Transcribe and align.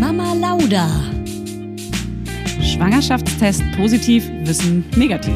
Mama 0.00 0.32
Lauda. 0.32 0.88
Schwangerschaftstest 2.62 3.62
positiv, 3.76 4.26
Wissen 4.46 4.82
negativ. 4.96 5.34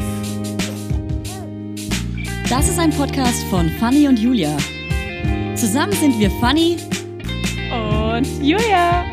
Das 2.49 2.67
ist 2.67 2.79
ein 2.79 2.89
Podcast 2.89 3.43
von 3.51 3.69
Fanny 3.79 4.07
und 4.07 4.17
Julia. 4.17 4.57
Zusammen 5.55 5.93
sind 5.93 6.19
wir 6.19 6.31
Fanny 6.41 6.77
und 7.71 8.25
Julia. 8.43 9.05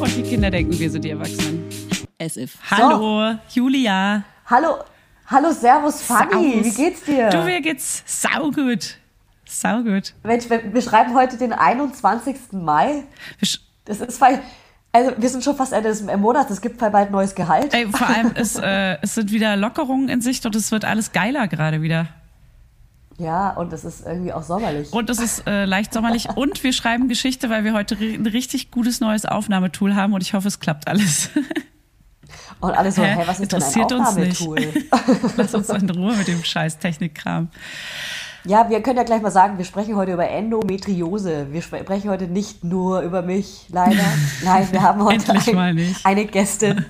Und 0.00 0.16
die 0.16 0.22
Kinder 0.24 0.50
denken, 0.50 0.76
wir 0.76 0.90
sind 0.90 1.04
die 1.04 1.10
Erwachsenen. 1.10 1.68
As 2.20 2.36
if. 2.36 2.58
Hallo, 2.68 3.30
so. 3.30 3.38
Julia. 3.60 4.24
Hallo, 4.46 4.78
hallo, 5.26 5.52
Servus, 5.52 6.02
Fanny. 6.02 6.30
Servus. 6.32 6.64
Wie 6.64 6.82
geht's 6.82 7.04
dir? 7.04 7.30
Du, 7.30 7.44
mir 7.44 7.60
geht's 7.60 8.02
saugut. 8.06 8.98
Saugut. 9.46 10.14
Mensch, 10.22 10.46
wir 10.48 10.82
schreiben 10.82 11.14
heute 11.14 11.36
den 11.36 11.52
21. 11.52 12.36
Mai. 12.52 13.04
Das 13.84 14.00
ist 14.00 14.22
also 14.92 15.12
wir 15.18 15.28
sind 15.28 15.44
schon 15.44 15.56
fast 15.56 15.72
Ende 15.74 15.90
des 15.90 16.02
Monats, 16.02 16.50
es 16.50 16.60
gibt 16.60 16.78
bald 16.78 17.10
neues 17.10 17.34
Gehalt. 17.34 17.74
Ey, 17.74 17.86
vor 17.86 18.06
allem, 18.06 18.32
es, 18.34 18.56
äh, 18.56 18.96
es 19.02 19.14
sind 19.14 19.30
wieder 19.30 19.54
Lockerungen 19.56 20.08
in 20.08 20.22
Sicht 20.22 20.46
und 20.46 20.56
es 20.56 20.72
wird 20.72 20.86
alles 20.86 21.12
geiler 21.12 21.48
gerade 21.48 21.82
wieder. 21.82 22.08
Ja, 23.18 23.50
und 23.50 23.72
es 23.72 23.84
ist 23.84 24.06
irgendwie 24.06 24.32
auch 24.32 24.42
sommerlich. 24.42 24.92
Und 24.92 25.08
es 25.10 25.18
ist 25.18 25.46
äh, 25.46 25.64
leicht 25.64 25.92
sommerlich. 25.92 26.28
und 26.34 26.62
wir 26.62 26.72
schreiben 26.72 27.08
Geschichte, 27.08 27.50
weil 27.50 27.64
wir 27.64 27.72
heute 27.72 27.94
ein 27.96 28.26
richtig 28.26 28.70
gutes 28.70 29.00
neues 29.00 29.24
Aufnahmetool 29.24 29.94
haben 29.94 30.12
und 30.12 30.22
ich 30.22 30.34
hoffe, 30.34 30.48
es 30.48 30.60
klappt 30.60 30.88
alles. 30.88 31.30
Und 32.58 32.72
alle 32.72 32.90
so, 32.90 33.02
hey, 33.02 33.26
was 33.26 33.38
ist 33.38 33.52
Interessiert 33.52 33.90
denn 33.90 34.00
ein 34.00 34.06
Aufnahmetool? 34.06 34.58
Uns 34.58 34.74
nicht. 34.74 34.86
Lass 35.36 35.54
uns 35.54 35.68
in 35.68 35.90
Ruhe 35.90 36.16
mit 36.16 36.26
dem 36.26 36.42
scheiß 36.42 36.78
Technikkram. 36.78 37.48
Ja, 38.46 38.70
wir 38.70 38.80
können 38.80 38.96
ja 38.96 39.02
gleich 39.02 39.22
mal 39.22 39.30
sagen, 39.30 39.58
wir 39.58 39.64
sprechen 39.64 39.96
heute 39.96 40.12
über 40.12 40.28
Endometriose. 40.28 41.48
Wir 41.50 41.62
sprechen 41.62 42.10
heute 42.10 42.28
nicht 42.28 42.62
nur 42.62 43.00
über 43.00 43.22
mich, 43.22 43.66
leider. 43.70 44.04
Nein, 44.44 44.68
wir 44.70 44.82
haben 44.82 45.02
heute 45.02 45.32
ein, 45.32 45.96
eine 46.04 46.26
Gästin. 46.26 46.84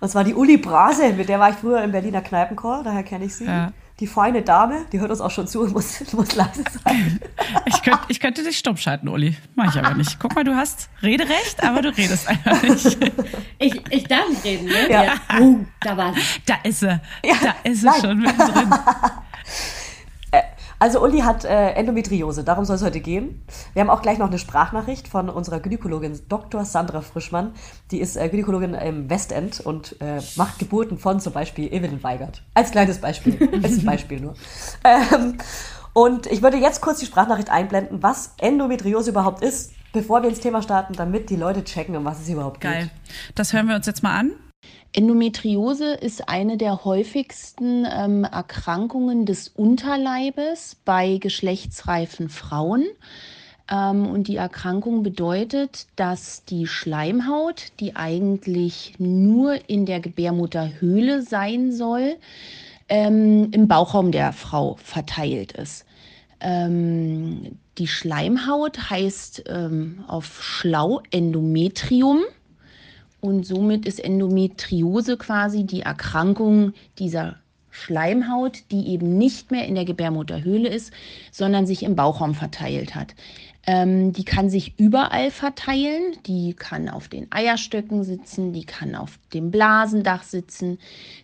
Und 0.00 0.08
zwar 0.08 0.24
die 0.24 0.34
Uli 0.34 0.56
Brase, 0.56 1.12
mit 1.12 1.28
der 1.28 1.38
war 1.38 1.50
ich 1.50 1.56
früher 1.56 1.82
im 1.82 1.92
Berliner 1.92 2.22
Kneipenchor, 2.22 2.82
daher 2.84 3.02
kenne 3.02 3.26
ich 3.26 3.34
sie. 3.34 3.44
Ja. 3.44 3.72
Die 4.00 4.06
feine 4.06 4.42
Dame, 4.42 4.86
die 4.92 4.98
hört 4.98 5.10
uns 5.10 5.20
auch 5.20 5.30
schon 5.30 5.46
zu 5.46 5.60
und 5.60 5.72
muss, 5.72 6.00
muss 6.12 6.34
leise 6.34 6.64
sein. 6.84 7.20
Ich, 7.66 7.82
könnt, 7.82 8.00
ich 8.08 8.20
könnte 8.20 8.42
dich 8.42 8.58
stumm 8.58 8.76
schalten, 8.76 9.08
Uli. 9.08 9.36
Mach 9.54 9.74
ich 9.74 9.82
aber 9.82 9.94
nicht. 9.94 10.18
Guck 10.18 10.34
mal, 10.34 10.44
du 10.44 10.54
hast 10.54 10.88
Rederecht, 11.02 11.62
aber 11.62 11.82
du 11.82 11.90
redest 11.90 12.28
einfach 12.28 12.62
nicht. 12.62 12.98
Ich, 13.58 13.82
ich 13.90 14.04
darf 14.04 14.28
nicht 14.28 14.44
reden, 14.44 14.66
ne? 14.66 14.90
Ja. 14.90 15.04
ja. 15.04 15.12
Oh, 15.40 15.58
da 15.80 15.96
war 15.96 16.14
sie. 16.14 16.20
Da 16.46 16.54
ist 16.62 16.80
sie. 16.80 17.00
Ja, 17.24 17.34
da 17.42 17.54
ist 17.62 17.82
sie 17.82 18.00
schon 18.00 18.18
mittendrin. 18.18 18.70
Also 20.84 21.02
Uli 21.02 21.20
hat 21.20 21.46
äh, 21.46 21.70
Endometriose, 21.70 22.44
darum 22.44 22.66
soll 22.66 22.76
es 22.76 22.82
heute 22.82 23.00
gehen. 23.00 23.42
Wir 23.72 23.80
haben 23.80 23.88
auch 23.88 24.02
gleich 24.02 24.18
noch 24.18 24.26
eine 24.26 24.38
Sprachnachricht 24.38 25.08
von 25.08 25.30
unserer 25.30 25.58
Gynäkologin 25.58 26.20
Dr. 26.28 26.66
Sandra 26.66 27.00
Frischmann. 27.00 27.54
Die 27.90 28.00
ist 28.00 28.16
äh, 28.16 28.28
Gynäkologin 28.28 28.74
im 28.74 29.08
Westend 29.08 29.60
und 29.60 29.98
äh, 30.02 30.20
macht 30.36 30.58
Geburten 30.58 30.98
von 30.98 31.20
zum 31.20 31.32
Beispiel 31.32 31.72
Evelyn 31.72 32.02
Weigert. 32.02 32.42
Als 32.52 32.70
kleines 32.70 32.98
Beispiel, 32.98 33.48
als 33.62 33.82
Beispiel 33.82 34.20
nur. 34.20 34.34
Ähm, 34.84 35.38
und 35.94 36.26
ich 36.26 36.42
würde 36.42 36.58
jetzt 36.58 36.82
kurz 36.82 36.98
die 36.98 37.06
Sprachnachricht 37.06 37.48
einblenden, 37.48 38.02
was 38.02 38.34
Endometriose 38.36 39.08
überhaupt 39.08 39.42
ist, 39.42 39.72
bevor 39.94 40.20
wir 40.20 40.28
ins 40.28 40.40
Thema 40.40 40.60
starten, 40.60 40.92
damit 40.92 41.30
die 41.30 41.36
Leute 41.36 41.64
checken, 41.64 41.96
um 41.96 42.04
was 42.04 42.20
es 42.20 42.28
überhaupt 42.28 42.60
Geil. 42.60 42.72
geht. 42.72 42.90
Geil. 42.90 42.90
Das 43.34 43.54
hören 43.54 43.68
wir 43.68 43.74
uns 43.76 43.86
jetzt 43.86 44.02
mal 44.02 44.18
an. 44.18 44.32
Endometriose 44.92 45.94
ist 45.94 46.28
eine 46.28 46.56
der 46.56 46.84
häufigsten 46.84 47.84
ähm, 47.84 48.24
Erkrankungen 48.24 49.26
des 49.26 49.48
Unterleibes 49.48 50.76
bei 50.84 51.18
geschlechtsreifen 51.18 52.28
Frauen. 52.28 52.84
Ähm, 53.70 54.06
und 54.06 54.28
die 54.28 54.36
Erkrankung 54.36 55.02
bedeutet, 55.02 55.86
dass 55.96 56.44
die 56.44 56.66
Schleimhaut, 56.66 57.72
die 57.80 57.96
eigentlich 57.96 58.94
nur 58.98 59.68
in 59.68 59.86
der 59.86 60.00
Gebärmutterhöhle 60.00 61.22
sein 61.22 61.72
soll, 61.72 62.16
ähm, 62.88 63.48
im 63.52 63.66
Bauchraum 63.66 64.12
der 64.12 64.32
Frau 64.32 64.76
verteilt 64.82 65.52
ist. 65.52 65.86
Ähm, 66.40 67.58
die 67.78 67.88
Schleimhaut 67.88 68.90
heißt 68.90 69.44
ähm, 69.48 70.04
auf 70.06 70.42
Schlau 70.42 71.02
Endometrium. 71.10 72.20
Und 73.24 73.46
somit 73.46 73.86
ist 73.86 74.04
Endometriose 74.04 75.16
quasi 75.16 75.64
die 75.64 75.80
Erkrankung 75.80 76.74
dieser 76.98 77.36
Schleimhaut, 77.70 78.58
die 78.70 78.88
eben 78.88 79.16
nicht 79.16 79.50
mehr 79.50 79.66
in 79.66 79.76
der 79.76 79.86
Gebärmutterhöhle 79.86 80.68
ist, 80.68 80.92
sondern 81.32 81.66
sich 81.66 81.84
im 81.84 81.96
Bauchraum 81.96 82.34
verteilt 82.34 82.94
hat. 82.94 83.14
Ähm, 83.66 84.12
die 84.12 84.26
kann 84.26 84.50
sich 84.50 84.78
überall 84.78 85.30
verteilen. 85.30 86.18
Die 86.26 86.52
kann 86.52 86.90
auf 86.90 87.08
den 87.08 87.28
Eierstöcken 87.30 88.04
sitzen, 88.04 88.52
die 88.52 88.66
kann 88.66 88.94
auf 88.94 89.18
dem 89.32 89.50
Blasendach 89.50 90.22
sitzen, 90.22 90.76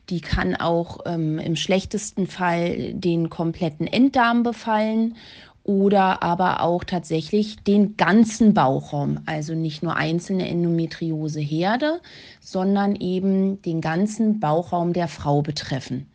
die 0.08 0.22
kann 0.22 0.56
auch 0.56 1.00
ähm, 1.04 1.38
im 1.38 1.54
schlechtesten 1.54 2.26
Fall 2.26 2.94
den 2.94 3.28
kompletten 3.28 3.86
Enddarm 3.86 4.42
befallen 4.42 5.16
oder 5.64 6.22
aber 6.22 6.62
auch 6.62 6.84
tatsächlich 6.84 7.62
den 7.62 7.96
ganzen 7.96 8.54
Bauchraum, 8.54 9.20
also 9.26 9.54
nicht 9.54 9.82
nur 9.82 9.96
einzelne 9.96 10.48
Endometrioseherde, 10.48 12.00
sondern 12.40 12.96
eben 12.96 13.62
den 13.62 13.80
ganzen 13.80 14.40
Bauchraum 14.40 14.92
der 14.92 15.08
Frau 15.08 15.42
betreffen. 15.42 16.09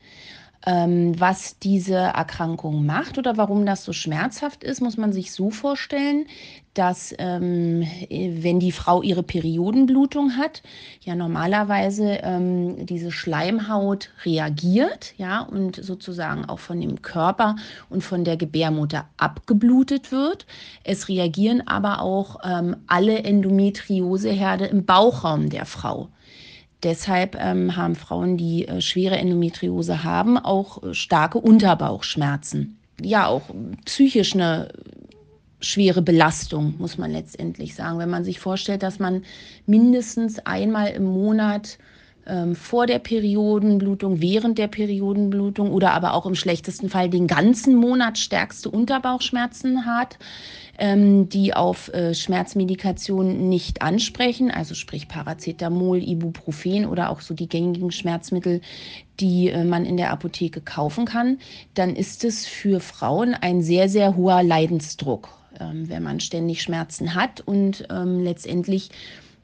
Ähm, 0.66 1.20
was 1.20 1.60
diese 1.60 1.96
Erkrankung 1.96 2.86
macht 2.86 3.18
oder 3.18 3.38
warum 3.38 3.66
das 3.66 3.86
so 3.86 3.94
schmerzhaft 3.94 4.64
ist, 4.64 4.82
muss 4.82 4.98
man 4.98 5.14
sich 5.14 5.32
so 5.32 5.52
vorstellen, 5.52 6.26
dass 6.74 7.16
ähm, 7.20 7.88
wenn 8.10 8.60
die 8.60 8.72
Frau 8.72 9.02
ihre 9.02 9.24
Periodenblutung 9.24 10.38
hat, 10.38 10.62
ja 11.02 11.16
normalerweise 11.16 12.20
ähm, 12.24 12.86
diese 12.86 13.12
Schleimhaut 13.12 14.10
reagiert, 14.26 15.14
ja, 15.18 15.42
und 15.42 15.78
sozusagen 15.78 16.46
auch 16.46 16.60
von 16.60 16.82
dem 16.82 17.02
Körper 17.02 17.56
und 17.90 18.04
von 18.04 18.24
der 18.24 18.36
Gebärmutter 18.36 19.06
abgeblutet 19.18 20.12
wird. 20.12 20.46
Es 20.84 21.08
reagieren 21.08 21.66
aber 21.66 22.02
auch 22.02 22.40
ähm, 22.44 22.76
alle 22.88 23.20
Endometrioseherde 23.20 24.66
im 24.66 24.86
Bauchraum 24.86 25.50
der 25.50 25.66
Frau. 25.66 26.10
Deshalb 26.86 27.36
ähm, 27.40 27.76
haben 27.76 27.96
Frauen, 27.96 28.38
die 28.38 28.68
äh, 28.68 28.80
schwere 28.80 29.18
Endometriose 29.18 30.04
haben, 30.04 30.38
auch 30.38 30.84
äh, 30.84 30.94
starke 30.94 31.40
Unterbauchschmerzen. 31.40 32.78
Ja, 33.02 33.26
auch 33.26 33.42
psychisch 33.86 34.36
eine 34.36 34.72
schwere 35.62 36.04
Belastung, 36.04 36.76
muss 36.78 37.00
man 37.00 37.12
letztendlich 37.12 37.74
sagen. 37.74 37.98
Wenn 37.98 38.12
man 38.12 38.24
sich 38.24 38.40
vorstellt, 38.40 38.84
dass 38.84 39.00
man 39.00 39.24
mindestens 39.66 40.38
einmal 40.46 40.90
im 40.92 41.06
Monat 41.06 41.80
ähm, 42.28 42.56
vor 42.56 42.88
der 42.88 43.00
Periodenblutung, 43.00 44.22
während 44.22 44.58
der 44.58 44.68
Periodenblutung 44.68 45.72
oder 45.72 45.94
aber 45.94 46.14
auch 46.14 46.26
im 46.26 46.36
schlechtesten 46.36 46.90
Fall 46.90 47.10
den 47.10 47.28
ganzen 47.28 47.76
Monat 47.76 48.18
stärkste 48.18 48.70
Unterbauchschmerzen 48.70 49.86
hat, 49.86 50.18
ähm, 50.78 51.30
die 51.30 51.54
auf 51.54 51.94
äh, 51.94 52.14
Schmerzmedikation 52.14 53.50
nicht 53.50 53.82
ansprechen, 53.82 54.52
also 54.52 54.76
sprich 54.76 55.08
Paracetamol, 55.08 56.04
Ibuprofen 56.04 56.86
oder 56.86 57.10
auch 57.10 57.22
so 57.22 57.34
die 57.34 57.48
gängigen 57.48 57.92
Schmerzmittel, 57.92 58.62
die 59.20 59.50
äh, 59.50 59.64
man 59.64 59.86
in 59.86 59.98
der 59.98 60.12
Apotheke 60.12 60.62
kaufen 60.62 61.06
kann, 61.06 61.38
dann 61.74 61.96
ist 61.96 62.24
es 62.26 62.46
für 62.46 62.80
Frauen 62.80 63.34
ein 63.34 63.62
sehr, 63.62 63.88
sehr 63.88 64.16
hoher 64.16 64.44
Leidensdruck, 64.44 65.30
ähm, 65.60 65.88
wenn 65.90 66.04
man 66.04 66.20
ständig 66.20 66.62
Schmerzen 66.62 67.16
hat 67.16 67.42
und 67.42 67.88
ähm, 67.90 68.20
letztendlich 68.20 68.90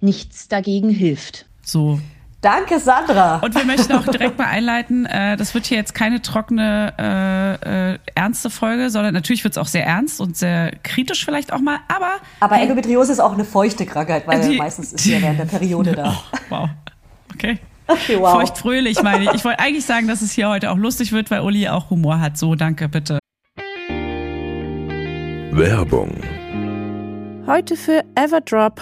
nichts 0.01 0.47
dagegen 0.47 0.89
hilft. 0.89 1.45
So 1.63 1.99
Danke, 2.41 2.79
Sandra. 2.79 3.37
Und 3.37 3.53
wir 3.53 3.65
möchten 3.65 3.93
auch 3.93 4.03
direkt 4.03 4.39
mal 4.39 4.47
einleiten, 4.47 5.05
äh, 5.05 5.37
das 5.37 5.53
wird 5.53 5.67
hier 5.67 5.77
jetzt 5.77 5.93
keine 5.93 6.23
trockene, 6.23 6.91
äh, 6.97 7.93
äh, 7.93 7.99
ernste 8.15 8.49
Folge, 8.49 8.89
sondern 8.89 9.13
natürlich 9.13 9.43
wird 9.43 9.53
es 9.53 9.57
auch 9.59 9.67
sehr 9.67 9.85
ernst 9.85 10.19
und 10.19 10.35
sehr 10.35 10.71
kritisch 10.81 11.23
vielleicht 11.23 11.53
auch 11.53 11.59
mal, 11.59 11.77
aber... 11.87 12.13
Aber 12.39 12.55
Endometriose 12.55 13.11
ist 13.11 13.19
auch 13.19 13.33
eine 13.33 13.45
feuchte 13.45 13.85
Krankheit, 13.85 14.25
weil 14.25 14.41
die, 14.41 14.57
meistens 14.57 14.91
ist 14.91 15.03
sie 15.03 15.13
ja 15.13 15.21
während 15.21 15.39
der 15.39 15.45
Periode 15.45 15.91
da. 15.91 16.17
Oh, 16.17 16.37
wow, 16.49 16.69
okay. 17.31 17.59
Okay, 17.85 18.17
wow. 18.19 18.31
Feucht 18.31 18.57
fröhlich 18.57 19.03
meine 19.03 19.25
ich. 19.25 19.33
Ich 19.33 19.45
wollte 19.45 19.59
eigentlich 19.59 19.85
sagen, 19.85 20.07
dass 20.07 20.23
es 20.23 20.31
hier 20.31 20.49
heute 20.49 20.71
auch 20.71 20.77
lustig 20.77 21.11
wird, 21.11 21.29
weil 21.29 21.41
Uli 21.41 21.67
auch 21.67 21.91
Humor 21.91 22.19
hat. 22.21 22.37
So, 22.37 22.55
danke, 22.55 22.89
bitte. 22.89 23.19
Werbung. 25.51 26.15
Heute 27.45 27.75
für 27.75 28.03
Everdrop 28.15 28.81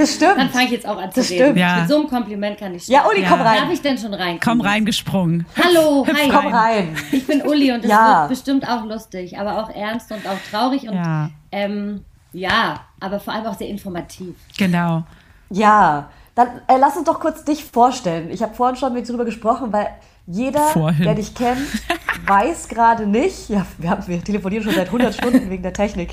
Das 0.00 0.14
stimmt. 0.14 0.38
Dann 0.38 0.50
fange 0.50 0.64
ich 0.66 0.70
jetzt 0.70 0.86
auch 0.88 0.98
an 1.00 1.12
zu 1.12 1.20
Das 1.20 1.30
reden. 1.30 1.42
stimmt. 1.44 1.58
Ja. 1.58 1.76
Mit 1.80 1.88
so 1.88 1.96
einem 1.98 2.08
Kompliment 2.08 2.58
kann 2.58 2.74
ich 2.74 2.88
Ja, 2.88 3.00
starten. 3.00 3.16
Uli, 3.18 3.26
komm 3.28 3.38
Ja. 3.40 3.44
rein. 3.46 3.58
Darf 3.62 3.70
ich 3.72 3.82
denn 3.82 3.98
schon 3.98 4.14
rein? 4.14 4.40
Komm 4.42 4.60
reingesprungen. 4.60 5.46
Hallo, 5.62 6.06
hi. 6.06 6.28
Komm 6.30 6.46
rein. 6.52 6.96
Ich 7.12 7.26
bin 7.26 7.42
Uli 7.42 7.72
und 7.72 7.84
das 7.84 7.90
Ja. 7.90 8.20
wird 8.20 8.28
bestimmt 8.30 8.68
auch 8.68 8.84
lustig, 8.84 9.38
aber 9.38 9.62
auch 9.62 9.70
ernst 9.70 10.10
und 10.12 10.26
auch 10.26 10.38
traurig 10.50 10.88
und 10.88 10.94
Ja. 10.94 11.30
ähm, 11.52 12.04
ja, 12.32 12.80
aber 13.00 13.20
vor 13.20 13.34
allem 13.34 13.46
auch 13.46 13.54
sehr 13.58 13.68
informativ. 13.68 14.34
Genau. 14.56 15.02
Ja, 15.50 16.08
dann 16.34 16.48
äh, 16.68 16.76
lass 16.78 16.96
uns 16.96 17.04
doch 17.06 17.18
kurz 17.20 17.44
dich 17.44 17.64
vorstellen. 17.64 18.30
Ich 18.30 18.42
habe 18.42 18.54
vorhin 18.54 18.76
schon 18.76 18.92
mit 18.94 19.04
dir 19.06 19.12
drüber 19.12 19.24
gesprochen, 19.24 19.72
weil 19.72 19.88
jeder, 20.26 20.60
Vorhin. 20.60 21.04
der 21.04 21.14
dich 21.16 21.34
kennt, 21.34 21.58
weiß 22.26 22.68
gerade 22.68 23.04
nicht, 23.06 23.48
ja, 23.50 23.66
wir, 23.78 23.90
haben, 23.90 24.06
wir 24.06 24.22
telefonieren 24.22 24.62
schon 24.62 24.74
seit 24.74 24.86
100 24.86 25.12
Stunden 25.14 25.50
wegen 25.50 25.62
der 25.64 25.72
Technik, 25.72 26.12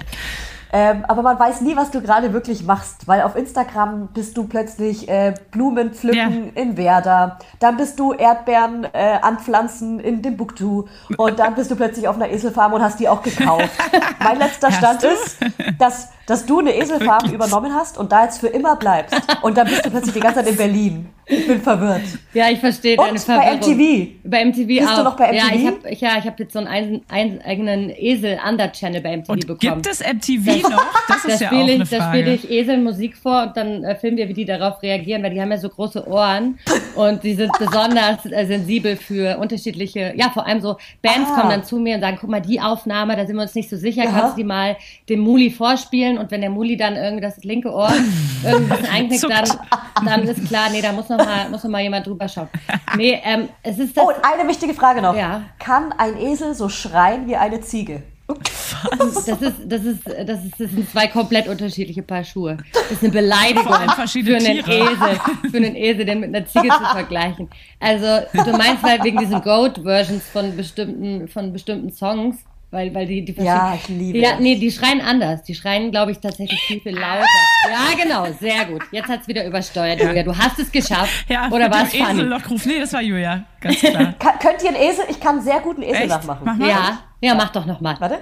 ähm, 0.73 1.05
aber 1.07 1.21
man 1.21 1.39
weiß 1.39 1.61
nie, 1.61 1.75
was 1.75 1.91
du 1.91 2.01
gerade 2.01 2.33
wirklich 2.33 2.63
machst, 2.63 3.07
weil 3.07 3.21
auf 3.21 3.35
Instagram 3.35 4.07
bist 4.13 4.35
du 4.37 4.45
plötzlich 4.47 5.07
äh, 5.09 5.33
Blumen 5.51 5.93
pflücken 5.93 6.51
in 6.55 6.75
Werder, 6.77 7.39
dann 7.59 7.77
bist 7.77 7.99
du 7.99 8.13
Erdbeeren 8.13 8.85
äh, 8.93 9.17
anpflanzen 9.21 9.99
in 9.99 10.21
Timbuktu 10.21 10.85
und 11.17 11.39
dann 11.39 11.55
bist 11.55 11.71
du 11.71 11.75
plötzlich 11.75 12.07
auf 12.07 12.15
einer 12.15 12.29
Eselfarm 12.29 12.73
und 12.73 12.81
hast 12.81 12.99
die 12.99 13.07
auch 13.07 13.21
gekauft. 13.21 13.69
mein 14.23 14.39
letzter 14.39 14.71
Stand 14.71 15.03
ist, 15.03 15.37
dass, 15.79 16.09
dass 16.25 16.45
du 16.45 16.59
eine 16.59 16.75
Eselfarm 16.75 17.21
Wirklich? 17.21 17.33
übernommen 17.33 17.73
hast 17.73 17.97
und 17.97 18.11
da 18.11 18.23
jetzt 18.25 18.39
für 18.39 18.47
immer 18.47 18.75
bleibst. 18.75 19.15
Und 19.41 19.57
dann 19.57 19.67
bist 19.67 19.85
du 19.85 19.89
plötzlich 19.89 20.13
die 20.13 20.19
ganze 20.19 20.39
Zeit 20.41 20.49
in 20.49 20.57
Berlin. 20.57 21.09
Ich 21.25 21.45
bin 21.45 21.61
verwirrt. 21.61 22.03
Ja, 22.33 22.49
ich 22.49 22.59
verstehe 22.59 22.97
Und 22.97 23.05
deine 23.07 23.19
bei 23.19 23.57
Verwirrung. 23.57 23.77
MTV. 23.77 24.29
Bei 24.29 24.45
MTV 24.45 24.67
Bist 24.67 24.87
auch. 24.89 24.97
du 24.97 25.03
noch 25.03 25.15
bei 25.17 25.33
Ja, 25.33 25.45
MTV? 25.47 25.55
ich 25.55 25.65
habe 25.67 25.77
ja, 25.95 26.17
ich 26.19 26.25
hab 26.25 26.39
jetzt 26.39 26.53
so 26.53 26.59
einen 26.59 26.67
ein, 26.67 27.01
ein, 27.09 27.41
eigenen 27.41 27.89
Esel-Under-Channel 27.89 29.01
bei 29.01 29.17
MTV 29.17 29.29
Und 29.33 29.47
bekommen. 29.47 29.81
gibt 29.81 29.87
es 29.87 29.99
MTV 29.99 30.56
noch? 30.63 30.83
Das 31.07 31.23
da 31.23 31.29
ist 31.33 31.41
ja 31.41 31.47
auch 31.47 31.51
spiele 31.53 31.73
eine 31.73 31.83
ich, 31.83 31.89
da 31.89 32.07
spiele 32.09 32.23
Frage. 32.25 32.31
ich 32.33 32.51
Esel 32.51 32.77
Musik 32.77 33.17
vor 33.17 33.43
und 33.43 33.57
dann 33.57 33.83
äh, 33.83 33.95
filmen 33.95 34.17
wir, 34.17 34.27
wie 34.29 34.33
die 34.33 34.45
darauf 34.45 34.81
reagieren, 34.81 35.23
weil 35.23 35.31
die 35.31 35.41
haben 35.41 35.51
ja 35.51 35.57
so 35.57 35.69
große 35.69 36.07
Ohren 36.07 36.59
und 36.95 37.23
die 37.23 37.33
sind 37.35 37.51
besonders 37.59 38.25
äh, 38.25 38.45
sensibel 38.45 38.95
für 38.95 39.37
unterschiedliche, 39.37 40.13
ja, 40.15 40.29
vor 40.29 40.45
allem 40.45 40.61
so 40.61 40.77
Bands 41.01 41.29
Ah. 41.31 41.35
kommen 41.39 41.49
dann 41.49 41.63
zu 41.63 41.77
mir 41.77 41.95
und 41.95 42.01
sagen, 42.01 42.17
guck 42.19 42.29
mal, 42.29 42.41
die 42.41 42.59
Aufnahme, 42.61 43.15
da 43.15 43.25
sind 43.25 43.35
wir 43.35 43.41
uns 43.43 43.55
nicht 43.55 43.69
so 43.69 43.77
sicher, 43.77 44.03
Ja. 44.05 44.11
kannst 44.11 44.33
du 44.33 44.41
die 44.41 44.43
mal 44.43 44.77
dem 45.09 45.19
Muli 45.19 45.49
vorspielen 45.51 46.17
und 46.17 46.31
wenn 46.31 46.41
der 46.41 46.49
Muli 46.49 46.77
dann 46.77 46.95
irgendwie 46.95 47.21
das 47.21 47.43
linke 47.43 47.71
Ohr 47.71 47.89
bisschen 47.89 48.85
einknickt, 48.93 49.21
Zuckt. 49.21 49.33
dann, 49.33 50.05
dann 50.05 50.23
ist 50.23 50.47
klar, 50.47 50.69
nee, 50.71 50.81
da 50.81 50.91
muss 50.91 51.09
noch 51.09 51.17
mal, 51.17 51.49
muss 51.49 51.63
noch 51.63 51.71
mal 51.71 51.81
jemand 51.81 52.05
drüber 52.07 52.27
schauen. 52.27 52.47
Nee, 52.95 53.19
ähm, 53.23 53.49
es 53.63 53.77
ist 53.79 53.95
das, 53.97 54.03
Oh, 54.03 54.07
und 54.09 54.15
eine 54.23 54.47
wichtige 54.47 54.73
Frage 54.73 55.01
noch. 55.01 55.15
Ja. 55.15 55.41
Kann 55.59 55.93
ein 55.97 56.17
Esel 56.17 56.53
so 56.53 56.69
schreien 56.69 57.27
wie 57.27 57.35
eine 57.35 57.61
Ziege? 57.61 58.03
Das 58.27 59.17
ist, 59.17 59.27
das 59.27 59.41
ist, 59.41 60.05
das 60.05 60.43
ist, 60.43 60.59
das 60.59 60.71
sind 60.71 60.89
zwei 60.89 61.07
komplett 61.07 61.47
unterschiedliche 61.47 62.03
Paar 62.03 62.23
Schuhe. 62.23 62.57
Das 62.73 62.91
ist 62.91 63.03
eine 63.03 63.11
Beleidigung 63.11 63.65
für 63.65 64.35
einen 64.35 64.63
Tiere. 64.63 64.91
Esel, 64.91 65.19
für 65.49 65.57
einen 65.57 65.75
Esel, 65.75 66.05
den 66.05 66.19
mit 66.19 66.35
einer 66.35 66.45
Ziege 66.45 66.67
zu 66.67 66.85
vergleichen. 66.91 67.49
Also, 67.79 68.25
du 68.33 68.51
meinst 68.51 68.83
halt 68.83 69.03
wegen 69.03 69.17
diesen 69.17 69.41
Goat-Versions 69.41 70.27
von 70.27 70.55
bestimmten, 70.55 71.27
von 71.27 71.53
bestimmten 71.53 71.91
Songs, 71.91 72.37
weil, 72.69 72.93
weil 72.93 73.05
die, 73.05 73.23
die 73.23 73.31
Ja, 73.41 73.73
ich 73.75 73.87
liebe 73.87 74.17
Ja, 74.17 74.31
das. 74.31 74.39
nee, 74.41 74.55
die 74.55 74.69
schreien 74.71 74.99
anders. 75.01 75.43
Die 75.43 75.55
schreien, 75.55 75.89
glaube 75.91 76.11
ich, 76.11 76.19
tatsächlich 76.19 76.59
viel, 76.61 76.81
viel 76.81 76.93
lauter. 76.97 77.23
Ja, 77.69 77.95
genau, 78.03 78.25
sehr 78.39 78.65
gut. 78.65 78.81
Jetzt 78.91 79.07
hat's 79.09 79.27
wieder 79.27 79.45
übersteuert, 79.45 80.01
Julia. 80.01 80.23
Du 80.23 80.37
hast 80.37 80.59
es 80.59 80.71
geschafft. 80.71 81.25
Ja, 81.29 81.47
Oder 81.49 81.71
war 81.71 81.83
es 81.83 81.91
funny? 81.91 82.11
Esellockruf. 82.11 82.65
Nee, 82.65 82.79
das 82.79 82.91
war 82.93 83.01
Julia. 83.01 83.43
Ganz 83.61 83.79
klar. 83.79 84.13
Kann, 84.19 84.39
könnt 84.39 84.63
ihr 84.63 84.69
einen 84.69 84.77
Esel? 84.77 85.05
Ich 85.09 85.19
kann 85.19 85.41
sehr 85.41 85.59
gut 85.61 85.77
einen 85.77 85.83
Esel 85.87 86.01
Echt? 86.03 86.09
nachmachen. 86.09 86.41
Mach 86.43 86.55
mal. 86.57 86.67
Ja, 86.69 86.99
ja, 87.21 87.35
mach 87.35 87.49
doch 87.49 87.65
noch 87.65 87.79
mal. 87.81 87.95
Warte. 87.99 88.19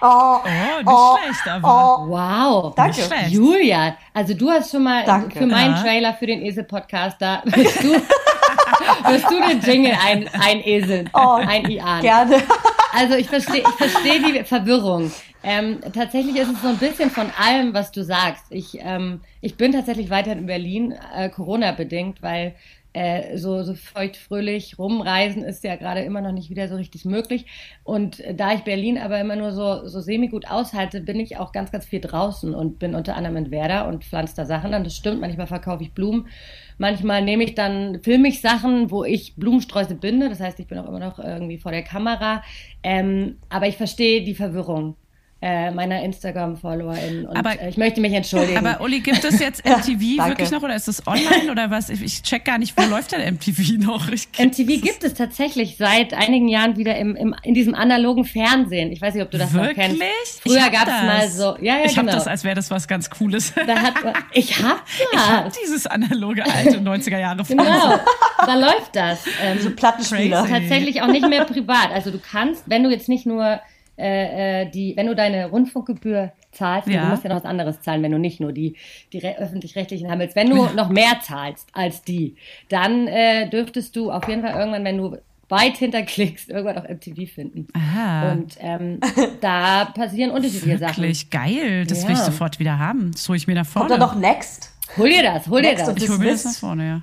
Oh, 0.00 0.36
Oh, 0.86 1.16
nicht 1.26 1.40
schlecht, 1.40 1.56
aber. 1.64 2.06
Wow. 2.08 2.74
Danke. 2.74 2.96
Nicht 2.96 3.06
schlecht. 3.06 3.30
Julia, 3.30 3.96
also 4.12 4.34
du 4.34 4.50
hast 4.50 4.70
schon 4.70 4.82
mal 4.82 5.04
Danke. 5.04 5.38
für 5.38 5.46
meinen 5.46 5.74
Ja. 5.74 5.82
Trailer 5.82 6.14
für 6.14 6.26
den 6.26 6.42
Esel-Podcast, 6.42 7.16
da 7.20 7.42
wirst 7.44 7.82
du, 7.82 7.94
wirst 9.04 9.30
du 9.30 9.40
den 9.40 9.60
Jingle 9.60 9.96
ein, 10.04 10.28
eineseln, 10.32 11.10
Oh, 11.14 11.38
ein 11.40 11.64
gerne. 11.64 12.42
Also 12.92 13.14
ich 13.14 13.28
verstehe 13.28 13.60
ich 13.60 13.74
verstehe 13.86 14.20
die 14.20 14.44
Verwirrung. 14.44 15.10
Ähm, 15.42 15.80
tatsächlich 15.92 16.36
ist 16.36 16.52
es 16.52 16.62
so 16.62 16.68
ein 16.68 16.78
bisschen 16.78 17.10
von 17.10 17.30
allem, 17.36 17.74
was 17.74 17.90
du 17.90 18.04
sagst. 18.04 18.44
Ich, 18.50 18.78
ähm, 18.80 19.20
ich 19.40 19.56
bin 19.56 19.72
tatsächlich 19.72 20.08
weiterhin 20.08 20.40
in 20.40 20.46
Berlin, 20.46 20.94
äh, 21.14 21.28
Corona-bedingt, 21.30 22.22
weil 22.22 22.54
äh, 22.92 23.38
so, 23.38 23.62
so 23.62 23.74
feuchtfröhlich 23.74 24.78
rumreisen 24.78 25.42
ist 25.42 25.64
ja 25.64 25.76
gerade 25.76 26.02
immer 26.02 26.20
noch 26.20 26.32
nicht 26.32 26.50
wieder 26.50 26.68
so 26.68 26.76
richtig 26.76 27.04
möglich. 27.04 27.46
Und 27.84 28.20
äh, 28.20 28.34
da 28.34 28.52
ich 28.52 28.60
Berlin 28.60 28.98
aber 28.98 29.18
immer 29.18 29.34
nur 29.34 29.52
so, 29.52 29.88
so 29.88 30.00
semi-gut 30.00 30.46
aushalte, 30.48 31.00
bin 31.00 31.18
ich 31.18 31.38
auch 31.38 31.52
ganz, 31.52 31.72
ganz 31.72 31.86
viel 31.86 32.00
draußen 32.00 32.54
und 32.54 32.78
bin 32.78 32.94
unter 32.94 33.16
anderem 33.16 33.36
in 33.38 33.50
Werder 33.50 33.88
und 33.88 34.04
pflanze 34.04 34.36
da 34.36 34.44
Sachen 34.44 34.74
an. 34.74 34.84
Das 34.84 34.94
stimmt, 34.94 35.20
manchmal 35.20 35.46
verkaufe 35.46 35.82
ich 35.82 35.92
Blumen. 35.92 36.28
Manchmal 36.82 37.22
nehme 37.22 37.44
ich 37.44 37.54
dann, 37.54 38.02
filme 38.02 38.26
ich 38.26 38.40
Sachen, 38.40 38.90
wo 38.90 39.04
ich 39.04 39.36
Blumensträuße 39.36 39.94
binde. 39.94 40.28
Das 40.28 40.40
heißt, 40.40 40.58
ich 40.58 40.66
bin 40.66 40.78
auch 40.78 40.88
immer 40.88 40.98
noch 40.98 41.20
irgendwie 41.20 41.56
vor 41.56 41.70
der 41.70 41.84
Kamera. 41.84 42.42
Ähm, 42.82 43.36
aber 43.50 43.68
ich 43.68 43.76
verstehe 43.76 44.24
die 44.24 44.34
Verwirrung. 44.34 44.96
Äh, 45.42 45.72
meiner 45.72 46.00
Instagram-FollowerInnen. 46.04 47.26
Und 47.26 47.36
Aber- 47.36 47.60
äh, 47.60 47.68
ich 47.68 47.76
möchte 47.76 48.00
mich 48.00 48.12
entschuldigen. 48.12 48.64
Aber 48.64 48.80
Uli, 48.80 49.00
gibt 49.00 49.24
es 49.24 49.40
jetzt 49.40 49.64
MTV 49.66 50.16
danke. 50.16 50.30
wirklich 50.30 50.50
noch 50.52 50.62
oder 50.62 50.76
ist 50.76 50.86
es 50.88 51.04
online 51.06 51.50
oder 51.50 51.70
was? 51.70 51.88
Ich, 51.90 52.00
ich 52.00 52.22
check 52.22 52.44
gar 52.44 52.58
nicht, 52.58 52.76
wo 52.76 52.82
läuft 52.88 53.10
denn 53.12 53.34
MTV 53.34 53.78
noch? 53.84 54.08
Ich, 54.10 54.28
MTV 54.38 54.80
gibt 54.80 55.02
es 55.02 55.14
tatsächlich 55.14 55.76
seit 55.76 56.14
einigen 56.14 56.46
Jahren 56.48 56.76
wieder 56.76 56.96
im, 56.96 57.16
im, 57.16 57.34
in 57.42 57.54
diesem 57.54 57.74
analogen 57.74 58.24
Fernsehen. 58.24 58.92
Ich 58.92 59.00
weiß 59.02 59.14
nicht, 59.14 59.22
ob 59.24 59.30
du 59.32 59.38
das 59.38 59.52
noch 59.52 59.64
kennst. 59.74 59.98
Wirklich? 59.98 60.40
Früher 60.42 60.56
Ich 60.58 60.62
hab 60.62 60.72
gab 60.72 60.82
es 60.88 60.94
das. 60.94 61.02
mal 61.02 61.28
so. 61.28 61.64
Ja, 61.64 61.78
ja, 61.78 61.84
ich 61.86 61.96
habe 61.98 62.06
genau. 62.06 62.18
das, 62.18 62.28
als 62.28 62.44
wäre 62.44 62.54
das 62.54 62.70
was 62.70 62.86
ganz 62.86 63.10
Cooles. 63.10 63.52
da 63.66 63.76
hat, 63.80 63.94
ich 64.32 64.62
hab 64.62 64.84
Ich 65.12 65.18
habe 65.18 65.44
das. 65.48 65.58
dieses 65.60 65.86
analoge 65.86 66.44
alte 66.44 66.78
90er 66.78 67.18
Jahre 67.18 67.44
Fernsehen. 67.44 67.58
Genau, 67.72 67.98
da 68.46 68.54
läuft 68.54 68.94
das. 68.94 69.24
Ähm, 69.42 69.58
So 69.60 69.70
Plattenspieler. 69.70 70.46
Tatsächlich 70.48 71.02
auch 71.02 71.08
nicht 71.08 71.28
mehr 71.28 71.44
privat. 71.44 71.90
Also 71.92 72.10
du 72.12 72.18
kannst, 72.20 72.62
wenn 72.66 72.84
du 72.84 72.90
jetzt 72.90 73.08
nicht 73.08 73.26
nur 73.26 73.60
äh, 73.98 74.62
äh, 74.62 74.70
die, 74.70 74.96
wenn 74.96 75.06
du 75.06 75.14
deine 75.14 75.46
Rundfunkgebühr 75.50 76.32
zahlst, 76.52 76.88
Ja. 76.88 77.02
du 77.04 77.08
musst 77.08 77.24
ja 77.24 77.30
noch 77.30 77.36
was 77.36 77.44
anderes 77.44 77.80
zahlen, 77.82 78.02
wenn 78.02 78.12
du 78.12 78.18
nicht 78.18 78.40
nur 78.40 78.52
die, 78.52 78.76
die 79.12 79.18
re- 79.18 79.36
öffentlich-rechtlichen 79.38 80.10
haben 80.10 80.18
willst, 80.20 80.36
wenn 80.36 80.50
du 80.50 80.64
noch 80.74 80.88
mehr 80.88 81.20
zahlst 81.22 81.68
als 81.72 82.02
die, 82.02 82.36
dann 82.68 83.06
äh, 83.08 83.48
dürftest 83.48 83.94
du 83.96 84.10
auf 84.10 84.28
jeden 84.28 84.42
Fall 84.42 84.54
irgendwann, 84.58 84.84
wenn 84.84 84.98
du 84.98 85.16
weit 85.48 85.76
hinterklickst, 85.76 86.48
irgendwann 86.48 86.78
auch 86.78 86.88
MTV 86.88 87.30
finden. 87.30 87.68
Aha. 87.74 88.32
Und 88.32 88.56
ähm, 88.60 89.00
da 89.42 89.84
passieren 89.86 90.30
unterschiedliche 90.30 90.78
Sachen. 90.78 91.02
Wirklich 91.02 91.28
geil. 91.28 91.84
Das 91.86 92.04
will 92.04 92.12
ich 92.12 92.18
Ja. 92.18 92.24
sofort 92.24 92.58
wieder 92.58 92.78
haben. 92.78 93.12
Das 93.12 93.28
hole 93.28 93.36
ich 93.36 93.46
mir 93.46 93.54
nach 93.54 93.66
vorne. 93.66 93.88
Kommt 93.88 94.00
da 94.00 94.06
noch 94.06 94.14
Next? 94.14 94.70
Hol 94.96 95.08
dir 95.10 95.22
das, 95.22 95.46
hol 95.48 95.60
dir 95.62 95.68
Next 95.68 95.82
das. 95.86 95.88
of 95.90 96.02
ich 96.02 96.08
hole 96.08 96.18
mir 96.18 96.30
das 96.32 96.44
nach 96.44 96.52
vorne, 96.52 96.86
ja. 96.86 97.02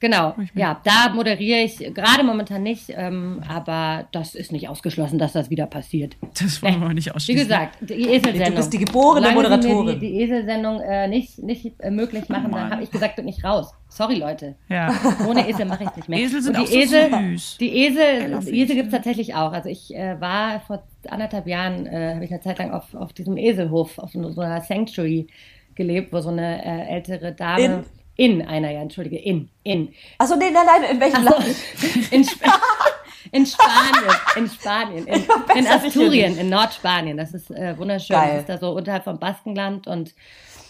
Genau, 0.00 0.34
mir- 0.36 0.48
ja, 0.54 0.80
da 0.84 1.12
moderiere 1.14 1.60
ich 1.60 1.78
gerade 1.94 2.22
momentan 2.24 2.62
nicht, 2.62 2.86
ähm, 2.90 3.42
aber 3.48 4.06
das 4.12 4.34
ist 4.34 4.52
nicht 4.52 4.68
ausgeschlossen, 4.68 5.18
dass 5.18 5.32
das 5.32 5.50
wieder 5.50 5.66
passiert. 5.66 6.16
Das 6.38 6.62
wollen 6.62 6.80
wir 6.80 6.92
nicht 6.94 7.06
Wie 7.06 7.10
ausschließen. 7.12 7.42
gesagt, 7.48 7.78
die 7.80 7.94
Eselsendung. 7.94 8.44
Du 8.50 8.56
bist 8.56 8.72
die 8.72 8.78
geborene 8.78 9.28
Solange 9.28 9.34
Moderatorin. 9.34 9.86
Mir 9.86 9.92
die, 9.94 9.98
die 10.12 10.20
Eselsendung 10.22 10.80
äh, 10.80 11.08
nicht, 11.08 11.38
nicht 11.42 11.72
äh, 11.80 11.90
möglich 11.90 12.28
machen, 12.28 12.50
dann 12.52 12.62
Mann. 12.62 12.70
habe 12.72 12.82
ich 12.82 12.90
gesagt, 12.90 13.16
bin 13.16 13.26
ich 13.28 13.42
raus. 13.44 13.72
Sorry, 13.88 14.16
Leute. 14.16 14.56
Ja. 14.68 14.92
Ohne 15.26 15.48
Esel 15.48 15.64
mache 15.64 15.84
ich 15.84 15.90
es 15.90 15.96
nicht 15.96 16.08
mehr. 16.08 16.18
Esel 16.18 16.42
sind 16.42 16.56
auch 16.56 16.64
die 16.64 16.66
so 16.66 16.76
Esel, 16.78 17.10
süß. 17.10 17.56
Esel, 17.58 17.58
die 17.60 17.76
Esel 17.86 18.54
Esel. 18.54 18.76
gibt 18.76 18.86
es 18.88 18.92
tatsächlich 18.92 19.34
auch. 19.34 19.52
Also 19.52 19.68
ich 19.70 19.94
äh, 19.94 20.20
war 20.20 20.60
vor 20.60 20.82
anderthalb 21.08 21.46
Jahren, 21.46 21.86
äh, 21.86 22.14
habe 22.16 22.24
ich 22.24 22.30
eine 22.32 22.40
Zeit 22.40 22.58
lang 22.58 22.72
auf, 22.72 22.94
auf 22.94 23.12
diesem 23.12 23.36
Eselhof, 23.36 23.98
auf 23.98 24.10
so 24.12 24.40
einer 24.40 24.60
Sanctuary 24.60 25.28
gelebt, 25.74 26.12
wo 26.12 26.20
so 26.20 26.30
eine 26.30 26.64
äh, 26.64 26.94
ältere 26.94 27.32
Dame 27.32 27.62
in, 27.64 27.84
einer, 28.42 28.70
ja, 28.70 28.80
entschuldige, 28.80 29.18
in, 29.18 29.50
in, 29.62 29.92
Also 30.18 30.36
nee, 30.36 30.50
nein, 30.50 30.66
nein, 30.66 30.90
in 30.90 31.00
welchem 31.00 31.22
so, 31.22 31.30
Land? 31.30 31.56
in, 32.10 32.22
Sp 32.24 32.42
in 33.32 33.46
Spanien, 33.46 34.14
in 34.36 34.48
Spanien, 34.48 35.06
in, 35.06 35.24
in 35.56 35.66
Asturien, 35.66 36.38
in 36.38 36.48
Nordspanien. 36.48 37.16
Das 37.16 37.34
ist 37.34 37.50
äh, 37.50 37.76
wunderschön. 37.76 38.16
Geil. 38.16 38.30
Das 38.32 38.40
ist 38.40 38.48
da 38.48 38.58
so 38.58 38.76
unterhalb 38.76 39.04
vom 39.04 39.18
Baskenland 39.18 39.86
und 39.86 40.14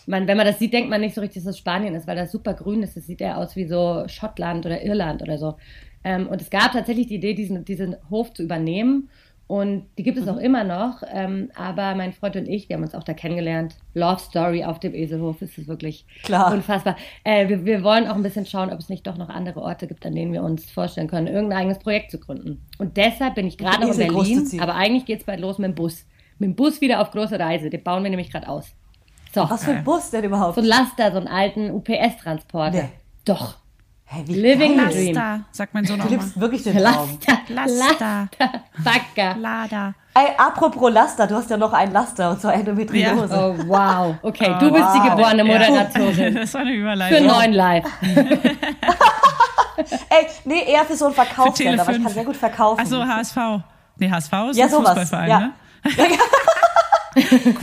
man, 0.07 0.29
wenn 0.29 0.37
man 0.37 0.47
das 0.47 0.59
sieht, 0.59 0.73
denkt 0.73 0.89
man 0.89 1.01
nicht 1.01 1.15
so 1.15 1.21
richtig, 1.21 1.43
dass 1.43 1.51
es 1.51 1.59
Spanien 1.59 1.95
ist, 1.95 2.07
weil 2.07 2.17
das 2.17 2.31
super 2.31 2.55
grün 2.55 2.83
ist. 2.83 2.97
Das 2.97 3.07
sieht 3.07 3.21
eher 3.21 3.39
aus 3.39 3.57
wie 3.57 3.67
so 3.67 4.05
Schottland 4.07 4.65
oder 4.65 4.83
Irland 4.83 5.21
oder 5.23 5.37
so. 5.37 5.57
Ähm, 6.05 6.29
und 6.29 6.41
es 6.41 6.51
gab 6.51 6.73
tatsächlich 6.73 7.09
die 7.09 7.17
Idee, 7.17 7.35
diesen, 7.35 7.65
diesen 7.65 7.97
Hof 8.09 8.33
zu 8.33 8.45
übernehmen. 8.45 9.11
Und 9.49 9.87
die 9.97 10.03
gibt 10.03 10.19
es 10.19 10.25
Mhm. 10.25 10.31
auch 10.31 10.37
immer 10.39 10.65
noch. 10.65 11.03
Ähm, 11.09 11.51
aber 11.55 11.95
mein 11.95 12.13
Freund 12.13 12.35
und 12.35 12.49
ich, 12.49 12.69
wir 12.69 12.75
haben 12.77 12.83
uns 12.83 12.97
auch 12.97 13.05
da 13.05 13.15
kennengelernt. 13.15 13.77
Love 13.95 14.19
Story 14.19 14.65
auf 14.65 14.81
dem 14.81 14.93
Eselhof. 14.93 15.41
Es 15.41 15.57
ist 15.57 15.69
wirklich 15.69 16.05
Klar. 16.25 16.53
unfassbar. 16.53 16.97
Äh, 17.23 17.49
wir, 17.49 17.65
wir 17.65 17.85
wollen 17.85 18.09
auch 18.09 18.17
ein 18.17 18.25
bisschen 18.25 18.45
schauen, 18.45 18.71
ob 18.73 18.81
es 18.81 18.89
nicht 18.89 19.07
doch 19.07 19.17
noch 19.17 19.29
andere 19.29 19.63
Orte 19.63 19.87
gibt, 19.87 20.05
an 20.05 20.17
denen 20.17 20.33
wir 20.33 20.43
uns 20.43 20.69
vorstellen 20.71 21.07
können, 21.07 21.29
irgendein 21.29 21.59
eigenes 21.61 21.79
Projekt 21.79 22.11
zu 22.11 22.19
gründen. 22.19 22.61
Und 22.79 22.97
deshalb 22.97 23.37
bin 23.37 23.47
ich 23.47 23.57
gerade 23.57 23.83
noch 23.87 23.93
in 23.93 23.99
Berlin. 23.99 24.47
ziehen. 24.47 24.61
Aber 24.61 24.75
eigentlich 24.75 25.05
geht 25.05 25.21
es 25.21 25.27
bald 25.27 25.39
los 25.39 25.59
mit 25.59 25.69
dem 25.69 25.75
Bus. 25.77 26.05
Mit 26.41 26.49
dem 26.51 26.55
Bus 26.57 26.81
wieder 26.81 27.01
auf 27.01 27.13
große 27.13 27.39
Reise. 27.39 27.71
Den 27.71 27.85
bauen 27.85 28.03
wir 28.03 28.11
nämlich 28.11 28.33
gerade 28.33 28.49
aus. 28.49 28.73
So, 29.33 29.49
Was 29.49 29.65
für 29.65 29.73
ein 29.73 29.85
Bus 29.85 30.11
denn 30.11 30.25
überhaupt? 30.25 30.57
so 30.57 30.61
ein 30.61 30.67
Laster, 30.67 31.13
so 31.13 31.19
einen 31.19 31.29
alten 31.29 31.71
UPS-Transporter. 31.71 32.83
Nee. 32.83 32.89
Doch. 33.25 33.59
Wie 34.25 34.35
Living 34.35 34.77
geil. 34.77 34.87
the 34.93 34.95
Dream. 34.99 35.15
Laster, 35.15 35.41
sagt 35.53 35.75
mein 35.75 35.85
Sohn 35.85 35.99
Du 35.99 36.05
auch 36.05 36.09
mal. 36.11 36.17
lebst 36.17 36.41
wirklich 36.41 36.63
den 36.63 36.77
Traum. 36.79 37.19
Laster. 37.19 37.39
Laster. 37.49 38.29
Laster. 38.85 39.37
Lada. 39.39 39.95
Ey, 40.15 40.29
apropos 40.39 40.91
Laster, 40.93 41.27
du 41.27 41.35
hast 41.35 41.51
ja 41.51 41.57
noch 41.57 41.73
einen 41.73 41.93
Laster 41.93 42.31
und 42.31 42.41
zwar 42.41 42.55
Endometriose. 42.55 43.29
Oh, 43.35 43.55
wow. 43.69 44.15
Okay, 44.23 44.55
du 44.61 44.71
bist 44.73 44.87
die 44.95 45.09
geborene 45.11 45.45
Ja. 45.45 45.45
Moderatorin. 45.45 46.35
Das 46.41 46.55
war 46.55 46.61
eine 46.63 46.71
Für 46.71 46.77
Überleitung. 46.79 47.27
neuen 47.27 47.53
Live. 47.53 47.85
Ey, 50.09 50.27
nee, 50.45 50.63
eher 50.73 50.85
für 50.87 50.97
so 50.97 51.07
einen 51.07 51.15
Verkaufssender, 51.15 51.75
Für 51.75 51.81
aber 51.83 51.91
ich 51.93 51.99
Tele5. 51.99 52.03
kann 52.05 52.13
sehr 52.13 52.25
gut 52.25 52.37
verkaufen. 52.37 52.81
Achso, 52.81 53.05
HSV. 53.05 53.37
Nee, 53.99 54.11
HSV 54.11 54.33
ist 54.51 54.57
Ja, 54.57 54.65
ein 54.67 54.71
sowas, 54.71 54.99
Fußballverein, 54.99 55.29
ja. 55.29 55.39
ne? 55.41 55.53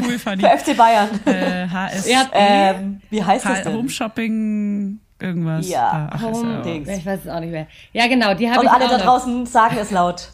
cool, 0.05 0.19
funny. 0.19 0.41
Für 0.43 0.57
FC 0.57 0.77
Bayern. 0.77 1.09
Äh, 1.25 1.67
HS. 1.67 2.07
Ja, 2.09 2.25
ähm, 2.33 3.01
wie 3.09 3.23
heißt 3.23 3.45
das 3.45 3.59
H- 3.59 3.63
denn? 3.63 3.73
Home 3.77 3.89
Shopping, 3.89 4.99
irgendwas. 5.23 5.69
Ja, 5.69 6.09
Ach, 6.11 6.29
ist 6.29 6.43
ja 6.43 6.59
auch- 6.59 6.63
Dings. 6.63 6.89
Ich 6.89 7.05
weiß 7.05 7.21
es 7.23 7.29
auch 7.29 7.39
nicht 7.39 7.51
mehr. 7.51 7.67
Ja, 7.93 8.07
genau, 8.07 8.33
die 8.33 8.49
habe 8.49 8.59
Und 8.59 8.65
ich 8.65 8.71
alle 8.71 8.85
auch 8.85 8.89
da 8.91 8.97
noch. 8.97 9.05
draußen 9.05 9.45
sagen 9.45 9.77
es 9.79 9.91
laut. 9.91 10.29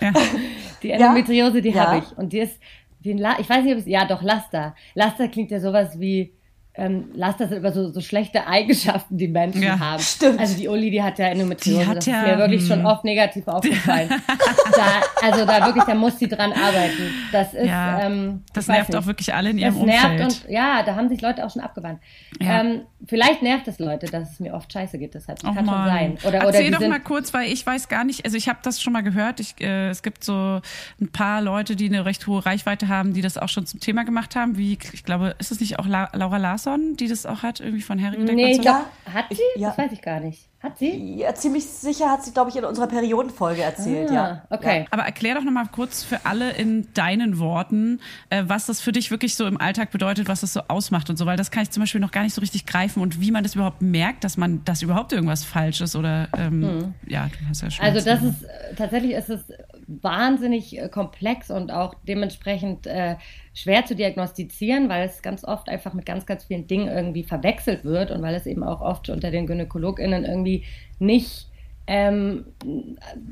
ja. 0.00 0.12
Die 0.82 0.90
Endometriose, 0.92 1.60
die 1.60 1.70
Ja. 1.70 1.88
habe 1.88 1.98
ich. 1.98 2.16
Und 2.18 2.32
die 2.32 2.38
ist, 2.38 2.58
wie 3.00 3.10
ein 3.12 3.18
La 3.18 3.36
ich 3.38 3.48
weiß 3.50 3.62
nicht, 3.64 3.72
ob 3.74 3.78
es, 3.80 3.86
ja 3.86 4.06
doch, 4.06 4.22
Laster. 4.22 4.74
Laster 4.94 5.28
klingt 5.28 5.50
ja 5.50 5.60
sowas 5.60 6.00
wie, 6.00 6.32
ähm, 6.74 7.10
Laster 7.14 7.48
sind 7.48 7.58
immer 7.58 7.72
so, 7.72 7.90
so 7.92 8.00
schlechte 8.00 8.46
Eigenschaften, 8.46 9.18
die 9.18 9.28
Menschen 9.28 9.62
Ja, 9.62 9.78
haben. 9.78 10.00
stimmt. 10.02 10.40
Also 10.40 10.56
die 10.56 10.68
Uli, 10.68 10.90
die 10.90 11.02
hat 11.02 11.18
ja 11.18 11.26
Endometriose. 11.26 11.80
Die 11.80 11.86
hat 11.86 11.96
das 11.98 12.06
ja, 12.06 12.22
ist 12.22 12.28
mir 12.30 12.38
wirklich 12.38 12.66
schon 12.66 12.78
hm. 12.78 12.86
oft 12.86 13.04
negativ 13.04 13.46
aufgefallen. 13.48 14.08
da, 14.08 15.26
also 15.26 15.44
da 15.44 15.66
wirklich, 15.66 15.84
da 15.84 15.94
muss 15.94 16.18
sie 16.18 16.28
dran 16.28 16.52
arbeiten. 16.52 17.12
Das 17.32 17.52
ist, 17.52 17.66
Ja, 17.66 18.00
ähm, 18.06 18.42
das 18.54 18.68
nervt 18.68 18.88
nicht. 18.90 18.98
auch 18.98 19.06
wirklich 19.06 19.34
alle 19.34 19.50
in 19.50 19.58
Das 19.60 19.74
ihrem 19.74 19.84
nervt 19.86 20.04
Umfeld. 20.06 20.22
und 20.44 20.50
ja, 20.50 20.82
da 20.82 20.94
haben 20.94 21.08
sich 21.10 21.20
Leute 21.20 21.44
auch 21.44 21.50
schon 21.50 21.60
abgewandt. 21.62 22.00
Ja. 22.40 22.60
Ähm, 22.62 22.82
vielleicht 23.06 23.42
nervt 23.42 23.66
es 23.68 23.78
Leute, 23.78 24.06
dass 24.06 24.30
es 24.32 24.40
mir 24.40 24.54
oft 24.54 24.72
scheiße 24.72 24.98
geht, 24.98 25.14
deshalb. 25.14 25.38
Das 25.40 25.50
Oh 25.50 25.54
kann 25.54 25.64
schon 25.64 25.74
Mann. 25.74 25.88
sein. 25.88 26.12
Oder, 26.22 26.28
oder 26.38 26.46
Erzähl 26.46 26.64
die 26.66 26.70
doch 26.72 26.78
sind, 26.80 26.90
mal 26.90 27.00
kurz, 27.00 27.32
weil 27.32 27.50
ich 27.52 27.64
weiß 27.66 27.88
gar 27.88 28.04
nicht, 28.04 28.24
also 28.24 28.36
ich 28.36 28.48
habe 28.48 28.58
das 28.62 28.80
schon 28.82 28.92
mal 28.92 29.02
gehört. 29.02 29.40
Ich, 29.40 29.60
äh, 29.60 29.88
es 29.88 30.02
gibt 30.02 30.22
so 30.24 30.60
ein 31.00 31.08
paar 31.12 31.40
Leute, 31.42 31.76
die 31.76 31.86
eine 31.86 32.04
recht 32.04 32.26
hohe 32.26 32.44
Reichweite 32.44 32.88
haben, 32.88 33.14
die 33.14 33.22
das 33.22 33.38
auch 33.38 33.48
schon 33.48 33.66
zum 33.66 33.80
Thema 33.80 34.04
gemacht 34.04 34.36
haben. 34.36 34.56
Wie, 34.58 34.78
ich 34.92 35.04
glaube, 35.04 35.34
ist 35.38 35.50
es 35.50 35.60
nicht 35.60 35.78
auch 35.78 35.86
La 35.86 36.10
Laura 36.12 36.36
Larsson, 36.36 36.96
die 36.96 37.08
das 37.08 37.24
auch 37.26 37.42
hat, 37.42 37.60
irgendwie 37.60 37.82
von 37.82 38.02
Harry 38.02 38.18
Nee, 38.18 38.52
ich 38.52 38.60
glaub, 38.60 38.86
hat 39.12 39.26
sie? 39.30 39.40
Ich- 39.54 39.60
ja. 39.62 39.68
Das 39.68 39.78
weiß 39.78 39.92
ich 39.92 40.02
gar 40.02 40.20
nicht. 40.20 40.49
Hat 40.62 40.76
sie? 40.78 41.16
Ja, 41.16 41.34
ziemlich 41.34 41.64
sicher 41.64 42.10
hat 42.10 42.22
sie, 42.22 42.32
glaube 42.32 42.50
ich, 42.50 42.56
in 42.56 42.66
unserer 42.66 42.86
Periodenfolge 42.86 43.62
erzählt, 43.62 44.10
Ah, 44.10 44.14
ja. 44.14 44.42
okay. 44.50 44.84
Aber 44.90 45.04
erklär 45.04 45.34
doch 45.36 45.42
nochmal 45.42 45.64
kurz 45.72 46.02
für 46.02 46.26
alle 46.26 46.50
in 46.52 46.86
deinen 46.92 47.38
Worten, 47.38 47.98
äh, 48.28 48.44
was 48.46 48.66
das 48.66 48.78
für 48.82 48.92
dich 48.92 49.10
wirklich 49.10 49.36
so 49.36 49.46
im 49.46 49.58
Alltag 49.58 49.90
bedeutet, 49.90 50.28
was 50.28 50.42
das 50.42 50.52
so 50.52 50.60
ausmacht 50.68 51.08
und 51.08 51.16
so, 51.16 51.24
weil 51.24 51.38
das 51.38 51.50
kann 51.50 51.62
ich 51.62 51.70
zum 51.70 51.82
Beispiel 51.82 52.00
noch 52.00 52.10
gar 52.10 52.24
nicht 52.24 52.34
so 52.34 52.42
richtig 52.42 52.66
greifen 52.66 53.00
und 53.02 53.22
wie 53.22 53.30
man 53.30 53.42
das 53.42 53.54
überhaupt 53.54 53.80
merkt, 53.80 54.22
dass 54.22 54.36
man, 54.36 54.62
dass 54.66 54.82
überhaupt 54.82 55.14
irgendwas 55.14 55.44
falsch 55.44 55.80
ist 55.80 55.96
oder, 55.96 56.28
ähm, 56.36 56.92
ja, 57.06 57.26
du 57.28 57.48
hast 57.48 57.62
ja 57.62 57.70
schon. 57.70 57.82
Also 57.86 58.04
das 58.04 58.22
ist 58.22 58.42
äh, 58.42 58.74
tatsächlich 58.76 59.12
ist 59.12 59.30
es 59.30 59.40
wahnsinnig 59.86 60.78
äh, 60.78 60.88
komplex 60.90 61.50
und 61.50 61.72
auch 61.72 61.94
dementsprechend 62.06 62.86
äh, 62.86 63.16
schwer 63.60 63.84
zu 63.84 63.94
diagnostizieren, 63.94 64.88
weil 64.88 65.06
es 65.06 65.20
ganz 65.20 65.44
oft 65.44 65.68
einfach 65.68 65.92
mit 65.92 66.06
ganz, 66.06 66.24
ganz 66.24 66.44
vielen 66.44 66.66
Dingen 66.66 66.88
irgendwie 66.88 67.24
verwechselt 67.24 67.84
wird 67.84 68.10
und 68.10 68.22
weil 68.22 68.34
es 68.34 68.46
eben 68.46 68.62
auch 68.62 68.80
oft 68.80 69.10
unter 69.10 69.30
den 69.30 69.46
GynäkologInnen 69.46 70.24
irgendwie 70.24 70.64
nicht, 70.98 71.46
ähm, 71.86 72.46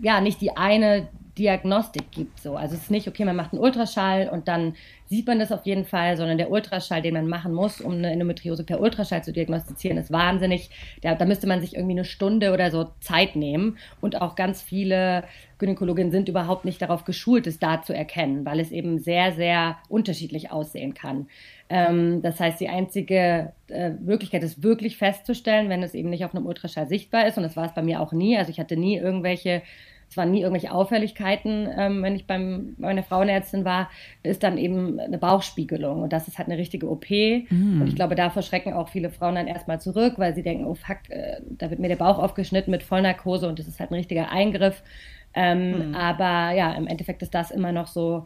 ja, 0.02 0.20
nicht 0.20 0.40
die 0.42 0.54
eine 0.56 1.08
Diagnostik 1.38 2.10
gibt. 2.10 2.40
So. 2.40 2.56
Also 2.56 2.74
es 2.74 2.82
ist 2.82 2.90
nicht, 2.90 3.08
okay, 3.08 3.24
man 3.24 3.36
macht 3.36 3.52
einen 3.52 3.62
Ultraschall 3.62 4.28
und 4.28 4.48
dann 4.48 4.74
sieht 5.06 5.26
man 5.26 5.38
das 5.38 5.52
auf 5.52 5.64
jeden 5.64 5.84
Fall, 5.84 6.16
sondern 6.16 6.36
der 6.36 6.50
Ultraschall, 6.50 7.00
den 7.00 7.14
man 7.14 7.28
machen 7.28 7.54
muss, 7.54 7.80
um 7.80 7.92
eine 7.92 8.10
Endometriose 8.10 8.64
per 8.64 8.80
Ultraschall 8.80 9.24
zu 9.24 9.32
diagnostizieren, 9.32 9.96
ist 9.96 10.12
wahnsinnig. 10.12 10.70
Da, 11.02 11.14
da 11.14 11.24
müsste 11.24 11.46
man 11.46 11.60
sich 11.60 11.74
irgendwie 11.74 11.94
eine 11.94 12.04
Stunde 12.04 12.52
oder 12.52 12.70
so 12.70 12.90
Zeit 13.00 13.36
nehmen. 13.36 13.78
Und 14.00 14.20
auch 14.20 14.34
ganz 14.34 14.60
viele 14.60 15.24
Gynäkologinnen 15.58 16.12
sind 16.12 16.28
überhaupt 16.28 16.64
nicht 16.64 16.82
darauf 16.82 17.04
geschult, 17.04 17.46
es 17.46 17.58
da 17.58 17.82
zu 17.82 17.94
erkennen, 17.94 18.44
weil 18.44 18.60
es 18.60 18.70
eben 18.70 18.98
sehr, 18.98 19.32
sehr 19.32 19.78
unterschiedlich 19.88 20.50
aussehen 20.50 20.94
kann. 20.94 21.28
Ähm, 21.70 22.22
das 22.22 22.38
heißt, 22.40 22.60
die 22.60 22.68
einzige 22.68 23.52
äh, 23.68 23.90
Möglichkeit 23.90 24.42
ist 24.42 24.62
wirklich 24.62 24.96
festzustellen, 24.96 25.68
wenn 25.68 25.82
es 25.82 25.94
eben 25.94 26.10
nicht 26.10 26.24
auf 26.24 26.34
einem 26.34 26.46
Ultraschall 26.46 26.86
sichtbar 26.86 27.26
ist. 27.26 27.36
Und 27.36 27.42
das 27.42 27.56
war 27.56 27.66
es 27.66 27.74
bei 27.74 27.82
mir 27.82 28.00
auch 28.00 28.12
nie. 28.12 28.36
Also 28.36 28.50
ich 28.50 28.60
hatte 28.60 28.76
nie 28.76 28.96
irgendwelche 28.96 29.62
es 30.10 30.16
waren 30.16 30.30
nie 30.30 30.40
irgendwelche 30.40 30.72
Auffälligkeiten, 30.72 31.68
ähm, 31.76 32.02
wenn 32.02 32.16
ich 32.16 32.26
beim, 32.26 32.74
bei 32.78 32.88
meiner 32.88 33.02
Frauenärztin 33.02 33.64
war, 33.64 33.90
ist 34.22 34.42
dann 34.42 34.56
eben 34.56 34.98
eine 34.98 35.18
Bauchspiegelung. 35.18 36.02
Und 36.02 36.12
das 36.12 36.28
ist 36.28 36.38
halt 36.38 36.48
eine 36.48 36.58
richtige 36.58 36.88
OP. 36.90 37.10
Und 37.80 37.88
ich 37.88 37.94
glaube, 37.94 38.14
davor 38.14 38.42
schrecken 38.42 38.72
auch 38.72 38.88
viele 38.88 39.10
Frauen 39.10 39.34
dann 39.34 39.46
erstmal 39.46 39.80
zurück, 39.80 40.14
weil 40.16 40.34
sie 40.34 40.42
denken, 40.42 40.64
oh 40.64 40.74
fuck, 40.74 40.98
äh, 41.10 41.40
da 41.50 41.70
wird 41.70 41.80
mir 41.80 41.88
der 41.88 41.96
Bauch 41.96 42.18
aufgeschnitten 42.18 42.70
mit 42.70 42.82
Vollnarkose 42.82 43.48
und 43.48 43.58
das 43.58 43.68
ist 43.68 43.80
halt 43.80 43.90
ein 43.90 43.94
richtiger 43.94 44.30
Eingriff. 44.30 44.82
Ähm, 45.34 45.94
Aber 45.94 46.52
ja, 46.56 46.72
im 46.72 46.86
Endeffekt 46.86 47.22
ist 47.22 47.34
das 47.34 47.50
immer 47.50 47.72
noch 47.72 47.86
so 47.86 48.24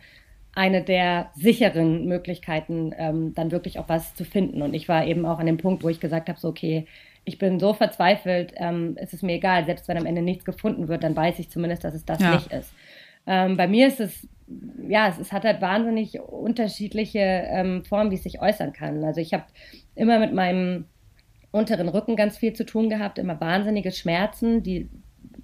eine 0.54 0.82
der 0.82 1.30
sicheren 1.34 2.06
Möglichkeiten, 2.06 2.92
ähm, 2.96 3.34
dann 3.34 3.50
wirklich 3.50 3.78
auch 3.78 3.88
was 3.88 4.14
zu 4.14 4.24
finden. 4.24 4.62
Und 4.62 4.74
ich 4.74 4.88
war 4.88 5.06
eben 5.06 5.24
auch 5.24 5.38
an 5.38 5.46
dem 5.46 5.56
Punkt, 5.56 5.82
wo 5.82 5.88
ich 5.88 5.98
gesagt 5.98 6.28
habe, 6.28 6.38
so 6.38 6.48
okay, 6.48 6.86
ich 7.24 7.38
bin 7.38 7.60
so 7.60 7.72
verzweifelt, 7.72 8.52
ähm, 8.56 8.96
es 8.96 9.12
ist 9.12 9.22
mir 9.22 9.34
egal, 9.34 9.64
selbst 9.64 9.88
wenn 9.88 9.96
am 9.96 10.06
Ende 10.06 10.22
nichts 10.22 10.44
gefunden 10.44 10.88
wird, 10.88 11.04
dann 11.04 11.14
weiß 11.16 11.38
ich 11.38 11.50
zumindest, 11.50 11.84
dass 11.84 11.94
es 11.94 12.04
das 12.04 12.20
Ja. 12.20 12.34
nicht 12.34 12.52
ist. 12.52 12.72
Ähm, 13.26 13.56
bei 13.56 13.68
mir 13.68 13.86
ist 13.86 14.00
es, 14.00 14.28
ja, 14.88 15.08
es, 15.08 15.18
es, 15.18 15.32
hat 15.32 15.44
halt 15.44 15.60
wahnsinnig 15.60 16.20
unterschiedliche 16.20 17.20
ähm, 17.20 17.84
Formen, 17.84 18.10
wie 18.10 18.16
es 18.16 18.24
sich 18.24 18.42
äußern 18.42 18.72
kann. 18.72 19.04
Also 19.04 19.20
ich 19.20 19.32
habe 19.32 19.44
immer 19.94 20.18
mit 20.18 20.32
meinem 20.32 20.86
unteren 21.52 21.88
Rücken 21.88 22.16
ganz 22.16 22.36
viel 22.36 22.54
zu 22.54 22.66
tun 22.66 22.90
gehabt, 22.90 23.18
immer 23.18 23.40
wahnsinnige 23.40 23.92
Schmerzen, 23.92 24.62
die 24.62 24.88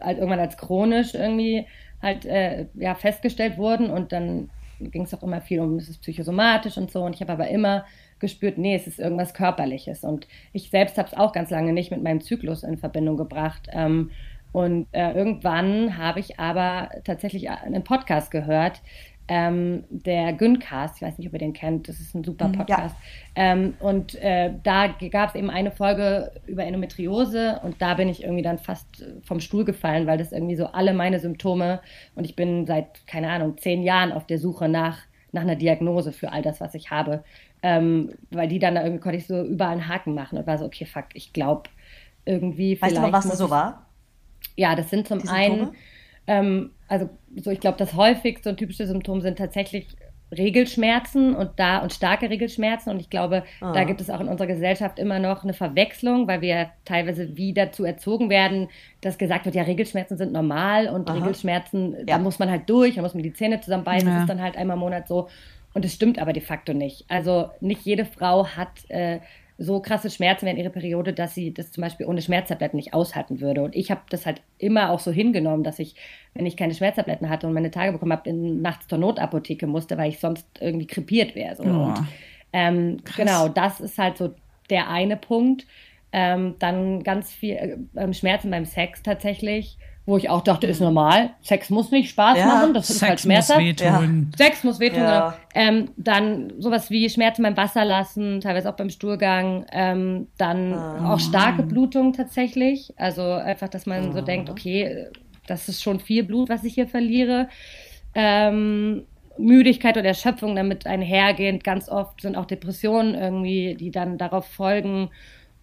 halt 0.00 0.18
irgendwann 0.18 0.40
als 0.40 0.56
chronisch 0.56 1.14
irgendwie 1.14 1.66
halt 2.02 2.24
äh, 2.24 2.66
ja, 2.74 2.94
festgestellt 2.94 3.58
wurden 3.58 3.90
und 3.90 4.12
dann 4.12 4.50
ging 4.80 5.02
es 5.02 5.14
auch 5.14 5.22
immer 5.22 5.40
viel 5.40 5.60
um, 5.60 5.76
es 5.76 5.88
ist 5.88 6.00
psychosomatisch 6.02 6.76
und 6.76 6.90
so 6.90 7.02
und 7.02 7.14
ich 7.14 7.20
habe 7.20 7.32
aber 7.32 7.48
immer 7.48 7.84
gespürt, 8.20 8.58
nee, 8.58 8.74
es 8.74 8.86
ist 8.86 8.98
irgendwas 8.98 9.34
Körperliches 9.34 10.04
und 10.04 10.26
ich 10.52 10.70
selbst 10.70 10.98
habe 10.98 11.08
es 11.08 11.16
auch 11.16 11.32
ganz 11.32 11.50
lange 11.50 11.72
nicht 11.72 11.90
mit 11.90 12.02
meinem 12.02 12.20
Zyklus 12.20 12.62
in 12.62 12.78
Verbindung 12.78 13.16
gebracht 13.16 13.68
ähm, 13.72 14.10
und 14.52 14.86
äh, 14.92 15.12
irgendwann 15.12 15.98
habe 15.98 16.20
ich 16.20 16.40
aber 16.40 16.90
tatsächlich 17.04 17.50
einen 17.50 17.84
Podcast 17.84 18.30
gehört, 18.30 18.80
ähm, 19.28 19.84
der 19.90 20.32
Güncast, 20.32 20.96
ich 20.96 21.02
weiß 21.02 21.18
nicht, 21.18 21.28
ob 21.28 21.34
ihr 21.34 21.38
den 21.38 21.52
kennt, 21.52 21.86
das 21.88 22.00
ist 22.00 22.14
ein 22.14 22.24
super 22.24 22.48
mhm, 22.48 22.52
Podcast. 22.52 22.96
Ja. 23.36 23.52
Ähm, 23.52 23.74
und 23.78 24.14
äh, 24.16 24.54
da 24.62 24.88
gab 25.10 25.28
es 25.28 25.34
eben 25.34 25.50
eine 25.50 25.70
Folge 25.70 26.32
über 26.46 26.64
Endometriose 26.64 27.60
und 27.62 27.80
da 27.82 27.94
bin 27.94 28.08
ich 28.08 28.22
irgendwie 28.22 28.42
dann 28.42 28.58
fast 28.58 29.04
vom 29.22 29.40
Stuhl 29.40 29.66
gefallen, 29.66 30.06
weil 30.06 30.16
das 30.16 30.32
irgendwie 30.32 30.56
so 30.56 30.66
alle 30.66 30.94
meine 30.94 31.20
Symptome 31.20 31.80
und 32.14 32.24
ich 32.24 32.36
bin 32.36 32.66
seit, 32.66 33.06
keine 33.06 33.30
Ahnung, 33.30 33.58
zehn 33.58 33.82
Jahren 33.82 34.12
auf 34.12 34.26
der 34.26 34.38
Suche 34.38 34.66
nach, 34.66 34.98
nach 35.32 35.42
einer 35.42 35.56
Diagnose 35.56 36.12
für 36.12 36.32
all 36.32 36.40
das, 36.40 36.62
was 36.62 36.74
ich 36.74 36.90
habe. 36.90 37.22
Ähm, 37.62 38.12
weil 38.30 38.48
die 38.48 38.58
dann 38.58 38.76
da 38.76 38.82
irgendwie 38.82 39.00
konnte 39.00 39.18
ich 39.18 39.26
so 39.26 39.42
überall 39.42 39.72
einen 39.72 39.88
Haken 39.88 40.14
machen 40.14 40.38
und 40.38 40.46
war 40.46 40.58
so, 40.58 40.64
okay, 40.64 40.86
fuck, 40.86 41.06
ich 41.14 41.32
glaube 41.32 41.64
irgendwie 42.24 42.80
weißt 42.80 42.92
vielleicht. 42.92 42.94
Weißt 42.94 42.96
du 42.96 43.06
noch, 43.06 43.12
was 43.12 43.28
das 43.28 43.38
so 43.38 43.50
war? 43.50 43.86
Ja, 44.56 44.76
das 44.76 44.90
sind 44.90 45.08
zum 45.08 45.26
einen 45.28 45.70
ähm, 46.28 46.70
also 46.86 47.08
so 47.36 47.50
ich 47.50 47.58
glaube, 47.58 47.78
das 47.78 47.94
häufigste 47.94 48.50
und 48.50 48.58
typische 48.58 48.86
Symptom 48.86 49.20
sind 49.20 49.38
tatsächlich 49.38 49.88
Regelschmerzen 50.30 51.34
und 51.34 51.52
da 51.56 51.78
und 51.78 51.90
starke 51.90 52.28
Regelschmerzen 52.28 52.92
und 52.92 53.00
ich 53.00 53.08
glaube, 53.08 53.44
ah. 53.62 53.72
da 53.72 53.84
gibt 53.84 54.02
es 54.02 54.10
auch 54.10 54.20
in 54.20 54.28
unserer 54.28 54.46
Gesellschaft 54.46 54.98
immer 54.98 55.18
noch 55.18 55.42
eine 55.42 55.54
Verwechslung, 55.54 56.28
weil 56.28 56.42
wir 56.42 56.68
teilweise 56.84 57.34
wie 57.38 57.54
dazu 57.54 57.84
erzogen 57.84 58.28
werden, 58.28 58.68
dass 59.00 59.16
gesagt 59.16 59.46
wird, 59.46 59.54
ja, 59.54 59.62
Regelschmerzen 59.62 60.18
sind 60.18 60.32
normal 60.32 60.88
und 60.88 61.08
Aha. 61.08 61.16
Regelschmerzen, 61.16 61.94
ja. 61.94 62.04
da 62.04 62.18
muss 62.18 62.38
man 62.38 62.50
halt 62.50 62.68
durch, 62.68 62.96
da 62.96 63.02
muss 63.02 63.14
man 63.14 63.22
die 63.22 63.32
Zähne 63.32 63.62
zusammenbeißen, 63.62 64.06
ja. 64.06 64.14
das 64.14 64.22
ist 64.24 64.28
dann 64.28 64.42
halt 64.42 64.58
einmal 64.58 64.76
im 64.76 64.80
Monat 64.80 65.08
so 65.08 65.28
und 65.74 65.84
es 65.84 65.94
stimmt 65.94 66.18
aber 66.18 66.32
de 66.32 66.42
facto 66.42 66.72
nicht. 66.74 67.04
Also 67.08 67.50
nicht 67.60 67.82
jede 67.84 68.04
Frau 68.04 68.46
hat 68.46 68.88
äh, 68.88 69.20
so 69.58 69.80
krasse 69.80 70.08
Schmerzen 70.08 70.46
während 70.46 70.60
ihrer 70.60 70.70
Periode, 70.70 71.12
dass 71.12 71.34
sie 71.34 71.52
das 71.52 71.72
zum 71.72 71.82
Beispiel 71.82 72.06
ohne 72.06 72.22
Schmerztabletten 72.22 72.76
nicht 72.76 72.94
aushalten 72.94 73.40
würde. 73.40 73.62
Und 73.62 73.74
ich 73.74 73.90
habe 73.90 74.02
das 74.08 74.24
halt 74.24 74.40
immer 74.58 74.90
auch 74.90 75.00
so 75.00 75.10
hingenommen, 75.10 75.64
dass 75.64 75.80
ich, 75.80 75.96
wenn 76.34 76.46
ich 76.46 76.56
keine 76.56 76.74
Schmerztabletten 76.74 77.28
hatte 77.28 77.48
und 77.48 77.54
meine 77.54 77.72
Tage 77.72 77.92
bekommen 77.92 78.12
habe, 78.12 78.32
nachts 78.32 78.86
zur 78.86 78.98
Notapotheke 78.98 79.66
musste, 79.66 79.98
weil 79.98 80.10
ich 80.10 80.20
sonst 80.20 80.46
irgendwie 80.60 80.86
krepiert 80.86 81.34
wäre. 81.34 81.56
So. 81.56 81.64
Oh, 81.64 81.66
und 81.66 82.06
ähm, 82.52 82.98
genau, 83.16 83.48
das 83.48 83.80
ist 83.80 83.98
halt 83.98 84.16
so 84.16 84.32
der 84.70 84.88
eine 84.88 85.16
Punkt. 85.16 85.66
Ähm, 86.12 86.54
dann 86.60 87.02
ganz 87.02 87.32
viel 87.32 87.86
äh, 87.94 88.12
Schmerzen 88.14 88.50
beim 88.50 88.64
Sex 88.64 89.02
tatsächlich 89.02 89.76
wo 90.08 90.16
ich 90.16 90.30
auch 90.30 90.40
dachte, 90.40 90.66
ist 90.66 90.80
normal. 90.80 91.34
Sex 91.42 91.68
muss 91.68 91.90
nicht 91.90 92.08
Spaß 92.08 92.38
ja. 92.38 92.46
machen, 92.46 92.72
das 92.72 92.88
ist 92.88 93.02
halt 93.02 93.20
schmerzhaft. 93.20 93.60
Muss 93.60 93.68
wehtun. 93.68 94.30
Ja. 94.32 94.38
Sex 94.38 94.64
muss 94.64 94.80
wehtun. 94.80 95.02
Ja. 95.02 95.36
Genau. 95.52 95.68
Ähm, 95.68 95.90
dann 95.98 96.54
sowas 96.58 96.88
wie 96.88 97.10
Schmerzen 97.10 97.42
beim 97.42 97.58
Wasser 97.58 97.84
lassen, 97.84 98.40
teilweise 98.40 98.70
auch 98.70 98.76
beim 98.76 98.88
Stuhlgang. 98.88 99.66
Ähm, 99.70 100.28
dann 100.38 100.72
ah. 100.72 101.12
auch 101.12 101.20
starke 101.20 101.62
Blutung 101.62 102.14
tatsächlich. 102.14 102.94
Also 102.96 103.22
einfach, 103.22 103.68
dass 103.68 103.84
man 103.84 104.08
ah. 104.08 104.12
so 104.12 104.22
denkt, 104.22 104.48
okay, 104.48 105.08
das 105.46 105.68
ist 105.68 105.82
schon 105.82 106.00
viel 106.00 106.24
Blut, 106.24 106.48
was 106.48 106.64
ich 106.64 106.72
hier 106.72 106.88
verliere. 106.88 107.48
Ähm, 108.14 109.04
Müdigkeit 109.36 109.98
oder 109.98 110.06
Erschöpfung 110.06 110.56
damit 110.56 110.86
einhergehend. 110.86 111.64
Ganz 111.64 111.90
oft 111.90 112.22
sind 112.22 112.34
auch 112.34 112.46
Depressionen 112.46 113.14
irgendwie, 113.14 113.74
die 113.74 113.90
dann 113.90 114.16
darauf 114.16 114.46
folgen. 114.46 115.10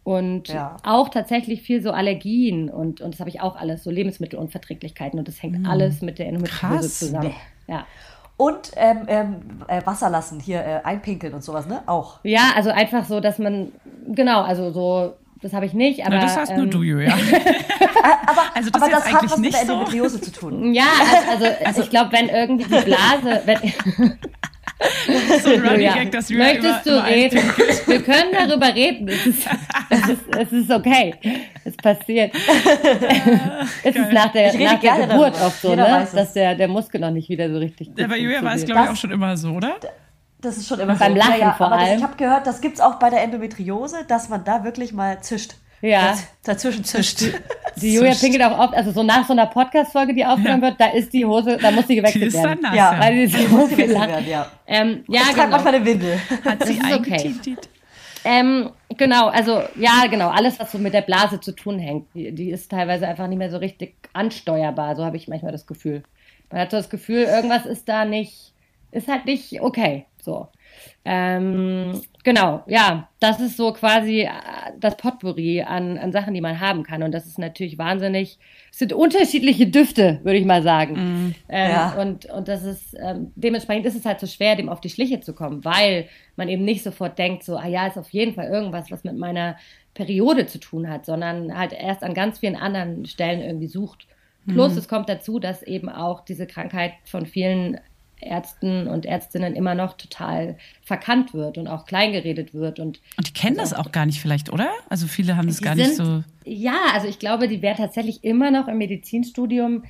Und 0.05 0.49
ja. 0.49 0.77
auch 0.83 1.09
tatsächlich 1.09 1.63
viel 1.63 1.81
so 1.81 1.89
Allergien 1.89 2.69
und, 2.69 3.01
und 3.01 3.15
das 3.15 3.19
habe 3.19 3.31
ich 3.31 3.41
auch 3.41 3.55
alles, 3.55 3.83
so 3.83 3.89
Lebensmittelunverträglichkeiten 3.89 5.17
und 5.17 5.27
das 5.27 5.41
hängt 5.41 5.57
mhm. 5.57 5.65
alles 5.65 6.01
mit 6.01 6.19
der 6.19 6.27
Endometriose 6.27 6.91
zusammen. 6.91 7.33
Ja. 7.67 7.87
Und 8.37 8.71
ähm, 8.75 8.99
ähm, 9.07 9.35
äh, 9.67 9.83
Wasser 9.83 10.11
lassen, 10.11 10.39
hier 10.39 10.59
äh, 10.59 10.81
einpinkeln 10.83 11.33
und 11.33 11.43
sowas, 11.43 11.65
ne? 11.65 11.81
Auch. 11.87 12.19
Ja, 12.21 12.51
also 12.55 12.69
einfach 12.69 13.05
so, 13.05 13.19
dass 13.19 13.39
man, 13.39 13.71
genau, 14.07 14.43
also 14.43 14.71
so, 14.71 15.15
das 15.41 15.53
habe 15.53 15.65
ich 15.65 15.73
nicht, 15.73 16.05
aber. 16.05 16.17
Na, 16.17 16.21
das 16.25 16.37
hast 16.37 16.51
ähm, 16.51 16.57
nur 16.57 16.67
du, 16.67 16.83
Julia. 16.83 17.11
aber 17.11 18.41
also 18.53 18.69
das, 18.69 18.81
aber 18.83 18.91
das 18.91 19.11
hat 19.11 19.23
was 19.23 19.37
mit 19.37 19.53
der 19.53 19.61
Endometriose 19.61 20.19
so. 20.19 20.25
zu 20.25 20.31
tun. 20.31 20.71
Ja, 20.75 20.83
also, 21.31 21.45
also, 21.45 21.57
also 21.65 21.81
ich 21.81 21.89
glaube, 21.89 22.11
wenn 22.11 22.29
irgendwie 22.29 22.65
die 22.65 22.85
Blase, 22.85 23.41
wenn, 23.45 23.57
so 25.41 25.49
ein 25.53 25.65
Running 25.65 25.93
Gag, 25.93 26.11
dass 26.11 26.29
wir 26.29 26.37
Möchtest 26.37 26.85
du 26.85 27.05
reden? 27.05 27.39
Wir 27.85 28.03
können 28.03 28.31
darüber 28.33 28.73
reden. 28.75 29.07
Es 29.07 29.25
ist, 29.25 29.47
es 29.89 30.09
ist, 30.09 30.35
es 30.37 30.51
ist 30.51 30.71
okay. 30.71 31.13
Es 31.63 31.77
passiert. 31.77 32.33
es 33.83 33.95
ist 33.95 34.11
nach 34.11 34.31
der, 34.33 34.53
nach 34.57 34.79
der 34.79 35.07
Geburt 35.07 35.35
darüber. 35.35 35.45
oft 35.45 35.61
so, 35.61 35.75
ne? 35.75 36.07
dass 36.13 36.33
der, 36.33 36.55
der 36.55 36.67
Muskel 36.67 36.99
noch 36.99 37.11
nicht 37.11 37.29
wieder 37.29 37.49
so 37.49 37.57
richtig 37.57 37.91
Ja, 37.95 38.07
bei 38.07 38.17
Julia 38.17 38.43
war 38.43 38.55
es, 38.55 38.65
glaube 38.65 38.83
ich, 38.83 38.89
auch 38.89 38.95
schon 38.95 39.11
immer 39.11 39.37
so, 39.37 39.51
oder? 39.51 39.77
Das 40.41 40.57
ist 40.57 40.67
schon 40.67 40.79
immer 40.79 40.95
Beim 40.95 41.13
so. 41.13 41.19
Lachen 41.19 41.39
ja, 41.39 41.47
ja, 41.47 41.53
vor 41.53 41.71
allem. 41.71 41.87
Das, 41.87 41.97
ich 41.97 42.03
habe 42.03 42.17
gehört, 42.17 42.45
das 42.45 42.59
gibt 42.59 42.75
es 42.75 42.81
auch 42.81 42.95
bei 42.95 43.09
der 43.09 43.23
Endometriose, 43.23 44.05
dass 44.07 44.29
man 44.29 44.43
da 44.43 44.63
wirklich 44.63 44.91
mal 44.93 45.21
zischt. 45.21 45.55
Ja. 45.81 46.17
dazwischen 46.43 46.83
zischt. 46.83 47.21
Die 47.75 47.93
Julia 47.93 48.13
pinkelt 48.13 48.41
auch 48.43 48.57
oft, 48.57 48.73
also 48.73 48.91
so 48.91 49.03
nach 49.03 49.25
so 49.25 49.33
einer 49.33 49.45
Podcast-Folge, 49.45 50.13
die 50.13 50.25
aufgenommen 50.25 50.63
ja. 50.63 50.69
wird, 50.69 50.81
da 50.81 50.87
ist 50.87 51.13
die 51.13 51.25
Hose, 51.25 51.57
da 51.57 51.71
muss 51.71 51.87
sie 51.87 51.95
gewechselt 51.95 52.31
die 52.31 52.33
werden. 52.33 52.61
Nass, 52.61 52.75
ja, 52.75 52.99
weil 52.99 53.15
die 53.15 53.23
ist 53.23 53.49
so 53.49 53.67
viel 53.67 53.89
werden, 53.89 54.27
ja. 54.27 54.51
Ähm, 54.65 55.03
ja, 55.07 55.21
ich 55.21 55.35
genau. 55.35 55.47
manchmal 55.49 55.75
eine 55.75 55.85
Windel. 55.85 56.19
Hat 56.43 56.65
sie 56.65 56.79
okay. 56.93 57.35
Ähm, 58.27 58.71
genau, 58.97 59.27
also 59.27 59.61
ja, 59.75 60.07
genau, 60.09 60.29
alles, 60.29 60.59
was 60.59 60.71
so 60.71 60.79
mit 60.79 60.95
der 60.95 61.01
Blase 61.01 61.39
zu 61.39 61.51
tun 61.51 61.77
hängt, 61.77 62.07
die, 62.15 62.31
die 62.31 62.49
ist 62.49 62.71
teilweise 62.71 63.07
einfach 63.07 63.27
nicht 63.27 63.37
mehr 63.37 63.51
so 63.51 63.57
richtig 63.57 63.95
ansteuerbar, 64.13 64.95
so 64.95 65.05
habe 65.05 65.17
ich 65.17 65.27
manchmal 65.27 65.51
das 65.51 65.67
Gefühl. 65.67 66.01
Man 66.51 66.61
hat 66.61 66.71
so 66.71 66.77
das 66.77 66.89
Gefühl, 66.89 67.23
irgendwas 67.23 67.67
ist 67.67 67.87
da 67.87 68.03
nicht, 68.03 68.53
ist 68.91 69.07
halt 69.07 69.25
nicht 69.25 69.61
okay, 69.61 70.05
so. 70.19 70.47
Ähm, 71.05 72.01
genau, 72.25 72.63
ja, 72.67 73.07
das 73.21 73.39
ist 73.39 73.55
so 73.55 73.71
quasi 73.71 74.23
äh, 74.23 74.29
das 74.77 74.97
Potpourri 74.97 75.61
an, 75.61 75.97
an 75.97 76.11
Sachen, 76.11 76.33
die 76.33 76.41
man 76.41 76.59
haben 76.59 76.83
kann. 76.83 77.03
Und 77.03 77.13
das 77.13 77.25
ist 77.25 77.39
natürlich 77.39 77.77
wahnsinnig, 77.77 78.37
es 78.71 78.79
sind 78.79 78.91
unterschiedliche 78.91 79.67
Düfte, 79.67 80.19
würde 80.23 80.37
ich 80.37 80.45
mal 80.45 80.61
sagen. 80.61 80.95
Mm, 80.95 81.35
ähm, 81.47 81.71
ja. 81.71 81.93
und, 82.01 82.25
und 82.25 82.49
das 82.49 82.63
ist, 82.63 82.93
ähm, 82.99 83.31
dementsprechend 83.35 83.85
ist 83.85 83.95
es 83.95 84.03
halt 84.03 84.19
so 84.19 84.27
schwer, 84.27 84.57
dem 84.57 84.67
auf 84.67 84.81
die 84.81 84.89
Schliche 84.89 85.21
zu 85.21 85.33
kommen, 85.33 85.63
weil 85.63 86.09
man 86.35 86.49
eben 86.49 86.65
nicht 86.65 86.83
sofort 86.83 87.17
denkt, 87.17 87.43
so, 87.43 87.55
ah 87.55 87.67
ja, 87.67 87.87
ist 87.87 87.97
auf 87.97 88.09
jeden 88.09 88.33
Fall 88.33 88.47
irgendwas, 88.47 88.91
was 88.91 89.05
mit 89.05 89.17
meiner 89.17 89.55
Periode 89.93 90.47
zu 90.47 90.59
tun 90.59 90.89
hat, 90.89 91.05
sondern 91.05 91.57
halt 91.57 91.71
erst 91.71 92.03
an 92.03 92.13
ganz 92.13 92.39
vielen 92.39 92.57
anderen 92.57 93.05
Stellen 93.05 93.39
irgendwie 93.39 93.67
sucht. 93.67 94.07
Plus, 94.47 94.73
mhm. 94.73 94.77
es 94.77 94.87
kommt 94.87 95.09
dazu, 95.09 95.39
dass 95.39 95.63
eben 95.63 95.89
auch 95.89 96.21
diese 96.21 96.45
Krankheit 96.45 96.93
von 97.05 97.25
vielen 97.25 97.79
Ärzten 98.21 98.87
und 98.87 99.05
Ärztinnen 99.05 99.55
immer 99.55 99.75
noch 99.75 99.93
total 99.93 100.57
verkannt 100.81 101.33
wird 101.33 101.57
und 101.57 101.67
auch 101.67 101.85
kleingeredet 101.85 102.53
wird. 102.53 102.79
Und, 102.79 102.99
und 103.17 103.27
die 103.27 103.33
kennen 103.33 103.59
also 103.59 103.75
das 103.75 103.85
auch 103.85 103.91
gar 103.91 104.05
nicht 104.05 104.19
vielleicht, 104.19 104.51
oder? 104.51 104.69
Also 104.89 105.07
viele 105.07 105.37
haben 105.37 105.47
das 105.47 105.61
gar 105.61 105.75
sind, 105.75 105.87
nicht 105.87 105.97
so. 105.97 106.23
Ja, 106.43 106.77
also 106.93 107.07
ich 107.07 107.19
glaube, 107.19 107.47
die 107.47 107.61
wäre 107.61 107.77
tatsächlich 107.77 108.23
immer 108.23 108.51
noch 108.51 108.67
im 108.67 108.77
Medizinstudium. 108.77 109.83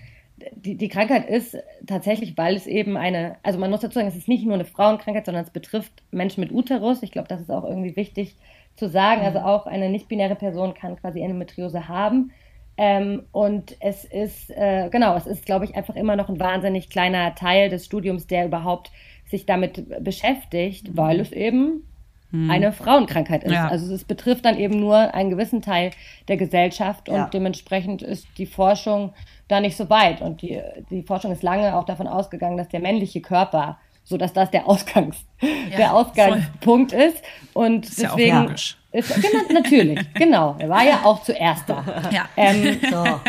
Die, 0.56 0.76
die 0.76 0.90
Krankheit 0.90 1.30
ist 1.30 1.58
tatsächlich, 1.86 2.38
weil 2.38 2.56
es 2.56 2.68
eben 2.68 2.98
eine, 2.98 3.38
also 3.44 3.58
man 3.58 3.72
muss 3.72 3.82
dazu 3.82 3.96
sagen, 3.96 4.08
es 4.08 4.18
ist 4.18 4.28
nicht 4.28 4.46
nur 4.46 4.56
eine 4.56 4.66
Frauenkrankheit, 4.66 5.26
sondern 5.26 5.44
es 5.44 5.52
betrifft 5.52 6.04
Menschen 6.12 6.42
mit 6.42 6.52
Uterus. 6.52 7.04
Ich 7.04 7.12
glaube, 7.12 7.28
das 7.28 7.42
ist 7.42 7.52
auch 7.52 7.64
irgendwie 7.64 7.96
wichtig 7.96 8.36
zu 8.76 8.90
sagen. 8.90 9.22
Also 9.22 9.40
mhm. 9.40 9.46
auch 9.46 9.66
eine 9.66 9.90
nicht-binäre 9.90 10.36
Person 10.36 10.74
kann 10.74 10.98
quasi 10.98 11.22
Endometriose 11.22 11.88
haben. 11.88 12.32
Ähm, 12.78 13.24
und 13.32 13.76
es 13.80 14.04
ist, 14.04 14.50
äh, 14.50 14.90
genau, 14.90 15.16
es 15.16 15.28
ist, 15.28 15.46
glaube 15.46 15.66
ich, 15.66 15.76
einfach 15.76 15.96
immer 15.96 16.16
noch 16.16 16.30
ein 16.30 16.40
wahnsinnig 16.40 16.90
kleiner 16.90 17.34
Teil 17.36 17.70
des 17.70 17.86
Studiums, 17.86 18.28
der 18.28 18.46
überhaupt 18.46 18.92
sich 19.30 19.46
damit 19.46 20.04
beschäftigt, 20.04 20.90
mhm. 20.90 20.98
weil 20.98 21.20
es 21.20 21.32
eben 21.32 21.84
hm. 22.32 22.52
eine 22.52 22.72
Frauenkrankheit 22.74 23.44
ist. 23.44 23.54
Ja. 23.54 23.68
Also 23.68 23.94
es 23.94 24.04
betrifft 24.04 24.46
dann 24.46 24.58
eben 24.58 24.80
nur 24.80 25.14
einen 25.14 25.30
gewissen 25.30 25.62
Teil 25.62 25.92
der 26.28 26.38
Gesellschaft 26.38 27.08
und 27.10 27.16
ja. 27.16 27.30
dementsprechend 27.34 28.02
ist 28.02 28.28
die 28.38 28.46
Forschung 28.46 29.14
da 29.48 29.62
nicht 29.62 29.78
so 29.78 29.90
weit. 29.90 30.22
Und 30.22 30.42
die, 30.42 30.62
die 30.90 31.04
Forschung 31.04 31.32
ist 31.32 31.44
lange 31.44 31.76
auch 31.76 31.86
davon 31.86 32.08
ausgegangen, 32.08 32.58
dass 32.58 32.68
der 32.70 32.80
männliche 32.80 33.22
Körper 33.22 33.78
so 34.06 34.18
dass 34.18 34.32
das 34.32 34.50
der 34.52 34.68
Ausgangs 34.68 35.18
ja, 35.42 35.78
der 35.78 35.94
Ausgangspunkt 35.94 36.94
voll. 36.94 37.02
ist 37.02 37.22
und 37.54 37.86
ist 37.86 38.02
deswegen 38.02 38.30
ja 38.30 38.56
ist 38.94 39.14
genau, 39.14 39.54
natürlich 39.54 40.00
genau 40.14 40.56
er 40.58 40.70
war 40.70 40.84
ja 40.86 41.02
auch 41.04 41.22
zuerst 41.22 41.68
da 41.68 41.84
ja. 42.12 42.30
Ähm, 42.38 42.80
so. 42.90 43.20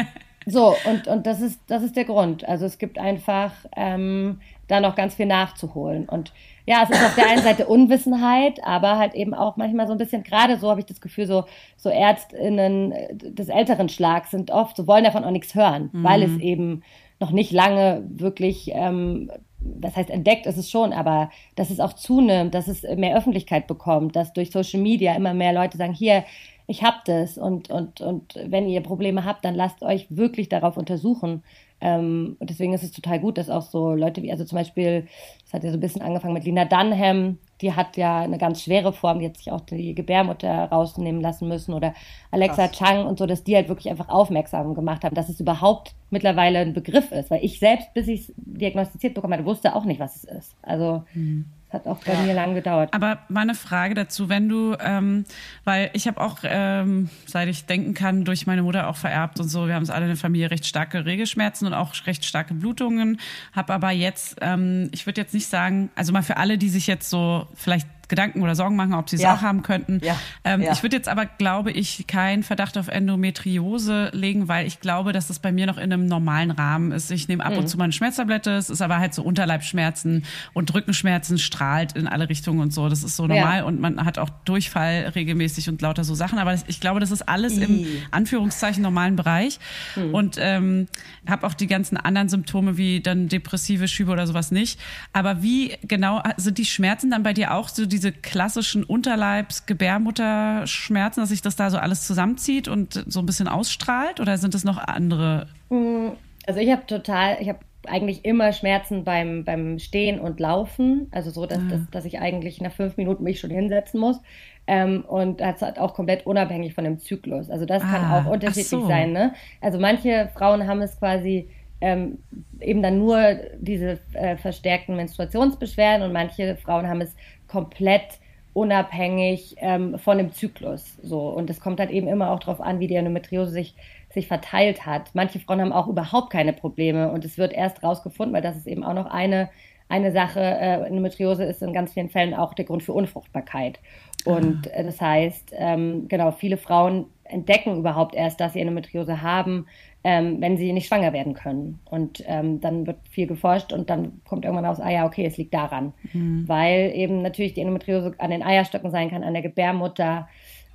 so 0.47 0.77
und 0.89 1.09
und 1.09 1.27
das 1.27 1.41
ist 1.41 1.61
das 1.67 1.83
ist 1.83 1.97
der 1.97 2.05
Grund 2.05 2.49
also 2.49 2.67
es 2.67 2.79
gibt 2.79 2.99
einfach 2.99 3.51
ähm, 3.75 4.41
da 4.69 4.81
noch 4.81 4.95
ganz 4.95 5.17
viel 5.17 5.27
nachzuholen 5.27 6.09
und 6.09 6.33
ja, 6.67 6.83
es 6.83 6.91
ist 6.91 7.05
auf 7.05 7.15
der 7.15 7.29
einen 7.29 7.43
Seite 7.43 7.67
Unwissenheit, 7.67 8.63
aber 8.65 8.99
halt 8.99 9.15
eben 9.15 9.35
auch 9.35 9.57
manchmal 9.57 9.87
so 9.87 9.93
ein 9.93 9.99
bisschen, 9.99 10.25
gerade 10.25 10.59
so 10.59 10.69
habe 10.69 10.81
ich 10.81 10.87
das 10.87 11.01
Gefühl, 11.01 11.27
so, 11.27 11.45
so 11.77 11.91
ÄrztInnen 11.91 12.93
des 13.13 13.49
älteren 13.49 13.89
Schlags 13.89 14.33
sind 14.33 14.51
oft, 14.51 14.77
so 14.77 14.87
wollen 14.89 15.05
davon 15.05 15.25
auch 15.25 15.31
nichts 15.31 15.55
hören, 15.55 15.91
mhm. 15.93 16.05
weil 16.05 16.23
es 16.25 16.37
eben 16.39 16.83
noch 17.21 17.31
nicht 17.31 17.53
lange 17.53 18.03
wirklich, 18.09 18.71
ähm, 18.75 19.31
das 19.79 19.97
heißt 19.97 20.11
entdeckt 20.11 20.47
ist 20.47 20.57
es 20.57 20.71
schon, 20.71 20.93
aber 20.93 21.31
dass 21.55 21.71
es 21.71 21.81
auch 21.81 21.93
zunimmt, 21.93 22.55
dass 22.55 22.69
es 22.69 22.83
mehr 22.83 23.17
Öffentlichkeit 23.17 23.67
bekommt, 23.67 24.17
dass 24.17 24.33
durch 24.33 24.51
Social 24.51 24.81
Media 24.81 25.15
immer 25.15 25.35
mehr 25.35 25.53
Leute 25.53 25.79
sagen, 25.79 25.93
hier, 25.93 26.25
ich 26.67 26.83
hab 26.83 27.05
das 27.05 27.39
und, 27.39 27.71
und, 27.71 28.01
und 28.01 28.35
wenn 28.47 28.69
ihr 28.69 28.81
Probleme 28.81 29.25
habt, 29.25 29.45
dann 29.45 29.55
lasst 29.55 29.83
euch 29.83 30.07
wirklich 30.11 30.49
darauf 30.49 30.77
untersuchen. 30.77 31.43
Ähm, 31.87 32.37
und 32.41 32.51
deswegen 32.51 32.73
ist 32.73 32.83
es 32.83 32.91
total 32.91 33.21
gut, 33.21 33.39
dass 33.39 33.49
auch 33.49 33.63
so 33.63 33.95
Leute 33.95 34.21
wie, 34.21 34.33
also 34.33 34.45
zum 34.45 34.59
Beispiel, 34.59 35.07
es 35.47 35.53
hat 35.53 35.63
ja 35.63 35.71
so 35.71 35.77
ein 35.77 35.81
bisschen 35.81 36.03
angefangen 36.03 36.35
mit 36.35 36.43
Lina 36.43 36.65
Dunham, 36.65 37.39
die 37.61 37.75
hat 37.75 37.97
ja 37.97 38.23
eine 38.23 38.39
ganz 38.39 38.65
schwere 38.65 38.93
Form, 38.93 39.21
die 39.21 39.27
hat 39.27 39.37
sich 39.37 39.53
auch 39.53 39.61
die 39.61 39.95
Gebärmutter 39.95 40.65
rausnehmen 40.65 41.21
lassen 41.21 41.47
müssen 41.47 41.75
oder 41.75 41.95
Alexa 42.33 42.67
Krass. 42.67 42.77
Chang 42.77 43.07
und 43.07 43.21
so, 43.21 43.27
dass 43.27 43.45
die 43.45 43.55
halt 43.55 43.69
wirklich 43.69 43.89
einfach 43.89 44.09
aufmerksam 44.09 44.75
gemacht 44.75 45.05
haben, 45.05 45.15
dass 45.15 45.29
es 45.29 45.39
überhaupt 45.39 45.95
mittlerweile 46.11 46.59
ein 46.59 46.75
Begriff 46.75 47.13
ist, 47.13 47.31
weil 47.31 47.45
ich 47.45 47.61
selbst, 47.61 47.95
bis 47.95 48.09
ich 48.09 48.21
es 48.23 48.35
diagnostiziert 48.37 49.15
bekommen 49.15 49.35
hatte, 49.35 49.45
wusste 49.45 49.77
auch 49.77 49.85
nicht, 49.85 50.01
was 50.01 50.17
es 50.17 50.25
ist. 50.25 50.57
Also 50.63 51.05
mhm. 51.15 51.45
Hat 51.77 51.87
auch 51.87 51.99
bei 52.05 52.15
ja. 52.15 52.23
mir 52.23 52.33
lang 52.33 52.55
gedauert. 52.55 52.95
Aber 52.95 53.19
meine 53.29 53.55
Frage 53.55 53.95
dazu, 53.95 54.31
wenn 54.31 54.49
du, 54.49 54.77
ähm, 54.81 55.25
weil 55.65 55.91
ich 55.93 56.07
habe 56.07 56.19
auch, 56.23 56.39
ähm, 56.43 57.11
seit 57.27 57.49
ich 57.49 57.67
denken 57.67 57.93
kann, 57.93 58.25
durch 58.25 58.47
meine 58.47 58.63
Mutter 58.63 58.89
auch 58.89 58.97
vererbt 58.97 59.39
und 59.41 59.49
so, 59.49 59.67
wir 59.67 59.75
haben 59.75 59.83
es 59.83 59.91
alle 59.91 60.07
in 60.07 60.11
der 60.11 60.17
Familie 60.17 60.51
recht 60.51 60.65
starke 60.65 61.05
Regelschmerzen 61.05 61.67
und 61.67 61.75
auch 61.75 61.95
recht 62.07 62.25
starke 62.25 62.55
Blutungen, 62.55 63.21
habe 63.53 63.75
aber 63.75 63.91
jetzt, 63.91 64.39
ähm, 64.41 64.89
ich 64.93 65.05
würde 65.05 65.21
jetzt 65.21 65.35
nicht 65.35 65.49
sagen, 65.49 65.91
also 65.97 66.15
mal 66.15 66.23
für 66.23 66.39
alle, 66.39 66.57
die 66.57 66.71
sich 66.71 66.87
jetzt 66.87 67.11
so 67.11 67.47
vielleicht 67.55 67.87
Gedanken 68.09 68.43
oder 68.43 68.55
Sorgen 68.55 68.77
machen, 68.77 68.95
ob 68.95 69.09
sie 69.09 69.17
es 69.17 69.23
ja. 69.23 69.35
auch 69.35 69.43
haben 69.43 69.63
könnten. 69.63 70.01
Ja. 70.03 70.17
Ähm, 70.45 70.63
ja. 70.63 70.73
Ich 70.73 70.83
würde 70.83 70.97
jetzt 70.97 71.09
aber, 71.09 71.27
glaube 71.27 71.73
ich, 71.73 72.07
keinen 72.07 72.43
Verdacht 72.43 72.79
auf 72.79 72.89
Endometriose 72.89 74.11
legen, 74.13 74.49
weil 74.49 74.67
ich 74.67 74.81
glaube, 74.81 75.13
dass 75.13 75.29
das 75.29 75.39
bei 75.39 75.53
mir 75.53 75.67
noch 75.67 75.77
in 75.77 75.93
einem 75.93 76.07
normalen 76.07 76.51
Rahmen 76.51 76.93
ist. 76.93 77.11
Ich 77.11 77.29
nehme 77.29 77.45
ab 77.45 77.53
mhm. 77.53 77.61
und 77.61 77.69
zu 77.69 77.77
mal 77.79 77.85
eine 77.85 77.93
Schmerztablette, 77.93 78.53
es 78.53 78.71
ist 78.71 78.83
aber 78.83 78.99
halt 78.99 79.15
so 79.15 79.23
Unterleibschmerzen 79.23 80.25
und 80.53 80.73
Rückenschmerzen 80.75 81.39
strahlt 81.39 81.97
in 81.97 82.07
alle 82.07 82.29
Richtungen 82.29 82.61
und 82.61 82.73
so. 82.73 82.89
Das 82.89 83.03
ist 83.03 83.17
so 83.17 83.27
normal 83.27 83.65
und 83.65 83.81
man 83.81 84.05
hat 84.05 84.19
auch 84.19 84.31
Durchfall 84.45 85.13
regelmäßig 85.15 85.69
und 85.69 85.83
lauter 85.83 86.05
so 86.05 86.15
Sachen. 86.15 86.39
Aber 86.39 86.55
ich 86.67 86.81
glaube, 86.81 87.01
das 87.01 87.11
ist 87.11 87.29
alles 87.29 87.59
im 87.59 87.87
Anführungszeichen 88.11 88.83
normalen 88.83 89.17
Bereich. 89.17 89.59
Mhm. 89.97 90.15
Und 90.15 90.37
ähm, 90.39 90.87
habe 91.29 91.47
auch 91.47 91.55
die 91.55 91.67
ganzen 91.67 91.97
anderen 91.97 92.29
Symptome 92.29 92.77
wie 92.77 93.01
dann 93.01 93.29
depressive 93.29 93.89
Schübe 93.89 94.13
oder 94.13 94.27
sowas 94.27 94.51
nicht. 94.51 94.81
Aber 95.13 95.43
wie 95.43 95.77
genau 95.83 96.23
sind 96.37 96.59
die 96.59 96.65
Schmerzen 96.65 97.11
dann 97.11 97.23
bei 97.23 97.33
dir 97.33 97.55
auch 97.55 97.69
so 97.69 97.87
die 97.87 97.96
diese 97.97 98.13
klassischen 98.13 98.85
Unterleibs-Gebärmutterschmerzen, 98.85 101.23
dass 101.23 101.31
sich 101.31 101.41
das 101.41 101.57
da 101.57 101.71
so 101.71 101.79
alles 101.79 102.07
zusammenzieht 102.07 102.69
und 102.69 103.03
so 103.07 103.21
ein 103.21 103.27
bisschen 103.27 103.49
ausstrahlt? 103.49 104.21
Oder 104.21 104.37
sind 104.37 104.55
es 104.55 104.65
noch 104.65 104.77
andere? 104.77 105.47
Mm, 105.71 106.09
also 106.47 106.61
ich 106.61 106.71
habe 106.71 106.85
total, 106.87 107.39
ich 107.41 107.49
habe 107.49 107.61
eigentlich 107.87 108.27
immer 108.27 108.53
Schmerzen 108.53 109.05
beim, 109.05 109.45
beim 109.45 109.79
Stehen 109.79 110.21
und 110.21 110.41
Laufen. 110.41 111.07
Also 111.11 111.31
so, 111.31 111.47
dass, 111.47 111.61
ah. 111.61 111.69
dass, 111.71 111.81
dass 111.91 112.05
ich 112.05 112.19
eigentlich 112.19 112.61
nach 112.61 112.73
fünf 112.73 112.99
Minuten 112.99 113.25
mich 113.25 113.41
schon 113.41 113.49
hinsetzen 113.51 113.99
muss. 113.99 114.21
Ähm, 114.67 115.07
und 115.07 115.41
das 115.41 115.63
hat 115.63 115.79
auch 115.79 115.95
komplett 115.95 116.27
unabhängig 116.27 116.75
von 116.75 116.85
dem 116.85 116.99
Zyklus. 116.99 117.49
Also 117.49 117.65
das 117.65 117.83
ah, 117.83 117.87
kann 117.87 118.13
auch 118.13 118.27
unterschiedlich 118.31 118.69
so. 118.69 118.87
sein. 118.87 119.13
Ne? 119.13 119.33
Also 119.63 119.79
manche 119.79 120.29
Frauen 120.35 120.67
haben 120.67 120.83
es 120.83 120.99
quasi 120.99 121.49
ähm, 121.81 122.19
eben 122.61 122.83
dann 122.83 122.99
nur 122.99 123.37
diese 123.59 124.01
äh, 124.15 124.37
verstärkten 124.37 124.97
Menstruationsbeschwerden 124.97 126.07
und 126.07 126.13
manche 126.13 126.57
Frauen 126.57 126.89
haben 126.89 127.01
es 127.01 127.15
komplett 127.49 128.21
unabhängig 128.57 129.57
ähm, 129.59 129.99
von 129.99 130.17
dem 130.17 130.33
Zyklus. 130.33 130.97
So. 131.03 131.29
Und 131.29 131.51
es 131.51 131.61
kommt 131.61 131.79
halt 131.79 131.91
eben 131.91 132.09
immer 132.09 132.31
auch 132.31 132.39
darauf 132.39 132.61
an, 132.61 132.81
wie 132.81 132.87
die 132.87 132.95
Endometriose 132.95 133.53
sich, 133.53 133.75
sich 134.09 134.29
verteilt 134.29 134.87
hat. 134.87 135.11
Manche 135.15 135.39
Frauen 135.41 135.61
haben 135.61 135.73
auch 135.73 135.89
überhaupt 135.89 136.31
keine 136.31 136.55
Probleme 136.55 137.11
und 137.11 137.25
es 137.27 137.37
wird 137.37 137.53
erst 137.53 137.83
rausgefunden, 137.83 138.35
weil 138.35 138.41
das 138.41 138.57
ist 138.57 138.67
eben 138.67 138.83
auch 138.83 138.95
noch 138.95 139.07
eine, 139.07 139.51
eine 139.91 140.11
Sache. 140.11 140.41
Äh, 140.41 140.87
Endometriose 140.87 141.45
ist 141.45 141.61
in 141.61 141.75
ganz 141.75 141.93
vielen 141.93 142.09
Fällen 142.09 142.33
auch 142.33 142.55
der 142.55 142.65
Grund 142.65 142.83
für 142.83 142.95
Unfruchtbarkeit. 142.95 143.79
Und 144.25 144.69
äh, 144.69 144.85
das 144.85 145.03
heißt, 145.03 145.53
ähm, 145.55 146.09
genau, 146.09 146.33
viele 146.33 146.57
Frauen 146.57 147.07
entdecken 147.25 147.77
überhaupt 147.77 148.15
erst, 148.15 148.41
dass 148.41 148.55
sie 148.55 148.61
Endometriose 148.61 149.21
haben, 149.21 149.67
ähm, 150.07 150.41
wenn 150.41 150.57
sie 150.57 150.73
nicht 150.73 150.87
schwanger 150.87 151.13
werden 151.13 151.35
können. 151.35 151.81
Und 151.91 152.23
ähm, 152.29 152.61
dann 152.61 152.87
wird 152.87 152.99
viel 153.11 153.27
geforscht 153.27 153.73
und 153.73 153.91
dann 153.91 154.21
kommt 154.25 154.45
irgendwann 154.45 154.65
raus, 154.65 154.79
ah 154.79 154.89
ja, 154.89 155.05
okay, 155.05 155.27
es 155.27 155.37
liegt 155.37 155.53
daran. 155.53 155.95
Mhm. 156.13 156.45
Weil 156.47 156.93
eben 156.95 157.23
natürlich 157.23 157.55
die 157.55 157.61
Endometriose 157.61 158.15
an 158.19 158.31
den 158.31 158.45
Eierstöcken 158.45 158.93
sein 158.93 159.11
kann, 159.11 159.25
an 159.25 159.33
der 159.33 159.43
Gebärmutter 159.43 160.29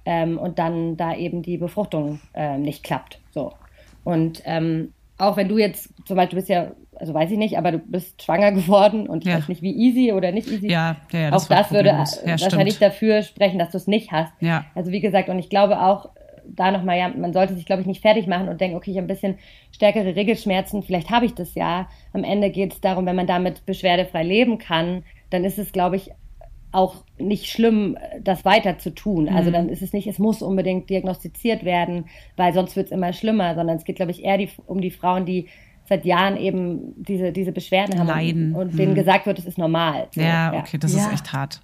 ähm, 0.03 0.37
und 0.37 0.59
dann 0.59 0.97
da 0.97 1.15
eben 1.15 1.43
die 1.43 1.57
Befruchtung 1.57 2.19
äh, 2.33 2.57
nicht 2.57 2.83
klappt. 2.83 3.21
So. 3.29 3.53
Und 4.03 4.41
ähm, 4.43 4.91
auch 5.17 5.37
wenn 5.37 5.47
du 5.47 5.57
jetzt, 5.57 5.93
zum 6.05 6.17
Beispiel, 6.17 6.35
du 6.35 6.41
bist 6.41 6.49
ja, 6.49 6.71
also 6.95 7.13
weiß 7.13 7.31
ich 7.31 7.37
nicht, 7.37 7.57
aber 7.57 7.71
du 7.71 7.77
bist 7.77 8.21
schwanger 8.21 8.51
geworden 8.51 9.07
und 9.07 9.23
ich 9.23 9.31
ja. 9.31 9.37
weiß 9.37 9.47
nicht, 9.47 9.61
wie 9.61 9.71
easy 9.71 10.11
oder 10.11 10.33
nicht 10.33 10.49
easy. 10.49 10.69
Ja, 10.69 10.97
ja, 11.13 11.19
ja 11.19 11.31
das 11.31 11.45
auch 11.45 11.55
das 11.55 11.71
würde 11.71 11.87
ja, 11.87 12.03
wahrscheinlich 12.25 12.75
stimmt. 12.75 12.91
dafür 12.91 13.21
sprechen, 13.21 13.59
dass 13.59 13.71
du 13.71 13.77
es 13.77 13.87
nicht 13.87 14.11
hast. 14.11 14.33
Ja. 14.41 14.65
Also 14.75 14.91
wie 14.91 14.99
gesagt, 14.99 15.29
und 15.29 15.39
ich 15.39 15.49
glaube 15.49 15.81
auch, 15.81 16.09
da 16.55 16.71
nochmal, 16.71 16.97
ja, 16.97 17.09
man 17.09 17.33
sollte 17.33 17.55
sich, 17.55 17.65
glaube 17.65 17.81
ich, 17.81 17.87
nicht 17.87 18.01
fertig 18.01 18.27
machen 18.27 18.49
und 18.49 18.61
denken, 18.61 18.77
okay, 18.77 18.91
ich 18.91 18.97
habe 18.97 19.05
ein 19.05 19.13
bisschen 19.13 19.37
stärkere 19.71 20.15
Regelschmerzen, 20.15 20.83
vielleicht 20.83 21.09
habe 21.09 21.25
ich 21.25 21.33
das 21.33 21.55
ja. 21.55 21.87
Am 22.13 22.23
Ende 22.23 22.49
geht 22.49 22.73
es 22.73 22.81
darum, 22.81 23.05
wenn 23.05 23.15
man 23.15 23.27
damit 23.27 23.65
beschwerdefrei 23.65 24.23
leben 24.23 24.57
kann, 24.57 25.03
dann 25.29 25.43
ist 25.43 25.59
es, 25.59 25.71
glaube 25.71 25.95
ich, 25.95 26.11
auch 26.71 26.95
nicht 27.17 27.47
schlimm, 27.47 27.97
das 28.21 28.45
weiter 28.45 28.77
zu 28.77 28.91
tun. 28.91 29.27
Also 29.27 29.31
mhm. 29.31 29.37
Also 29.37 29.51
dann 29.51 29.69
ist 29.69 29.81
es 29.81 29.93
nicht, 29.93 30.07
es 30.07 30.19
muss 30.19 30.41
unbedingt 30.41 30.89
diagnostiziert 30.89 31.65
werden, 31.65 32.05
weil 32.37 32.53
sonst 32.53 32.75
wird 32.75 32.87
es 32.87 32.91
immer 32.91 33.11
schlimmer, 33.11 33.55
sondern 33.55 33.77
es 33.77 33.83
geht, 33.83 33.97
glaube 33.97 34.11
ich, 34.11 34.23
eher 34.23 34.37
die, 34.37 34.49
um 34.67 34.81
die 34.81 34.91
Frauen, 34.91 35.25
die 35.25 35.47
seit 35.85 36.05
Jahren 36.05 36.37
eben 36.37 36.93
diese, 36.95 37.31
diese 37.31 37.51
Beschwerden 37.51 37.99
haben 37.99 38.07
Leiden. 38.07 38.55
und, 38.55 38.69
und 38.69 38.79
denen 38.79 38.91
mhm. 38.91 38.95
gesagt 38.95 39.25
wird, 39.25 39.39
es 39.39 39.45
ist 39.45 39.57
normal. 39.57 40.07
So, 40.11 40.21
ja, 40.21 40.53
okay, 40.57 40.77
das 40.77 40.95
ja. 40.95 41.07
ist 41.07 41.13
echt 41.13 41.33
hart. 41.33 41.61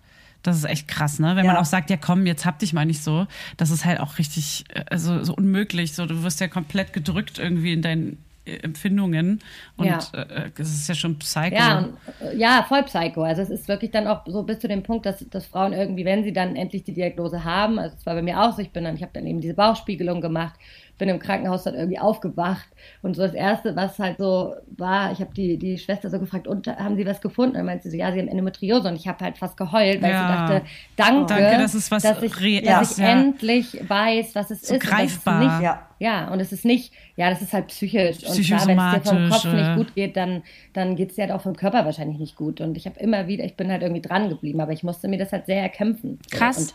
Das 0.47 0.55
ist 0.55 0.63
echt 0.63 0.87
krass, 0.87 1.19
ne? 1.19 1.35
Wenn 1.35 1.45
ja. 1.45 1.51
man 1.51 1.61
auch 1.61 1.65
sagt, 1.65 1.89
ja 1.89 1.97
komm, 1.97 2.25
jetzt 2.25 2.45
hab 2.45 2.57
dich 2.59 2.71
mal 2.71 2.85
nicht 2.85 3.03
so. 3.03 3.27
Das 3.57 3.69
ist 3.69 3.83
halt 3.83 3.99
auch 3.99 4.17
richtig, 4.17 4.63
also 4.89 5.21
so 5.21 5.35
unmöglich. 5.35 5.93
So, 5.93 6.05
du 6.05 6.23
wirst 6.23 6.39
ja 6.39 6.47
komplett 6.47 6.93
gedrückt 6.93 7.37
irgendwie 7.37 7.73
in 7.73 7.81
deinen 7.81 8.23
äh, 8.45 8.59
Empfindungen 8.59 9.41
und 9.75 9.87
ja. 9.87 9.99
äh, 10.13 10.51
es 10.57 10.69
ist 10.73 10.87
ja 10.87 10.95
schon 10.95 11.19
Psycho. 11.19 11.53
Ja, 11.53 11.79
und, 11.79 11.97
äh, 12.21 12.37
ja, 12.37 12.65
voll 12.65 12.83
Psycho. 12.83 13.23
Also 13.23 13.41
es 13.41 13.49
ist 13.49 13.67
wirklich 13.67 13.91
dann 13.91 14.07
auch 14.07 14.21
so 14.25 14.43
bis 14.43 14.59
zu 14.59 14.69
dem 14.69 14.83
Punkt, 14.83 15.05
dass, 15.05 15.27
dass 15.29 15.45
Frauen 15.45 15.73
irgendwie, 15.73 16.05
wenn 16.05 16.23
sie 16.23 16.31
dann 16.31 16.55
endlich 16.55 16.85
die 16.85 16.93
Diagnose 16.93 17.43
haben, 17.43 17.77
also 17.77 17.97
es 17.99 18.05
war 18.05 18.15
bei 18.15 18.21
mir 18.21 18.41
auch 18.41 18.55
so, 18.55 18.61
ich 18.61 18.71
bin 18.71 18.85
dann, 18.85 18.95
ich 18.95 19.01
habe 19.01 19.11
dann 19.13 19.27
eben 19.27 19.41
diese 19.41 19.53
Bauchspiegelung 19.53 20.21
gemacht 20.21 20.57
bin 20.97 21.09
im 21.09 21.19
Krankenhaus 21.19 21.63
dann 21.63 21.75
irgendwie 21.75 21.99
aufgewacht 21.99 22.67
und 23.01 23.15
so 23.15 23.21
das 23.21 23.33
Erste, 23.33 23.75
was 23.75 23.99
halt 23.99 24.17
so 24.17 24.55
war, 24.75 25.11
ich 25.11 25.19
habe 25.19 25.33
die, 25.33 25.57
die 25.57 25.77
Schwester 25.77 26.09
so 26.09 26.19
gefragt, 26.19 26.47
und 26.47 26.67
haben 26.67 26.95
Sie 26.95 27.05
was 27.05 27.21
gefunden? 27.21 27.51
Und 27.51 27.57
dann 27.57 27.65
meinte 27.65 27.83
sie 27.83 27.91
so, 27.91 27.97
ja, 27.97 28.11
Sie 28.11 28.19
haben 28.19 28.27
Endometriose 28.27 28.87
und 28.87 28.95
ich 28.95 29.07
habe 29.07 29.23
halt 29.23 29.37
fast 29.37 29.57
geheult, 29.57 30.01
weil 30.01 30.11
ja. 30.11 30.21
ich 30.21 30.35
dachte, 30.35 30.67
danke, 30.95 31.25
danke 31.27 31.57
dass, 31.57 31.73
es 31.73 31.91
was 31.91 32.03
dass 32.03 32.21
ich, 32.21 32.63
dass 32.63 32.91
ich 32.91 32.97
ja. 32.97 33.09
endlich 33.09 33.79
weiß, 33.87 34.35
was 34.35 34.51
es 34.51 34.67
so 34.67 34.75
ist. 34.75 34.83
Greifbar. 34.83 35.39
Nicht, 35.39 35.61
ja. 35.61 35.87
ja, 35.99 36.31
und 36.31 36.39
es 36.39 36.51
ist 36.51 36.65
nicht, 36.65 36.93
ja, 37.15 37.29
das 37.29 37.41
ist 37.41 37.53
halt 37.53 37.67
psychisch. 37.67 38.23
Und 38.23 38.43
klar, 38.43 38.67
wenn 38.67 38.79
es 38.79 39.03
dir 39.03 39.09
vom 39.09 39.29
Kopf 39.29 39.45
nicht 39.45 39.75
gut 39.75 39.95
geht, 39.95 40.17
dann, 40.17 40.43
dann 40.73 40.95
geht 40.95 41.09
es 41.09 41.15
dir 41.15 41.23
halt 41.23 41.31
auch 41.31 41.41
vom 41.41 41.55
Körper 41.55 41.85
wahrscheinlich 41.85 42.17
nicht 42.17 42.35
gut. 42.35 42.61
Und 42.61 42.77
ich 42.77 42.85
habe 42.85 42.99
immer 42.99 43.27
wieder, 43.27 43.43
ich 43.43 43.55
bin 43.55 43.71
halt 43.71 43.81
irgendwie 43.81 44.01
dran 44.01 44.29
geblieben, 44.29 44.61
aber 44.61 44.71
ich 44.71 44.83
musste 44.83 45.07
mir 45.07 45.17
das 45.17 45.31
halt 45.31 45.45
sehr 45.45 45.61
erkämpfen. 45.61 46.19
Krass. 46.31 46.73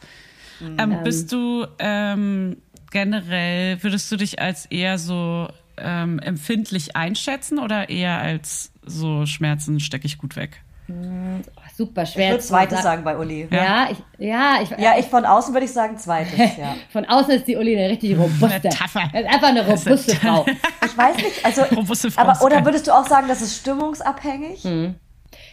Und, 0.61 0.81
ähm, 0.81 0.99
bist 1.03 1.33
du 1.33 1.67
ähm, 1.79 2.57
generell, 2.93 3.83
würdest 3.83 4.13
du 4.13 4.17
dich 4.17 4.41
als 4.41 4.67
eher 4.67 4.99
so 4.99 5.49
ähm, 5.77 6.21
empfindlich 6.21 6.95
einschätzen 6.95 7.59
oder 7.59 7.89
eher 7.89 8.19
als 8.19 8.73
so 8.85 9.27
Schmerzen 9.27 9.81
stecke 9.81 10.07
ich 10.07 10.19
gut 10.19 10.37
weg? 10.37 10.61
Oh, 10.89 11.43
super 11.77 12.05
schwer. 12.05 12.27
Ich 12.27 12.31
würde 12.33 12.45
zweites 12.45 12.83
sagen 12.83 13.05
bei 13.05 13.17
Uli. 13.17 13.49
Ja, 13.51 13.63
ja 13.63 13.89
ich, 13.91 13.99
ja, 14.19 14.59
ich, 14.63 14.71
ja, 14.71 14.99
ich 14.99 15.07
von 15.07 15.25
außen 15.25 15.55
würde 15.55 15.65
ich 15.65 15.73
sagen 15.73 15.97
zweites, 15.97 16.39
ja. 16.59 16.77
von 16.91 17.05
außen 17.05 17.33
ist 17.35 17.49
die 17.49 17.57
Uli 17.57 17.77
eine 17.77 17.89
richtig 17.89 18.17
robuste. 18.19 18.69
Eine 19.13 19.29
einfach 19.29 19.49
eine 19.49 19.67
robuste 19.67 20.17
Frau. 20.17 20.45
Ich 20.85 20.97
weiß 20.97 21.17
nicht, 21.17 21.45
also, 21.45 21.63
robuste 21.75 22.11
Frau 22.11 22.23
aber, 22.23 22.45
oder 22.45 22.65
würdest 22.65 22.89
du 22.89 22.93
auch 22.93 23.07
sagen, 23.07 23.29
das 23.29 23.41
ist 23.41 23.59
stimmungsabhängig? 23.59 24.65
Hm. 24.65 24.95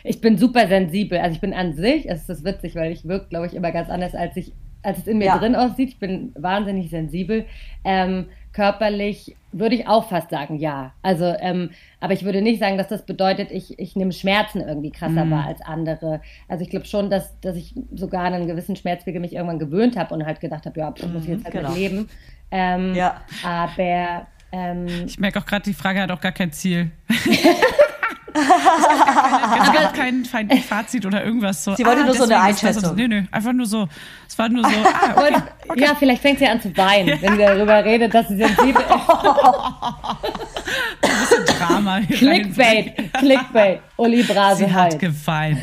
Ich 0.04 0.20
bin 0.22 0.38
super 0.38 0.68
sensibel. 0.68 1.20
Also 1.20 1.36
ich 1.36 1.42
bin 1.42 1.54
an 1.54 1.74
sich, 1.74 2.10
es 2.10 2.28
ist 2.28 2.44
witzig, 2.44 2.76
weil 2.76 2.92
ich 2.92 3.08
wirke, 3.08 3.30
glaube 3.30 3.48
ich, 3.48 3.54
immer 3.54 3.72
ganz 3.72 3.90
anders, 3.90 4.16
als 4.16 4.36
ich 4.36 4.54
als 4.84 5.00
es 5.00 5.08
in 5.08 5.18
mir 5.18 5.26
ja. 5.26 5.38
drin 5.38 5.56
aussieht. 5.56 5.90
Ich 5.90 6.00
bin 6.00 6.32
wahnsinnig 6.36 6.90
sensibel. 6.90 7.46
Ähm, 7.84 8.26
körperlich 8.54 9.36
würde 9.52 9.76
ich 9.76 9.88
auch 9.88 10.10
fast 10.10 10.30
sagen, 10.30 10.58
ja. 10.58 10.94
Also, 11.02 11.26
ähm, 11.40 11.72
aber 12.00 12.14
ich 12.14 12.24
würde 12.24 12.42
nicht 12.42 12.60
sagen, 12.60 12.78
dass 12.78 12.88
das 12.88 13.06
bedeutet, 13.06 13.52
ich, 13.52 13.80
ich 13.80 13.96
nehme 13.96 14.12
Schmerzen 14.12 14.62
irgendwie 14.62 14.92
krasser 14.92 15.26
mm. 15.26 15.32
wahr 15.32 15.46
als 15.48 15.62
andere. 15.62 16.22
Also 16.48 16.64
ich 16.64 16.70
glaube 16.70 16.86
schon, 16.86 17.10
dass, 17.10 17.40
dass 17.42 17.56
ich 17.56 17.74
sogar 17.94 18.26
an 18.26 18.34
einen 18.34 18.48
gewissen 18.48 18.76
Schmerzwege 18.76 19.20
mich 19.20 19.34
irgendwann 19.34 19.60
gewöhnt 19.60 19.98
habe 19.98 20.14
und 20.14 20.26
halt 20.26 20.40
gedacht 20.40 20.66
habe, 20.66 20.80
ja, 20.80 20.94
ich 20.96 21.08
muss 21.08 21.28
jetzt 21.28 21.46
halt 21.46 21.54
genau. 21.54 21.74
leben. 21.74 22.10
Ähm, 22.52 22.94
ja. 22.96 23.22
Aber 23.44 24.28
ähm, 24.52 24.88
ich 25.06 25.20
merke 25.20 25.40
auch 25.40 25.46
gerade, 25.46 25.64
die 25.64 25.74
Frage 25.74 26.02
hat 26.02 26.12
auch 26.12 26.22
gar 26.22 26.32
kein 26.32 26.52
Ziel. 26.52 26.92
Es 29.62 29.74
gab 29.74 29.94
kein, 29.94 30.24
kein 30.24 30.50
Fazit 30.62 31.06
oder 31.06 31.24
irgendwas 31.24 31.64
so. 31.64 31.76
Sie 31.76 31.86
wollte 31.86 32.04
nur 32.06 32.16
so 32.16 32.24
eine 32.24 32.40
Einschätzung. 32.40 32.84
So, 32.84 32.94
nö, 32.94 33.08
nö, 33.08 33.24
einfach 33.32 33.54
nur 33.54 33.66
so. 33.66 33.88
Es 34.28 34.38
war 34.38 34.50
nur 34.50 34.64
so, 34.64 34.70
ah, 34.86 35.14
okay. 35.16 35.36
Und, 35.70 35.80
Ja, 35.80 35.96
vielleicht 35.96 36.22
fängt 36.22 36.40
sie 36.40 36.48
an 36.48 36.62
zu 36.62 36.76
weinen, 36.78 37.22
wenn 37.22 37.34
sie 37.34 37.40
darüber 37.40 37.84
redet, 37.84 38.14
dass 38.14 38.28
sie 38.28 38.38
sensibel 38.38 38.82
ist. 38.82 38.90
Drama. 41.60 41.98
hier 41.98 42.18
Clickbait, 42.18 43.14
Clickbait. 43.14 43.80
Uli 43.98 44.24
Brase 44.24 44.66
Sie 44.66 44.72
hat 44.72 44.92
halt. 44.92 45.00
geweint. 45.00 45.60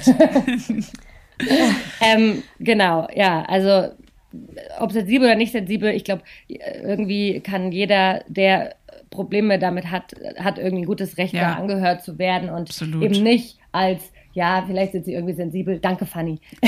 Ähm, 2.01 2.43
genau, 2.59 3.09
ja, 3.15 3.43
also 3.43 3.91
ob 4.79 4.93
sensibel 4.93 5.29
oder 5.29 5.37
nicht 5.37 5.53
sensibel, 5.53 5.91
ich 5.91 6.05
glaube, 6.05 6.23
irgendwie 6.49 7.41
kann 7.41 7.73
jeder, 7.73 8.23
der 8.29 8.75
Probleme 9.11 9.59
damit 9.59 9.91
hat, 9.91 10.15
hat 10.39 10.59
irgendwie 10.59 10.83
ein 10.83 10.87
gutes 10.87 11.17
Recht, 11.19 11.33
Ja. 11.35 11.55
da 11.55 11.61
angehört 11.61 12.03
zu 12.05 12.19
werden 12.19 12.51
und 12.51 12.69
Absolut. 12.69 13.03
eben 13.03 13.23
nicht 13.23 13.59
als, 13.73 14.03
ja, 14.33 14.65
vielleicht 14.67 14.93
sind 14.93 15.05
sie 15.05 15.15
irgendwie 15.15 15.35
sensibel, 15.35 15.79
danke 15.79 16.07
Fanny. 16.07 16.41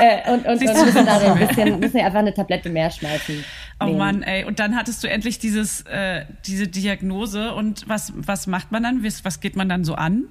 äh, 0.00 0.30
und 0.30 0.44
und, 0.44 0.46
und 0.46 0.58
Siehst 0.58 0.74
müssen 0.84 1.06
da 1.06 1.18
ein 1.18 1.38
bisschen, 1.46 1.80
müssen 1.80 2.00
einfach 2.00 2.18
eine 2.18 2.34
Tablette 2.34 2.68
mehr 2.70 2.90
schmeißen. 2.90 3.44
Oh 3.80 3.86
nehmen. 3.86 3.98
Mann, 3.98 4.22
ey. 4.22 4.44
Und 4.44 4.58
dann 4.60 4.76
hattest 4.76 5.02
du 5.04 5.08
endlich 5.08 5.38
dieses, 5.38 5.82
äh, 5.82 6.24
diese 6.46 6.68
Diagnose. 6.68 7.54
Und 7.54 7.88
was, 7.88 8.12
was 8.16 8.46
macht 8.46 8.72
man 8.72 8.82
dann? 8.82 9.04
Was, 9.04 9.24
was 9.24 9.40
geht 9.40 9.56
man 9.56 9.68
dann 9.68 9.84
so 9.84 9.94
an? 9.94 10.24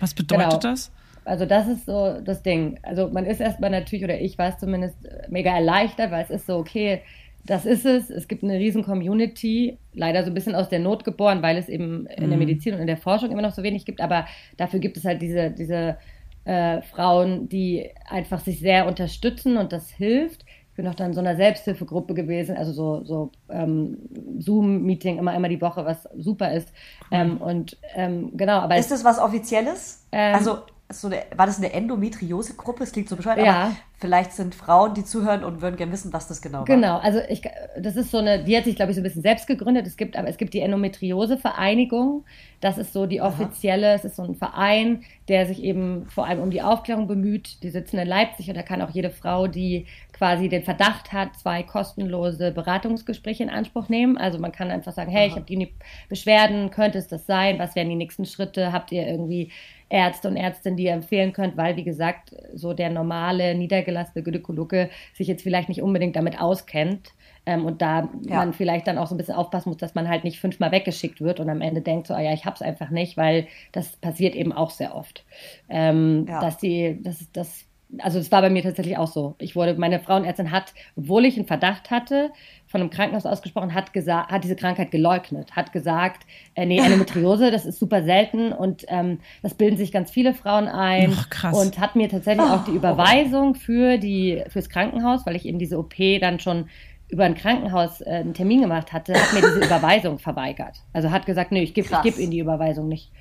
Was 0.00 0.14
bedeutet 0.14 0.46
Genau. 0.48 0.58
das? 0.58 0.90
Also 1.24 1.46
das 1.46 1.68
ist 1.68 1.86
so 1.86 2.20
das 2.20 2.42
Ding. 2.42 2.78
Also 2.82 3.08
man 3.08 3.26
ist 3.26 3.40
erstmal 3.40 3.70
natürlich, 3.70 4.04
oder 4.04 4.20
ich 4.20 4.38
war 4.38 4.48
es 4.48 4.58
zumindest, 4.58 5.04
äh, 5.04 5.26
mega 5.30 5.54
erleichtert, 5.54 6.10
weil 6.10 6.24
es 6.24 6.30
ist 6.30 6.46
so, 6.46 6.56
okay, 6.56 7.00
das 7.44 7.66
ist 7.66 7.84
es. 7.84 8.10
Es 8.10 8.28
gibt 8.28 8.44
eine 8.44 8.58
riesen 8.58 8.84
Community, 8.84 9.78
leider 9.92 10.22
so 10.22 10.30
ein 10.30 10.34
bisschen 10.34 10.54
aus 10.54 10.68
der 10.68 10.78
Not 10.78 11.04
geboren, 11.04 11.42
weil 11.42 11.56
es 11.56 11.68
eben 11.68 12.06
in 12.06 12.28
der 12.28 12.38
Medizin 12.38 12.74
und 12.74 12.80
in 12.80 12.86
der 12.86 12.96
Forschung 12.96 13.30
immer 13.30 13.42
noch 13.42 13.52
so 13.52 13.62
wenig 13.62 13.84
gibt. 13.84 14.00
Aber 14.00 14.26
dafür 14.56 14.78
gibt 14.78 14.96
es 14.96 15.04
halt 15.04 15.20
diese, 15.22 15.50
diese 15.50 15.96
äh, 16.44 16.82
Frauen, 16.82 17.48
die 17.48 17.90
einfach 18.08 18.40
sich 18.40 18.60
sehr 18.60 18.86
unterstützen 18.86 19.56
und 19.56 19.72
das 19.72 19.90
hilft. 19.90 20.44
Ich 20.70 20.76
bin 20.76 20.88
auch 20.88 20.94
dann 20.94 21.08
in 21.08 21.12
so 21.12 21.20
einer 21.20 21.36
Selbsthilfegruppe 21.36 22.14
gewesen, 22.14 22.56
also 22.56 22.72
so, 22.72 23.04
so 23.04 23.30
ähm, 23.50 23.98
Zoom-Meeting 24.38 25.18
immer 25.18 25.32
einmal 25.32 25.50
die 25.50 25.60
Woche, 25.60 25.84
was 25.84 26.08
super 26.16 26.52
ist. 26.52 26.72
Ähm, 27.10 27.36
und 27.42 27.76
ähm, 27.94 28.34
genau, 28.36 28.60
aber 28.60 28.78
Ist 28.78 28.90
das 28.90 29.04
was 29.04 29.18
Offizielles? 29.18 30.06
Ähm, 30.12 30.34
also, 30.34 30.60
so 30.92 31.08
eine, 31.08 31.22
war 31.36 31.46
das 31.46 31.58
eine 31.58 31.72
Endometriose-Gruppe? 31.72 32.84
Es 32.84 32.92
klingt 32.92 33.08
so 33.08 33.16
bescheuert, 33.16 33.38
Ja. 33.38 33.64
aber 33.64 33.76
vielleicht 33.98 34.32
sind 34.32 34.54
Frauen, 34.54 34.94
die 34.94 35.04
zuhören 35.04 35.44
und 35.44 35.62
würden 35.62 35.76
gerne 35.76 35.92
wissen, 35.92 36.12
was 36.12 36.26
das 36.28 36.42
genau 36.42 36.58
war. 36.58 36.64
Genau, 36.64 36.98
also 36.98 37.20
ich, 37.28 37.42
das 37.78 37.96
ist 37.96 38.10
so 38.10 38.18
eine, 38.18 38.42
die 38.42 38.56
hat 38.56 38.64
sich, 38.64 38.74
glaube 38.76 38.90
ich, 38.90 38.96
so 38.96 39.00
ein 39.00 39.04
bisschen 39.04 39.22
selbst 39.22 39.46
gegründet. 39.46 39.86
Es 39.86 39.96
gibt, 39.96 40.16
aber 40.16 40.28
es 40.28 40.36
gibt 40.38 40.54
die 40.54 40.60
Endometriose-Vereinigung. 40.60 42.24
Das 42.60 42.78
ist 42.78 42.92
so 42.92 43.06
die 43.06 43.20
offizielle, 43.20 43.94
es 43.94 44.04
ist 44.04 44.16
so 44.16 44.22
ein 44.22 44.34
Verein, 44.34 45.02
der 45.28 45.46
sich 45.46 45.62
eben 45.62 46.06
vor 46.08 46.26
allem 46.26 46.40
um 46.40 46.50
die 46.50 46.62
Aufklärung 46.62 47.06
bemüht. 47.06 47.62
Die 47.62 47.70
sitzen 47.70 47.98
in 47.98 48.08
Leipzig 48.08 48.48
und 48.48 48.56
da 48.56 48.62
kann 48.62 48.82
auch 48.82 48.90
jede 48.90 49.10
Frau, 49.10 49.46
die 49.46 49.86
quasi 50.12 50.48
den 50.48 50.62
Verdacht 50.62 51.12
hat, 51.12 51.36
zwei 51.36 51.62
kostenlose 51.64 52.52
Beratungsgespräche 52.52 53.42
in 53.42 53.50
Anspruch 53.50 53.88
nehmen. 53.88 54.16
Also 54.16 54.38
man 54.38 54.52
kann 54.52 54.70
einfach 54.70 54.92
sagen, 54.92 55.10
hey, 55.10 55.26
ich 55.26 55.34
habe 55.34 55.44
die 55.44 55.72
Beschwerden, 56.08 56.70
könnte 56.70 56.98
es 56.98 57.08
das 57.08 57.26
sein? 57.26 57.58
Was 57.58 57.74
wären 57.74 57.88
die 57.88 57.96
nächsten 57.96 58.24
Schritte? 58.24 58.72
Habt 58.72 58.92
ihr 58.92 59.06
irgendwie 59.06 59.50
Ärzte 59.92 60.28
und 60.28 60.36
Ärztinnen, 60.36 60.76
die 60.78 60.84
ihr 60.84 60.92
empfehlen 60.92 61.32
könnt, 61.34 61.56
weil, 61.56 61.76
wie 61.76 61.84
gesagt, 61.84 62.34
so 62.54 62.72
der 62.72 62.88
normale, 62.90 63.54
niedergelassene 63.54 64.22
Gynäkologe 64.24 64.88
sich 65.14 65.28
jetzt 65.28 65.42
vielleicht 65.42 65.68
nicht 65.68 65.82
unbedingt 65.82 66.16
damit 66.16 66.40
auskennt. 66.40 67.12
Ähm, 67.44 67.66
und 67.66 67.82
da 67.82 68.08
Ja. 68.22 68.36
man 68.36 68.52
vielleicht 68.54 68.86
dann 68.86 68.98
auch 68.98 69.06
so 69.08 69.14
ein 69.14 69.18
bisschen 69.18 69.34
aufpassen 69.34 69.68
muss, 69.68 69.76
dass 69.78 69.94
man 69.94 70.08
halt 70.08 70.24
nicht 70.24 70.40
fünfmal 70.40 70.70
weggeschickt 70.72 71.20
wird 71.20 71.40
und 71.40 71.50
am 71.50 71.60
Ende 71.60 71.80
denkt 71.82 72.06
so, 72.06 72.14
ah 72.14 72.20
ja, 72.20 72.32
ich 72.32 72.44
hab's 72.46 72.62
einfach 72.62 72.90
nicht, 72.90 73.16
weil 73.16 73.46
das 73.72 73.96
passiert 73.96 74.34
eben 74.34 74.52
auch 74.52 74.70
sehr 74.70 74.94
oft. 74.94 75.24
Ähm, 75.68 76.24
Ja. 76.28 76.40
Dass 76.40 76.56
die, 76.56 76.98
das, 77.02 77.26
das, 77.32 77.64
also 77.98 78.18
es 78.18 78.32
war 78.32 78.40
bei 78.42 78.48
mir 78.50 78.62
tatsächlich 78.62 78.96
auch 78.96 79.08
so. 79.08 79.34
Ich 79.38 79.54
wurde, 79.56 79.74
meine 79.74 80.00
Frauenärztin 80.00 80.50
hat, 80.52 80.72
obwohl 80.96 81.24
ich 81.26 81.36
einen 81.36 81.46
Verdacht 81.46 81.90
hatte, 81.90 82.30
von 82.72 82.80
einem 82.80 82.90
Krankenhaus 82.90 83.26
ausgesprochen, 83.26 83.74
hat 83.74 83.92
gesagt, 83.92 84.32
hat 84.32 84.42
diese 84.42 84.56
Krankheit 84.56 84.90
geleugnet, 84.90 85.54
hat 85.54 85.72
gesagt, 85.72 86.26
äh, 86.54 86.66
nee, 86.66 86.78
Endometriose, 86.78 87.50
das 87.50 87.66
ist 87.66 87.78
super 87.78 88.02
selten 88.02 88.52
und 88.52 88.86
ähm, 88.88 89.20
das 89.42 89.54
bilden 89.54 89.76
sich 89.76 89.92
ganz 89.92 90.10
viele 90.10 90.34
Frauen 90.34 90.66
ein 90.66 91.14
Ach, 91.16 91.30
krass. 91.30 91.56
und 91.56 91.78
hat 91.78 91.94
mir 91.94 92.08
tatsächlich 92.08 92.46
auch 92.46 92.64
die 92.64 92.72
Überweisung 92.72 93.54
für 93.54 93.98
die 93.98 94.42
fürs 94.48 94.70
Krankenhaus, 94.70 95.26
weil 95.26 95.36
ich 95.36 95.44
eben 95.44 95.58
diese 95.58 95.78
OP 95.78 95.94
dann 96.20 96.40
schon 96.40 96.68
über 97.08 97.24
ein 97.24 97.34
Krankenhaus 97.34 98.00
äh, 98.00 98.06
einen 98.06 98.32
Termin 98.32 98.62
gemacht 98.62 98.92
hatte, 98.92 99.12
hat 99.12 99.34
mir 99.34 99.42
diese 99.42 99.60
Überweisung 99.66 100.18
verweigert. 100.18 100.78
Also 100.94 101.10
hat 101.10 101.26
gesagt, 101.26 101.52
nee, 101.52 101.62
ich 101.62 101.74
gebe 101.74 101.88
geb 102.02 102.18
Ihnen 102.18 102.30
die 102.30 102.40
Überweisung 102.40 102.88
nicht. 102.88 103.12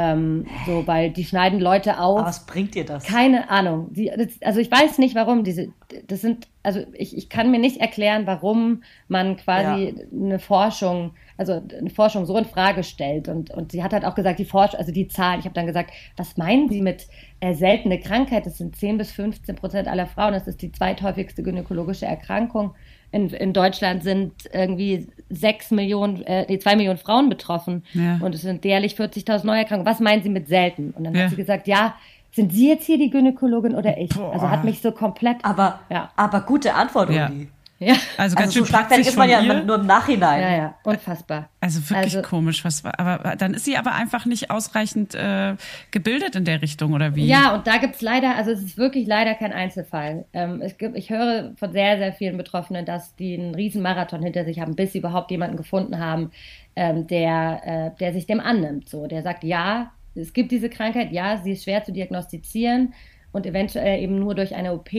Ähm, 0.00 0.46
so, 0.64 0.86
weil 0.86 1.10
die 1.10 1.24
schneiden 1.24 1.58
Leute 1.58 1.98
auf. 1.98 2.20
Aber 2.20 2.28
was 2.28 2.46
bringt 2.46 2.76
dir 2.76 2.84
das? 2.84 3.02
Keine 3.02 3.50
Ahnung. 3.50 3.92
Die, 3.92 4.12
also 4.42 4.60
ich 4.60 4.70
weiß 4.70 4.98
nicht, 4.98 5.16
warum 5.16 5.42
diese. 5.42 5.72
Das 6.06 6.20
sind, 6.20 6.46
also 6.62 6.84
ich, 6.92 7.16
ich 7.16 7.28
kann 7.28 7.50
mir 7.50 7.58
nicht 7.58 7.80
erklären, 7.80 8.24
warum 8.24 8.84
man 9.08 9.36
quasi 9.36 10.06
eine 10.12 10.38
Forschung, 10.38 11.14
also 11.36 11.60
eine 11.76 11.90
Forschung 11.90 12.26
so 12.26 12.38
in 12.38 12.44
Frage 12.44 12.84
stellt. 12.84 13.26
Und, 13.26 13.50
und 13.50 13.72
sie 13.72 13.82
hat 13.82 13.92
halt 13.92 14.04
auch 14.04 14.14
gesagt, 14.14 14.38
die 14.38 14.44
Forschung, 14.44 14.78
also 14.78 14.92
die 14.92 15.08
Zahlen, 15.08 15.40
ich 15.40 15.46
habe 15.46 15.54
dann 15.56 15.66
gesagt, 15.66 15.90
was 16.16 16.36
meinen 16.36 16.68
Sie 16.68 16.80
mit 16.80 17.08
äh, 17.40 17.54
seltene 17.54 17.98
Krankheit? 17.98 18.46
Das 18.46 18.58
sind 18.58 18.76
10 18.76 18.98
bis 18.98 19.10
15 19.10 19.56
Prozent 19.56 19.88
aller 19.88 20.06
Frauen. 20.06 20.32
Das 20.32 20.46
ist 20.46 20.62
die 20.62 20.70
zweithäufigste 20.70 21.42
gynäkologische 21.42 22.06
Erkrankung. 22.06 22.72
In, 23.10 23.30
in 23.30 23.52
Deutschland 23.52 24.02
sind 24.02 24.32
irgendwie 24.52 25.06
sechs 25.30 25.70
Millionen, 25.70 26.22
äh, 26.24 26.44
nee, 26.48 26.58
zwei 26.58 26.76
Millionen 26.76 26.98
Frauen 26.98 27.28
betroffen. 27.28 27.82
Ja. 27.94 28.18
Und 28.22 28.34
es 28.34 28.42
sind 28.42 28.64
jährlich 28.64 28.94
40.000 28.96 29.46
Neuerkrankungen. 29.46 29.86
Was 29.90 30.00
meinen 30.00 30.22
Sie 30.22 30.28
mit 30.28 30.48
selten? 30.48 30.92
Und 30.96 31.04
dann 31.04 31.14
Ja. 31.14 31.22
hat 31.24 31.30
sie 31.30 31.36
gesagt, 31.36 31.66
ja, 31.68 31.94
sind 32.32 32.52
Sie 32.52 32.68
jetzt 32.68 32.84
hier 32.84 32.98
die 32.98 33.08
Gynäkologin 33.10 33.74
oder 33.74 33.96
ich? 33.98 34.10
Boah. 34.10 34.32
Also 34.32 34.50
hat 34.50 34.62
mich 34.64 34.80
so 34.82 34.92
komplett. 34.92 35.38
Aber, 35.42 35.80
Ja. 35.90 36.10
aber 36.16 36.42
gute 36.42 36.74
Antwort, 36.74 37.10
Ja. 37.10 37.28
Uli. 37.28 37.48
Ja, 37.80 37.94
Also 38.16 38.34
ganz 38.36 38.48
Also 38.48 38.50
so 38.60 38.64
schön 38.64 38.66
schlagfertig 38.66 39.06
putzig 39.06 39.08
ist 39.12 39.16
man 39.18 39.28
ja 39.30 39.40
ihr. 39.40 39.62
nur 39.64 39.76
im 39.80 39.86
Nachhinein. 39.86 40.40
ja, 40.42 40.56
ja, 40.56 40.74
unfassbar. 40.84 41.48
Also 41.60 41.80
wirklich 41.90 42.16
Also- 42.16 42.22
komisch. 42.28 42.64
Was, 42.64 42.82
war- 42.84 42.98
aber 42.98 43.36
dann 43.36 43.54
ist 43.54 43.64
sie 43.64 43.76
aber 43.76 43.94
einfach 43.94 44.26
nicht 44.26 44.50
ausreichend 44.50 45.14
äh, 45.14 45.54
gebildet 45.90 46.34
in 46.36 46.44
der 46.44 46.60
Richtung, 46.62 46.92
oder 46.92 47.14
wie? 47.14 47.26
Ja, 47.26 47.54
und 47.54 47.66
da 47.66 47.76
gibt's 47.78 48.00
leider, 48.02 48.34
also 48.36 48.50
es 48.50 48.62
ist 48.62 48.78
wirklich 48.78 49.06
leider 49.06 49.34
kein 49.34 49.52
Einzelfall. 49.52 50.24
Ähm, 50.32 50.60
es 50.60 50.76
gibt, 50.78 50.96
ich 50.96 51.10
höre 51.10 51.52
von 51.56 51.72
sehr, 51.72 51.98
sehr 51.98 52.12
vielen 52.12 52.36
Betroffenen, 52.36 52.84
dass 52.84 53.14
die 53.16 53.34
einen 53.38 53.54
riesen 53.54 53.82
Marathon 53.82 54.22
hinter 54.22 54.44
sich 54.44 54.60
haben, 54.60 54.74
bis 54.76 54.92
sie 54.92 54.98
überhaupt 54.98 55.30
jemanden 55.30 55.56
gefunden 55.56 55.98
haben, 55.98 56.30
ähm, 56.76 57.06
der, 57.06 57.60
äh, 57.94 57.98
der 57.98 58.12
sich 58.12 58.26
dem 58.26 58.40
annimmt. 58.40 58.88
So, 58.88 59.06
der 59.06 59.22
sagt, 59.22 59.44
ja, 59.44 59.92
es 60.14 60.32
gibt 60.32 60.50
diese 60.50 60.68
Krankheit, 60.68 61.12
ja, 61.12 61.36
sie 61.38 61.52
ist 61.52 61.62
schwer 61.64 61.84
zu 61.84 61.92
diagnostizieren 61.92 62.92
und 63.30 63.46
eventuell 63.46 64.00
eben 64.02 64.18
nur 64.18 64.34
durch 64.34 64.54
eine 64.54 64.72
OP, 64.72 64.90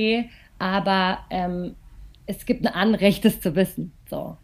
aber 0.60 1.20
ähm, 1.30 1.76
es 2.30 2.46
gibt 2.46 2.66
ein 2.66 2.74
Anrecht, 2.74 3.26
es 3.26 3.42
zu 3.42 3.56
wissen. 3.56 3.92
So. 4.08 4.38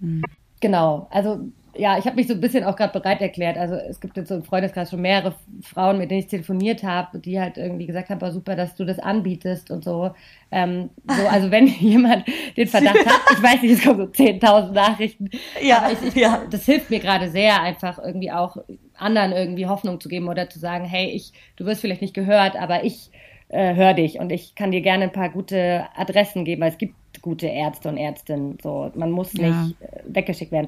Genau, 0.60 1.08
also 1.12 1.40
ja, 1.78 1.98
ich 1.98 2.06
habe 2.06 2.16
mich 2.16 2.28
so 2.28 2.34
ein 2.34 2.40
bisschen 2.40 2.64
auch 2.64 2.78
gerade 2.78 2.98
bereit 2.98 3.22
erklärt. 3.22 3.58
Also 3.58 3.76
es 3.76 4.00
gibt 4.00 4.16
jetzt 4.18 4.30
so 4.30 4.36
im 4.36 4.44
Freundeskreis 4.44 4.90
schon 4.90 5.02
mehrere 5.02 5.36
Frauen, 5.62 5.98
mit 5.98 6.10
denen 6.10 6.22
ich 6.22 6.28
telefoniert 6.28 6.84
habe, 6.84 7.20
die 7.20 7.40
halt 7.40 7.58
irgendwie 7.58 7.86
gesagt 7.86 8.10
haben, 8.10 8.22
war 8.22 8.32
super, 8.32 8.56
dass 8.56 8.76
du 8.76 8.86
das 8.86 8.98
anbietest 8.98 9.72
und 9.72 9.84
so. 9.84 10.12
Ähm, 10.52 10.90
so 11.06 11.28
also 11.28 11.52
wenn 11.52 11.68
jemand 11.80 12.26
den 12.56 12.68
Verdacht 12.68 13.06
hat, 13.06 13.22
ich 13.34 13.44
weiß 13.44 13.62
nicht, 13.62 13.74
es 13.74 13.84
kommen 13.84 13.98
so 13.98 14.06
10.000 14.06 14.72
Nachrichten, 14.72 15.30
Ja, 15.62 15.80
aber 15.80 15.92
ich, 15.92 16.02
ich, 16.02 16.16
ja. 16.16 16.42
das 16.50 16.66
hilft 16.66 16.90
mir 16.90 17.00
gerade 17.00 17.30
sehr, 17.30 17.62
einfach 17.62 18.00
irgendwie 18.00 18.32
auch 18.32 18.58
anderen 18.98 19.34
irgendwie 19.34 19.68
Hoffnung 19.68 20.00
zu 20.00 20.08
geben 20.08 20.30
oder 20.30 20.50
zu 20.50 20.60
sagen, 20.60 20.86
hey, 20.86 21.10
ich, 21.10 21.34
du 21.58 21.66
wirst 21.66 21.82
vielleicht 21.82 22.02
nicht 22.02 22.14
gehört, 22.14 22.56
aber 22.56 22.86
ich 22.86 23.12
äh, 23.50 23.76
höre 23.76 23.94
dich 23.94 24.20
und 24.20 24.32
ich 24.32 24.56
kann 24.56 24.72
dir 24.72 24.82
gerne 24.82 25.06
ein 25.06 25.12
paar 25.12 25.30
gute 25.30 25.86
Adressen 25.96 26.46
geben, 26.46 26.62
weil 26.62 26.72
es 26.72 26.78
gibt 26.78 26.96
gute 27.26 27.48
Ärzte 27.48 27.90
und 27.90 27.98
Ärztinnen. 27.98 28.58
So, 28.62 28.92
man 28.96 29.10
muss 29.10 29.34
nicht 29.34 29.46
Ja. 29.50 29.68
äh, 29.82 30.02
weggeschickt 30.06 30.52
werden. 30.52 30.68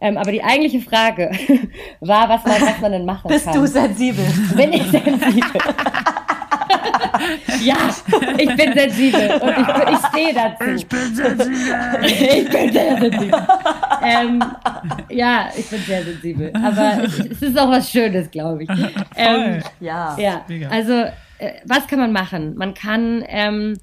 Ähm, 0.00 0.18
aber 0.18 0.32
die 0.32 0.44
eigentliche 0.44 0.80
Frage 0.80 1.30
war, 2.00 2.28
was 2.28 2.44
man, 2.44 2.60
was 2.60 2.78
man 2.82 2.92
denn 2.92 3.06
machen 3.06 3.28
Bist 3.28 3.46
kann. 3.46 3.54
du 3.54 3.66
sensibel? 3.66 4.22
Bin 4.54 4.72
ich 4.74 4.82
sensibel? 4.82 5.60
ja, 7.64 7.76
ich 8.36 8.54
bin 8.56 8.72
sensibel 8.74 9.30
und 9.40 9.50
ich, 9.50 9.94
ich 9.94 10.06
stehe 10.08 10.34
dazu. 10.34 10.64
Ich 10.76 10.86
bin 10.86 11.14
sensibel. 11.14 12.04
ich 12.04 12.50
bin 12.50 12.72
sehr 12.72 12.98
sensibel. 13.00 13.46
Ähm, 14.02 14.42
ja, 15.08 15.48
ich 15.56 15.70
bin 15.70 15.78
sehr 15.80 16.02
sensibel. 16.04 16.52
Aber 16.54 17.04
es, 17.04 17.18
ist 17.42 17.58
auch 17.58 17.70
was 17.70 17.90
Schönes, 17.90 18.30
glaube 18.30 18.64
ich. 18.64 18.68
Ähm, 19.16 19.62
Ja. 19.80 20.16
ja, 20.18 20.44
Mega. 20.48 20.68
also 20.68 20.92
äh, 21.38 21.52
was 21.64 21.86
kann 21.86 22.00
man 22.00 22.12
machen? 22.12 22.56
Man 22.56 22.74
kann 22.74 23.24
ähm, 23.28 23.78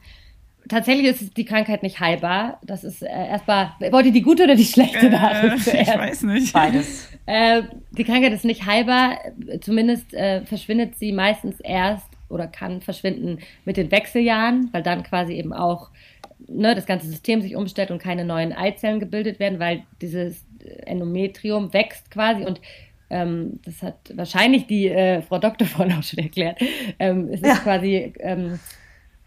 tatsächlich 0.72 1.06
ist 1.08 1.38
die 1.38 1.46
Krankheit 1.46 1.84
nicht 1.84 2.00
heilbar. 2.00 2.60
Das 2.64 2.84
ist 2.84 3.04
äh, 3.04 3.08
erstmal. 3.08 3.72
Wollt 3.92 4.08
ihr 4.08 4.12
die 4.12 4.22
gute 4.24 4.44
oder 4.46 4.56
die 4.56 4.66
schlechte 4.66 5.08
äh, 5.08 5.10
Nachricht 5.10 5.58
ich 5.58 5.64
zuerst? 5.72 5.98
weiß 5.98 6.24
nicht. 6.24 6.54
Beides. 6.54 7.10
Äh, 7.28 7.64
die 7.92 8.04
Krankheit 8.04 8.34
ist 8.34 8.46
nicht 8.46 8.66
heilbar. 8.66 9.18
Zumindest 9.62 10.14
äh, 10.14 10.42
verschwindet 10.46 10.98
sie 10.98 11.12
meistens 11.12 11.60
erst 11.60 12.08
oder 12.30 12.48
kann 12.48 12.82
verschwinden 12.82 13.40
mit 13.66 13.78
den 13.78 13.92
Wechseljahren, 13.92 14.70
weil 14.72 14.82
dann 14.84 15.04
quasi 15.04 15.34
eben 15.34 15.54
auch 15.54 15.90
ne, 16.48 16.74
das 16.74 16.86
ganze 16.86 17.08
System 17.08 17.42
sich 17.42 17.56
umstellt 17.56 17.92
und 17.92 18.00
keine 18.02 18.26
neuen 18.26 18.54
Eizellen 18.54 19.00
gebildet 19.00 19.40
werden, 19.40 19.60
weil 19.60 19.84
dieses 20.02 20.46
Endometrium 20.86 21.74
wächst 21.74 22.10
quasi 22.12 22.44
und 22.46 22.62
ähm, 23.10 23.60
das 23.66 23.82
hat 23.84 23.98
wahrscheinlich 24.16 24.68
die 24.68 24.88
äh, 24.88 25.22
Frau 25.22 25.38
Doktor 25.40 25.66
vorhin 25.68 25.96
auch 25.98 26.04
schon 26.04 26.20
erklärt. 26.20 26.60
Ähm, 27.00 27.28
es 27.32 27.42
ist 27.42 27.48
Ja. 27.48 27.56
quasi, 27.56 28.14
ähm, 28.20 28.58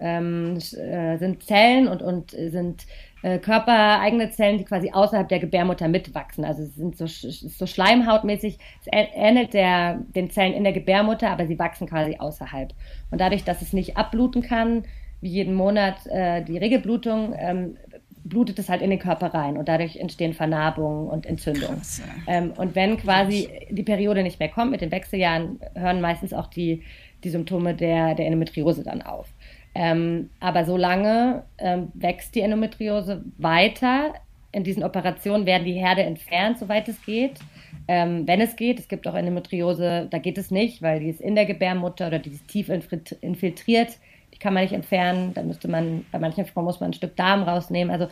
ähm, 0.00 0.57
äh, 0.57 1.16
sind 1.18 1.42
Zellen 1.42 1.88
und, 1.88 2.02
und 2.02 2.30
sind 2.30 2.87
äh, 3.22 3.38
körpereigene 3.38 4.30
Zellen, 4.30 4.59
die 4.59 4.64
quasi 4.64 4.90
außerhalb 4.92 5.28
der 5.28 5.38
Gebärmutter 5.38 5.88
mitwachsen. 5.88 6.44
Also 6.44 6.62
es 6.62 6.74
sind 6.74 6.96
so, 6.96 7.07
so 7.07 7.66
schleimhautmäßig, 7.66 8.59
es 8.80 8.87
ähnelt 8.92 9.54
der, 9.54 10.00
den 10.14 10.30
Zellen 10.30 10.52
in 10.52 10.64
der 10.64 10.74
Gebärmutter, 10.74 11.30
aber 11.30 11.46
sie 11.46 11.59
wachsen 11.59 11.88
quasi 11.88 12.16
außerhalb. 12.18 12.74
Und 13.11 13.20
dadurch, 13.20 13.44
dass 13.44 13.62
es 13.62 13.72
nicht 13.72 13.96
abbluten 13.96 14.42
kann, 14.42 14.85
wie 15.20 15.30
jeden 15.30 15.54
Monat 15.54 16.07
äh, 16.07 16.42
die 16.42 16.59
Regelblutung, 16.59 17.35
ähm, 17.38 17.76
blutet 18.24 18.59
es 18.59 18.68
halt 18.68 18.83
in 18.83 18.90
den 18.90 18.98
Körper 18.98 19.28
rein 19.33 19.57
und 19.57 19.68
dadurch 19.68 19.96
entstehen 19.96 20.33
Vernarbungen 20.33 21.09
und 21.09 21.26
Entzündungen. 21.26 21.80
Ähm, 22.26 22.52
und 22.57 22.74
wenn 22.74 22.96
quasi 22.96 23.48
die 23.70 23.83
Periode 23.83 24.22
nicht 24.22 24.40
mehr 24.40 24.48
kommt, 24.48 24.70
mit 24.70 24.80
den 24.80 24.90
Wechseljahren 24.90 25.61
hören 25.74 26.00
meistens 26.00 26.33
auch 26.33 26.46
die, 26.46 26.83
die 27.22 27.30
Symptome 27.30 27.74
der, 27.74 28.14
der 28.14 28.26
Endometriose 28.26 28.83
dann 28.83 29.02
auf. 29.02 29.28
Ähm, 29.74 30.30
aber 30.40 30.64
solange 30.64 31.44
ähm, 31.58 31.88
wächst 31.94 32.34
die 32.34 32.40
Endometriose 32.40 33.24
weiter. 33.38 34.14
In 34.52 34.62
diesen 34.62 34.84
Operationen 34.84 35.46
werden 35.46 35.64
die 35.64 35.72
Herde 35.72 36.04
entfernt, 36.04 36.58
soweit 36.58 36.88
es 36.88 37.04
geht. 37.04 37.40
Ähm, 37.88 38.26
wenn 38.26 38.40
es 38.40 38.54
geht, 38.54 38.78
es 38.78 38.88
gibt 38.88 39.06
auch 39.08 39.14
Endometriose, 39.14 40.06
da 40.08 40.18
geht 40.18 40.38
es 40.38 40.50
nicht, 40.52 40.80
weil 40.80 41.00
die 41.00 41.08
ist 41.08 41.20
in 41.20 41.34
der 41.34 41.44
Gebärmutter 41.44 42.06
oder 42.06 42.20
die 42.20 42.30
ist 42.30 42.46
tief 42.46 42.68
infiltri- 42.68 43.20
infiltriert. 43.20 43.98
Die 44.32 44.38
kann 44.38 44.54
man 44.54 44.62
nicht 44.62 44.72
entfernen. 44.72 45.34
Da 45.34 45.42
müsste 45.42 45.68
man, 45.68 46.06
bei 46.12 46.18
manchen 46.18 46.46
Frauen 46.46 46.64
muss 46.64 46.80
man 46.80 46.90
ein 46.90 46.94
Stück 46.94 47.16
Darm 47.16 47.42
rausnehmen. 47.42 47.92
Also 47.92 48.08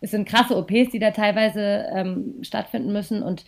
es 0.00 0.12
sind 0.12 0.28
krasse 0.28 0.56
OPs, 0.56 0.90
die 0.92 0.98
da 0.98 1.10
teilweise 1.10 1.86
ähm, 1.92 2.34
stattfinden 2.42 2.92
müssen. 2.92 3.22
Und 3.22 3.44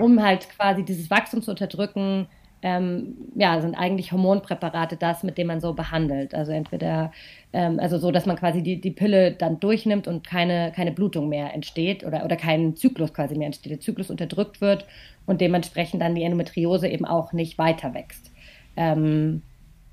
um 0.00 0.22
halt 0.22 0.48
quasi 0.48 0.84
dieses 0.84 1.10
Wachstum 1.10 1.42
zu 1.42 1.50
unterdrücken, 1.50 2.28
ähm, 2.62 3.14
ja, 3.34 3.60
sind 3.60 3.74
eigentlich 3.74 4.12
Hormonpräparate 4.12 4.96
das, 4.96 5.22
mit 5.22 5.38
dem 5.38 5.46
man 5.46 5.60
so 5.60 5.72
behandelt. 5.72 6.34
Also 6.34 6.52
entweder, 6.52 7.12
ähm, 7.52 7.80
also 7.80 7.98
so, 7.98 8.10
dass 8.10 8.26
man 8.26 8.36
quasi 8.36 8.62
die, 8.62 8.80
die 8.80 8.90
Pille 8.90 9.32
dann 9.32 9.60
durchnimmt 9.60 10.06
und 10.06 10.26
keine, 10.26 10.72
keine 10.74 10.92
Blutung 10.92 11.28
mehr 11.28 11.54
entsteht 11.54 12.04
oder, 12.04 12.24
oder 12.24 12.36
kein 12.36 12.76
Zyklus 12.76 13.14
quasi 13.14 13.36
mehr 13.36 13.46
entsteht. 13.46 13.72
Der 13.72 13.80
Zyklus 13.80 14.10
unterdrückt 14.10 14.60
wird 14.60 14.84
und 15.26 15.40
dementsprechend 15.40 16.02
dann 16.02 16.14
die 16.14 16.22
Endometriose 16.22 16.88
eben 16.88 17.06
auch 17.06 17.32
nicht 17.32 17.56
weiter 17.56 17.94
wächst. 17.94 18.30
Ähm, 18.76 19.42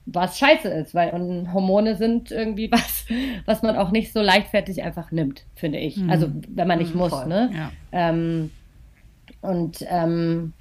was 0.06 0.38
scheiße 0.39 0.69
ist, 0.69 0.95
weil 0.95 1.12
und 1.12 1.53
Hormone 1.53 1.95
sind 1.95 2.32
irgendwie 2.32 2.69
was, 2.71 3.06
was 3.45 3.62
man 3.62 3.77
auch 3.77 3.91
nicht 3.91 4.12
so 4.12 4.21
leichtfertig 4.21 4.84
einfach 4.84 5.12
nimmt, 5.12 5.45
finde 5.56 5.80
ich. 5.80 5.99
Also 6.10 6.27
wenn 6.49 6.67
man 6.67 6.80
nicht 6.80 6.95
muss, 6.95 7.12
voll. 7.12 7.27
ne? 7.27 7.49
Ja. 7.53 7.71
Ähm, 7.91 8.51
und 9.41 9.86
ähm, 9.89 10.53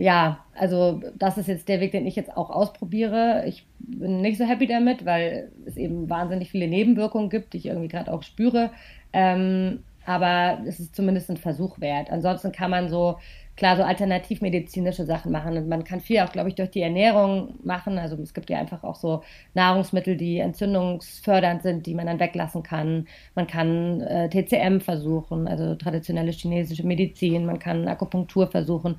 ja, 0.00 0.46
also 0.54 1.02
das 1.18 1.36
ist 1.36 1.46
jetzt 1.46 1.68
der 1.68 1.80
Weg, 1.80 1.92
den 1.92 2.06
ich 2.06 2.16
jetzt 2.16 2.34
auch 2.34 2.48
ausprobiere. 2.48 3.44
Ich 3.46 3.66
bin 3.78 4.22
nicht 4.22 4.38
so 4.38 4.44
happy 4.44 4.66
damit, 4.66 5.04
weil 5.04 5.52
es 5.66 5.76
eben 5.76 6.08
wahnsinnig 6.08 6.50
viele 6.50 6.68
Nebenwirkungen 6.68 7.28
gibt, 7.28 7.52
die 7.52 7.58
ich 7.58 7.66
irgendwie 7.66 7.88
gerade 7.88 8.10
auch 8.10 8.22
spüre. 8.22 8.70
Ähm, 9.12 9.80
aber 10.06 10.60
es 10.66 10.80
ist 10.80 10.96
zumindest 10.96 11.28
ein 11.28 11.36
Versuch 11.36 11.78
wert. 11.80 12.10
Ansonsten 12.10 12.50
kann 12.50 12.70
man 12.70 12.88
so, 12.88 13.18
klar, 13.56 13.76
so 13.76 13.82
alternativmedizinische 13.82 15.04
Sachen 15.04 15.32
machen. 15.32 15.54
Und 15.58 15.68
man 15.68 15.84
kann 15.84 16.00
viel 16.00 16.20
auch, 16.20 16.32
glaube 16.32 16.48
ich, 16.48 16.54
durch 16.54 16.70
die 16.70 16.80
Ernährung 16.80 17.56
machen. 17.62 17.98
Also 17.98 18.16
es 18.22 18.32
gibt 18.32 18.48
ja 18.48 18.58
einfach 18.58 18.82
auch 18.82 18.96
so 18.96 19.22
Nahrungsmittel, 19.52 20.16
die 20.16 20.38
entzündungsfördernd 20.38 21.62
sind, 21.62 21.84
die 21.84 21.94
man 21.94 22.06
dann 22.06 22.20
weglassen 22.20 22.62
kann. 22.62 23.06
Man 23.34 23.46
kann 23.46 24.00
äh, 24.00 24.30
TCM 24.30 24.80
versuchen, 24.80 25.46
also 25.46 25.74
traditionelle 25.74 26.32
chinesische 26.32 26.86
Medizin. 26.86 27.44
Man 27.44 27.58
kann 27.58 27.86
Akupunktur 27.86 28.46
versuchen. 28.46 28.96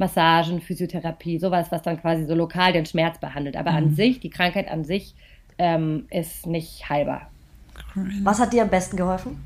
Massagen, 0.00 0.60
Physiotherapie, 0.60 1.38
sowas, 1.38 1.70
was 1.70 1.82
dann 1.82 2.00
quasi 2.00 2.24
so 2.24 2.34
lokal 2.34 2.72
den 2.72 2.86
Schmerz 2.86 3.18
behandelt. 3.18 3.56
Aber 3.56 3.70
an 3.70 3.94
sich, 3.94 4.18
die 4.18 4.30
Krankheit 4.30 4.68
an 4.68 4.84
sich, 4.84 5.14
ähm, 5.58 6.06
ist 6.10 6.46
nicht 6.46 6.88
heilbar. 6.88 7.30
Was 8.22 8.40
hat 8.40 8.52
dir 8.52 8.62
am 8.62 8.68
besten 8.70 8.96
geholfen? 8.96 9.44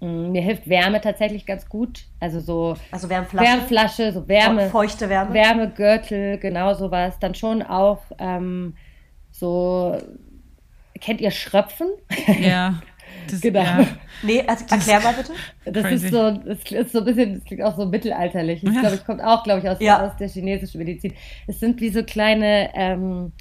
Mm, 0.00 0.32
Mir 0.32 0.42
hilft 0.42 0.68
Wärme 0.68 1.00
tatsächlich 1.00 1.44
ganz 1.46 1.68
gut. 1.68 2.04
Also 2.20 2.40
so 2.40 2.76
Also 2.90 3.08
Wärmflasche? 3.10 3.46
Wärmflasche, 3.46 4.12
so 4.12 4.26
Wärme, 4.28 4.70
Feuchte 4.70 5.08
Wärme? 5.08 5.34
Wärmegürtel, 5.34 6.38
genau 6.38 6.74
sowas. 6.74 7.18
Dann 7.18 7.34
schon 7.34 7.62
auch 7.62 8.00
ähm, 8.18 8.74
so, 9.30 9.96
kennt 11.00 11.20
ihr 11.20 11.30
Schröpfen? 11.30 11.88
Ja. 12.40 12.80
Das, 13.30 13.40
Genau. 13.40 13.60
Ja. 13.60 13.86
Nee, 14.22 14.42
also, 14.46 14.64
erklär 14.70 15.00
mal 15.00 15.14
bitte. 15.14 15.32
Das 15.64 15.84
Crazy. 15.84 16.06
ist 16.06 16.12
so, 16.12 16.30
das 16.30 16.58
ist 16.70 16.92
so 16.92 16.98
ein 17.00 17.04
bisschen, 17.04 17.34
das 17.34 17.44
klingt 17.44 17.62
auch 17.62 17.76
so 17.76 17.86
mittelalterlich. 17.86 18.60
Das 18.62 18.74
Ja. 18.74 18.80
glaube 18.80 18.94
ich 18.96 19.04
kommt 19.04 19.22
auch, 19.22 19.42
glaube 19.44 19.60
ich, 19.60 19.68
aus, 19.68 19.78
Ja. 19.80 20.06
aus 20.06 20.16
der 20.16 20.28
chinesischen 20.28 20.78
Medizin. 20.78 21.14
Es 21.46 21.60
sind 21.60 21.80
wie 21.80 21.88
so 21.90 22.02
kleine 22.04 22.70
ähm, 22.74 23.32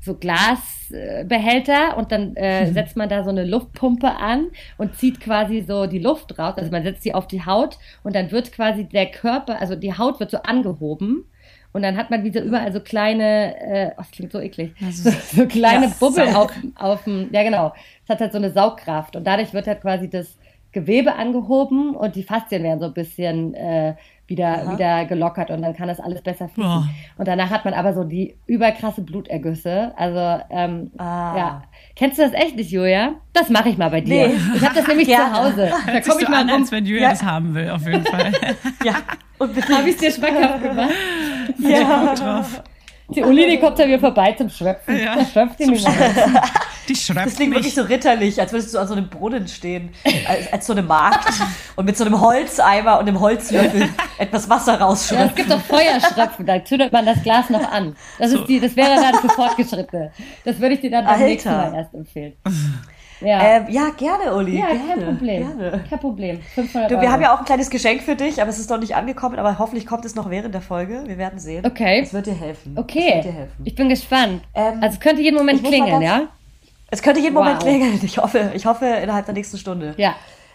so 0.00 0.14
Glasbehälter 0.14 1.96
und 1.96 2.12
dann 2.12 2.36
äh, 2.36 2.70
setzt 2.72 2.96
man 2.96 3.08
da 3.08 3.24
so 3.24 3.30
eine 3.30 3.44
Luftpumpe 3.44 4.08
an 4.08 4.46
und 4.76 4.94
zieht 4.96 5.20
quasi 5.20 5.64
so 5.66 5.86
die 5.86 5.98
Luft 5.98 6.38
raus. 6.38 6.54
Also 6.56 6.70
man 6.70 6.82
setzt 6.82 7.02
sie 7.02 7.14
auf 7.14 7.26
die 7.26 7.44
Haut 7.44 7.78
und 8.04 8.14
dann 8.14 8.30
wird 8.30 8.52
quasi 8.52 8.84
der 8.84 9.06
Körper, 9.06 9.60
also 9.60 9.74
die 9.76 9.96
Haut 9.96 10.20
wird 10.20 10.30
so 10.30 10.38
angehoben. 10.42 11.24
Und 11.72 11.82
dann 11.82 11.96
hat 11.96 12.10
man 12.10 12.24
wieder 12.24 12.42
überall 12.42 12.72
so 12.72 12.80
kleine, 12.80 13.56
äh, 13.60 13.90
oh, 13.92 13.98
das 13.98 14.10
klingt 14.10 14.32
so 14.32 14.40
eklig, 14.40 14.74
so, 14.90 15.10
so 15.32 15.46
kleine 15.46 15.86
Ja, 15.86 15.92
Bubbel 16.00 16.28
auf, 16.34 16.50
auf 16.76 17.04
dem, 17.04 17.28
ja 17.32 17.42
genau, 17.42 17.72
es 18.04 18.08
hat 18.10 18.20
halt 18.20 18.32
so 18.32 18.38
eine 18.38 18.50
Saugkraft 18.50 19.16
und 19.16 19.24
dadurch 19.26 19.52
wird 19.52 19.66
halt 19.66 19.82
quasi 19.82 20.08
das 20.08 20.36
Gewebe 20.72 21.14
angehoben 21.14 21.94
und 21.94 22.14
die 22.16 22.22
Faszien 22.22 22.62
werden 22.62 22.78
so 22.80 22.86
ein 22.86 22.94
bisschen 22.94 23.54
äh, 23.54 23.94
wieder, 24.26 24.70
wieder 24.72 25.06
gelockert 25.06 25.50
und 25.50 25.62
dann 25.62 25.74
kann 25.74 25.88
das 25.88 25.98
alles 26.00 26.20
besser 26.20 26.48
fließen. 26.50 26.70
Boah. 26.70 26.88
Und 27.16 27.26
danach 27.26 27.48
hat 27.48 27.64
man 27.64 27.72
aber 27.72 27.94
so 27.94 28.04
die 28.04 28.36
überkrasse 28.46 29.00
Blutergüsse. 29.00 29.92
Also, 29.96 30.42
ähm, 30.50 30.90
Ah. 30.98 31.34
ja. 31.36 31.62
Kennst 31.96 32.18
du 32.18 32.22
das 32.22 32.34
echt 32.34 32.54
nicht, 32.56 32.70
Julia? 32.70 33.14
Das 33.32 33.48
mache 33.48 33.70
ich 33.70 33.78
mal 33.78 33.88
bei 33.88 34.02
dir. 34.02 34.28
Nee. 34.28 34.34
Ich 34.56 34.62
habe 34.62 34.74
das 34.74 34.86
nämlich 34.86 35.08
Gerne. 35.08 35.32
zu 35.34 35.40
Hause. 35.42 35.70
Da 35.86 35.92
Hört 35.92 36.04
komme 36.06 36.20
ich 36.20 36.26
so 36.26 36.30
mal 36.30 36.40
an, 36.42 36.50
rum. 36.50 36.60
als 36.60 36.70
wenn 36.72 36.84
Julia 36.84 37.02
Ja. 37.04 37.10
das 37.10 37.22
haben 37.22 37.54
will, 37.54 37.70
auf 37.70 37.86
jeden 37.86 38.04
Fall. 38.04 38.32
Ja, 38.84 38.96
und 39.38 39.54
bitte. 39.54 39.68
Habe 39.78 39.88
ich 39.88 39.96
dir 39.96 40.10
schmackhaft 40.12 40.62
gemacht? 40.62 40.90
Ja. 41.58 42.14
drauf. 42.14 42.62
Die 43.14 43.22
Uli, 43.22 43.48
die 43.48 43.58
kommt 43.58 43.80
an 43.80 43.88
mir 43.88 43.98
vorbei 43.98 44.32
zum 44.32 44.50
Schöpfen. 44.50 44.98
Ja, 45.02 45.16
Da 45.16 45.24
schöpft 45.24 45.58
die 45.58 45.64
mich. 45.66 45.82
Die 46.88 46.94
schreibt 46.94 47.26
Das 47.26 47.36
klingt 47.36 47.52
wirklich 47.54 47.74
mich. 47.74 47.74
so 47.74 47.82
ritterlich, 47.82 48.38
als 48.38 48.52
würdest 48.52 48.74
du 48.74 48.78
an 48.78 48.86
so 48.86 48.94
einem 48.94 49.08
Brunnen 49.08 49.48
stehen, 49.48 49.90
als, 50.26 50.52
als 50.52 50.66
so 50.66 50.72
einem 50.74 50.86
Markt 50.86 51.32
und 51.76 51.86
mit 51.86 51.96
so 51.96 52.04
einem 52.04 52.20
Holzeimer 52.20 52.98
und 52.98 53.08
einem 53.08 53.18
Holzlöffel 53.20 53.88
etwas 54.18 54.48
Wasser 54.50 54.78
Ja, 54.78 55.24
es 55.24 55.34
gibt 55.34 55.50
doch 55.50 55.60
Feuerschröpfen, 55.60 56.44
da 56.44 56.62
zündet 56.62 56.92
man 56.92 57.06
das 57.06 57.22
Glas 57.22 57.48
noch 57.48 57.70
an. 57.70 57.96
Das, 58.18 58.30
ist 58.32 58.44
die, 58.46 58.60
das 58.60 58.76
wäre 58.76 58.96
dann 58.96 59.14
für 59.14 59.28
Fortgeschrittene. 59.30 60.12
Das 60.44 60.60
würde 60.60 60.74
ich 60.74 60.80
dir 60.80 60.90
dann 60.90 61.04
beim 61.04 61.14
Alter. 61.14 61.24
nächsten 61.26 61.50
Mal 61.50 61.74
erst 61.74 61.94
empfehlen. 61.94 62.34
Ja, 63.20 63.40
Ähm, 63.42 63.66
ja, 63.68 63.88
gerne, 63.96 64.34
Uli. 64.36 64.58
ja 64.60 64.66
gerne, 64.68 64.86
kein 64.88 65.04
Problem. 65.16 65.58
Gerne. 65.58 65.84
Kein 65.88 65.98
Problem. 65.98 66.40
500 66.54 66.90
Du, 66.90 66.94
Euro. 66.94 67.02
wir 67.02 67.12
haben 67.12 67.22
ja 67.22 67.34
auch 67.34 67.40
ein 67.40 67.44
kleines 67.44 67.68
Geschenk 67.70 68.02
für 68.02 68.14
dich, 68.16 68.40
aber 68.40 68.50
es 68.50 68.58
ist 68.58 68.70
noch 68.70 68.78
nicht 68.78 68.94
angekommen, 68.94 69.38
aber 69.38 69.58
hoffentlich 69.58 69.86
kommt 69.86 70.04
es 70.04 70.14
noch 70.14 70.30
während 70.30 70.54
der 70.54 70.62
Folge. 70.62 71.02
Wir 71.06 71.18
werden 71.18 71.38
sehen. 71.38 71.66
Okay. 71.66 72.00
Es 72.02 72.12
wird 72.12 72.26
dir 72.26 72.34
helfen. 72.34 72.76
Okay, 72.78 73.14
wird 73.16 73.24
dir 73.24 73.32
helfen. 73.32 73.62
ich 73.64 73.74
bin 73.74 73.88
gespannt. 73.88 74.42
Ähm, 74.54 74.74
also 74.80 74.94
es 74.94 75.00
könnte 75.00 75.20
jeden 75.22 75.36
Moment 75.36 75.64
klingeln, 75.64 76.00
ja? 76.02 76.22
Es 76.90 77.02
könnte 77.02 77.20
jeden 77.20 77.34
Moment 77.34 77.56
Wow. 77.56 77.64
klingeln. 77.64 78.00
Ich 78.02 78.18
hoffe, 78.18 78.52
ich 78.54 78.64
hoffe 78.66 78.86
innerhalb 78.86 79.24
der 79.26 79.34
nächsten 79.34 79.58
Stunde. 79.58 79.94
Ja. 79.96 80.14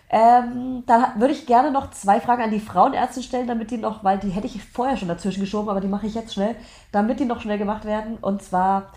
Ähm, 0.09 0.83
dann 0.85 1.05
würde 1.17 1.33
ich 1.33 1.47
gerne 1.47 1.71
noch 1.71 1.89
zwei 1.91 2.19
Fragen 2.19 2.43
an 2.43 2.51
die 2.51 2.59
Frauenärzte 2.59 3.23
stellen, 3.23 3.47
damit 3.47 3.71
die 3.71 3.77
noch, 3.77 4.03
weil 4.03 4.19
die 4.19 4.29
hätte 4.29 4.45
ich 4.45 4.63
vorher 4.63 4.95
schon 4.95 5.07
dazwischen 5.07 5.41
geschoben, 5.41 5.69
aber 5.69 5.81
die 5.81 5.87
mache 5.87 6.05
ich 6.05 6.13
jetzt 6.13 6.33
schnell, 6.35 6.55
damit 6.91 7.19
die 7.19 7.25
noch 7.25 7.41
schnell 7.41 7.57
gemacht 7.57 7.83
werden. 7.85 8.17
Und 8.21 8.43
zwar, 8.43 8.91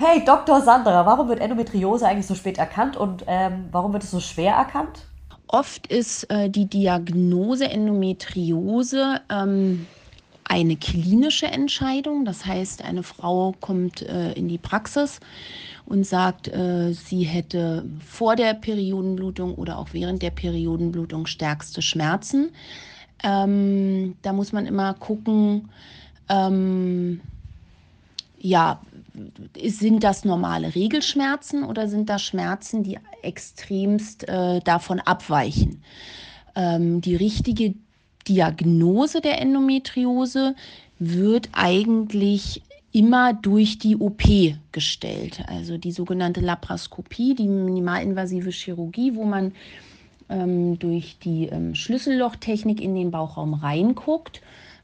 hey 0.00 0.24
Dr. 0.24 0.62
Sandra, 0.62 1.04
warum 1.04 1.28
wird 1.28 1.40
Endometriose 1.40 2.08
eigentlich 2.08 2.26
so 2.26 2.34
spät 2.34 2.56
erkannt 2.56 2.96
und 2.96 3.24
ähm, 3.26 3.66
warum 3.70 3.92
wird 3.92 4.02
es 4.02 4.10
so 4.10 4.20
schwer 4.20 4.54
erkannt? 4.54 5.06
Oft 5.46 5.86
ist 5.88 6.24
äh, 6.30 6.48
die 6.48 6.64
Diagnose 6.66 7.68
Endometriose 7.68 9.20
ähm, 9.28 9.86
eine 10.44 10.76
klinische 10.76 11.46
Entscheidung. 11.46 12.24
Das 12.24 12.46
heißt, 12.46 12.82
eine 12.82 13.02
Frau 13.02 13.54
kommt 13.60 14.02
äh, 14.02 14.32
in 14.32 14.48
die 14.48 14.58
Praxis 14.58 15.20
und 15.84 16.06
sagt, 16.06 16.48
äh, 16.48 16.92
sie 16.92 17.24
hätte 17.24 17.84
vor 18.06 18.36
der 18.36 18.54
Periodenblutung 18.54 19.54
oder 19.54 19.76
auch 19.76 19.88
während 19.92 20.22
der 20.22 20.30
Periodenblutung 20.30 21.26
stärkste 21.26 21.82
Schmerzen. 21.82 22.52
Ähm, 23.22 24.16
da 24.22 24.32
muss 24.32 24.52
man 24.52 24.66
immer 24.66 24.94
gucken, 24.94 25.68
ähm, 26.28 27.20
ja, 28.38 28.80
sind 29.66 30.04
das 30.04 30.24
normale 30.24 30.74
Regelschmerzen 30.74 31.64
oder 31.64 31.88
sind 31.88 32.08
das 32.08 32.22
Schmerzen, 32.22 32.82
die 32.82 32.98
extremst 33.22 34.28
äh, 34.28 34.60
davon 34.60 35.00
abweichen? 35.00 35.82
Ähm, 36.54 37.00
die 37.00 37.16
richtige 37.16 37.74
Diagnose 38.28 39.20
der 39.20 39.40
Endometriose 39.40 40.54
wird 40.98 41.48
eigentlich 41.52 42.62
immer 42.92 43.32
durch 43.32 43.78
die 43.78 43.96
OP 43.96 44.22
gestellt, 44.72 45.42
also 45.46 45.78
die 45.78 45.92
sogenannte 45.92 46.40
Laparoskopie, 46.40 47.34
die 47.34 47.46
minimalinvasive 47.46 48.50
Chirurgie, 48.50 49.14
wo 49.14 49.24
man 49.24 49.52
ähm, 50.28 50.78
durch 50.78 51.18
die 51.18 51.46
ähm, 51.46 51.74
Schlüssellochtechnik 51.74 52.80
in 52.80 52.94
den 52.94 53.10
Bauchraum 53.10 53.54
reinguckt 53.54 54.40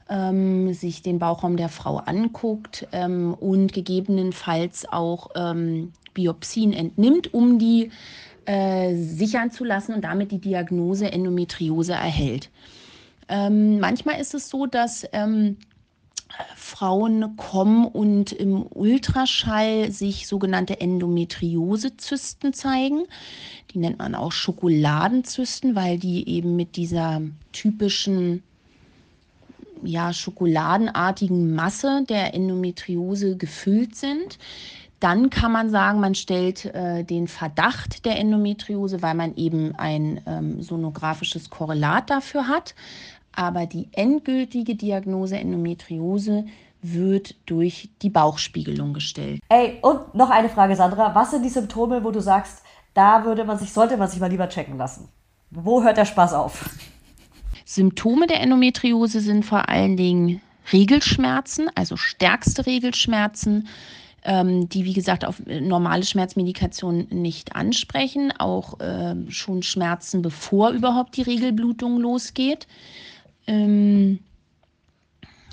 ähm, 0.09 0.73
sich 0.73 1.03
den 1.03 1.19
Bauchraum 1.19 1.57
der 1.57 1.69
Frau 1.69 1.97
anguckt 1.97 2.87
ähm, 2.93 3.35
und 3.35 3.73
gegebenenfalls 3.73 4.87
auch 4.91 5.31
ähm, 5.35 5.93
Biopsien 6.15 6.73
entnimmt, 6.73 7.35
um 7.35 7.59
die 7.59 7.91
äh, 8.47 8.95
sichern 8.95 9.51
zu 9.51 9.65
lassen 9.65 9.95
und 9.95 10.03
damit 10.03 10.31
die 10.31 10.41
Diagnose 10.41 11.11
Endometriose 11.11 11.93
erhält. 11.93 12.51
Ähm, 13.29 13.81
manchmal 13.81 14.21
ist 14.21 14.35
es 14.35 14.49
so, 14.49 14.67
dass 14.67 15.05
ähm, 15.13 15.57
Frauen 16.55 17.37
kommen 17.37 17.87
und 17.87 18.33
im 18.33 18.67
Ultraschall 18.69 19.91
sich 19.91 20.27
sogenannte 20.27 20.81
Endometriosezysten 20.81 22.53
zeigen. 22.53 23.05
Die 23.73 23.79
nennt 23.79 23.99
man 23.99 24.15
auch 24.15 24.33
Schokoladenzysten, 24.33 25.75
weil 25.75 25.99
die 25.99 26.29
eben 26.29 26.57
mit 26.57 26.77
dieser 26.77 27.23
typischen 27.53 28.43
ja, 29.83 30.13
schokoladenartigen 30.13 31.55
Masse 31.55 32.05
der 32.09 32.35
Endometriose 32.35 33.37
gefüllt 33.37 33.97
sind. 33.97 34.39
Dann 35.01 35.29
kann 35.29 35.53
man 35.53 35.69
sagen, 35.71 36.01
man 36.01 36.15
stellt 36.15 36.65
äh, 36.67 37.05
den 37.05 37.29
Verdacht 37.29 38.05
der 38.07 38.19
Endometriose, 38.19 39.03
weil 39.03 39.15
man 39.15 39.37
eben 39.37 39.75
ein 39.77 40.21
ähm, 40.27 40.63
sonografisches 40.63 41.51
Korrelat 41.51 42.09
dafür 42.09 42.49
hat. 42.49 42.75
Aber 43.33 43.67
die 43.67 43.89
endgültige 43.93 44.75
Diagnose 44.75 45.37
Endometriose 45.37 46.47
wird 46.81 47.35
durch 47.47 47.91
die 48.01 48.11
Bauchspiegelung 48.11 48.95
gestellt. 48.95 49.41
Ey, 49.49 49.79
und 49.83 50.15
noch 50.15 50.31
eine 50.31 50.49
Frage, 50.49 50.77
Sandra. 50.77 51.15
Was 51.15 51.33
sind 51.33 51.43
die 51.43 51.51
Symptome, 51.51 52.03
wo 52.03 52.11
du 52.11 52.21
sagst, 52.21 52.63
da 52.95 53.25
würde 53.25 53.45
man 53.45 53.59
sich, 53.59 53.73
sollte 53.73 53.97
man 53.97 54.09
sich 54.09 54.21
mal 54.21 54.31
lieber 54.31 54.49
checken 54.49 54.79
lassen? 54.79 55.09
Wo 55.51 55.83
hört 55.83 55.99
der 55.99 56.07
Spaß 56.07 56.33
auf? 56.33 56.71
Symptome 57.67 58.29
der 58.29 58.41
Endometriose 58.41 59.21
sind 59.21 59.45
vor 59.45 59.69
allen 59.69 59.97
Dingen 59.97 60.41
Regelschmerzen, 60.73 61.69
also 61.75 61.97
stärkste 61.97 62.65
Regelschmerzen, 62.65 63.67
ähm, 64.23 64.69
die 64.69 64.85
wie 64.85 64.93
gesagt 64.93 65.25
auf 65.25 65.43
normale 65.45 66.05
Schmerzmedikation 66.05 67.09
nicht 67.11 67.57
ansprechen, 67.57 68.33
auch 68.39 68.79
äh, 68.79 69.17
schon 69.31 69.65
Schmerzen, 69.65 70.23
bevor 70.23 70.71
überhaupt 70.71 71.17
die 71.17 71.23
Regelblutung 71.23 71.99
losgeht. 71.99 72.69
Ähm, 73.49 74.21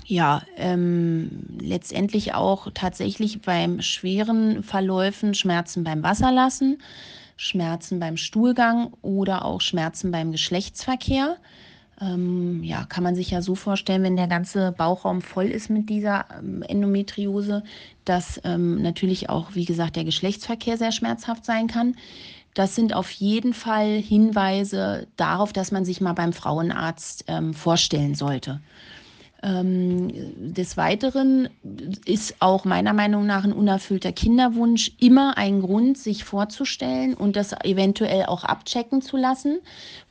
ja, 0.06 0.42
ähm, 0.56 1.46
letztendlich 1.60 2.34
auch 2.34 2.68
tatsächlich 2.74 3.42
beim 3.42 3.82
schweren 3.82 4.62
Verläufen 4.62 5.34
Schmerzen 5.34 5.82
beim 5.82 6.04
Wasserlassen, 6.04 6.78
Schmerzen 7.36 7.98
beim 7.98 8.16
Stuhlgang 8.16 8.92
oder 9.02 9.44
auch 9.44 9.60
Schmerzen 9.60 10.12
beim 10.12 10.30
Geschlechtsverkehr. 10.30 11.38
Ähm, 12.00 12.62
ja, 12.62 12.84
kann 12.84 13.04
man 13.04 13.14
sich 13.14 13.30
ja 13.30 13.40
so 13.40 13.54
vorstellen, 13.54 14.02
wenn 14.02 14.16
der 14.16 14.26
ganze 14.26 14.72
Bauchraum 14.72 15.22
voll 15.22 15.46
ist 15.46 15.70
mit 15.70 15.88
dieser 15.88 16.26
ähm, 16.38 16.62
Endometriose, 16.62 17.62
dass 18.04 18.40
ähm, 18.44 18.82
natürlich 18.82 19.30
auch, 19.30 19.54
wie 19.54 19.64
gesagt, 19.64 19.96
der 19.96 20.04
Geschlechtsverkehr 20.04 20.76
sehr 20.76 20.92
schmerzhaft 20.92 21.44
sein 21.44 21.68
kann. 21.68 21.94
Das 22.54 22.74
sind 22.74 22.94
auf 22.94 23.10
jeden 23.10 23.52
Fall 23.52 24.00
Hinweise 24.00 25.08
darauf, 25.16 25.52
dass 25.52 25.72
man 25.72 25.84
sich 25.84 26.00
mal 26.00 26.12
beim 26.12 26.32
Frauenarzt 26.32 27.24
ähm, 27.28 27.52
vorstellen 27.52 28.14
sollte. 28.14 28.60
Ähm, 29.44 30.10
des 30.54 30.78
Weiteren 30.78 31.50
ist 32.06 32.36
auch 32.40 32.64
meiner 32.64 32.94
Meinung 32.94 33.26
nach 33.26 33.44
ein 33.44 33.52
unerfüllter 33.52 34.10
Kinderwunsch 34.10 34.92
immer 34.98 35.36
ein 35.36 35.60
Grund, 35.60 35.98
sich 35.98 36.24
vorzustellen 36.24 37.12
und 37.12 37.36
das 37.36 37.52
eventuell 37.62 38.24
auch 38.24 38.44
abchecken 38.44 39.02
zu 39.02 39.18
lassen, 39.18 39.58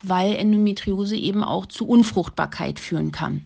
weil 0.04 0.36
Endometriose 0.36 1.16
eben 1.16 1.44
auch 1.44 1.66
zu 1.66 1.88
Unfruchtbarkeit 1.88 2.80
führen 2.80 3.12
kann. 3.12 3.44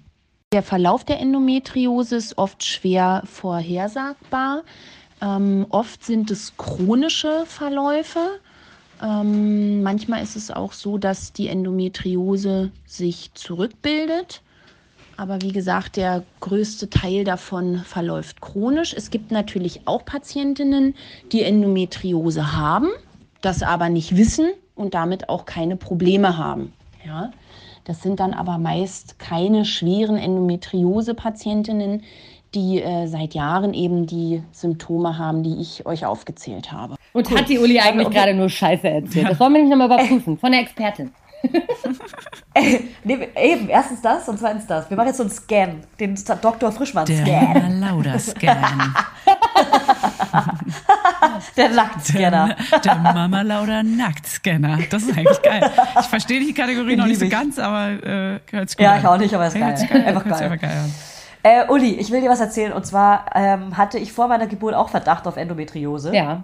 Der 0.52 0.62
Verlauf 0.62 1.06
der 1.06 1.22
Endometriose 1.22 2.18
ist 2.18 2.38
oft 2.38 2.66
schwer 2.66 3.24
vorhersagbar. 3.26 4.64
Ähm, 5.22 5.68
oft 5.70 6.04
sind 6.04 6.32
es 6.32 6.58
chronische 6.58 7.46
Verläufe. 7.46 8.40
Ähm, 9.02 9.84
manchmal 9.84 10.22
ist 10.22 10.36
es 10.36 10.52
auch 10.52 10.74
so, 10.74 10.98
dass 10.98 11.32
die 11.32 11.48
Endometriose 11.48 12.72
sich 12.86 13.34
zurückbildet. 13.36 14.42
Aber 15.18 15.42
wie 15.42 15.52
gesagt, 15.52 15.98
der 15.98 16.24
größte 16.42 16.92
Teil 16.92 17.24
davon 17.24 17.80
verläuft 17.80 18.40
chronisch. 18.40 18.94
Es 18.96 19.10
gibt 19.10 19.32
natürlich 19.32 19.82
auch 19.86 20.06
Patientinnen, 20.06 20.94
die 21.32 21.42
Endometriose 21.42 22.56
haben, 22.56 22.88
das 23.42 23.64
aber 23.64 23.90
nicht 23.90 24.16
wissen 24.16 24.52
und 24.76 24.94
damit 24.94 25.28
auch 25.28 25.46
keine 25.46 25.76
Probleme 25.76 26.38
haben. 26.38 26.72
Ja? 27.04 27.32
Das 27.84 28.04
sind 28.04 28.20
dann 28.20 28.34
aber 28.34 28.60
meist 28.60 29.18
keine 29.18 29.66
schweren 29.66 30.18
Endometriose-Patientinnen, 30.18 32.04
die 32.54 32.82
äh, 32.82 33.08
seit 33.08 33.34
Jahren 33.34 33.74
eben 33.74 34.06
die 34.06 34.44
Symptome 34.52 35.18
haben, 35.18 35.42
die 35.42 35.60
ich 35.60 35.86
euch 35.88 36.06
aufgezählt 36.06 36.72
habe. 36.72 36.96
Und 37.14 37.32
cool. 37.32 37.40
hat 37.40 37.50
die 37.50 37.58
Uli 37.58 37.80
eigentlich 37.80 38.10
gerade 38.12 38.36
nur 38.36 38.50
Scheiße 38.50 38.88
erzählt? 38.88 39.24
Ja. 39.24 39.30
Das 39.30 39.40
wollen 39.40 39.54
wir 39.54 39.62
nicht 39.62 39.72
nochmal 39.72 39.88
überprüfen, 39.88 40.38
von 40.38 40.52
der 40.52 40.62
Expertin. 40.62 41.12
nee, 43.04 43.28
eben, 43.36 43.70
erstens 43.70 44.02
das 44.02 44.28
und 44.28 44.40
zweitens 44.40 44.66
das. 44.66 44.90
Wir 44.90 44.98
machen 44.98 45.08
jetzt 45.08 45.18
so 45.18 45.24
einen 45.24 45.32
Scan, 45.32 45.82
den 46.00 46.16
Dr. 46.42 46.72
Frischmann-Scan. 46.72 47.26
Der 47.26 47.70
Lauda-Scan. 47.70 48.48
der 51.58 51.70
Nacktscanner. 51.70 52.56
Der, 52.72 52.80
der 52.80 52.96
Mama 52.96 53.42
Lauda 53.42 53.84
Nacktscanner. 53.84 54.80
Das 54.90 55.04
ist 55.04 55.18
eigentlich 55.18 55.42
geil. 55.42 55.70
Ich 56.00 56.08
verstehe 56.08 56.40
die 56.40 56.54
Kategorie 56.54 56.96
noch 56.96 57.06
nicht 57.06 57.20
so 57.20 57.30
ganz, 57.30 57.60
aber 57.60 57.92
äh, 57.92 58.40
hört's 58.52 58.76
gut 58.76 58.84
Ja, 58.84 58.94
an. 58.94 59.00
ich 59.00 59.08
auch 59.08 59.18
nicht, 59.18 59.34
aber 59.34 59.46
es 59.46 59.54
ist 59.54 59.60
geil. 59.60 59.88
geil. 59.90 60.06
Einfach 60.06 60.24
geil. 60.24 60.44
Einfach 60.44 60.62
geil 60.62 60.86
äh, 61.48 61.66
Uli, 61.70 61.96
ich 61.96 62.12
will 62.12 62.22
dir 62.22 62.30
was 62.30 62.42
erzählen. 62.42 62.74
Und 62.74 62.86
zwar 62.86 63.26
ähm, 63.36 63.78
hatte 63.78 64.00
ich 64.00 64.12
vor 64.12 64.28
meiner 64.28 64.48
Geburt 64.48 64.74
auch 64.74 64.90
Verdacht 64.90 65.28
auf 65.28 65.38
Endometriose. 65.38 66.14
Ja. 66.14 66.44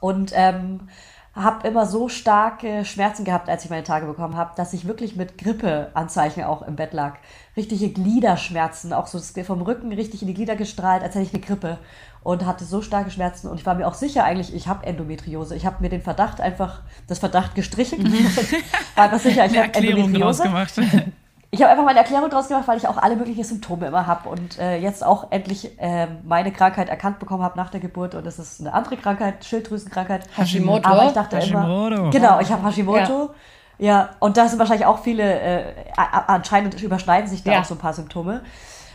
Und 0.00 0.32
ähm, 0.34 0.80
habe 1.34 1.66
immer 1.66 1.86
so 1.86 2.08
starke 2.08 2.84
Schmerzen 2.84 3.24
gehabt, 3.24 3.48
als 3.48 3.64
ich 3.64 3.70
meine 3.70 3.84
Tage 3.84 4.06
bekommen 4.06 4.36
habe, 4.36 4.52
dass 4.56 4.74
ich 4.74 4.86
wirklich 4.86 5.16
mit 5.16 5.38
Grippeanzeichen 5.38 6.44
auch 6.44 6.60
im 6.62 6.76
Bett 6.76 6.92
lag. 6.92 7.16
Richtige 7.56 7.88
Gliederschmerzen, 7.88 8.92
auch 8.92 9.06
so 9.06 9.18
vom 9.42 9.62
Rücken 9.62 9.92
richtig 9.92 10.20
in 10.20 10.28
die 10.28 10.34
Glieder 10.34 10.56
gestrahlt, 10.56 11.02
als 11.02 11.14
hätte 11.14 11.24
ich 11.24 11.34
eine 11.34 11.42
Grippe. 11.42 11.78
Und 12.22 12.46
hatte 12.46 12.64
so 12.64 12.82
starke 12.82 13.10
Schmerzen. 13.10 13.48
Und 13.48 13.58
ich 13.58 13.66
war 13.66 13.74
mir 13.74 13.88
auch 13.88 13.94
sicher 13.94 14.24
eigentlich, 14.24 14.54
ich 14.54 14.68
habe 14.68 14.86
Endometriose. 14.86 15.56
Ich 15.56 15.66
habe 15.66 15.76
mir 15.80 15.88
den 15.88 16.02
Verdacht 16.02 16.40
einfach, 16.40 16.82
das 17.08 17.18
Verdacht 17.18 17.54
gestrichen. 17.54 18.02
Mhm. 18.02 18.24
war 18.94 19.04
einfach 19.04 19.18
sicher, 19.18 19.46
ich 19.46 19.58
habe 19.58 19.74
Endometriose. 19.74 20.42
Gemacht. 20.44 20.74
Ich 21.54 21.60
habe 21.60 21.70
einfach 21.70 21.84
meine 21.84 21.98
Erklärung 21.98 22.30
draus 22.30 22.48
gemacht, 22.48 22.66
weil 22.66 22.78
ich 22.78 22.88
auch 22.88 22.96
alle 22.96 23.14
möglichen 23.14 23.44
Symptome 23.44 23.88
immer 23.88 24.06
habe 24.06 24.26
und 24.30 24.58
äh, 24.58 24.78
jetzt 24.78 25.04
auch 25.04 25.30
endlich 25.30 25.78
äh, 25.78 26.06
meine 26.24 26.50
Krankheit 26.50 26.88
erkannt 26.88 27.18
bekommen 27.18 27.42
habe 27.42 27.58
nach 27.58 27.68
der 27.68 27.78
Geburt 27.78 28.14
und 28.14 28.24
das 28.24 28.38
ist 28.38 28.62
eine 28.62 28.72
andere 28.72 28.96
Krankheit, 28.96 29.44
Schilddrüsenkrankheit. 29.44 30.26
Hashimoto. 30.34 30.88
Aber 30.88 31.04
ich 31.04 31.12
dachte 31.12 31.36
Hashimoto. 31.36 31.94
immer, 31.94 32.10
genau, 32.10 32.40
ich 32.40 32.50
habe 32.50 32.66
Hashimoto. 32.66 33.34
Ja. 33.76 33.86
ja. 33.86 34.10
und 34.18 34.38
da 34.38 34.48
sind 34.48 34.60
wahrscheinlich 34.60 34.86
auch 34.86 35.00
viele, 35.00 35.24
äh, 35.24 35.64
anscheinend 35.94 36.82
überschneiden 36.82 37.28
sich 37.28 37.44
da 37.44 37.52
ja. 37.52 37.60
auch 37.60 37.64
so 37.64 37.74
ein 37.74 37.78
paar 37.78 37.92
Symptome. 37.92 38.40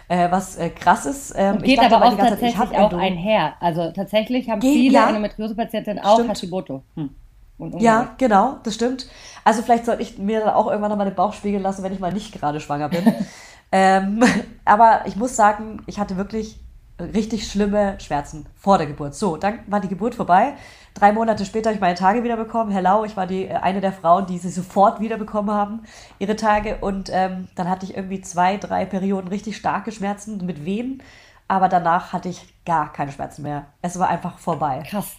Äh, 0.08 0.32
was 0.32 0.55
äh, 0.55 0.70
krass 0.70 1.05
ist. 1.05 1.34
Ähm, 1.38 1.62
geht 1.62 1.80
aber 1.80 2.03
auch 2.08 2.18
tatsächlich 2.18 2.55
Zeit, 2.55 2.80
auch 2.80 2.93
einher. 2.93 3.53
Also 3.60 3.91
tatsächlich 3.91 4.49
haben 4.49 4.62
Ge 4.62 4.72
viele 4.72 4.93
ja. 4.93 5.10
Endometriose-Patienten 5.10 5.99
auch 5.99 6.16
Stimmt. 6.16 6.30
Hashimoto. 6.30 6.82
Hm. 6.95 7.10
ja, 7.78 8.16
genau, 8.18 8.55
das 8.64 8.74
stimmt. 8.74 9.08
Also 9.48 9.62
vielleicht 9.62 9.86
sollte 9.86 10.02
ich 10.02 10.18
mir 10.18 10.41
dann 10.41 10.50
auch 10.50 10.68
irgendwann 10.68 10.89
noch 10.89 10.98
mal 10.98 11.06
den 11.06 11.16
Bauch 11.16 11.32
spiegeln 11.32 11.64
lassen, 11.64 11.82
wenn 11.82 11.93
ich 11.93 12.02
mal 12.02 12.12
nicht 12.12 12.34
gerade 12.34 12.60
schwanger 12.60 12.89
bin. 12.89 13.14
ähm, 13.72 14.22
aber 14.66 15.04
ich 15.06 15.16
muss 15.16 15.38
sagen, 15.38 15.82
ich 15.86 16.00
hatte 16.00 16.18
wirklich 16.18 16.60
richtig 17.00 17.50
schlimme 17.50 17.98
Schmerzen 18.02 18.45
vor 18.58 18.78
der 18.78 18.88
Geburt. 18.88 19.16
So, 19.16 19.38
dann 19.38 19.60
war 19.68 19.80
die 19.80 19.88
Geburt 19.88 20.16
vorbei. 20.16 20.56
Drei 20.95 21.14
Monate 21.14 21.45
später 21.45 21.70
habe 21.70 21.76
ich 21.76 21.80
meine 21.80 21.95
Tage 21.95 22.26
wiederbekommen. 22.26 22.74
Hello, 22.74 23.06
ich 23.06 23.16
war 23.16 23.26
die 23.26 23.45
äh, 23.45 23.54
eine 23.54 23.80
der 23.80 23.93
Frauen, 23.93 24.26
die 24.26 24.38
sie 24.38 24.50
sofort 24.50 25.00
wiederbekommen 25.00 25.56
haben, 25.56 25.84
ihre 26.20 26.36
Tage. 26.36 26.80
Und 26.82 27.10
ähm, 27.14 27.48
dann 27.56 27.70
hatte 27.70 27.86
ich 27.86 27.95
irgendwie 27.95 28.20
zwei, 28.20 28.58
drei 28.58 28.84
Perioden 28.84 29.30
richtig 29.30 29.56
starke 29.56 29.93
Schmerzen 29.93 30.45
mit 30.45 30.66
Wehen. 30.66 31.02
Aber 31.48 31.70
danach 31.70 32.12
hatte 32.12 32.28
ich 32.28 32.54
gar 32.66 32.91
keine 32.91 33.14
Schmerzen 33.14 33.43
mehr. 33.43 33.68
Es 33.82 33.98
war 33.98 34.10
einfach 34.10 34.39
vorbei. 34.39 34.84
Krass. 34.89 35.16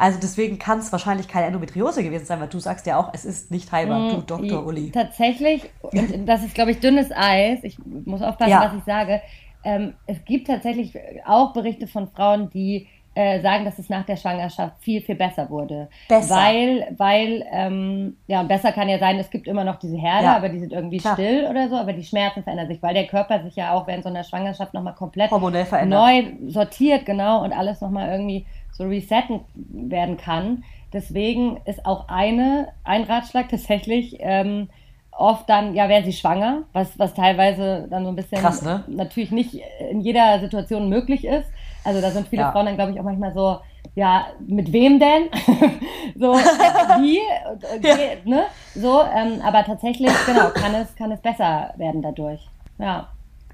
Also 0.00 0.18
deswegen 0.18 0.58
kann 0.58 0.78
es 0.78 0.90
wahrscheinlich 0.92 1.28
keine 1.28 1.44
Endometriose 1.44 2.02
gewesen 2.02 2.24
sein, 2.24 2.40
weil 2.40 2.48
du 2.48 2.58
sagst 2.58 2.86
ja 2.86 2.98
auch, 2.98 3.10
es 3.12 3.26
ist 3.26 3.50
nicht 3.50 3.70
heilbar, 3.70 3.98
mm, 3.98 4.08
du 4.08 4.20
Dr. 4.22 4.66
Uli. 4.66 4.90
Tatsächlich, 4.90 5.68
und 5.82 6.24
das 6.24 6.42
ist, 6.42 6.54
glaube 6.54 6.70
ich, 6.70 6.80
dünnes 6.80 7.12
Eis, 7.14 7.58
ich 7.64 7.76
muss 7.84 8.22
aufpassen, 8.22 8.50
ja. 8.50 8.62
was 8.64 8.78
ich 8.78 8.84
sage. 8.84 9.20
Ähm, 9.62 9.92
es 10.06 10.24
gibt 10.24 10.46
tatsächlich 10.46 10.98
auch 11.26 11.52
Berichte 11.52 11.86
von 11.86 12.08
Frauen, 12.08 12.48
die 12.48 12.86
äh, 13.14 13.40
sagen, 13.40 13.66
dass 13.66 13.78
es 13.78 13.90
nach 13.90 14.06
der 14.06 14.16
Schwangerschaft 14.16 14.76
viel, 14.80 15.02
viel 15.02 15.16
besser 15.16 15.50
wurde. 15.50 15.90
Besser. 16.08 16.34
Weil, 16.34 16.94
weil, 16.96 17.44
ähm, 17.52 18.16
ja, 18.26 18.42
besser 18.42 18.72
kann 18.72 18.88
ja 18.88 18.98
sein, 18.98 19.18
es 19.18 19.28
gibt 19.28 19.48
immer 19.48 19.64
noch 19.64 19.76
diese 19.76 19.98
Herde, 19.98 20.24
ja. 20.24 20.36
aber 20.36 20.48
die 20.48 20.60
sind 20.60 20.72
irgendwie 20.72 20.96
Klar. 20.96 21.12
still 21.12 21.46
oder 21.50 21.68
so, 21.68 21.76
aber 21.76 21.92
die 21.92 22.04
Schmerzen 22.04 22.42
verändern 22.42 22.68
sich, 22.68 22.82
weil 22.82 22.94
der 22.94 23.06
Körper 23.06 23.42
sich 23.42 23.56
ja 23.56 23.74
auch 23.74 23.86
während 23.86 24.04
so 24.04 24.08
einer 24.08 24.24
Schwangerschaft 24.24 24.72
nochmal 24.72 24.94
komplett 24.94 25.30
neu 25.30 26.22
sortiert, 26.46 27.04
genau, 27.04 27.44
und 27.44 27.52
alles 27.52 27.82
nochmal 27.82 28.08
irgendwie 28.10 28.46
so 28.80 28.88
resetten 28.88 29.40
werden 29.54 30.16
kann. 30.16 30.64
Deswegen 30.92 31.58
ist 31.66 31.84
auch 31.84 32.08
eine, 32.08 32.68
ein 32.82 33.04
Ratschlag 33.04 33.48
tatsächlich, 33.50 34.16
ähm, 34.20 34.68
oft 35.12 35.48
dann, 35.50 35.74
ja, 35.74 35.88
werden 35.90 36.04
sie 36.06 36.14
schwanger, 36.14 36.62
was, 36.72 36.98
was 36.98 37.12
teilweise 37.12 37.86
dann 37.90 38.04
so 38.04 38.08
ein 38.08 38.16
bisschen 38.16 38.38
Krass, 38.40 38.62
ne? 38.62 38.84
natürlich 38.88 39.30
nicht 39.32 39.60
in 39.90 40.00
jeder 40.00 40.40
Situation 40.40 40.88
möglich 40.88 41.26
ist. 41.26 41.46
Also 41.84 42.00
da 42.00 42.10
sind 42.10 42.28
viele 42.28 42.42
Ja. 42.42 42.52
Frauen 42.52 42.66
dann, 42.66 42.76
glaube 42.76 42.92
ich, 42.92 43.00
auch 43.00 43.04
manchmal 43.04 43.32
so, 43.34 43.58
ja, 43.94 44.26
mit 44.46 44.72
wem 44.72 44.98
denn? 44.98 45.28
so, 46.16 46.32
wie? 46.34 47.18
Und, 47.74 47.84
Ja. 47.84 47.94
ne? 48.24 48.44
So, 48.74 49.02
ähm, 49.02 49.42
aber 49.44 49.64
tatsächlich, 49.64 50.10
genau, 50.26 50.48
kann 50.54 50.74
es, 50.74 50.94
kann 50.96 51.12
es 51.12 51.20
besser 51.20 51.74
werden 51.76 52.00
dadurch. 52.00 52.48
Ja. 52.78 53.08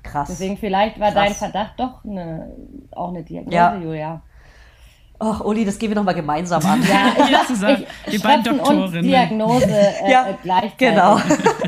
Krass. 0.04 0.28
Deswegen 0.28 0.56
vielleicht 0.56 1.00
war 1.00 1.10
dein 1.10 1.28
Krass. 1.28 1.38
Verdacht 1.38 1.80
doch 1.80 2.04
eine, 2.04 2.52
auch 2.92 3.08
eine 3.08 3.24
Diagnose, 3.24 3.56
Ja. 3.56 3.76
Julia. 3.76 4.22
Ach, 5.18 5.40
Uli, 5.40 5.64
das 5.64 5.78
gehen 5.78 5.90
wir 5.90 5.96
nochmal 5.96 6.14
gemeinsam 6.14 6.64
an. 6.66 6.82
Ja, 6.82 7.24
ich 7.24 7.30
Ja, 7.30 7.40
zusammen. 7.46 7.84
ich, 8.06 8.12
Die 8.12 8.18
beiden 8.18 8.44
Schröpfen 8.44 8.60
und 8.60 8.76
Doktorinnen. 8.80 9.02
Diagnose 9.08 9.64
äh, 9.70 10.10
Ja, 10.10 10.26
gleichzeitig. 10.42 10.76
genau. 10.78 11.20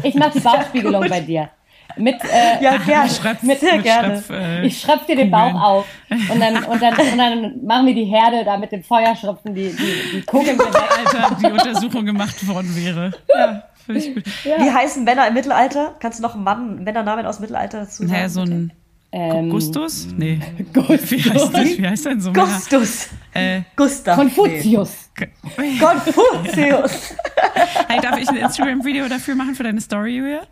Ich 0.03 0.15
mache 0.15 0.33
die 0.35 0.41
Bauchspiegelung 0.45 1.09
bei 1.09 1.21
dir. 1.21 1.49
Mit, 1.97 2.17
äh, 2.25 2.63
Ja, 2.63 2.77
gerne. 2.77 3.09
Schröpf- 3.11 3.43
Mit 3.43 3.61
mit 3.63 3.83
gerne. 3.83 4.15
Schröpf, 4.23 4.31
äh, 4.31 4.67
ich 4.67 4.81
schröpf 4.81 5.07
dir 5.07 5.17
den. 5.17 5.31
Bauch 5.31 5.55
auf 5.61 5.87
und 6.11 6.39
dann, 6.41 6.63
und, 6.65 6.81
dann, 6.83 6.95
und 6.95 7.19
dann 7.19 7.65
machen 7.67 7.87
wir 7.87 7.95
die 7.95 8.05
Herde 8.05 8.45
da 8.45 8.57
mit 8.57 8.71
dem 8.71 8.85
Feuerschröpfen, 8.85 9.55
die, 9.55 9.71
die, 9.73 10.17
die 10.19 10.23
Kugeln 10.23 10.57
mir 10.59 10.65
weg. 10.67 10.83
Alter, 11.07 11.35
die 11.41 11.47
Untersuchung 11.51 12.05
gemacht 12.05 12.47
worden 12.47 12.77
wäre. 12.77 13.13
Ja, 13.35 13.63
finde 13.85 14.01
ich 14.01 14.15
gut. 14.15 14.25
Wie 14.45 14.71
heißen 14.71 15.03
Männer 15.03 15.27
im 15.27 15.35
Mittelalter? 15.35 15.97
Kannst 15.99 16.19
du 16.21 16.23
noch 16.23 16.35
einen 16.35 16.45
Mann, 16.45 16.71
einen 16.77 16.85
Männernamen 16.85 17.27
aus 17.27 17.39
dem 17.39 17.43
Mittelalter 17.43 17.81
dazu 17.81 18.03
sagen? 18.03 18.13
Naja, 18.13 18.29
so 18.29 18.43
ein 18.43 18.73
Ähm, 19.11 19.49
Gustus? 19.51 20.09
Nee. 20.17 20.39
Wie 20.75 21.23
heißt 21.23 21.55
das? 21.55 21.79
Wie 21.79 21.89
heißt 21.89 22.07
denn 22.07 22.21
so? 22.21 22.33
Gustus. 22.33 23.09
Äh, 23.33 23.63
Gustav. 23.75 24.17
Konfuzius. 24.17 25.11
Nee. 25.59 25.79
Konfuzius. 25.79 27.15
hey, 27.89 28.01
darf 28.03 28.19
ich 28.19 28.29
ein 28.29 28.37
Instagram-Video 28.37 29.09
dafür 29.09 29.35
machen 29.35 29.55
für 29.55 29.63
deine 29.63 29.81
Story, 29.81 30.17
Julia? 30.17 30.43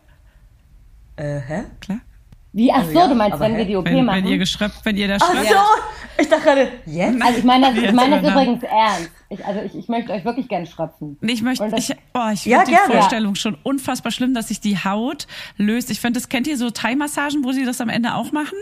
äh, 1.17 1.41
hä? 1.41 1.65
Klar. 1.81 2.01
Wie, 2.57 2.73
ach 2.73 2.79
Also 2.79 2.91
so, 2.93 2.99
ja, 2.99 3.09
du 3.09 3.15
meinst, 3.15 3.39
wenn 3.39 3.53
hä? 3.53 3.59
wir 3.59 3.65
die 3.67 3.77
OP 3.77 3.85
Wenn, 3.85 4.03
machen? 4.07 4.17
wenn 4.25 4.27
ihr 4.33 4.39
geschröpft, 4.39 4.81
wenn 4.85 4.97
ihr 4.97 5.09
da 5.09 5.19
Ach 5.21 5.31
schröpft. 5.31 5.51
so. 5.51 5.57
Ich 6.19 6.27
dachte 6.31 6.43
gerade, 6.43 6.69
jetzt? 6.87 7.23
also 7.23 7.39
ich 7.39 7.45
meine 7.45 7.67
das, 7.75 7.85
ich 7.85 7.93
meine 7.93 8.23
das 8.23 8.31
übrigens 8.33 8.63
ernst. 8.63 9.11
Ich, 9.29 9.45
also 9.45 9.61
ich, 9.61 9.75
ich 9.77 9.89
möchte 9.89 10.11
euch 10.13 10.25
wirklich 10.25 10.49
gerne 10.49 10.65
schröpfen. 10.67 11.19
Nee, 11.21 11.33
Ich 11.33 11.43
möchte, 11.43 11.69
das- 11.69 11.91
ich, 11.91 11.97
oh, 12.15 12.31
ich 12.33 12.47
Ja, 12.47 12.61
finde 12.65 12.81
die. 12.87 12.93
Vorstellung 12.93 13.35
schon 13.35 13.59
unfassbar 13.63 14.11
schlimm, 14.11 14.33
dass 14.33 14.49
sich 14.49 14.61
die 14.61 14.79
Haut 14.79 15.27
löst. 15.59 15.91
Ich 15.91 16.01
finde, 16.01 16.19
das 16.19 16.31
kennt 16.31 16.47
ihr 16.47 16.57
so 16.57 16.71
Thai-Massagen, 16.71 17.45
wo 17.45 17.53
sie 17.53 17.67
das 17.67 17.83
am 17.83 17.91
Ende 17.91 18.15
auch 18.15 18.33
machen? 18.33 18.57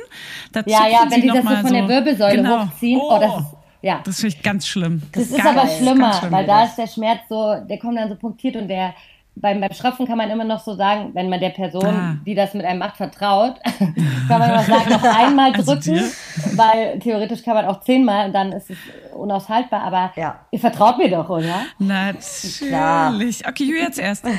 Da 0.51 0.65
Ja, 0.67 0.89
ja, 0.89 0.99
sie 1.09 1.13
wenn 1.15 1.23
die 1.23 1.29
das 1.29 1.45
so 1.45 1.57
von 1.69 1.73
der 1.73 1.89
Wirbelsäule 1.89 2.37
genau. 2.37 2.65
hochziehen. 2.67 3.01
Oh, 3.01 3.19
das 3.21 3.37
ist, 3.39 3.47
ja. 3.83 4.01
Das 4.05 4.17
finde 4.21 4.37
ich 4.37 4.43
ganz 4.43 4.67
schlimm. 4.67 5.03
Das 5.13 5.23
ist 5.31 5.37
ganz, 5.37 5.57
aber 5.57 5.69
schlimmer, 5.69 6.13
schlimm. 6.15 6.33
weil 6.33 6.47
da 6.47 6.65
ist 6.65 6.75
der 6.75 6.89
Schmerz 6.89 7.21
so, 7.29 7.55
der 7.69 7.79
kommt 7.79 7.97
dann 7.97 8.09
so 8.09 8.17
punktiert 8.17 8.57
und 8.57 8.67
der 8.67 8.93
beim, 9.37 9.61
beim 9.61 9.73
Schröpfen 9.73 10.07
kann 10.07 10.17
man 10.17 10.31
immer 10.31 10.45
noch 10.45 10.61
so 10.61 10.75
sagen, 10.75 11.11
wenn 11.15 11.29
man 11.29 11.41
der 11.41 11.51
Person, 11.51 11.85
Ah. 11.87 12.17
die 12.25 12.35
das 12.35 12.55
mit 12.55 12.65
einem 12.65 12.79
macht, 12.79 12.97
vertraut, 12.97 13.57
kann 14.29 14.39
man 14.39 14.49
immer 14.51 14.63
sagen, 14.63 14.91
noch 14.91 15.03
einmal 15.19 15.53
Also 15.55 15.75
drücken, 15.75 15.95
dir? 15.97 16.05
weil 16.57 16.99
theoretisch 17.01 17.43
kann 17.43 17.55
man 17.55 17.67
auch 17.67 17.81
zehnmal 17.81 18.27
und 18.27 18.33
dann 18.33 18.53
ist 18.53 18.71
es 18.71 18.77
unaushaltbar, 19.15 19.83
aber 19.83 20.13
Ja. 20.17 20.41
ihr 20.51 20.59
vertraut 20.61 20.99
mir 20.99 21.11
doch, 21.11 21.29
oder? 21.29 21.63
Natürlich. 21.79 23.47
Okay, 23.47 23.65
Julia 23.65 23.91
zuerst. 23.93 24.25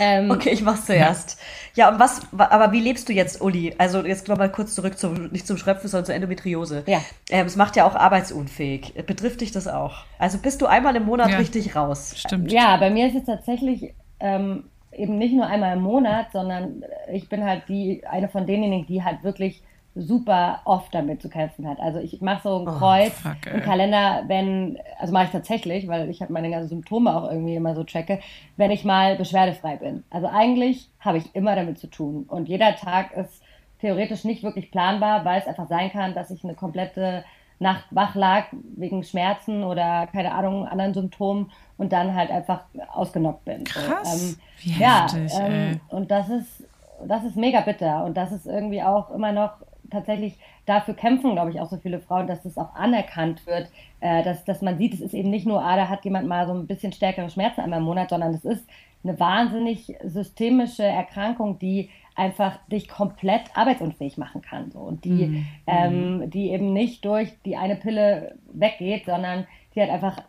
Ähm, 0.00 0.30
Okay, 0.30 0.50
ich 0.50 0.62
mach's 0.62 0.86
zuerst. 0.86 1.38
Ja, 1.74 1.88
und 1.90 1.98
was, 2.00 2.22
wa- 2.32 2.48
aber 2.50 2.72
wie 2.72 2.80
lebst 2.80 3.08
du 3.08 3.12
jetzt, 3.12 3.40
Uli? 3.40 3.74
Also 3.78 4.04
jetzt 4.04 4.28
noch 4.28 4.38
mal 4.38 4.50
kurz 4.50 4.74
zurück 4.74 4.98
zum, 4.98 5.28
nicht 5.28 5.46
zum 5.46 5.56
Schröpfen, 5.58 5.88
sondern 5.88 6.06
zur 6.06 6.14
Endometriose. 6.14 6.84
Ja. 6.86 7.00
Ähm, 7.30 7.46
es 7.46 7.56
macht 7.56 7.76
ja 7.76 7.86
auch 7.86 7.94
arbeitsunfähig. 7.94 8.94
Betrifft 9.06 9.40
dich 9.42 9.52
das 9.52 9.68
auch? 9.68 10.04
Also 10.18 10.38
bist 10.38 10.60
du 10.62 10.66
einmal 10.66 10.96
im 10.96 11.04
Monat 11.04 11.30
Ja. 11.30 11.38
richtig 11.38 11.76
raus? 11.76 12.14
Stimmt. 12.16 12.50
Ja, 12.52 12.76
bei 12.78 12.90
mir 12.90 13.08
ist 13.08 13.14
es 13.16 13.24
tatsächlich 13.24 13.94
ähm, 14.20 14.64
eben 14.92 15.18
nicht 15.18 15.34
nur 15.34 15.46
einmal 15.46 15.76
im 15.76 15.82
Monat, 15.82 16.28
sondern 16.32 16.82
ich 17.12 17.28
bin 17.28 17.44
halt 17.44 17.64
die 17.68 18.02
eine 18.06 18.28
von 18.28 18.46
denjenigen, 18.46 18.86
die 18.86 19.04
halt 19.04 19.22
wirklich 19.22 19.62
super 19.98 20.60
oft 20.66 20.94
damit 20.94 21.22
zu 21.22 21.28
kämpfen 21.30 21.66
hat. 21.66 21.80
Also 21.80 21.98
ich 21.98 22.20
mache 22.20 22.42
so 22.46 22.58
ein 22.58 22.66
Kreuz 22.66 23.12
Oh, 23.24 23.28
fuck, 23.30 23.46
ey. 23.46 23.54
im 23.54 23.62
Kalender, 23.62 24.24
wenn, 24.26 24.78
also 24.98 25.12
mache 25.12 25.24
ich 25.24 25.30
tatsächlich, 25.30 25.88
weil 25.88 26.10
ich 26.10 26.20
halt 26.20 26.30
meine 26.30 26.50
ganzen 26.50 26.68
Symptome 26.68 27.16
auch 27.16 27.30
irgendwie 27.30 27.54
immer 27.56 27.74
so 27.74 27.82
checke, 27.82 28.20
wenn 28.56 28.70
ich 28.70 28.84
mal 28.84 29.16
beschwerdefrei 29.16 29.76
bin. 29.76 30.04
Also 30.10 30.26
eigentlich 30.28 30.90
habe 31.00 31.18
ich 31.18 31.34
immer 31.34 31.56
damit 31.56 31.78
zu 31.78 31.86
tun 31.86 32.24
und 32.28 32.48
jeder 32.48 32.76
Tag 32.76 33.12
ist 33.16 33.42
theoretisch 33.80 34.24
nicht 34.24 34.42
wirklich 34.42 34.70
planbar, 34.70 35.24
weil 35.24 35.40
es 35.40 35.46
einfach 35.46 35.68
sein 35.68 35.90
kann, 35.90 36.14
dass 36.14 36.30
ich 36.30 36.44
eine 36.44 36.54
komplette 36.54 37.24
Nacht 37.58 37.84
wach 37.90 38.14
lag 38.14 38.44
wegen 38.76 39.02
Schmerzen 39.02 39.64
oder 39.64 40.06
keine 40.08 40.32
Ahnung, 40.34 40.66
anderen 40.66 40.92
Symptomen 40.92 41.50
und 41.78 41.90
dann 41.90 42.14
halt 42.14 42.30
einfach 42.30 42.64
ausgenockt 42.92 43.46
bin. 43.46 43.64
So, 43.64 43.80
Krass. 43.80 44.36
Wie 44.60 44.78
ja, 44.78 45.04
heftig, 45.04 45.32
ähm, 45.40 45.80
und 45.88 46.10
das 46.10 46.28
ist, 46.28 46.64
das 47.06 47.24
ist 47.24 47.36
mega 47.36 47.62
bitter 47.62 48.04
und 48.04 48.14
das 48.14 48.30
ist 48.30 48.46
irgendwie 48.46 48.82
auch 48.82 49.10
immer 49.10 49.32
noch 49.32 49.52
tatsächlich 49.90 50.38
dafür 50.64 50.94
kämpfen, 50.94 51.32
glaube 51.32 51.50
ich, 51.50 51.60
auch 51.60 51.68
so 51.68 51.76
viele 51.76 52.00
Frauen, 52.00 52.26
dass 52.26 52.42
das 52.42 52.58
auch 52.58 52.74
anerkannt 52.74 53.46
wird, 53.46 53.70
äh, 54.00 54.22
dass, 54.22 54.44
dass 54.44 54.62
man 54.62 54.78
sieht, 54.78 54.94
es 54.94 55.00
ist 55.00 55.14
eben 55.14 55.30
nicht 55.30 55.46
nur, 55.46 55.62
ah, 55.62 55.76
da 55.76 55.88
hat 55.88 56.04
jemand 56.04 56.26
mal 56.26 56.46
so 56.46 56.52
ein 56.52 56.66
bisschen 56.66 56.92
stärkere 56.92 57.30
Schmerzen 57.30 57.60
einmal 57.60 57.80
im 57.80 57.84
Monat, 57.84 58.10
sondern 58.10 58.34
es 58.34 58.44
ist 58.44 58.66
eine 59.04 59.18
wahnsinnig 59.20 59.94
systemische 60.04 60.82
Erkrankung, 60.82 61.58
die 61.58 61.90
einfach 62.16 62.58
dich 62.68 62.88
komplett 62.88 63.42
arbeitsunfähig 63.54 64.18
machen 64.18 64.42
kann. 64.42 64.70
So. 64.70 64.80
Und 64.80 65.04
die, 65.04 65.44
ähm, 65.66 66.30
die 66.30 66.50
eben 66.50 66.72
nicht 66.72 67.04
durch 67.04 67.30
die 67.44 67.56
eine 67.56 67.76
Pille 67.76 68.36
weggeht, 68.52 69.04
sondern 69.04 69.46
die 69.74 69.80
halt 69.80 69.90
einfach 69.90 70.22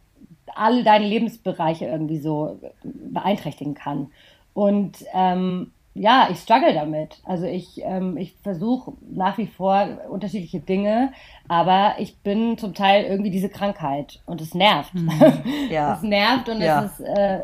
alle 0.53 0.83
deine 0.83 1.07
Lebensbereiche 1.07 1.85
irgendwie 1.85 2.19
so 2.19 2.59
beeinträchtigen 2.83 3.73
kann. 3.73 4.11
Und 4.53 5.05
ähm, 5.13 5.71
ja, 5.99 6.27
ich 6.31 6.39
struggle 6.39 6.73
damit. 6.73 7.17
Also 7.25 7.45
ich, 7.45 7.81
ähm, 7.83 8.17
ich 8.17 8.35
versuche 8.43 8.93
nach 9.09 9.37
wie 9.37 9.47
vor 9.47 9.87
unterschiedliche 10.09 10.59
Dinge, 10.59 11.11
aber 11.47 11.95
ich 11.99 12.17
bin 12.19 12.57
zum 12.57 12.73
Teil 12.73 13.05
irgendwie 13.05 13.31
diese 13.31 13.49
Krankheit 13.49 14.19
und 14.25 14.41
es 14.41 14.53
nervt. 14.53 14.91
Ja. 15.69 15.95
Es 15.95 16.01
nervt 16.03 16.49
und 16.49 16.61
Ja. 16.61 16.83
es 16.83 16.99
ist 16.99 17.05
äh, 17.07 17.39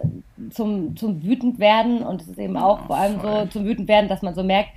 zum, 0.52 0.96
zum 0.96 1.24
wütend 1.24 1.60
werden 1.60 2.04
und 2.04 2.22
es 2.22 2.28
ist 2.28 2.40
eben 2.40 2.58
auch 2.58 2.80
vor 2.88 2.96
allem 2.98 3.20
so 3.22 3.46
zum 3.48 3.66
wütend 3.66 3.88
werden, 3.88 4.08
dass 4.10 4.22
man 4.22 4.34
so 4.36 4.44
merkt, 4.44 4.70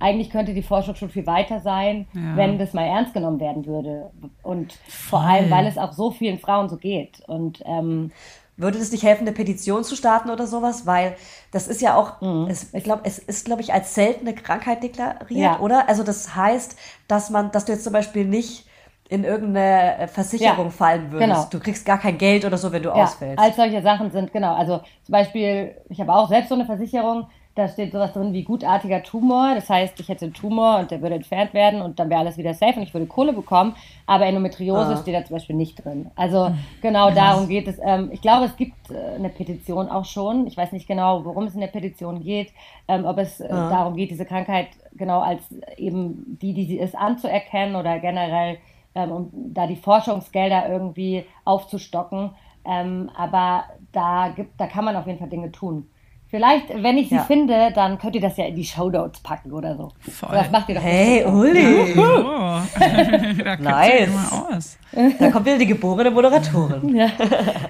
eigentlich 0.00 0.30
könnte 0.30 0.54
die 0.54 0.62
Forschung 0.62 0.94
schon 0.96 1.08
viel 1.10 1.26
weiter 1.26 1.60
sein, 1.60 2.06
Ja. 2.14 2.36
wenn 2.36 2.58
das 2.58 2.72
mal 2.74 2.84
ernst 2.84 3.14
genommen 3.14 3.40
werden 3.40 3.64
würde. 3.66 4.10
Und 4.42 4.72
vor 4.88 5.20
allem, 5.20 5.50
weil 5.50 5.66
es 5.66 5.78
auch 5.78 5.92
so 5.92 6.10
vielen 6.10 6.38
Frauen 6.38 6.68
so 6.68 6.76
geht. 6.76 7.20
Und 7.26 7.62
ähm, 7.64 8.10
Würde 8.56 8.78
es 8.78 8.92
nicht 8.92 9.02
helfen, 9.02 9.22
eine 9.26 9.32
Petition 9.32 9.82
zu 9.82 9.96
starten 9.96 10.30
oder 10.30 10.46
sowas? 10.46 10.86
Weil 10.86 11.16
das 11.50 11.66
ist 11.66 11.80
ja 11.80 11.96
auch, 11.96 12.20
Mhm. 12.20 12.46
es, 12.48 12.72
ich 12.72 12.84
glaube, 12.84 13.02
es 13.04 13.18
ist, 13.18 13.44
glaube 13.46 13.62
ich, 13.62 13.72
als 13.72 13.94
seltene 13.94 14.34
Krankheit 14.34 14.82
deklariert, 14.82 15.28
Ja. 15.30 15.58
oder? 15.60 15.88
Also 15.88 16.02
das 16.04 16.36
heißt, 16.36 16.76
dass 17.08 17.30
man, 17.30 17.50
dass 17.50 17.64
du 17.64 17.72
jetzt 17.72 17.82
zum 17.84 17.92
Beispiel 17.92 18.24
nicht 18.24 18.66
in 19.08 19.24
irgendeine 19.24 19.98
äh, 19.98 20.06
Versicherung 20.08 20.66
Ja, 20.66 20.70
fallen 20.72 21.12
würdest. 21.12 21.28
genau. 21.30 21.46
Du 21.50 21.60
kriegst 21.60 21.84
gar 21.84 21.98
kein 21.98 22.16
Geld 22.16 22.44
oder 22.44 22.56
so, 22.56 22.70
wenn 22.72 22.82
du 22.82 22.88
ja, 22.90 23.04
ausfällst. 23.04 23.38
als 23.42 23.56
solche 23.56 23.82
Sachen 23.82 24.10
sind, 24.10 24.32
genau. 24.32 24.54
Also 24.54 24.78
zum 25.02 25.12
Beispiel, 25.12 25.74
ich 25.88 26.00
habe 26.00 26.12
auch 26.14 26.28
selbst 26.28 26.48
so 26.48 26.54
eine 26.54 26.64
Versicherung, 26.64 27.26
da 27.54 27.68
steht 27.68 27.92
sowas 27.92 28.12
drin 28.12 28.32
wie 28.32 28.42
gutartiger 28.42 29.02
Tumor. 29.02 29.54
Das 29.54 29.70
heißt, 29.70 29.98
ich 30.00 30.08
hätte 30.08 30.24
einen 30.24 30.34
Tumor 30.34 30.78
und 30.80 30.90
der 30.90 31.00
würde 31.02 31.14
entfernt 31.14 31.54
werden 31.54 31.82
und 31.82 31.98
dann 31.98 32.10
wäre 32.10 32.20
alles 32.20 32.36
wieder 32.36 32.52
safe 32.54 32.76
und 32.76 32.82
ich 32.82 32.92
würde 32.92 33.06
Kohle 33.06 33.32
bekommen. 33.32 33.76
Aber 34.06 34.26
Endometriose 34.26 34.94
Ah. 34.94 34.96
steht 34.96 35.14
da 35.14 35.24
zum 35.24 35.36
Beispiel 35.36 35.54
nicht 35.56 35.84
drin. 35.84 36.10
Also 36.16 36.50
genau 36.82 37.10
darum 37.10 37.48
geht 37.48 37.68
es. 37.68 37.78
Ähm, 37.82 38.10
ich 38.12 38.20
glaube, 38.20 38.46
es 38.46 38.56
gibt 38.56 38.90
äh, 38.90 39.14
eine 39.16 39.28
Petition 39.28 39.88
auch 39.88 40.04
schon. 40.04 40.46
Ich 40.46 40.56
weiß 40.56 40.72
nicht 40.72 40.88
genau, 40.88 41.24
worum 41.24 41.44
es 41.44 41.54
in 41.54 41.60
der 41.60 41.68
Petition 41.68 42.22
geht. 42.22 42.52
Ähm, 42.88 43.04
ob 43.04 43.18
es 43.18 43.40
äh, 43.40 43.48
darum 43.48 43.94
geht, 43.96 44.10
diese 44.10 44.24
Krankheit 44.26 44.68
genau 44.92 45.20
als 45.20 45.42
eben 45.76 46.38
die, 46.42 46.54
die 46.54 46.64
sie 46.66 46.78
ist, 46.78 46.96
anzuerkennen 46.96 47.76
oder 47.76 47.98
generell, 48.00 48.58
ähm, 48.94 49.10
um 49.12 49.30
da 49.54 49.66
die 49.66 49.76
Forschungsgelder 49.76 50.68
irgendwie 50.68 51.24
aufzustocken. 51.44 52.30
Aber 52.66 53.64
da 53.92 54.28
gibt, 54.34 54.58
da 54.58 54.66
kann 54.66 54.86
man 54.86 54.96
auf 54.96 55.06
jeden 55.06 55.18
Fall 55.18 55.28
Dinge 55.28 55.52
tun. 55.52 55.86
Vielleicht, 56.34 56.82
wenn 56.82 56.98
ich 56.98 57.10
sie 57.10 57.14
Ja. 57.14 57.22
finde, 57.22 57.70
dann 57.72 57.96
könnt 57.96 58.16
ihr 58.16 58.20
das 58.20 58.36
ja 58.36 58.46
in 58.46 58.56
die 58.56 58.64
Shownotes 58.64 59.20
packen 59.20 59.52
oder 59.52 59.76
so. 59.76 59.92
Voll. 60.10 60.30
Das 60.32 60.50
macht 60.50 60.68
ihr 60.68 60.74
doch 60.74 60.82
Hey. 60.82 61.24
Uli! 61.24 61.94
Oh. 61.96 62.58
da 63.44 63.56
Nice. 63.56 64.10
aus. 64.32 64.76
Da 65.20 65.30
kommt 65.30 65.46
wieder 65.46 65.58
die 65.58 65.66
geborene 65.66 66.10
Moderatorin. 66.10 66.88
Ja. 66.96 67.06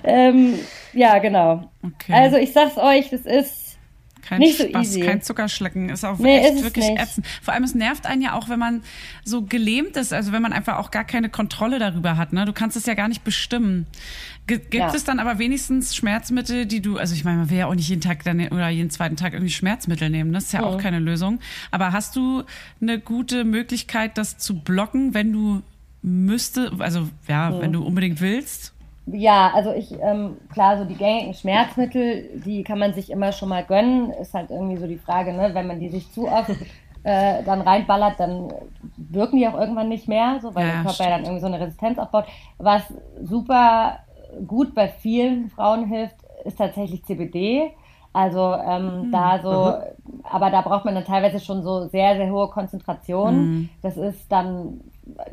ähm, 0.02 0.54
ja, 0.94 1.18
genau. 1.18 1.64
Okay. 1.82 2.12
Also 2.14 2.36
ich 2.38 2.54
sag's 2.54 2.78
euch, 2.78 3.10
das 3.10 3.20
ist 3.26 3.63
Kein 4.26 4.38
Nicht 4.40 4.58
so 4.58 4.66
Spaß, 4.68 4.82
easy. 4.86 5.00
kein 5.00 5.22
Zuckerschlecken. 5.22 5.88
Ist 5.90 6.04
auch 6.04 6.18
Nee, 6.18 6.38
echt 6.38 6.54
ist 6.56 6.62
wirklich 6.64 6.88
nicht. 6.88 7.00
ätzend. 7.00 7.26
Vor 7.42 7.52
allem, 7.54 7.64
es 7.64 7.74
nervt 7.74 8.06
einen 8.06 8.22
ja 8.22 8.32
auch, 8.34 8.48
wenn 8.48 8.58
man 8.58 8.82
so 9.24 9.42
gelähmt 9.42 9.96
ist, 9.96 10.12
also 10.12 10.32
wenn 10.32 10.42
man 10.42 10.52
einfach 10.52 10.78
auch 10.78 10.90
gar 10.90 11.04
keine 11.04 11.28
Kontrolle 11.28 11.78
darüber 11.78 12.16
hat. 12.16 12.32
Ne? 12.32 12.44
Du 12.44 12.52
kannst 12.52 12.76
es 12.76 12.86
ja 12.86 12.94
gar 12.94 13.08
nicht 13.08 13.24
bestimmen. 13.24 13.86
Ge 14.46 14.58
gibt 14.58 14.74
Ja. 14.74 14.94
es 14.94 15.04
dann 15.04 15.20
aber 15.20 15.38
wenigstens 15.38 15.96
Schmerzmittel, 15.96 16.66
die 16.66 16.82
du, 16.82 16.98
also 16.98 17.14
ich 17.14 17.24
meine, 17.24 17.38
man 17.38 17.50
will 17.50 17.56
ja 17.58 17.66
auch 17.66 17.74
nicht 17.74 17.88
jeden 17.88 18.02
Tag 18.02 18.24
dann, 18.24 18.40
oder 18.48 18.68
jeden 18.68 18.90
zweiten 18.90 19.16
Tag 19.16 19.32
irgendwie 19.32 19.52
Schmerzmittel 19.52 20.10
nehmen. 20.10 20.32
Das 20.34 20.44
ist 20.44 20.52
ja 20.52 20.62
auch 20.62 20.76
keine 20.78 20.98
Lösung. 20.98 21.40
Aber 21.70 21.92
hast 21.92 22.14
du 22.16 22.42
eine 22.82 22.98
gute 22.98 23.44
Möglichkeit, 23.44 24.18
das 24.18 24.36
zu 24.36 24.58
blocken, 24.60 25.14
wenn 25.14 25.32
du 25.32 25.62
müsste, 26.02 26.70
also 26.80 27.08
ja, 27.28 27.58
wenn 27.62 27.72
du 27.72 27.82
unbedingt 27.82 28.20
willst? 28.20 28.73
Ja, 29.06 29.52
also 29.54 29.72
ich, 29.72 29.92
ähm, 30.00 30.38
klar, 30.52 30.78
so 30.78 30.84
die 30.84 30.94
gängigen 30.94 31.34
Schmerzmittel, 31.34 32.40
die 32.44 32.62
kann 32.64 32.78
man 32.78 32.94
sich 32.94 33.10
immer 33.10 33.32
schon 33.32 33.50
mal 33.50 33.64
gönnen. 33.64 34.10
Ist 34.12 34.32
halt 34.32 34.50
irgendwie 34.50 34.78
so 34.78 34.86
die 34.86 34.96
Frage, 34.98 35.32
ne, 35.34 35.50
wenn 35.52 35.66
man 35.66 35.78
die 35.78 35.90
sich 35.90 36.10
zu 36.12 36.26
oft 36.26 36.50
äh, 37.02 37.42
dann 37.44 37.60
reinballert, 37.60 38.18
dann 38.18 38.50
wirken 38.96 39.36
die 39.36 39.46
auch 39.46 39.58
irgendwann 39.60 39.90
nicht 39.90 40.08
mehr, 40.08 40.38
so, 40.40 40.54
weil 40.54 40.66
Ja, 40.66 40.72
der 40.72 40.82
Körper 40.82 40.94
stimmt. 40.94 41.08
ja 41.10 41.16
dann 41.16 41.24
irgendwie 41.24 41.40
so 41.42 41.46
eine 41.48 41.60
Resistenz 41.60 41.98
aufbaut. 41.98 42.24
Was 42.56 42.82
super 43.22 43.98
gut 44.46 44.74
bei 44.74 44.88
vielen 44.88 45.50
Frauen 45.50 45.86
hilft, 45.86 46.16
ist 46.44 46.56
tatsächlich 46.56 47.04
CBD. 47.04 47.72
Also 48.14 48.54
ähm, 48.54 49.08
da 49.10 49.40
so, 49.42 49.74
aber 50.30 50.50
da 50.50 50.60
braucht 50.60 50.84
man 50.84 50.94
dann 50.94 51.04
teilweise 51.04 51.40
schon 51.40 51.62
so 51.64 51.88
sehr, 51.88 52.14
sehr 52.16 52.30
hohe 52.30 52.48
Konzentrationen. 52.48 53.68
Das 53.82 53.96
ist 53.96 54.30
dann, 54.30 54.80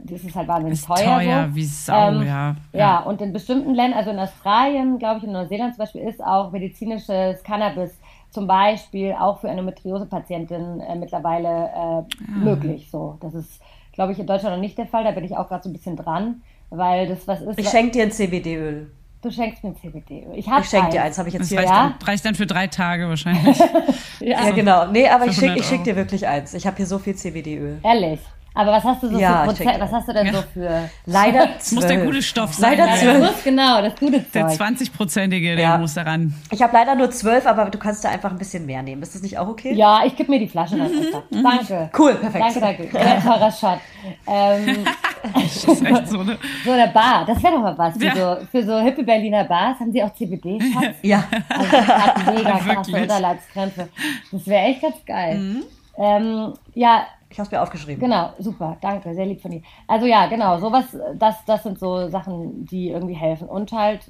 das 0.03 0.23
ist 0.23 0.35
halt 0.35 0.47
wahnsinnig 0.47 0.79
Ist 0.79 0.87
teuer. 0.87 1.19
teuer 1.19 1.47
so. 1.49 1.55
wie 1.55 1.63
Sau, 1.63 2.07
Ähm, 2.07 2.23
ja. 2.23 2.55
Ja, 2.73 2.99
und 3.01 3.21
in 3.21 3.33
bestimmten 3.33 3.75
Ländern, 3.75 3.99
also 3.99 4.09
in 4.09 4.17
Australien, 4.19 4.97
glaube 4.97 5.19
ich, 5.19 5.23
in 5.25 5.31
Neuseeland 5.31 5.75
zum 5.75 5.83
Beispiel, 5.83 6.01
ist 6.01 6.23
auch 6.25 6.51
medizinisches 6.51 7.43
Cannabis 7.43 7.97
zum 8.31 8.47
Beispiel 8.47 9.13
auch 9.13 9.39
für 9.41 9.49
Endometriose-Patientinnen 9.49 10.79
äh, 10.79 10.95
mittlerweile 10.95 11.47
äh, 11.47 11.77
Ah. 11.77 12.03
möglich. 12.33 12.89
So, 12.89 13.17
das 13.21 13.33
ist, 13.35 13.61
glaube 13.93 14.13
ich, 14.13 14.19
in 14.19 14.25
Deutschland 14.25 14.55
noch 14.55 14.61
nicht 14.61 14.77
der 14.77 14.87
Fall. 14.87 15.03
Da 15.03 15.11
bin 15.11 15.23
ich 15.23 15.37
auch 15.37 15.47
gerade 15.47 15.61
so 15.63 15.69
ein 15.69 15.73
bisschen 15.73 15.97
dran, 15.97 16.41
weil 16.71 17.07
das 17.07 17.27
was 17.27 17.41
ist. 17.41 17.59
Ich 17.59 17.69
schenke 17.69 17.91
dir 17.91 18.03
ein 18.03 18.11
CBD-Öl. 18.11 18.89
Du 19.21 19.31
schenkst 19.31 19.63
mir 19.63 19.69
ein 19.71 19.75
CBD. 19.77 20.25
Ich 20.35 20.47
habe 20.49 20.61
Ich 20.61 20.69
schenke 20.69 20.89
dir 20.91 21.03
eins, 21.03 21.17
habe 21.17 21.27
ich 21.29 21.33
jetzt 21.33 21.43
Das 21.43 21.49
hier. 21.49 21.59
reicht, 21.59 21.69
Ja. 21.69 21.95
dann, 21.99 22.07
reicht 22.07 22.25
dann 22.25 22.35
für 22.35 22.45
drei 22.47 22.67
Tage 22.67 23.07
wahrscheinlich. 23.09 23.57
Ja, 24.19 24.45
Ja, 24.45 24.51
genau. 24.51 24.85
Nee, 24.91 25.07
aber 25.09 25.25
ich 25.25 25.33
schicke 25.33 25.47
100 25.51 25.59
ich 25.59 25.65
schick 25.69 25.83
dir 25.83 25.95
wirklich 25.95 26.27
eins. 26.27 26.53
Ich 26.53 26.65
habe 26.67 26.77
hier 26.77 26.85
so 26.85 26.99
viel 26.99 27.15
CBD-Öl. 27.15 27.79
ehrlich. 27.83 28.19
Aber 28.53 28.71
was 28.73 28.83
hast 28.83 29.01
du 29.03 29.07
so 29.09 29.17
Ja, 29.17 29.41
für 29.43 29.47
Prozent? 29.47 29.79
Was 29.79 29.91
hast 29.93 30.07
du 30.09 30.13
denn 30.13 30.25
Ja. 30.27 30.33
so 30.33 30.41
für? 30.53 30.89
Leider 31.05 31.47
Das 31.57 31.71
muss 31.71 31.87
der 31.87 32.05
gute 32.05 32.21
Stoff 32.21 32.53
sein. 32.53 32.77
Leider 32.77 32.95
zwölf. 32.97 33.19
muss 33.19 33.43
genau, 33.45 33.81
das 33.81 33.95
gute 33.95 34.19
Der 34.19 34.47
Zeug. 34.49 34.59
20-prozentige, 34.59 35.55
der 35.55 35.59
Ja. 35.59 35.77
muss 35.77 35.93
daran. 35.93 36.33
Ich 36.51 36.61
habe 36.61 36.73
leider 36.73 36.95
nur 36.95 37.09
zwölf, 37.11 37.45
aber 37.45 37.69
du 37.69 37.77
kannst 37.77 38.03
da 38.03 38.09
einfach 38.09 38.29
ein 38.31 38.37
bisschen 38.37 38.65
mehr 38.65 38.81
nehmen. 38.83 39.01
Ist 39.03 39.15
das 39.15 39.21
nicht 39.21 39.37
auch 39.37 39.47
okay? 39.47 39.73
Ja, 39.73 40.01
ich 40.05 40.15
gebe 40.17 40.29
mir 40.31 40.39
die 40.39 40.47
Flasche 40.49 40.75
dann 40.77 40.91
einfach. 40.91 41.23
Danke. 41.31 41.89
Cool, 41.97 42.15
perfekt. 42.15 42.43
Danke, 42.59 42.89
danke. 42.91 43.21
Teurer 43.23 43.51
Shot. 43.51 43.79
Ähm, 44.27 44.85
Das 45.33 45.63
ist 45.65 45.85
echt 45.85 46.07
so, 46.07 46.23
ne? 46.23 46.35
so 46.65 46.71
eine 46.71 46.87
Bar, 46.87 47.25
das 47.27 47.43
wäre 47.43 47.53
doch 47.53 47.61
mal 47.61 47.77
was. 47.77 47.95
Für, 47.95 48.05
Ja. 48.05 48.15
so, 48.15 48.37
für 48.51 48.63
so 48.65 48.79
hippe 48.79 49.03
Berliner 49.03 49.43
Bars 49.43 49.79
haben 49.79 49.91
sie 49.91 50.01
auch 50.03 50.11
CBD-Shots. 50.15 50.97
Ja. 51.03 51.23
Also 51.47 51.71
das 51.71 51.87
hat 51.87 52.25
mega 52.35 52.57
krasse. 52.57 52.91
Unterleibskrämpfe. 53.03 53.87
Das 54.31 54.47
wäre 54.47 54.65
echt 54.65 54.81
ganz 54.81 54.95
geil. 55.05 55.37
Mhm. 55.37 55.63
Ähm, 55.97 56.53
ja, 56.73 57.03
Ich 57.31 57.39
habe 57.39 57.45
es 57.47 57.51
mir 57.51 57.61
aufgeschrieben. 57.61 57.99
genau, 58.01 58.31
super, 58.39 58.77
danke, 58.81 59.13
sehr 59.13 59.25
lieb 59.25 59.41
von 59.41 59.51
dir. 59.51 59.61
Also 59.87 60.05
ja, 60.05 60.27
genau, 60.27 60.57
sowas, 60.59 60.85
das, 61.15 61.43
das 61.45 61.63
sind 61.63 61.79
so 61.79 62.07
Sachen, 62.09 62.65
die 62.65 62.89
irgendwie 62.89 63.13
helfen. 63.15 63.47
Und 63.47 63.71
halt, 63.71 64.01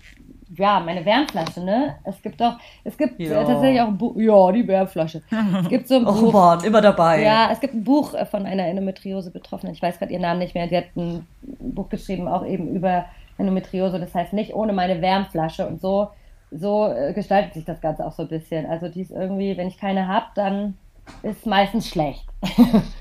ja, 0.57 0.79
meine 0.81 1.05
Wärmflasche, 1.05 1.63
ne? 1.63 1.95
Es 2.03 2.21
gibt 2.21 2.41
doch, 2.41 2.57
es 2.83 2.97
gibt 2.97 3.19
äh, 3.19 3.29
Ja. 3.31 3.43
tatsächlich 3.43 3.79
auch 3.81 3.87
ein 3.87 3.97
Buch, 3.97 4.15
ja, 4.17 4.51
die 4.51 4.67
Wärmflasche. 4.67 5.21
Es 5.61 5.69
gibt 5.69 5.87
so 5.87 5.95
ein 5.95 6.05
Oh 6.07 6.13
Buch. 6.13 6.33
Mann, 6.33 6.63
immer 6.63 6.81
dabei. 6.81 7.23
Ja, 7.23 7.49
es 7.51 7.59
gibt 7.59 7.73
ein 7.73 7.83
Buch 7.83 8.13
von 8.29 8.45
einer 8.45 8.65
Endometriose-Betroffenen. 8.65 9.73
Ich 9.73 9.81
weiß 9.81 9.99
gerade 9.99 10.11
ihren 10.11 10.23
Namen 10.23 10.39
nicht 10.39 10.55
mehr. 10.55 10.67
Die 10.67 10.75
hat 10.77 10.85
ein 10.97 11.25
Buch 11.41 11.87
geschrieben, 11.89 12.27
auch 12.27 12.45
eben 12.45 12.67
über 12.75 13.05
Endometriose. 13.37 13.99
Das 13.99 14.13
heißt 14.13 14.33
nicht 14.33 14.53
ohne 14.53 14.73
meine 14.73 15.01
Wärmflasche. 15.01 15.65
Und 15.67 15.79
so, 15.79 16.09
so 16.51 16.87
äh, 16.87 17.13
gestaltet 17.13 17.53
sich 17.53 17.63
das 17.65 17.79
Ganze 17.79 18.05
auch 18.05 18.11
so 18.11 18.23
ein 18.23 18.27
bisschen. 18.29 18.65
Also 18.65 18.89
die 18.89 19.01
ist 19.01 19.11
irgendwie, 19.11 19.55
wenn 19.57 19.67
ich 19.67 19.77
keine 19.77 20.07
habe, 20.09 20.25
dann 20.35 20.75
ist 21.23 21.45
meistens 21.45 21.87
schlecht. 21.89 22.25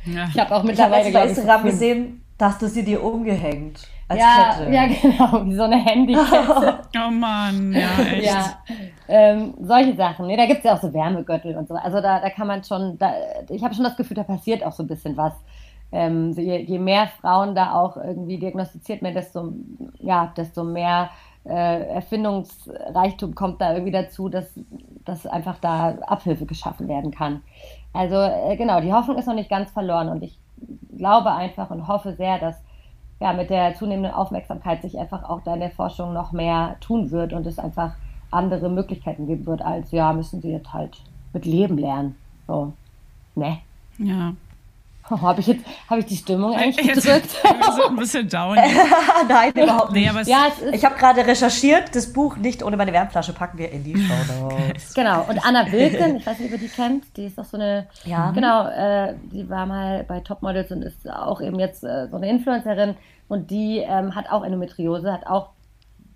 Ja. 0.07 0.27
Ich 0.29 0.39
habe 0.39 0.55
auch 0.57 0.65
Ich 0.65 0.79
habe 0.81 0.97
mittlerweile, 1.01 1.05
jetzt 1.05 1.13
bei 1.13 1.21
glaube 1.21 1.27
ich, 1.27 1.37
Instagram 1.39 1.65
gesehen, 1.65 2.25
dass 2.39 2.59
du 2.59 2.69
sie 2.69 2.85
dir 2.85 3.03
umgehängt. 3.05 3.87
Als 4.09 4.19
Ja, 4.21 4.55
Kette. 4.59 4.73
ja, 4.73 4.87
genau, 4.87 5.47
wie 5.47 5.55
so 5.55 5.63
eine 5.63 5.77
Handykette. 5.85 6.81
Oh 6.97 7.11
Mann, 7.11 7.73
ja, 7.73 7.89
echt. 8.13 8.27
Ja, 8.27 8.59
ähm, 9.09 9.55
solche 9.61 9.95
Sachen. 9.95 10.27
Nee, 10.27 10.37
da 10.37 10.47
gibt's 10.47 10.65
ja 10.65 10.75
auch 10.75 10.81
so 10.81 10.93
Wärmegürtel 10.93 11.57
und 11.57 11.69
so. 11.69 11.75
Also 11.75 12.01
da, 12.01 12.19
da 12.21 12.29
kann 12.31 12.49
man 12.49 12.65
schon, 12.65 12.99
da, 12.99 13.13
ich 13.49 13.63
habe 13.63 13.75
schon 13.75 13.85
das 13.85 13.97
Gefühl, 13.97 14.17
da 14.17 14.25
passiert 14.25 14.65
auch 14.65 14.73
so 14.73 14.83
ein 14.83 14.89
bisschen 14.89 15.17
was. 15.17 15.33
Ähm, 15.93 16.33
so 16.33 16.41
je, 16.41 16.59
je 16.59 16.79
mehr 16.79 17.09
Frauen 17.21 17.55
da 17.55 17.75
auch 17.75 17.97
irgendwie 17.97 18.39
diagnostiziert 18.39 19.03
werden, 19.03 19.15
desto, 19.15 19.53
ja, 20.01 20.33
desto 20.37 20.65
mehr 20.65 21.11
äh, 21.45 21.87
Erfindungsreichtum 21.95 23.35
kommt 23.35 23.61
da 23.61 23.73
irgendwie 23.73 23.93
dazu, 23.93 24.29
dass, 24.29 24.53
dass 25.05 25.27
einfach 25.27 25.59
da 25.61 25.97
Abhilfe 26.07 26.47
geschaffen 26.47 26.89
werden 26.89 27.11
kann. 27.11 27.43
Also 27.93 28.17
äh, 28.17 28.57
genau, 28.57 28.81
die 28.81 28.93
Hoffnung 28.93 29.19
ist 29.19 29.27
noch 29.27 29.35
nicht 29.35 29.51
ganz 29.51 29.71
verloren 29.71 30.09
und 30.09 30.23
ich 30.23 30.39
glaube 30.97 31.33
einfach 31.33 31.71
und 31.71 31.89
hoffe 31.89 32.15
sehr, 32.15 32.39
dass 32.39 32.57
ja, 33.21 33.33
mit 33.33 33.51
der 33.51 33.75
zunehmenden 33.75 34.13
Aufmerksamkeit 34.13 34.83
sich 34.83 34.99
einfach 34.99 35.25
auch 35.29 35.43
da 35.43 35.55
in 35.55 35.61
der 35.61 35.71
Forschung 35.71 36.13
noch 36.13 36.33
mehr 36.33 36.77
tun 36.81 37.11
wird 37.11 37.33
und 37.33 37.47
es 37.47 37.59
einfach 37.59 37.95
andere 38.31 38.71
Möglichkeiten 38.71 39.27
geben 39.27 39.47
wird, 39.47 39.63
als 39.63 39.91
ja, 39.91 40.13
müssen 40.13 40.41
sie 40.41 40.53
jetzt 40.53 40.73
halt 40.73 41.03
mit 41.33 41.45
Leben 41.45 41.77
lernen. 41.77 42.17
So. 42.47 42.73
Ne? 43.35 43.59
Ja. 43.99 44.33
Oh, 45.11 45.21
habe 45.21 45.41
ich 45.41 45.49
jetzt, 45.49 45.65
habe 45.89 46.01
ich 46.01 46.07
die 46.07 46.17
Stimmung 46.17 46.55
eigentlich 46.55 46.87
Jetzt 46.87 47.05
gedrückt? 47.05 47.35
wir 47.43 47.73
sind 47.73 47.85
ein 47.87 47.97
bisschen 47.97 48.29
down. 48.31 48.57
Nein, 49.29 49.53
überhaupt 49.55 49.93
nicht. 49.93 50.03
Nee, 50.05 50.09
aber 50.09 50.21
es, 50.21 50.29
ja, 50.29 50.45
es 50.49 50.63
ist, 50.63 50.75
Ich 50.75 50.85
habe 50.85 50.95
gerade 50.97 51.27
recherchiert, 51.27 51.95
das 51.97 52.13
Buch 52.13 52.37
nicht 52.37 52.63
ohne 52.63 52.77
meine 52.77 52.93
Wärmflasche 52.93 53.33
packen 53.33 53.59
wir 53.59 53.71
in 53.73 53.83
die 53.83 53.97
Show 54.01 54.15
Notes. 54.49 54.95
genau. 54.95 55.25
Und 55.29 55.45
Anna 55.45 55.71
Wilken, 55.73 56.17
ich 56.17 56.27
weiß 56.27 56.39
nicht, 56.39 56.53
ob 56.55 56.61
ihr 56.61 56.69
die 56.69 56.73
kennt, 56.75 57.17
die 57.17 57.25
ist 57.27 57.37
doch 57.39 57.45
so 57.45 57.57
eine, 57.57 57.87
Ja. 58.05 58.31
genau, 58.31 58.69
äh, 58.69 59.15
die 59.33 59.49
war 59.51 59.67
mal 59.67 60.05
bei 60.05 60.21
Topmodels 60.21 60.71
und 60.71 60.83
ist 60.83 61.11
auch 61.11 61.41
eben 61.41 61.59
jetzt 61.59 61.83
äh, 61.83 62.07
so 62.09 62.17
eine 62.17 62.29
Influencerin 62.31 62.95
und 63.29 63.51
die 63.51 63.79
ähm, 63.79 64.15
hat 64.15 64.31
auch 64.31 64.45
Endometriose, 64.45 65.13
hat 65.13 65.27
auch 65.27 65.51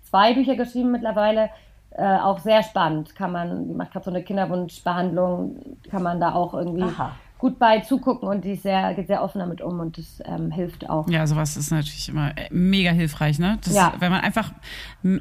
zwei 0.09 0.33
Bücher 0.33 0.55
geschrieben 0.55 0.91
mittlerweile, 0.91 1.49
äh, 1.91 2.17
auch 2.17 2.39
sehr 2.39 2.61
spannend. 2.63 3.15
Kann 3.15 3.31
man, 3.31 3.67
die 3.67 3.73
macht 3.73 3.91
gerade 3.91 4.05
so 4.05 4.11
eine 4.11 4.23
Kinderwunschbehandlung, 4.23 5.77
kann 5.89 6.03
man 6.03 6.19
da 6.19 6.33
auch 6.33 6.53
irgendwie 6.53 6.83
Aha. 6.83 7.11
Gut 7.45 7.59
bei 7.59 7.79
zugucken 7.81 8.27
und 8.27 8.43
die 8.43 8.53
ist 8.53 8.63
sehr, 8.63 8.95
geht 8.95 9.05
sehr 9.05 9.21
offen 9.21 9.37
damit 9.37 9.61
um 9.61 9.79
und 9.79 9.99
das 9.99 10.19
ähm, 10.25 10.49
hilft 10.49 10.89
auch. 10.89 11.07
Ja, 11.07 11.27
sowas 11.27 11.55
ist 11.57 11.69
natürlich 11.69 12.09
immer 12.09 12.29
äh, 12.35 12.47
mega 12.49 12.89
hilfreich, 12.89 13.37
ne? 13.37 13.59
Das, 13.63 13.75
Ja. 13.75 13.93
Wenn 13.99 14.11
man 14.11 14.21
einfach, 14.21 14.51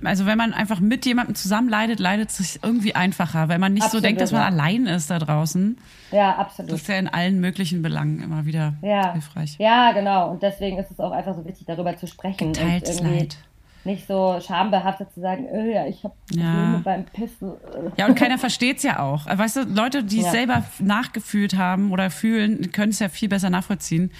also 0.05 0.25
wenn 0.25 0.39
man 0.39 0.55
einfach 0.55 0.81
mit 0.81 1.05
jemandem 1.05 1.35
zusammen 1.35 1.69
leidet, 1.69 2.01
leidet 2.01 2.31
es 2.31 2.39
sich 2.39 2.61
irgendwie 2.63 2.95
einfacher, 2.95 3.51
weil 3.51 3.59
man 3.59 3.75
nicht 3.75 3.83
Absolut, 3.83 4.03
so 4.03 4.07
denkt, 4.07 4.23
dass 4.23 4.33
man 4.33 4.41
ja. 4.41 4.47
allein 4.47 4.87
ist 4.87 5.11
da 5.11 5.19
draußen. 5.19 5.77
Ja, 6.13 6.31
Das 6.31 6.39
absolut. 6.39 6.73
ist 6.73 6.89
ja 6.89 6.95
in 6.97 7.09
allen 7.09 7.41
möglichen 7.41 7.83
Belangen 7.83 8.23
immer 8.23 8.47
wieder 8.47 8.73
Ja. 8.81 9.13
hilfreich. 9.13 9.57
ja, 9.59 9.93
genau. 9.93 10.31
Und 10.31 10.43
deswegen 10.43 10.79
ist 10.79 10.91
es 10.91 10.99
auch 11.01 11.13
einfach 11.13 11.35
so 11.35 11.45
wichtig, 11.45 11.67
darüber 11.67 11.95
zu 11.95 12.07
sprechen. 12.07 12.55
Geteiltes 12.55 13.01
Leid. 13.03 13.37
Nicht 13.85 14.07
so 14.07 14.39
schambehaftet 14.41 15.13
zu 15.13 15.21
sagen, 15.21 15.45
äh, 15.47 15.75
ja, 15.75 15.87
ich 15.87 16.03
habe 16.05 16.15
Ja. 16.33 16.51
Probleme 16.53 16.81
beim 16.85 17.05
Pissen. 17.05 17.51
äh. 17.51 17.91
Ja, 17.99 18.07
und 18.07 18.15
keiner 18.15 18.39
versteht's 18.39 18.83
ja 18.83 18.99
auch. 19.01 19.27
Weißt 19.27 19.57
du, 19.57 19.63
Leute, 19.65 20.03
die 20.03 20.21
es 20.21 20.25
Ja. 20.27 20.31
selber 20.31 20.65
nachgefühlt 20.79 21.57
haben 21.57 21.93
oder 21.93 22.11
fühlen, 22.11 22.73
können 22.73 22.91
es 22.91 22.99
ja 22.99 23.09
viel 23.11 23.29
besser 23.29 23.51
nachvollziehen. 23.51 24.11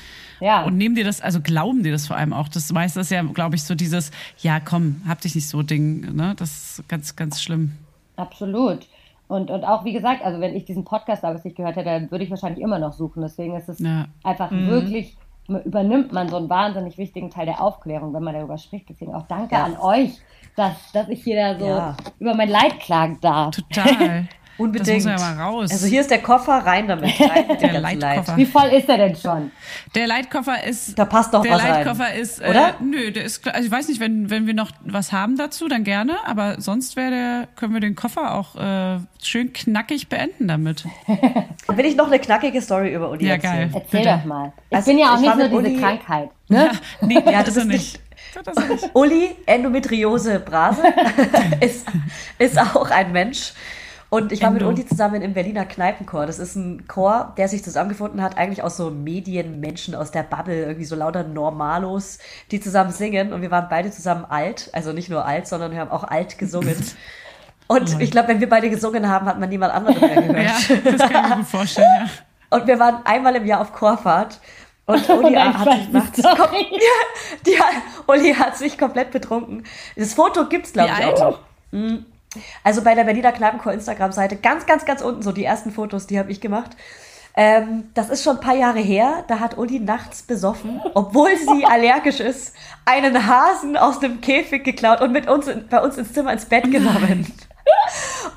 Ja. 0.41 0.65
Und 0.65 0.77
nehmen 0.77 0.95
dir 0.95 1.05
das, 1.05 1.21
also 1.23 1.41
glauben 1.41 1.83
dir 1.83 1.93
das 1.93 2.07
vor 2.07 2.17
allem 2.17 2.33
auch. 2.35 2.49
Das 2.49 2.71
meiste 2.73 3.01
ist 3.01 3.11
ja, 3.11 3.23
glaube 3.23 3.57
ich, 3.57 3.65
so 3.65 3.75
dieses, 3.75 4.11
ja 4.39 4.61
komm, 4.61 5.01
hab 5.09 5.21
dich 5.23 5.35
nicht 5.35 5.49
so 5.49 5.63
Ding, 5.63 6.15
ne? 6.15 6.35
Das 6.37 6.79
ist 6.79 6.89
ganz, 6.89 7.17
ganz 7.17 7.43
schlimm. 7.43 7.73
Absolut. 8.17 8.87
Und, 9.27 9.51
und 9.51 9.65
auch, 9.65 9.85
wie 9.87 9.95
gesagt, 9.95 10.23
also 10.23 10.41
wenn 10.41 10.55
ich 10.55 10.67
diesen 10.67 10.85
Podcast 10.85 11.25
damals 11.25 11.43
nicht 11.45 11.57
gehört 11.57 11.77
hätte, 11.77 11.89
dann 11.89 12.11
würde 12.11 12.25
ich 12.25 12.31
wahrscheinlich 12.31 12.63
immer 12.63 12.79
noch 12.79 12.93
suchen. 12.93 13.23
Deswegen 13.23 13.57
ist 13.57 13.69
es 13.71 13.79
Ja. 13.79 14.07
einfach 14.23 14.51
wirklich, 14.51 15.17
übernimmt 15.49 16.13
man 16.13 16.29
so 16.29 16.37
einen 16.37 16.49
wahnsinnig 16.49 16.97
wichtigen 16.99 17.31
Teil 17.31 17.47
der 17.47 17.61
Aufklärung, 17.61 18.15
wenn 18.15 18.23
man 18.23 18.35
darüber 18.35 18.59
spricht. 18.59 18.89
Deswegen 18.89 19.15
auch 19.15 19.27
danke 19.27 19.55
Ja. 19.55 19.65
an 19.65 19.77
euch, 19.79 20.19
dass, 20.57 20.93
dass 20.93 21.09
ich 21.09 21.23
hier 21.23 21.37
da 21.37 21.59
so 21.59 21.67
Ja. 21.67 21.97
über 22.19 22.35
mein 22.35 22.49
Leid 22.49 22.81
klagen 22.81 23.19
darf. 23.21 23.55
Total. 23.57 24.27
Unbedingt. 24.57 25.05
Das 25.05 25.13
muss 25.13 25.21
ja 25.23 25.35
mal 25.35 25.43
raus. 25.43 25.71
Also 25.73 25.87
hier 25.87 26.01
ist 26.01 26.11
der 26.11 26.21
Koffer, 26.23 26.53
rein 26.65 26.87
damit. 26.87 27.19
Rein 27.21 27.47
mit 27.49 27.61
Der 27.61 27.81
Leitkoffer. 27.81 28.17
Leid. 28.33 28.37
Wie 28.37 28.47
voll 28.47 28.69
ist 28.69 28.89
er 28.89 28.99
denn 28.99 29.17
schon? 29.17 29.51
Der 29.95 30.07
Leitkoffer 30.07 30.63
ist. 30.65 30.97
Da 30.99 31.05
passt 31.05 31.35
doch 31.35 31.43
der 31.43 31.53
was 31.55 31.63
rein. 31.63 31.71
Leitkoffer 31.73 32.15
ist. 32.15 32.41
Oder? 32.41 32.69
Äh, 32.69 32.73
nö, 32.83 33.11
der 33.11 33.25
ist. 33.25 33.47
Also 33.49 33.67
ich 33.67 33.71
weiß 33.73 33.89
nicht, 33.89 34.01
wenn 34.01 34.31
wenn 34.31 34.47
wir 34.47 34.55
noch 34.55 34.71
was 34.85 35.11
haben 35.13 35.37
dazu, 35.37 35.67
dann 35.69 35.83
gerne. 35.85 36.17
Aber 36.25 36.61
sonst 36.61 36.95
wäre 36.97 37.11
der, 37.11 37.49
können 37.57 37.75
wir 37.75 37.81
den 37.81 37.97
Koffer 37.97 38.35
auch 38.35 38.55
äh, 38.57 38.99
schön 39.23 39.53
knackig 39.53 40.09
beenden 40.09 40.47
damit. 40.49 40.85
Will 41.69 41.85
ich 41.87 41.97
noch 41.97 42.07
eine 42.07 42.19
knackige 42.21 42.63
Story 42.63 42.95
über 42.95 43.11
Uli 43.11 43.27
Ja, 43.27 43.35
erzählen? 43.35 43.71
geil. 43.73 43.83
Erzähl 43.83 44.01
Bitte. 44.03 44.19
doch 44.19 44.25
mal. 44.25 44.53
Ich 44.71 44.77
Also, 44.77 44.91
bin 44.91 44.99
ja 44.99 45.07
auch 45.11 45.15
ich 45.17 45.21
nicht 45.23 45.37
nur 45.37 45.49
diese 45.49 45.57
Uli- 45.75 45.81
Krankheit. 45.81 46.31
Ne? 46.49 46.71
Nee, 47.01 47.15
Ja, 47.25 47.43
das 47.43 47.49
ist 47.49 47.57
er 47.57 47.63
ist 47.63 47.69
nicht. 47.69 48.01
Das 48.45 48.57
ist 48.57 48.69
nicht. 48.83 48.91
Uli, 48.95 49.31
Endometriose 49.47 50.41
Brase, 50.41 50.83
ist, 51.61 51.87
ist 52.39 52.59
auch 52.59 52.91
ein 52.91 53.13
Mensch. 53.13 53.53
Und 54.15 54.31
ich 54.31 54.43
war 54.43 54.53
mit. 54.53 54.63
Uli 54.63 54.87
zusammen 54.87 55.23
im 55.23 55.35
Berliner 55.35 55.65
Kneipenchor. 55.65 56.27
Das 56.27 56.39
ist 56.39 56.55
ein 56.55 56.87
Chor, 56.87 57.33
der 57.37 57.49
sich 57.49 57.65
zusammengefunden 57.65 58.23
hat, 58.23 58.39
eigentlich 58.39 58.63
aus 58.63 58.77
so 58.77 58.91
Medienmenschen 58.91 59.97
aus 59.97 60.13
der 60.13 60.23
Bubble, 60.23 60.67
irgendwie 60.67 60.85
so 60.85 60.95
lauter 60.95 61.25
Normalos, 61.25 62.19
die 62.53 62.61
zusammen 62.61 62.93
singen. 62.93 63.33
Und 63.33 63.43
wir 63.43 63.51
waren 63.51 63.67
beide 63.69 63.91
zusammen 63.91 64.25
alt. 64.25 64.71
Also 64.73 64.93
nicht 64.93 65.11
nur 65.11 65.25
alt, 65.25 65.49
sondern 65.49 65.73
wir 65.73 65.81
haben 65.81 65.91
auch 65.91 66.05
alt 66.05 66.39
gesungen. 66.39 66.77
Und 67.67 68.01
ich 68.01 68.13
glaube, 68.13 68.29
wenn 68.29 68.39
wir 68.39 68.49
beide 68.49 68.71
gesungen 68.71 69.09
haben, 69.09 69.27
hat 69.27 69.41
man 69.41 69.49
niemand 69.49 69.75
anderen 69.75 69.99
mehr 69.99 70.23
gehört. 70.23 70.69
Ja, 70.69 70.93
das 70.93 71.11
kann 71.11 71.31
ich 71.31 71.37
mir 71.39 71.45
vorstellen. 71.45 71.89
Ja. 71.99 72.57
Und 72.57 72.69
wir 72.69 72.79
waren 72.79 72.99
einmal 73.05 73.35
im 73.35 73.47
Jahr 73.47 73.63
auf 73.63 73.73
Chorfahrt. 73.73 74.39
Und 74.87 75.09
Uli 75.09 75.33
Nein, 75.33 75.59
hat 75.59 75.73
sich 75.73 75.89
nachts, 75.89 76.23
kom 76.23 76.51
die, 77.47 77.59
Uli 78.07 78.33
hat 78.35 78.57
sich 78.57 78.79
komplett 78.79 79.11
betrunken. 79.11 79.65
Das 79.97 80.15
Foto 80.15 80.47
gibt's 80.47 80.73
glaube 80.73 80.91
ich 80.97 81.05
alt? 81.05 81.17
auch 81.17 81.31
noch. 81.31 81.39
Mhm. 81.73 82.05
Also 82.63 82.83
bei 82.83 82.95
der 82.95 83.05
Berliner 83.05 83.33
Kneipenchor 83.33 83.73
Instagram-Seite, 83.73 84.37
ganz, 84.37 84.67
ganz, 84.67 84.85
ganz 84.85 85.03
unten, 85.03 85.23
so 85.23 85.33
die 85.33 85.45
ersten 85.45 85.71
Fotos, 85.71 86.07
die 86.07 86.19
habe 86.19 86.31
ich 86.31 86.41
gemacht. 86.41 86.77
Ähm, 87.37 87.91
das 87.95 88.11
ist 88.11 88.23
schon 88.23 88.37
ein 88.37 88.43
paar 88.43 88.55
Jahre 88.55 88.79
her. 88.79 89.25
Da 89.27 89.41
hat 89.41 89.59
Uli 89.59 89.81
nachts 89.81 90.23
besoffen, 90.23 90.81
obwohl 90.95 91.37
sie 91.37 91.65
allergisch 91.69 92.21
ist, 92.21 92.55
einen 92.85 93.27
Hasen 93.27 93.77
aus 93.77 93.99
dem 93.99 94.21
Käfig 94.21 94.63
geklaut 94.63 95.01
und 95.01 95.13
mit 95.13 95.29
uns 95.29 95.51
bei 95.69 95.83
uns 95.83 95.99
ins 95.99 96.13
Zimmer 96.13 96.33
ins 96.33 96.45
Bett 96.45 96.71
genommen. 96.71 97.33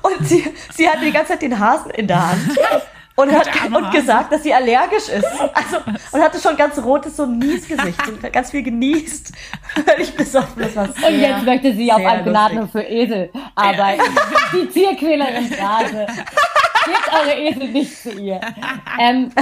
Und 0.02 0.28
sie, 0.28 0.44
sie 0.74 0.88
hatte 0.88 1.04
die 1.04 1.12
ganze 1.12 1.32
Zeit 1.32 1.42
den 1.42 1.58
Hasen 1.58 1.90
in 1.90 2.06
der 2.06 2.30
Hand. 2.30 2.58
Und 3.18 3.32
hat 3.32 3.48
und 3.74 3.90
gesagt, 3.90 4.32
dass 4.32 4.44
sie 4.44 4.54
allergisch 4.54 5.08
ist. 5.08 5.26
Also, 5.52 5.78
und 6.12 6.22
hatte 6.22 6.38
schon 6.40 6.56
ganz 6.56 6.78
rotes, 6.78 7.16
so 7.16 7.24
ein 7.24 7.38
Niesgesicht. 7.38 8.06
Und 8.08 8.32
ganz 8.32 8.52
viel 8.52 8.62
genießt. 8.62 9.32
Völlig 9.84 10.14
besoffen. 10.14 10.62
Das 10.62 10.76
war 10.76 10.88
sehr, 10.92 11.08
Und 11.08 11.20
jetzt 11.20 11.44
möchte 11.44 11.74
sie 11.74 11.90
auf 11.90 11.98
sehr 11.98 12.10
ein 12.10 12.24
Gnadenhof 12.24 12.72
lustig. 12.74 12.82
für 12.82 12.88
Esel 12.88 13.30
arbeiten. 13.56 14.02
Die 14.52 14.66
Tierquälerin 14.66 15.46
Phrase. 15.48 16.06
Gebt 16.86 17.12
eure 17.12 17.34
Esel 17.34 17.68
nicht 17.68 18.02
zu 18.02 18.12
ihr. 18.12 18.40
Ähm, 19.00 19.32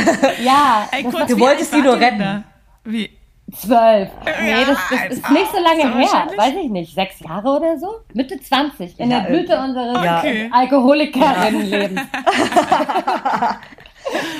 ja, 0.42 0.88
Ey, 0.90 1.04
kurz, 1.04 1.30
Du 1.30 1.38
wolltest 1.38 1.74
die 1.74 1.82
nur 1.82 2.00
retten. 2.00 2.44
Wie? 2.84 3.10
Zwölf. 3.52 4.10
Nee, 4.24 4.50
Ja, 4.50 4.64
das, 4.64 4.78
das 4.90 5.18
ist 5.18 5.30
nicht 5.30 5.50
so 5.52 5.58
lange 5.62 5.82
so 5.82 5.88
her. 6.16 6.26
Weiß 6.36 6.54
ich 6.62 6.68
nicht. 6.70 6.94
Sechs 6.94 7.20
Jahre 7.20 7.48
oder 7.48 7.78
so? 7.78 7.88
Mitte 8.12 8.40
20. 8.40 8.98
In 8.98 9.10
Ja, 9.10 9.20
der 9.20 9.28
Blüte 9.28 9.58
unseres 9.58 10.04
Ja. 10.04 10.18
Okay. 10.18 10.50
Alkoholikerinnenlebens. 10.52 12.00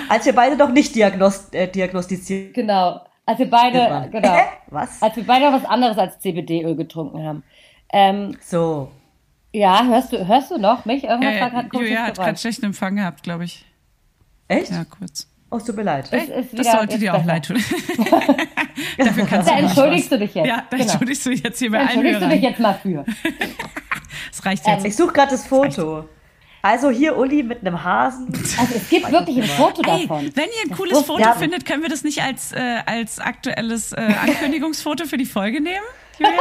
Als 0.09 0.25
wir 0.27 0.35
beide 0.35 0.57
noch 0.57 0.71
nicht 0.71 0.95
diagnost 0.95 1.55
äh, 1.55 1.67
diagnostiziert 1.69 2.55
Genau. 2.55 3.01
Als 3.25 3.39
wir 3.41 3.51
beide, 3.51 4.09
genau. 4.13 4.29
Hä? 4.35 4.43
Was? 4.69 5.03
Als 5.03 5.17
wir 5.17 5.25
beide 5.27 5.53
was 5.53 5.65
anderes 5.65 5.99
als 5.99 6.19
CBD-Öl 6.21 6.77
getrunken 6.77 7.25
haben. 7.25 7.43
Ähm, 7.93 8.37
So. 8.41 8.91
ja, 9.53 9.85
hörst 9.85 10.13
du, 10.13 10.27
hörst 10.27 10.51
du 10.51 10.59
noch 10.59 10.85
mich? 10.85 11.05
Irgendwas 11.05 11.35
Äh, 11.35 11.41
war 11.41 11.51
gerade 11.51 11.69
komisches 11.69 11.91
Julia 11.91 12.07
hat 12.07 12.15
gerade 12.17 12.37
schlechten 12.39 12.67
Empfang 12.67 12.97
gehabt, 12.97 13.23
glaube 13.25 13.45
ich. 13.45 13.65
Echt? 14.49 14.71
Ja, 14.71 14.85
kurz. 14.85 15.29
Oh, 15.51 15.57
es 15.57 15.65
tut 15.65 15.77
mir 15.77 15.83
leid. 15.85 16.09
Das 16.13 16.53
wieder- 16.53 16.65
sollte 16.65 16.99
dir 16.99 17.15
auch 17.15 17.25
leid 17.25 17.47
tun. 17.47 17.57
Dafür 18.99 19.27
kannst 19.27 19.49
Da 19.49 19.55
du 19.57 19.63
entschuldigst 19.63 20.13
du 20.13 20.19
dich 20.19 20.35
jetzt. 20.35 20.47
Ja, 20.47 20.65
da 20.71 20.77
Genau. 20.77 20.83
entschuldigst 20.91 21.27
du 21.27 21.31
dich 21.31 21.43
jetzt 21.43 21.59
hier 21.59 21.71
bei 21.71 21.79
allen 21.79 21.89
entschuldigst 21.89 22.23
du 22.23 22.29
dich 22.29 22.43
jetzt 22.43 22.61
mal 22.61 22.75
für. 22.83 23.05
Das 24.31 24.45
reicht 24.45 24.67
jetzt. 24.67 24.85
Ich 24.85 24.97
suche 24.97 25.13
gerade 25.13 25.31
das 25.31 25.47
Foto. 25.47 26.09
Also 26.63 26.91
hier 26.91 27.17
Uli 27.17 27.43
mit 27.43 27.61
einem 27.61 27.83
Hasen. 27.85 28.27
Also 28.59 28.75
es 28.75 28.89
gibt 28.89 29.11
wirklich 29.11 29.37
ein 29.39 29.45
Foto 29.49 29.83
Ey, 29.89 30.07
davon. 30.07 30.31
wenn 30.35 30.45
ihr 30.47 30.71
ein 30.71 30.77
cooles 30.77 31.01
Foto 31.03 31.21
Ja. 31.21 31.33
findet, 31.35 31.65
können 31.65 31.83
wir 31.83 31.89
das 31.89 32.03
nicht 32.03 32.23
als, 32.23 32.53
äh, 32.53 32.79
als 32.87 33.19
aktuelles 33.21 33.93
äh, 33.93 34.01
Ankündigungsfoto 34.23 35.05
für 35.07 35.17
die 35.17 35.27
Folge 35.27 35.61
nehmen, 35.63 35.85
Julia? 36.19 36.33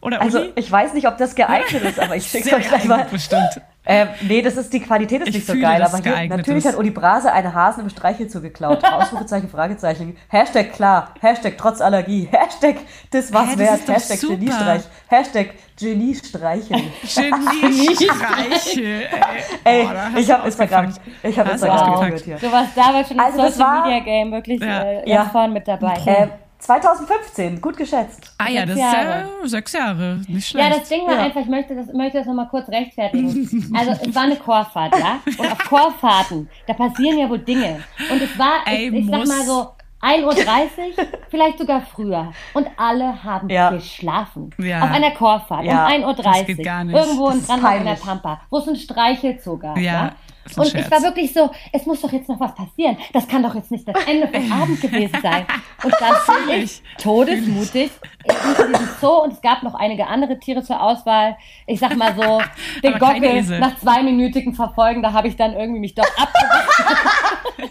Oder 0.00 0.20
Also 0.22 0.40
Uli? 0.40 0.52
ich 0.56 0.70
weiß 0.70 0.92
nicht, 0.94 1.06
ob 1.06 1.18
das 1.18 1.34
geeignet 1.34 1.82
ist, 1.84 2.00
aber 2.00 2.16
ich 2.16 2.26
schicke 2.26 2.44
Sehr 2.48 2.56
euch 2.58 2.68
gleich 2.68 2.84
mal. 2.84 2.96
geeignet, 2.96 3.12
bestimmt. 3.12 3.60
Ähm, 3.90 4.08
nee, 4.28 4.40
das 4.42 4.56
ist 4.56 4.72
die 4.72 4.80
Qualität 4.80 5.22
ist 5.22 5.28
Ich 5.28 5.34
nicht 5.34 5.46
so 5.46 5.54
geil, 5.58 5.82
aber 5.82 5.98
hier, 5.98 6.28
natürlich 6.28 6.64
ist. 6.64 6.72
hat 6.72 6.78
Uli 6.78 6.90
Brase 6.90 7.32
einen 7.32 7.52
Hasen 7.52 7.82
im 7.82 7.90
Streichelzoo 7.90 8.40
geklaut. 8.40 8.82
Ausrufezeichen, 8.92 9.48
Fragezeichen. 9.48 10.16
Hashtag 10.28 10.72
klar, 10.72 11.14
Hashtag 11.20 11.54
trotz 11.58 11.80
Allergie, 11.80 12.28
Hashtag 12.30 12.76
das 13.10 13.32
was 13.32 13.46
Hä, 13.48 13.50
das 13.50 13.58
wert, 13.58 13.80
doch 13.88 13.94
Hashtag 13.94 14.18
super. 14.18 14.34
Geniestreich, 14.36 14.82
Hashtag 15.08 15.46
Geniestreicheln. 15.78 16.82
Genie-Streiche. 17.14 18.82
Ey, 19.64 19.84
Boah, 19.84 20.18
ich 20.18 20.30
habe 20.30 20.46
Instagram, 20.46 20.94
ich 21.22 21.38
habe 21.38 21.50
Instagram 21.50 22.00
geführt 22.10 22.22
hier. 22.24 22.36
Du 22.36 22.52
warst 22.52 22.76
damals 22.76 23.08
schon 23.08 23.16
im 23.16 23.22
Also 23.24 23.38
das 23.38 23.54
Social 23.56 23.68
war- 23.68 23.86
Media 23.86 24.00
Game 24.04 24.32
wirklich 24.32 24.60
Ja. 24.60 24.82
äh, 24.82 25.10
Ja. 25.10 25.24
vorn 25.24 25.52
mit 25.52 25.66
dabei. 25.66 25.94
Äh, 26.06 26.28
2015, 26.60 27.60
gut 27.60 27.76
geschätzt. 27.76 28.32
Ah 28.38 28.48
ja, 28.48 28.66
das 28.66 28.76
ist 28.76 28.80
Sechs 28.80 28.92
ja 28.92 29.02
Jahre. 29.02 29.28
sechs 29.48 29.72
Jahre. 29.72 30.20
Nicht 30.28 30.48
schlecht. 30.48 30.68
Ja, 30.70 30.78
das 30.78 30.88
Ding 30.88 31.06
war 31.06 31.14
Ja. 31.14 31.22
einfach, 31.24 31.40
ich 31.40 31.48
möchte 31.48 31.74
das, 31.74 31.86
möchte 31.92 32.18
das 32.18 32.26
nochmal 32.26 32.48
kurz 32.48 32.68
rechtfertigen. 32.68 33.72
Also 33.76 33.92
es 33.92 34.14
war 34.14 34.22
eine 34.22 34.36
Chorfahrt, 34.36 34.94
ja? 34.98 35.20
Und 35.38 35.52
auf 35.52 35.58
Chorfahrten, 35.68 36.48
da 36.66 36.74
passieren 36.74 37.18
ja 37.18 37.28
wohl 37.28 37.38
Dinge. 37.38 37.82
Und 38.10 38.20
es 38.22 38.38
war, 38.38 38.60
Ey, 38.66 38.88
ich, 38.88 38.94
ich 38.94 39.06
sag 39.10 39.26
mal 39.26 39.42
so, 39.42 39.68
1.30 40.02 40.24
Uhr, 40.24 41.06
vielleicht 41.28 41.58
sogar 41.58 41.82
früher. 41.82 42.32
Und 42.54 42.66
alle 42.78 43.22
haben 43.22 43.48
Ja. 43.50 43.70
geschlafen. 43.70 44.48
Ja. 44.58 44.82
Auf 44.82 44.90
einer 44.92 45.10
Chorfahrt 45.10 45.64
Ja. 45.64 45.86
um 45.86 45.92
1.30 45.92 46.22
Das 46.22 46.38
Uhr. 46.38 46.44
geht 46.44 46.64
gar 46.64 46.84
nicht. 46.84 46.96
Irgendwo 46.96 47.26
Das 47.26 47.34
in 47.34 47.40
ist 47.42 47.46
Brandenburg 47.48 47.78
in 47.80 47.84
der. 47.86 47.94
Pampa, 47.96 48.40
wo 48.50 48.58
es 48.58 48.68
ein 48.68 48.76
Streichelzoo 48.76 49.58
gab. 49.58 49.76
Ja, 49.78 50.06
ist 50.06 50.14
Und 50.56 50.66
Scherz. 50.68 50.86
ich 50.86 50.90
war 50.90 51.02
wirklich 51.02 51.32
so, 51.32 51.50
es 51.72 51.86
muss 51.86 52.00
doch 52.00 52.12
jetzt 52.12 52.28
noch 52.28 52.40
was 52.40 52.54
passieren. 52.54 52.96
Das 53.12 53.28
kann 53.28 53.42
doch 53.42 53.54
jetzt 53.54 53.70
nicht 53.70 53.86
das 53.86 53.96
Ende 54.06 54.26
vom 54.28 54.52
Abend 54.62 54.80
gewesen 54.80 55.18
sein. 55.22 55.46
Und 55.84 55.94
dann 56.00 56.14
bin 56.46 56.62
ich 56.62 56.82
todesmutig 56.98 57.90
in 58.24 58.34
diesem 58.34 58.88
Zoo 59.00 59.22
und 59.22 59.32
es 59.32 59.40
gab 59.40 59.62
noch 59.62 59.74
einige 59.74 60.06
andere 60.06 60.38
Tiere 60.38 60.62
zur 60.62 60.82
Auswahl. 60.82 61.36
Ich 61.66 61.80
sag 61.80 61.96
mal 61.96 62.14
so, 62.14 62.40
den 62.82 62.98
Gockel 62.98 63.42
nach 63.58 63.78
zweiminütigen 63.78 64.54
Verfolgen, 64.54 65.02
da 65.02 65.12
habe 65.12 65.28
ich 65.28 65.36
dann 65.36 65.54
irgendwie 65.54 65.80
mich 65.80 65.94
doch 65.94 66.06
abgewiesen. 66.16 67.70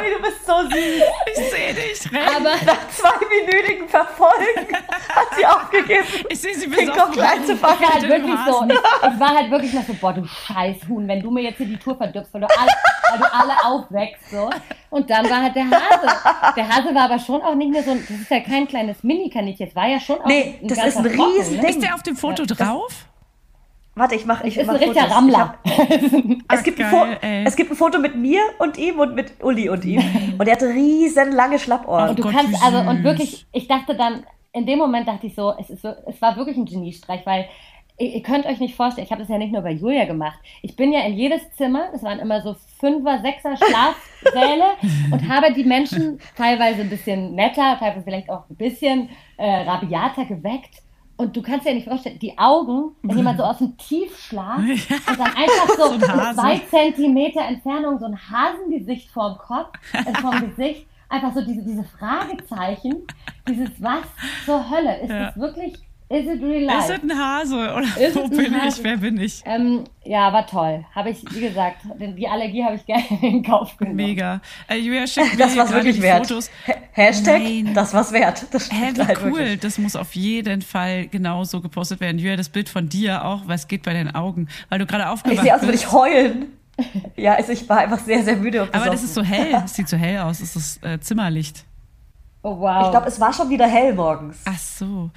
Uli, 0.00 0.10
du 0.16 0.22
bist 0.22 0.46
so 0.46 0.52
süß. 0.62 0.74
Ich 1.30 1.50
sehe 1.50 1.74
dich, 1.74 2.12
renn. 2.12 2.28
Aber 2.36 2.50
Nach 2.64 2.88
zweiminütigen 2.90 3.88
Verfolgen 3.88 4.74
hat 5.14 5.26
sie 5.36 5.46
aufgegeben. 5.46 6.04
Ich 6.28 6.40
sehe 6.40 6.54
sie 6.54 6.68
Den 6.68 6.86
besoffen. 6.88 7.12
Gockel 7.14 7.22
einzupacken. 7.22 7.76
ich 7.80 7.86
war 7.88 7.94
halt 7.94 8.08
wirklich 8.08 8.38
so, 8.46 8.64
ich, 8.68 9.12
ich 9.14 9.20
war 9.20 9.28
halt 9.36 9.50
wirklich 9.50 9.72
noch 9.72 9.84
so, 9.84 9.94
boah, 9.94 10.12
du 10.12 10.24
Scheißhuhn, 10.24 11.06
wenn 11.08 11.20
du 11.22 11.30
mir 11.30 11.42
jetzt 11.42 11.56
hier 11.58 11.66
die 11.66 11.76
Tour 11.76 11.96
verdirbst, 11.96 12.32
weil 12.34 12.40
du 12.42 12.46
alle, 12.48 12.70
weil 13.10 13.18
du 13.18 13.32
alle 13.34 13.64
aufwächst, 13.64 14.30
so. 14.30 14.50
Und 14.90 15.08
dann 15.10 15.28
war 15.28 15.42
halt 15.42 15.54
der 15.56 15.64
Hase. 15.70 16.54
Der 16.56 16.68
Hase 16.68 16.94
war 16.94 17.02
aber 17.02 17.18
schon 17.18 17.42
auch 17.42 17.54
nicht 17.54 17.70
mehr 17.70 17.82
so, 17.82 17.90
ein- 17.92 18.06
das 18.08 18.18
ist 18.20 18.30
ja 18.30 18.40
kein 18.40 18.66
kleines 18.66 19.02
Mini-Kaninchen, 19.02 19.68
es 19.68 19.76
war 19.76 19.86
ja 19.88 20.00
schon 20.00 20.20
auch 20.20 20.26
Nee, 20.26 20.58
ein 20.62 20.68
das 20.68 20.78
ist 20.86 20.96
ein 20.96 21.02
Brocken, 21.04 21.36
Riesending. 21.36 21.60
ne? 21.62 21.68
Ist 21.70 21.82
der 21.82 21.94
auf 21.94 22.02
dem 22.02 22.16
Foto 22.16 22.44
drauf? 22.46 22.92
Warte, 23.98 24.14
ich 24.14 24.26
mache 24.26 24.46
ich 24.46 24.56
Ist 24.56 24.66
mach 24.66 24.74
ein 24.74 24.80
richtiger 24.80 25.02
Fotos. 25.02 25.16
Rammler. 25.16 25.54
Es 26.50 26.62
gibt, 26.62 26.80
ein 26.80 26.90
geil, 26.90 27.18
ey. 27.20 27.44
es 27.44 27.56
gibt 27.56 27.70
ein 27.70 27.76
Foto 27.76 27.98
mit 27.98 28.16
mir 28.16 28.40
und 28.58 28.78
ihm 28.78 28.98
und 28.98 29.14
mit 29.14 29.42
Uli 29.42 29.68
und 29.68 29.84
ihm. 29.84 30.02
Und 30.38 30.46
er 30.46 30.54
hatte 30.54 30.68
riesen 30.68 31.32
lange 31.32 31.58
Schlappohren. 31.58 32.10
Und 32.10 32.18
du 32.18 32.22
Gott, 32.22 32.32
kannst, 32.32 32.52
wie 32.52 32.64
also, 32.64 32.78
und 32.88 33.04
wirklich, 33.04 33.46
ich 33.52 33.68
dachte 33.68 33.94
dann, 33.94 34.24
in 34.52 34.66
dem 34.66 34.78
Moment 34.78 35.06
dachte 35.08 35.26
ich 35.26 35.34
so, 35.34 35.52
es, 35.58 35.68
ist 35.70 35.84
es 35.84 36.22
war 36.22 36.36
wirklich 36.36 36.56
ein 36.56 36.64
Geniestreich, 36.64 37.26
weil 37.26 37.46
ihr, 37.98 38.22
könnt 38.22 38.46
euch 38.46 38.60
nicht 38.60 38.76
vorstellen, 38.76 39.04
ich 39.04 39.10
habe 39.10 39.20
das 39.20 39.28
ja 39.28 39.38
nicht 39.38 39.52
nur 39.52 39.62
bei 39.62 39.72
Julia 39.72 40.04
gemacht. 40.04 40.38
Ich 40.62 40.76
bin 40.76 40.92
ja 40.92 41.00
in 41.00 41.14
jedes 41.14 41.50
Zimmer, 41.52 41.88
das 41.92 42.02
waren 42.02 42.18
immer 42.18 42.40
so 42.40 42.56
Fünfer, 42.78 43.20
Sechser 43.20 43.56
Schlafsäle 43.56 44.64
und 45.12 45.28
habe 45.28 45.52
die 45.52 45.64
Menschen 45.64 46.20
teilweise 46.36 46.82
ein 46.82 46.90
bisschen 46.90 47.34
netter, 47.34 47.76
teilweise 47.78 48.04
vielleicht 48.04 48.30
auch 48.30 48.48
ein 48.48 48.56
bisschen 48.56 49.10
äh, 49.36 49.62
rabiater 49.62 50.24
geweckt. 50.24 50.82
Und 51.18 51.36
du 51.36 51.42
kannst 51.42 51.66
dir 51.66 51.74
nicht 51.74 51.88
vorstellen, 51.88 52.18
die 52.20 52.38
Augen, 52.38 52.92
wenn 53.02 53.16
jemand 53.16 53.38
so 53.38 53.44
aus 53.44 53.58
dem 53.58 53.76
Tiefschlaf 53.76 54.58
und 54.58 55.18
dann 55.18 55.20
einfach 55.34 55.68
so, 55.76 56.00
Hase. 56.08 56.40
zwei 56.40 56.58
Zentimeter 56.70 57.40
Entfernung 57.42 57.98
so 57.98 58.04
ein 58.06 58.16
Hasengesicht 58.30 59.10
vorm 59.10 59.36
Kopf, 59.36 59.72
äh, 59.92 60.14
vorm 60.20 60.40
Gesicht, 60.56 60.86
einfach 61.08 61.34
so 61.34 61.44
diese, 61.44 61.62
diese 61.62 61.82
Fragezeichen, 61.84 63.02
dieses 63.48 63.70
was 63.82 64.04
zur 64.44 64.70
Hölle? 64.70 65.00
Ist 65.00 65.10
Ja. 65.10 65.28
es 65.30 65.36
wirklich, 65.36 65.74
is 66.10 66.26
it 66.26 66.42
real 66.42 66.62
Ist 66.62 66.88
life? 66.88 66.92
es 66.94 67.02
ein 67.02 67.18
Hase? 67.18 67.54
Oder 67.74 68.06
Ist 68.08 68.16
wo 68.16 68.28
bin 68.28 68.40
ich? 68.54 68.60
Hase? 68.62 68.84
Wer 68.84 68.96
bin 68.96 69.20
ich? 69.20 69.42
Ähm, 69.44 69.84
ja, 70.04 70.32
war 70.32 70.46
toll. 70.46 70.84
Habe 70.94 71.10
ich, 71.10 71.22
wie 71.34 71.40
gesagt, 71.40 71.82
denn 72.00 72.16
die 72.16 72.26
Allergie 72.28 72.64
habe 72.64 72.76
ich 72.76 72.86
gerne 72.86 73.04
in 73.22 73.42
Kauf 73.42 73.76
genommen. 73.76 73.96
Mega. 73.96 74.40
Äh, 74.68 74.76
Julia 74.76 75.06
schickt 75.06 75.32
mir 75.32 75.38
Das 75.38 75.56
war's 75.56 75.72
wirklich 75.72 76.00
wert. 76.00 76.26
Fotos. 76.26 76.50
Ha- 76.66 76.74
Hashtag, 76.92 77.42
Nein. 77.42 77.74
das 77.74 77.92
war's 77.94 78.12
wert. 78.12 78.46
Das 78.52 78.70
Hä, 78.72 78.92
wie 78.94 79.02
halt 79.04 79.18
cool. 79.22 79.32
wirklich. 79.36 79.60
Das 79.60 79.78
muss 79.78 79.96
auf 79.96 80.14
jeden 80.14 80.62
Fall 80.62 81.08
genauso 81.08 81.60
gepostet 81.60 82.00
werden. 82.00 82.18
Julia, 82.18 82.36
das 82.36 82.48
Bild 82.48 82.68
von 82.68 82.88
dir 82.88 83.24
auch. 83.24 83.42
Was 83.46 83.68
geht 83.68 83.82
bei 83.82 83.92
deinen 83.92 84.14
Augen? 84.14 84.48
Weil 84.70 84.78
du 84.78 84.86
gerade 84.86 85.04
Ich 85.04 85.08
aufgewacht 85.10 85.42
sehe 85.42 85.54
aus, 85.54 85.60
als 85.60 85.62
würde 85.62 85.72
bist. 85.72 85.84
ich 85.84 85.92
heulen. 85.92 86.46
Ja, 87.16 87.34
also 87.34 87.50
ich 87.52 87.68
war 87.68 87.78
einfach 87.78 87.98
sehr, 87.98 88.22
sehr 88.22 88.36
müde 88.36 88.62
und 88.62 88.72
Aber 88.72 88.86
das 88.86 89.02
ist 89.02 89.12
so 89.14 89.22
hell. 89.22 89.60
Es 89.64 89.74
sieht 89.74 89.88
so 89.88 89.96
hell 89.96 90.18
aus. 90.20 90.40
Es 90.40 90.54
ist 90.54 90.84
äh, 90.84 91.00
Zimmerlicht. 91.00 91.64
Oh, 92.50 92.60
wow. 92.60 92.84
Ich 92.86 92.90
glaube, 92.90 93.06
es 93.08 93.20
war 93.20 93.32
schon 93.32 93.48
wieder 93.50 93.66
hell 93.66 93.94
morgens. 93.94 94.42
Ach 94.46 94.58
so. 94.58 95.10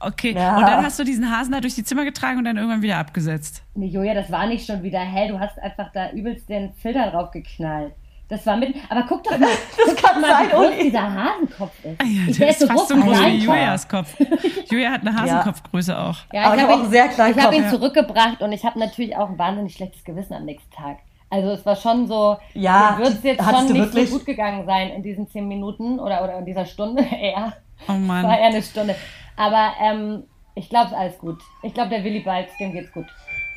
Okay. 0.00 0.32
Ja. 0.34 0.56
Und 0.56 0.62
dann 0.68 0.84
hast 0.84 0.98
du 0.98 1.04
diesen 1.04 1.30
Hasen 1.30 1.52
da 1.52 1.60
durch 1.60 1.74
die 1.74 1.84
Zimmer 1.84 2.04
getragen 2.04 2.38
und 2.38 2.44
dann 2.44 2.56
irgendwann 2.56 2.82
wieder 2.82 2.98
abgesetzt. 2.98 3.62
Nee, 3.74 3.86
Julia, 3.86 4.14
das 4.14 4.30
war 4.30 4.46
nicht 4.46 4.66
schon 4.66 4.82
wieder 4.82 5.00
hell. 5.00 5.28
Du 5.28 5.38
hast 5.40 5.58
einfach 5.58 5.90
da 5.92 6.10
übelst 6.10 6.48
den 6.48 6.72
Filter 6.74 7.10
drauf 7.10 7.30
geknallt. 7.30 7.92
Das 8.28 8.46
war 8.46 8.56
mit. 8.56 8.74
Aber 8.88 9.04
guck 9.06 9.22
doch 9.22 9.38
mal, 9.38 9.48
guck 9.86 9.96
kann 10.02 10.20
mal, 10.20 10.30
sein, 10.30 10.46
wie 10.46 10.50
groß 10.50 10.66
Uli. 10.68 10.82
dieser 10.84 11.12
Hasenkopf 11.14 11.84
ist. 11.84 12.00
Ah 12.00 12.04
ja, 12.04 12.20
ich, 12.28 12.36
der 12.38 12.48
ist 12.48 12.60
so 12.60 12.66
groß 12.66 12.76
fast 12.80 12.88
so 12.88 12.96
groß 12.96 13.20
wie. 13.20 13.36
Julias 13.36 13.88
Kopf. 13.88 14.16
Julia 14.70 14.90
hat 14.92 15.00
eine 15.02 15.14
Hasenkopfgröße 15.14 15.98
auch. 15.98 16.16
Ja, 16.32 16.44
Aber 16.44 16.56
ich 16.56 16.62
hab 16.62 16.70
habe 16.70 16.82
ihn- 16.84 16.90
sehr 16.90 17.06
Ich 17.06 17.18
habe 17.18 17.34
Kopf. 17.34 17.54
ihn 17.54 17.68
zurückgebracht 17.68 18.40
und 18.40 18.52
ich 18.52 18.64
habe 18.64 18.78
natürlich 18.78 19.14
auch 19.16 19.28
ein 19.28 19.38
wahnsinnig 19.38 19.74
schlechtes 19.74 20.02
Gewissen 20.04 20.32
am 20.34 20.44
nächsten 20.46 20.70
Tag. 20.74 20.98
Also 21.34 21.50
es 21.50 21.66
war 21.66 21.74
schon 21.74 22.06
so, 22.06 22.36
Ja, 22.54 22.96
wird 22.98 23.08
es 23.08 23.22
jetzt 23.24 23.42
schon 23.44 23.64
nicht 23.66 23.74
wirklich? 23.74 24.08
so 24.10 24.18
gut 24.18 24.26
gegangen 24.26 24.64
sein 24.66 24.90
in 24.90 25.02
diesen 25.02 25.28
zehn 25.28 25.48
Minuten 25.48 25.98
oder, 25.98 26.22
oder 26.22 26.38
in 26.38 26.44
dieser 26.44 26.64
Stunde 26.64 27.02
eher. 27.20 27.54
Oh 27.80 27.82
Es 27.82 27.88
war 27.88 27.98
Mann. 27.98 28.24
eher 28.26 28.44
eine 28.46 28.62
Stunde. 28.62 28.94
Aber 29.36 29.72
ähm, 29.82 30.22
ich 30.54 30.68
glaube, 30.68 30.86
es 30.86 30.92
ist 30.92 30.98
alles 30.98 31.18
gut. 31.18 31.38
Ich 31.64 31.74
glaube, 31.74 31.90
der 31.90 32.04
Willi 32.04 32.20
bald, 32.20 32.46
dem 32.60 32.70
geht's 32.72 32.92
gut. 32.92 33.06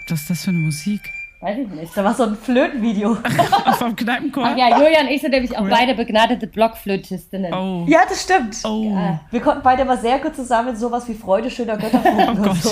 Was 0.10 0.22
ist 0.22 0.30
das 0.32 0.44
für 0.46 0.50
eine 0.50 0.60
Musik? 0.60 1.02
Weiß 1.40 1.56
ich 1.56 1.68
nicht. 1.68 1.96
Da 1.96 2.04
war 2.04 2.16
so 2.16 2.24
ein 2.24 2.36
Flötenvideo. 2.36 3.16
Vom 3.78 3.96
Kneipenchor. 3.96 4.44
Ach 4.44 4.58
ja, 4.58 4.70
Julia 4.80 5.02
und 5.02 5.10
ich 5.10 5.22
sind 5.22 5.32
nämlich 5.32 5.56
auch 5.56 5.70
beide 5.70 5.94
begnadete 5.94 6.48
Blockflötistinnen. 6.48 7.54
Oh. 7.54 7.84
Ja, 7.88 8.00
das 8.10 8.24
stimmt. 8.24 8.58
Oh. 8.66 8.90
Ja. 8.92 9.20
Wir 9.30 9.42
konnten 9.42 9.62
beide 9.62 9.86
mal 9.86 10.00
sehr 10.00 10.18
gut 10.18 10.36
zusammen 10.36 10.76
sowas 10.76 11.08
wie 11.08 11.14
Freude 11.14 11.52
schöner 11.52 11.78
Götterfunken 11.78 12.40
Oh 12.44 12.50
und 12.50 12.64
so. 12.64 12.72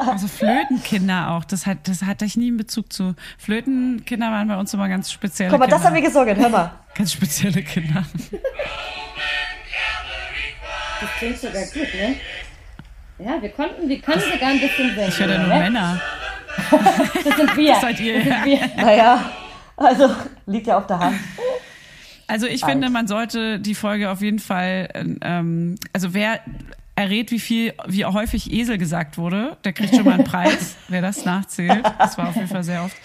Also 0.00 0.28
Flötenkinder 0.28 1.30
auch. 1.30 1.44
Das, 1.44 1.66
hat, 1.66 1.78
das 1.88 2.02
hatte 2.02 2.24
ich 2.24 2.36
nie 2.36 2.48
einen 2.48 2.56
Bezug 2.56 2.92
zu. 2.92 3.14
Flötenkinder 3.38 4.30
waren 4.30 4.48
bei 4.48 4.56
uns 4.56 4.72
immer 4.74 4.88
ganz 4.88 5.10
spezielle 5.10 5.50
Guck 5.50 5.58
mal, 5.58 5.64
Kinder. 5.66 5.76
das 5.78 5.86
haben 5.86 5.94
wir 5.94 6.02
gesungen, 6.02 6.36
hör 6.36 6.48
mal. 6.48 6.72
Ganz 6.94 7.12
spezielle 7.12 7.62
Kinder. 7.62 8.04
Das 11.00 11.10
klingt 11.18 11.38
sogar 11.38 11.62
gut, 11.62 11.94
ne? 11.94 12.16
Ja, 13.18 13.40
wir 13.40 13.48
konnten, 13.50 13.88
wir 13.88 14.00
können 14.00 14.20
sogar 14.20 14.48
ein 14.50 14.60
bisschen 14.60 14.94
singen. 14.94 15.08
Ich 15.08 15.18
höre 15.18 15.28
da 15.28 15.38
nur 15.38 15.48
ne? 15.48 15.58
Männer. 15.58 16.00
Das 17.24 17.36
sind 17.36 17.56
wir. 17.56 17.72
Das 17.72 17.80
seid 17.82 18.00
ihr, 18.00 18.14
Das 18.18 18.24
sind 18.24 18.44
wir. 18.44 18.70
Naja, 18.76 19.30
also 19.76 20.10
liegt 20.46 20.66
ja 20.66 20.78
auf 20.78 20.86
der 20.86 20.98
Hand. 20.98 21.16
Also 22.28 22.46
ich 22.46 22.64
Alt. 22.64 22.72
finde, 22.72 22.90
man 22.90 23.06
sollte 23.06 23.60
die 23.60 23.74
Folge 23.74 24.10
auf 24.10 24.20
jeden 24.20 24.38
Fall, 24.38 24.88
ähm, 25.22 25.76
also 25.92 26.12
wer 26.12 26.40
errät, 26.96 27.30
wie 27.30 27.38
viel, 27.38 27.74
wie 27.86 28.04
häufig 28.04 28.50
Esel 28.52 28.78
gesagt 28.78 29.18
wurde, 29.18 29.56
der 29.64 29.72
kriegt 29.72 29.94
schon 29.94 30.04
mal 30.04 30.14
einen 30.14 30.24
Preis, 30.24 30.76
wer 30.88 31.02
das 31.02 31.24
nachzählt. 31.24 31.84
Das 31.98 32.16
war 32.18 32.28
auf 32.30 32.34
jeden 32.34 32.48
Fall 32.48 32.64
sehr 32.64 32.82
oft. 32.82 32.96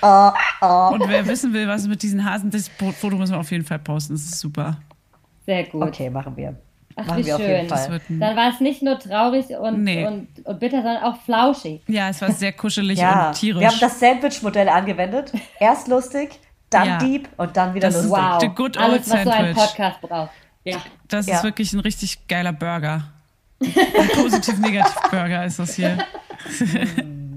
Und 0.00 1.08
wer 1.08 1.26
wissen 1.26 1.52
will, 1.52 1.68
was 1.68 1.82
es 1.82 1.88
mit 1.88 2.02
diesen 2.02 2.24
Hasen, 2.24 2.50
das 2.50 2.68
Foto 2.68 3.16
müssen 3.16 3.32
wir 3.32 3.38
auf 3.40 3.50
jeden 3.50 3.64
Fall 3.64 3.78
posten. 3.78 4.14
Das 4.14 4.22
ist 4.22 4.38
super. 4.40 4.78
Sehr 5.46 5.64
gut. 5.64 5.82
Okay, 5.88 6.08
machen 6.10 6.36
wir. 6.36 6.56
Ach, 6.94 7.06
machen 7.06 7.18
wie 7.20 7.26
wir 7.26 7.36
auf 7.36 7.40
schön. 7.40 7.50
jeden 7.50 7.68
Das 7.68 7.86
Fall. 7.86 8.00
Dann 8.08 8.36
war 8.36 8.50
es 8.52 8.60
nicht 8.60 8.82
nur 8.82 8.98
traurig 8.98 9.46
und, 9.48 9.82
Nee. 9.82 10.06
und, 10.06 10.28
und 10.44 10.60
bitter, 10.60 10.82
sondern 10.82 11.02
auch 11.04 11.16
flauschig. 11.22 11.80
ja, 11.88 12.10
es 12.10 12.20
war 12.20 12.30
sehr 12.32 12.52
kuschelig 12.52 12.98
Ja, 12.98 13.28
und 13.28 13.34
tierisch. 13.34 13.60
wir 13.60 13.68
haben 13.70 13.80
das 13.80 13.98
Sandwich-Modell 13.98 14.68
angewendet. 14.68 15.32
Erst 15.58 15.88
lustig, 15.88 16.38
dann 16.70 16.86
Ja. 16.86 16.98
deep 16.98 17.28
und 17.38 17.56
dann 17.56 17.74
wieder 17.74 17.88
Das 17.88 17.96
ist 17.96 18.10
lustig. 18.10 18.22
Wow. 18.24 18.40
The 18.40 18.48
good 18.48 18.76
old 18.76 18.78
Alles, 18.78 19.00
was 19.00 19.06
so 19.08 19.16
ein 19.16 19.24
sandwich. 19.24 19.56
Podcast 19.56 20.00
braucht. 20.02 20.30
Ja. 20.64 20.76
Das 21.08 21.26
Ja. 21.26 21.36
ist 21.36 21.44
wirklich 21.44 21.72
ein 21.72 21.80
richtig 21.80 22.28
geiler 22.28 22.52
Burger. 22.52 23.04
Ein 23.64 24.08
positiv-negativ-Burger 24.14 25.44
ist 25.44 25.58
das 25.58 25.74
hier. 25.74 25.98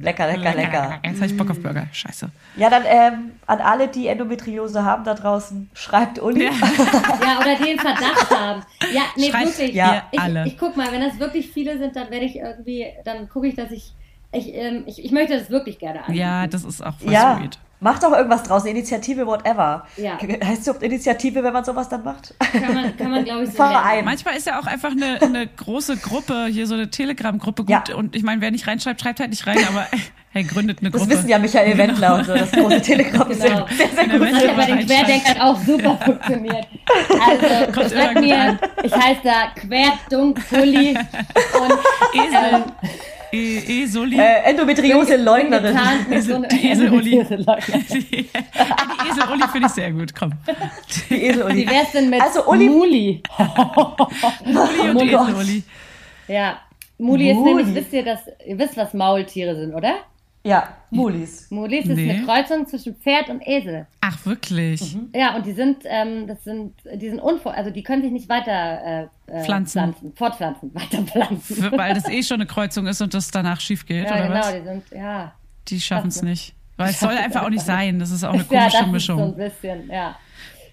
Lecker, 0.05 0.27
lecker, 0.27 0.55
lecker. 0.55 0.99
Jetzt 1.03 1.15
habe 1.15 1.25
ich 1.25 1.37
Bock 1.37 1.49
auf 1.49 1.59
Burger. 1.59 1.87
Scheiße. 1.91 2.29
Ja, 2.57 2.69
dann 2.69 2.83
ähm, 2.85 3.31
an 3.47 3.59
alle, 3.59 3.87
die 3.87 4.07
Endometriose 4.07 4.83
haben 4.83 5.03
da 5.03 5.15
draußen, 5.15 5.69
schreibt 5.73 6.21
Uli. 6.21 6.45
Ja. 6.45 6.51
ja, 6.51 7.39
oder 7.39 7.55
den 7.55 7.79
Verdacht 7.79 8.29
haben. 8.29 8.61
Ja, 8.93 9.01
nee, 9.15 9.31
Schreibt 9.31 9.57
wirklich. 9.57 9.75
Ja. 9.75 10.03
Ich, 10.11 10.19
alle. 10.19 10.45
ich 10.45 10.57
guck 10.59 10.77
mal, 10.77 10.91
wenn 10.91 11.01
das 11.01 11.17
wirklich 11.19 11.49
viele 11.49 11.77
sind, 11.79 11.95
dann 11.95 12.11
werde 12.11 12.25
ich 12.25 12.35
irgendwie, 12.35 12.85
dann 13.03 13.27
gucke 13.29 13.47
ich, 13.47 13.55
dass 13.55 13.71
ich, 13.71 13.93
ich, 14.31 14.53
ähm, 14.53 14.83
ich, 14.85 15.03
ich 15.03 15.11
möchte 15.11 15.37
das 15.37 15.49
wirklich 15.49 15.79
gerne 15.79 16.01
anbieten. 16.01 16.19
Ja, 16.19 16.45
das 16.45 16.63
ist 16.63 16.85
auch 16.85 16.95
voll 16.99 17.11
Ja, 17.11 17.37
sweet. 17.39 17.57
Macht 17.79 18.03
doch 18.03 18.11
irgendwas 18.13 18.43
draus, 18.43 18.65
Initiative, 18.65 19.25
whatever. 19.27 19.85
Ja. 19.97 20.17
Heißt 20.43 20.61
es 20.61 20.67
überhaupt 20.67 20.83
Initiative, 20.83 21.43
wenn 21.43 21.53
man 21.53 21.63
sowas 21.65 21.89
dann 21.89 22.03
macht? 22.03 22.33
Kann 22.51 22.73
man, 22.73 22.97
kann 22.97 23.11
man 23.11 23.23
glaube 23.25 23.43
ich, 23.43 23.49
so 23.51 23.55
Verein. 23.57 24.05
Manchmal 24.05 24.35
ist 24.37 24.47
ja 24.47 24.59
auch 24.59 24.65
einfach 24.67 24.91
eine, 24.91 25.21
eine 25.21 25.47
große 25.47 25.97
Gruppe, 25.97 26.45
hier 26.49 26.67
so 26.67 26.73
eine 26.75 26.89
Telegram-Gruppe 26.89 27.63
gut. 27.65 27.89
Ja. 27.89 27.95
Und 27.95 28.15
ich 28.15 28.23
meine, 28.23 28.41
wer 28.41 28.51
nicht 28.51 28.67
reinschreibt, 28.67 29.01
schreibt 29.01 29.19
halt 29.19 29.29
nicht 29.29 29.45
rein, 29.45 29.57
aber 29.67 29.85
hey, 30.31 30.43
gründet 30.43 30.79
eine 30.79 30.89
Das 30.91 31.01
Gruppe. 31.01 31.15
wissen 31.15 31.29
ja 31.29 31.37
Michael 31.37 31.77
Wendler 31.77 32.15
und 32.15 32.25
so, 32.25 32.33
das 32.33 32.51
große 32.51 32.81
Telegram 32.81 33.27
Genau. 33.29 33.39
sehr, 33.67 33.87
sehr 33.89 34.07
der 34.07 34.19
gut. 34.19 34.27
Das 34.29 34.35
hat 34.35 34.43
ja 34.45 34.53
bei 34.53 34.65
den. 34.65 34.85
Querdenkern 34.87 35.41
auch 35.41 35.59
super 35.59 35.97
funktioniert. 36.03 36.67
Also, 37.09 37.71
Kommt 37.71 37.93
gut 38.15 38.21
mir, 38.23 38.39
an. 38.39 38.59
ich 38.83 38.93
heiße 38.93 39.21
da 39.23 39.47
Querdunkpulli 39.55 40.89
und 40.97 41.73
Esel. 42.13 42.63
E 43.35 43.83
Esoli. 43.83 44.17
Äh, 44.19 44.49
Endometriose-Leugnerin. 44.49 45.77
Die 46.09 46.69
Esel-Uli. 46.71 47.11
Die 47.29 48.27
Esel-Uli 49.09 49.47
finde 49.51 49.67
ich 49.67 49.73
sehr 49.73 49.91
gut. 49.91 50.13
Komm. 50.15 50.31
Die 51.09 51.25
Esel-Uli. 51.27 51.55
Wie 51.65 51.69
wär's 51.69 51.91
denn 51.91 52.09
mit 52.09 52.21
Also, 52.21 52.45
Uli- 52.47 52.69
Muli? 52.69 53.21
Uli 53.37 54.89
und 54.89 54.97
Oh. 54.97 55.01
Esel-Uli. 55.03 55.63
Ja, 56.27 56.59
Muli 56.97 57.29
ist 57.29 57.35
Muli. 57.35 57.53
nämlich, 57.63 57.75
wisst 57.75 57.93
ihr, 57.93 58.03
dass, 58.03 58.21
ihr 58.45 58.57
wisst, 58.57 58.77
was 58.77 58.93
Maultiere 58.93 59.55
sind, 59.55 59.73
oder? 59.73 59.95
Ja, 60.43 60.69
Mulis. 60.91 61.47
Mulis 61.49 61.85
ist 61.87 61.95
Nee. 61.97 62.09
eine 62.11 62.23
Kreuzung 62.23 62.67
zwischen 62.67 62.95
Pferd 62.95 63.29
und 63.29 63.41
Esel. 63.45 63.87
Ach, 64.07 64.23
wirklich? 64.25 64.95
Ja, 65.15 65.35
und 65.35 65.45
die 65.47 65.53
sind, 65.53 65.77
ähm, 65.85 66.27
das 66.27 66.43
sind, 66.43 66.73
die 66.95 67.09
sind 67.09 67.19
unvor, 67.19 67.53
also 67.55 67.71
die 67.71 67.81
können 67.81 68.03
sich 68.03 68.11
nicht 68.11 68.29
weiter 68.29 69.09
äh, 69.27 69.31
äh, 69.31 69.43
Pflanzen. 69.43 69.95
fortpflanzen, 70.15 70.73
weiter 70.75 71.01
pflanzen. 71.03 71.71
Weil 71.71 71.95
das 71.95 72.07
eh 72.07 72.21
schon 72.21 72.35
eine 72.35 72.45
Kreuzung 72.45 72.85
ist 72.87 73.01
und 73.01 73.13
das 73.15 73.31
danach 73.31 73.59
schief 73.59 73.85
geht, 73.85 74.05
Ja, 74.05 74.13
oder 74.13 74.27
genau, 74.27 74.39
was? 74.39 74.53
die 74.53 74.61
sind, 74.61 74.83
ja. 74.91 75.33
Die 75.69 75.81
schaffen 75.81 76.09
es 76.09 76.21
nicht. 76.21 76.53
Weil 76.77 76.89
es 76.89 76.99
soll 76.99 77.17
einfach 77.17 77.43
auch 77.43 77.49
nicht 77.49 77.65
sein. 77.65 77.97
Das 77.99 78.11
ist 78.11 78.23
auch 78.23 78.33
eine 78.33 78.45
ja, 78.51 78.59
komische 78.67 78.77
das 78.79 78.87
Mischung. 78.91 79.19
ist 79.19 79.25
so 79.25 79.31
ein 79.31 79.49
bisschen, 79.49 79.89
ja. 79.89 80.15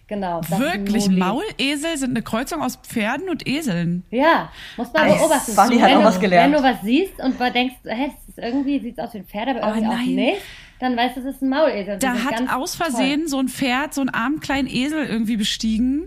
Genau. 0.08 0.42
Wirklich. 0.48 1.08
Maulesel 1.08 1.96
sind 1.96 2.10
eine 2.10 2.20
Kreuzung 2.22 2.60
aus 2.60 2.76
Pferden 2.76 3.30
und 3.30 3.48
Eseln. 3.48 4.02
Ja, 4.10 4.50
muss 4.76 4.92
man 4.92 5.06
beobachten. 5.08 5.52
Fanny 5.52 5.78
hat 5.78 5.88
wenn, 5.88 5.96
auch 5.96 6.00
du, 6.00 6.06
was 6.06 6.20
gelernt. 6.20 6.52
wenn 6.52 6.62
du 6.62 6.68
was 6.68 6.82
siehst 6.82 7.18
und 7.18 7.40
denkst, 7.40 7.76
hä, 7.84 8.10
es 8.18 8.28
ist 8.28 8.36
irgendwie 8.38 8.78
sieht 8.80 9.00
aus 9.00 9.14
wie 9.14 9.18
ein 9.18 9.24
Pferd, 9.24 9.48
aber 9.48 9.60
Oh, 9.62 9.68
irgendwie 9.68 9.86
auch 9.86 9.92
nein. 9.96 10.14
nicht, 10.14 10.40
dann 10.82 10.96
weißt 10.96 11.16
du, 11.16 11.20
es 11.20 11.26
ist 11.36 11.42
ein 11.42 11.48
Maulesel. 11.48 11.94
Und 11.94 12.02
die 12.02 12.06
Da 12.06 12.14
sind 12.14 12.24
hat 12.50 12.54
aus 12.56 12.74
Versehen 12.74 13.28
so 13.28 13.38
ein 13.38 13.48
Pferd 13.48 13.94
so 13.94 14.00
einen 14.02 14.10
armen 14.10 14.40
kleinen 14.40 14.68
Esel 14.68 15.06
irgendwie 15.06 15.36
bestiegen. 15.36 16.00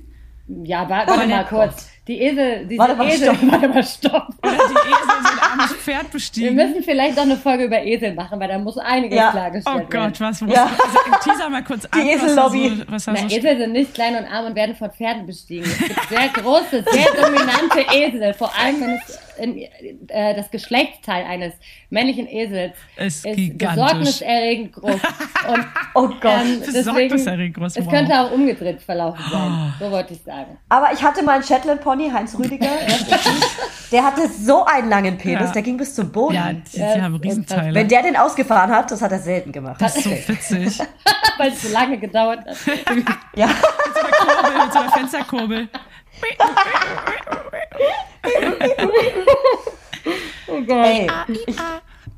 Toll. 0.48 0.62
Ja, 0.68 0.88
wa- 0.88 1.06
warte 1.08 1.28
mal 1.28 1.46
kurz. 1.46 1.90
Die 2.08 2.22
Esel, 2.22 2.68
diese 2.68 2.78
Warte 2.78 2.96
mal, 2.96 3.08
Esel, 3.10 3.34
stopp. 3.36 3.38
warte 3.52 3.68
mal, 3.68 3.84
stopp. 3.84 4.28
Oder 4.44 4.52
die 4.52 4.58
Esel 4.58 5.08
so 5.24 5.32
ein 5.32 5.40
armes 5.52 5.74
Pferd 5.74 6.04
Wir 6.04 6.10
bestiegen. 6.12 6.56
müssen 6.56 6.84
vielleicht 6.84 7.18
doch 7.18 7.24
eine 7.24 7.36
Folge 7.36 7.64
über 7.64 7.82
Esel 7.84 8.14
machen, 8.14 8.40
weil 8.40 8.48
da 8.50 8.60
muss 8.60 8.78
einiges 8.78 9.18
Ja. 9.18 9.32
klargestellt 9.32 9.76
Oh 9.76 9.92
werden. 9.92 10.12
Gott, 10.12 10.20
was? 10.22 10.42
was 10.44 10.54
Ja. 10.54 10.66
also, 10.66 11.00
teaser 11.32 11.50
mal 11.50 11.64
kurz 11.64 11.86
an. 11.86 12.00
Esellobby. 12.08 12.70
Was 12.70 12.78
so, 12.78 12.92
was 12.92 13.06
da 13.06 13.12
Na, 13.24 13.30
so 13.30 13.36
Esel 13.36 13.58
sind 13.58 13.72
nicht 13.72 13.94
klein 13.96 14.16
und 14.18 14.26
arm 14.32 14.46
und 14.46 14.56
werden 14.56 14.76
von 14.76 14.92
Pferden 14.92 15.26
bestiegen. 15.26 15.66
Es 15.66 15.80
gibt 15.80 16.10
sehr 16.10 16.28
große, 16.30 16.84
sehr 16.92 17.08
dominante 17.24 17.80
Esel, 17.92 18.34
vor 18.36 18.52
allem 18.56 18.82
wenn 18.82 19.00
es 19.04 19.20
in, 19.38 19.58
äh, 20.10 20.36
das 20.36 20.50
Geschlechtsteil 20.52 21.26
eines 21.26 21.54
männlichen 21.90 22.28
Esels 22.28 22.74
Ist 22.98 23.26
ist 23.26 23.36
gigantisch. 23.36 23.84
besorgniserregend 23.84 24.74
groß. 24.74 24.92
Und 25.48 25.66
Oh 25.94 26.08
Gott. 26.08 26.24
ähm, 26.26 26.62
deswegen, 26.62 26.74
Besorgniserregend 26.74 27.58
groß, 27.58 27.78
es 27.78 27.86
wow. 27.86 27.94
könnte 27.94 28.20
auch 28.20 28.32
umgedreht 28.32 28.82
verlaufen 28.82 29.24
sein. 29.32 29.74
So 29.80 29.92
wollte 29.92 30.14
ich 30.14 30.22
sagen. 30.24 30.58
Aber 30.70 30.92
ich 30.94 31.02
hatte 31.04 31.24
mal 31.24 31.34
einen 31.36 31.44
Shetland 31.44 31.82
Pony, 31.82 32.10
Heinz 32.10 32.38
Rüdiger. 32.38 32.68
der 33.92 34.04
hatte 34.04 34.28
so 34.30 34.66
einen 34.66 34.90
langen 34.90 35.18
Penis, 35.18 35.48
Ja. 35.48 35.52
der 35.54 35.62
ging 35.62 35.78
bis 35.78 35.94
zum 35.96 36.12
Boden. 36.12 36.36
Ja, 36.36 36.52
die, 36.54 36.62
die 36.74 36.80
Ja, 36.80 37.02
haben 37.02 37.16
Riesenteile. 37.16 37.74
Wenn 37.74 37.88
der 37.88 38.02
den 38.04 38.16
ausgefahren 38.18 38.72
hat, 38.72 38.92
das 38.92 39.02
hat 39.02 39.12
er 39.12 39.20
selten 39.20 39.52
gemacht. 39.52 39.80
das 39.80 39.96
ist 39.98 40.04
so 40.04 40.10
witzig. 40.12 40.80
Weil 41.38 41.50
es 41.52 41.62
so 41.62 41.72
lange 41.74 41.98
gedauert 41.98 42.40
hat. 42.46 42.56
Ja. 43.36 43.48
Kurbel, 43.48 44.64
mit 44.64 44.74
so 44.74 44.80
einer 44.80 44.92
Fensterkurbel. 44.92 45.68
Oh 50.47 50.61
Gott. 50.61 50.86
Ey, 50.86 51.07
ich, 51.47 51.55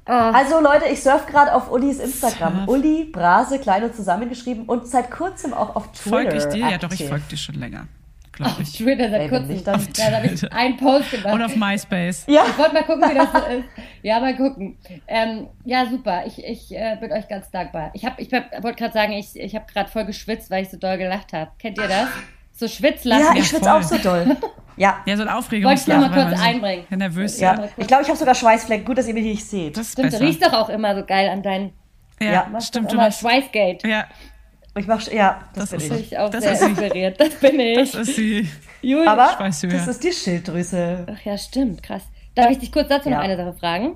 also 0.06 0.60
Leute, 0.60 0.86
ich 0.92 1.02
surf 1.02 1.26
gerade 1.26 1.54
auf 1.54 1.72
Ulis 1.72 2.00
Instagram. 2.00 2.66
Surf. 2.66 2.68
Uli 2.68 3.06
Brase, 3.06 3.60
klein 3.60 3.84
und 3.84 3.96
zusammengeschrieben 3.96 4.66
und 4.66 4.88
seit 4.88 5.10
kurzem 5.12 5.54
auch 5.54 5.76
auf 5.76 5.92
Twitter. 5.92 6.10
Folge 6.10 6.38
ich 6.38 6.46
dir? 6.46 6.70
Ja, 6.70 6.78
doch, 6.78 6.88
ich 6.92 6.96
aktiv. 7.02 7.10
folge 7.10 7.24
dir 7.32 7.38
schon 7.38 7.56
länger. 7.56 7.88
Glaube 8.34 8.62
ich. 8.62 8.74
Twitter 8.78 9.10
seit 9.10 9.30
kurzem. 9.30 9.48
nicht, 9.48 9.66
dann- 9.66 9.88
Ja, 9.98 10.12
da 10.12 10.18
habe 10.18 10.28
ich 10.28 10.52
einen 10.54 10.78
Post 10.78 11.12
gemacht. 11.12 11.34
Und 11.34 11.42
auf 11.42 11.56
MySpace. 11.56 12.26
Ja, 12.28 12.44
Ich 12.48 12.58
wollte 12.58 12.74
mal 12.74 12.84
gucken, 12.84 13.10
wie 13.10 13.16
das 13.16 13.32
so 13.32 13.38
ist. 13.58 13.66
Ja, 14.04 14.20
mal 14.20 14.36
gucken. 14.36 14.78
Ähm, 15.08 15.48
ja, 15.66 15.86
super. 15.88 16.24
Ich, 16.28 16.44
ich 16.44 16.72
äh, 16.76 16.98
bin 17.00 17.12
euch 17.12 17.28
ganz 17.28 17.50
dankbar. 17.50 17.90
Ich, 17.94 18.06
hab, 18.06 18.20
ich 18.20 18.32
hab, 18.34 18.52
wollte 18.64 18.78
gerade 18.78 18.94
sagen, 18.94 19.14
ich, 19.14 19.36
ich 19.36 19.56
habe 19.56 19.66
gerade 19.72 19.90
voll 19.90 20.06
geschwitzt, 20.06 20.52
weil 20.52 20.64
ich 20.64 20.70
so 20.70 20.78
doll 20.78 20.98
gelacht 20.98 21.34
habe. 21.34 21.50
Kennt 21.58 21.78
ihr 21.80 21.88
das? 21.88 22.10
So 22.58 22.68
Schwitzlachen. 22.68 23.24
ja, 23.24 23.34
Ja, 23.34 23.40
ich 23.40 23.48
schwitze 23.48 23.74
auch 23.74 23.82
so 23.82 23.98
doll. 23.98 24.36
Ja, 24.80 24.98
Ja, 25.08 25.18
so 25.18 25.24
ein 25.24 25.30
Wollte 25.34 25.56
ich 25.56 25.88
nur 25.88 25.98
mal 25.98 26.10
kurz 26.12 26.26
man 26.26 26.38
so 26.38 26.44
einbringen. 26.44 26.86
Nervös. 26.92 27.40
ja. 27.40 27.68
Ich 27.78 27.88
glaube, 27.88 28.04
ich 28.04 28.10
habe 28.10 28.18
sogar 28.20 28.36
Schweißflecken. 28.36 28.86
Gut, 28.86 29.00
dass 29.00 29.08
ihr 29.08 29.16
mich 29.16 29.24
nicht 29.26 29.44
seht. 29.44 29.76
Das 29.76 29.88
ist 29.88 29.94
Stimmt, 29.94 30.10
du 30.10 30.12
besser. 30.12 30.24
riechst 30.26 30.46
doch 30.46 30.54
auch 30.54 30.70
immer 30.70 30.94
so 30.96 31.04
geil 31.04 31.30
an 31.30 31.42
deinen. 31.42 31.74
ja, 32.22 32.48
Ja, 32.52 32.62
stimmt. 32.62 32.92
Du 32.92 32.96
immer 32.96 33.06
hast, 33.06 33.22
Schweißgate. 33.22 33.88
ja, 33.88 34.06
Ich 34.78 34.86
mach, 34.86 35.02
ja, 35.08 35.40
das, 35.56 35.72
Das 35.72 35.84
bin 35.84 35.92
ist 35.94 36.00
ich. 36.02 36.12
ich 36.12 36.18
auch 36.20 36.30
Das 36.30 36.44
sehr 36.44 36.52
ist 36.54 36.60
sie. 36.60 36.66
inspiriert. 36.68 37.20
Das 37.20 37.30
bin 37.40 37.60
ich. 37.60 37.92
das 37.92 37.96
ist 38.08 38.16
sie. 38.16 38.48
Julia. 38.84 39.12
Aber 39.14 39.30
Schweißhöhe. 39.36 39.72
das 39.72 39.88
ist 39.88 40.04
die 40.04 40.12
Schilddrüse. 40.12 41.08
Ach 41.12 41.26
ja, 41.26 41.36
stimmt, 41.40 41.82
krass. 41.82 42.04
Darf 42.36 42.52
ich 42.52 42.60
dich 42.60 42.72
kurz 42.72 42.88
dazu 42.88 43.10
noch 43.10 43.18
Ja. 43.18 43.24
eine 43.24 43.36
Sache 43.36 43.54
fragen? 43.54 43.96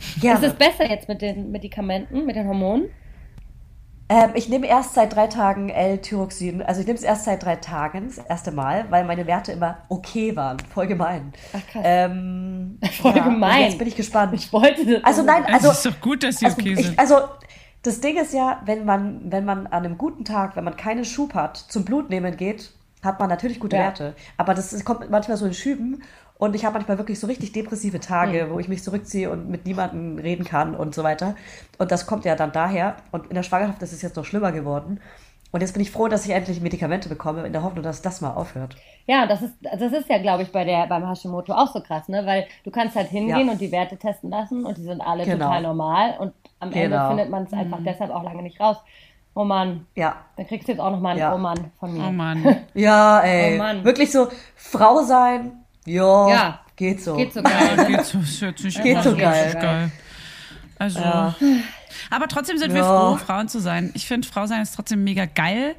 Ist 0.00 0.22
Gerne. 0.22 0.46
es 0.46 0.54
besser 0.54 0.88
jetzt 0.88 1.08
mit 1.10 1.20
den 1.20 1.50
Medikamenten, 1.50 2.24
mit 2.24 2.36
den 2.36 2.48
Hormonen? 2.48 2.86
Ähm, 4.12 4.32
ich 4.34 4.46
nehme 4.50 4.66
erst 4.66 4.92
seit 4.92 5.16
drei 5.16 5.26
Tagen 5.26 5.70
L-Tyroxin. 5.70 6.60
Also 6.60 6.82
ich 6.82 6.86
nehme 6.86 6.98
es 6.98 7.02
erst 7.02 7.24
seit 7.24 7.42
drei 7.42 7.56
Tagen, 7.56 8.08
das 8.14 8.18
erste 8.18 8.52
Mal, 8.52 8.84
weil 8.90 9.04
meine 9.04 9.26
Werte 9.26 9.52
immer 9.52 9.78
okay 9.88 10.36
waren. 10.36 10.58
Voll 10.74 10.86
gemein. 10.86 11.32
Ach 11.54 11.66
krass. 11.72 11.82
Ähm, 11.82 12.78
Voll 13.00 13.16
ja, 13.16 13.24
gemein. 13.24 13.62
Jetzt 13.62 13.78
bin 13.78 13.88
ich 13.88 13.96
gespannt. 13.96 14.34
Ich 14.34 14.52
wollte 14.52 14.84
das. 14.84 15.02
Also 15.04 15.22
nein, 15.22 15.46
Also, 15.46 15.70
es 15.70 15.78
ist 15.78 15.86
doch 15.86 16.00
gut, 16.02 16.22
dass 16.24 16.38
sie 16.40 16.44
also, 16.44 16.58
okay 16.60 16.74
ich, 16.74 16.84
sind. 16.86 16.98
also 16.98 17.20
das 17.82 18.00
Ding 18.00 18.18
ist 18.18 18.34
ja, 18.34 18.60
wenn 18.66 18.84
man, 18.84 19.32
wenn 19.32 19.46
man 19.46 19.66
an 19.66 19.84
einem 19.86 19.96
guten 19.96 20.26
Tag, 20.26 20.56
wenn 20.56 20.64
man 20.64 20.76
keinen 20.76 21.06
Schub 21.06 21.32
hat, 21.32 21.56
zum 21.56 21.86
Blutnehmen 21.86 22.36
geht, 22.36 22.70
hat 23.02 23.18
man 23.18 23.30
natürlich 23.30 23.60
gute 23.60 23.76
Ja. 23.76 23.84
Werte. 23.84 24.14
Aber 24.36 24.52
das 24.52 24.74
ist, 24.74 24.84
kommt 24.84 25.08
manchmal 25.10 25.38
so 25.38 25.46
in 25.46 25.54
Schüben. 25.54 26.02
Und 26.42 26.56
ich 26.56 26.64
habe 26.64 26.74
manchmal 26.74 26.98
wirklich 26.98 27.20
so 27.20 27.28
richtig 27.28 27.52
depressive 27.52 28.00
Tage, 28.00 28.48
wo 28.50 28.58
ich 28.58 28.66
mich 28.66 28.82
zurückziehe 28.82 29.30
und 29.30 29.48
mit 29.48 29.64
niemandem 29.64 30.18
reden 30.18 30.44
kann 30.44 30.74
und 30.74 30.92
so 30.92 31.04
weiter. 31.04 31.36
Und 31.78 31.92
das 31.92 32.04
kommt 32.04 32.24
ja 32.24 32.34
dann 32.34 32.50
daher. 32.50 32.96
Und 33.12 33.28
in 33.28 33.36
der 33.36 33.44
Schwangerschaft 33.44 33.80
ist 33.80 33.92
es 33.92 34.02
jetzt 34.02 34.16
noch 34.16 34.24
schlimmer 34.24 34.50
geworden. 34.50 35.00
Und 35.52 35.60
jetzt 35.60 35.72
bin 35.74 35.82
ich 35.82 35.92
froh, 35.92 36.08
dass 36.08 36.24
ich 36.26 36.32
endlich 36.32 36.60
Medikamente 36.60 37.08
bekomme, 37.08 37.46
in 37.46 37.52
der 37.52 37.62
Hoffnung, 37.62 37.84
dass 37.84 38.02
das 38.02 38.20
mal 38.22 38.32
aufhört. 38.32 38.74
Ja, 39.06 39.28
das 39.28 39.40
ist, 39.42 39.54
das 39.62 39.92
ist 39.92 40.08
ja, 40.08 40.18
glaube 40.18 40.42
ich, 40.42 40.50
bei 40.50 40.64
der, 40.64 40.88
beim 40.88 41.06
Hashimoto 41.08 41.52
auch 41.52 41.72
so 41.72 41.80
krass, 41.80 42.08
ne? 42.08 42.26
Weil 42.26 42.46
du 42.64 42.72
kannst 42.72 42.96
halt 42.96 43.06
hingehen 43.10 43.46
Ja. 43.46 43.52
und 43.52 43.60
die 43.60 43.70
Werte 43.70 43.96
testen 43.96 44.30
lassen 44.30 44.64
und 44.66 44.76
die 44.78 44.82
sind 44.82 45.00
alle 45.00 45.24
Genau. 45.24 45.44
total 45.46 45.62
normal 45.62 46.16
und 46.18 46.32
am 46.58 46.72
Ende 46.72 46.88
Genau. 46.96 47.08
findet 47.10 47.30
man 47.30 47.44
es 47.44 47.52
einfach 47.52 47.78
deshalb 47.86 48.10
auch 48.10 48.24
lange 48.24 48.42
nicht 48.42 48.58
raus. 48.60 48.78
Oh 49.36 49.44
Mann, 49.44 49.86
Ja. 49.94 50.16
dann 50.36 50.46
kriegst 50.48 50.66
du 50.66 50.72
jetzt 50.72 50.80
auch 50.80 50.90
nochmal 50.90 51.12
einen 51.12 51.20
Ja. 51.20 51.34
Oh 51.36 51.38
Mann 51.38 51.70
von 51.78 51.92
mir. 51.96 52.04
Oh 52.08 52.10
Mann. 52.10 52.56
Ja, 52.74 53.20
ey. 53.24 53.54
Oh 53.54 53.58
Mann. 53.58 53.84
Wirklich 53.84 54.10
so, 54.10 54.26
Frau 54.56 55.02
sein, 55.02 55.52
ja, 55.86 56.28
Ja. 56.28 56.60
geht 56.76 57.02
so. 57.02 57.16
Geht 57.16 57.32
so 57.32 57.42
geil. 57.44 57.52
Ja, 57.76 57.82
ne? 57.88 57.96
geht 57.96 58.04
so, 58.06 58.18
Geht 58.18 58.84
immer 58.84 59.02
so 59.02 59.16
geil. 59.16 59.52
geil. 59.60 59.90
Also, 60.78 60.98
Ja. 61.00 61.34
aber 62.10 62.28
trotzdem 62.28 62.58
sind 62.58 62.72
wir 62.72 62.80
Ja. 62.82 63.10
froh, 63.10 63.16
Frauen 63.16 63.48
zu 63.48 63.60
sein. 63.60 63.90
Ich 63.94 64.06
finde, 64.06 64.26
Frau 64.26 64.46
sein 64.46 64.62
ist 64.62 64.74
trotzdem 64.74 65.04
mega 65.04 65.26
geil. 65.26 65.74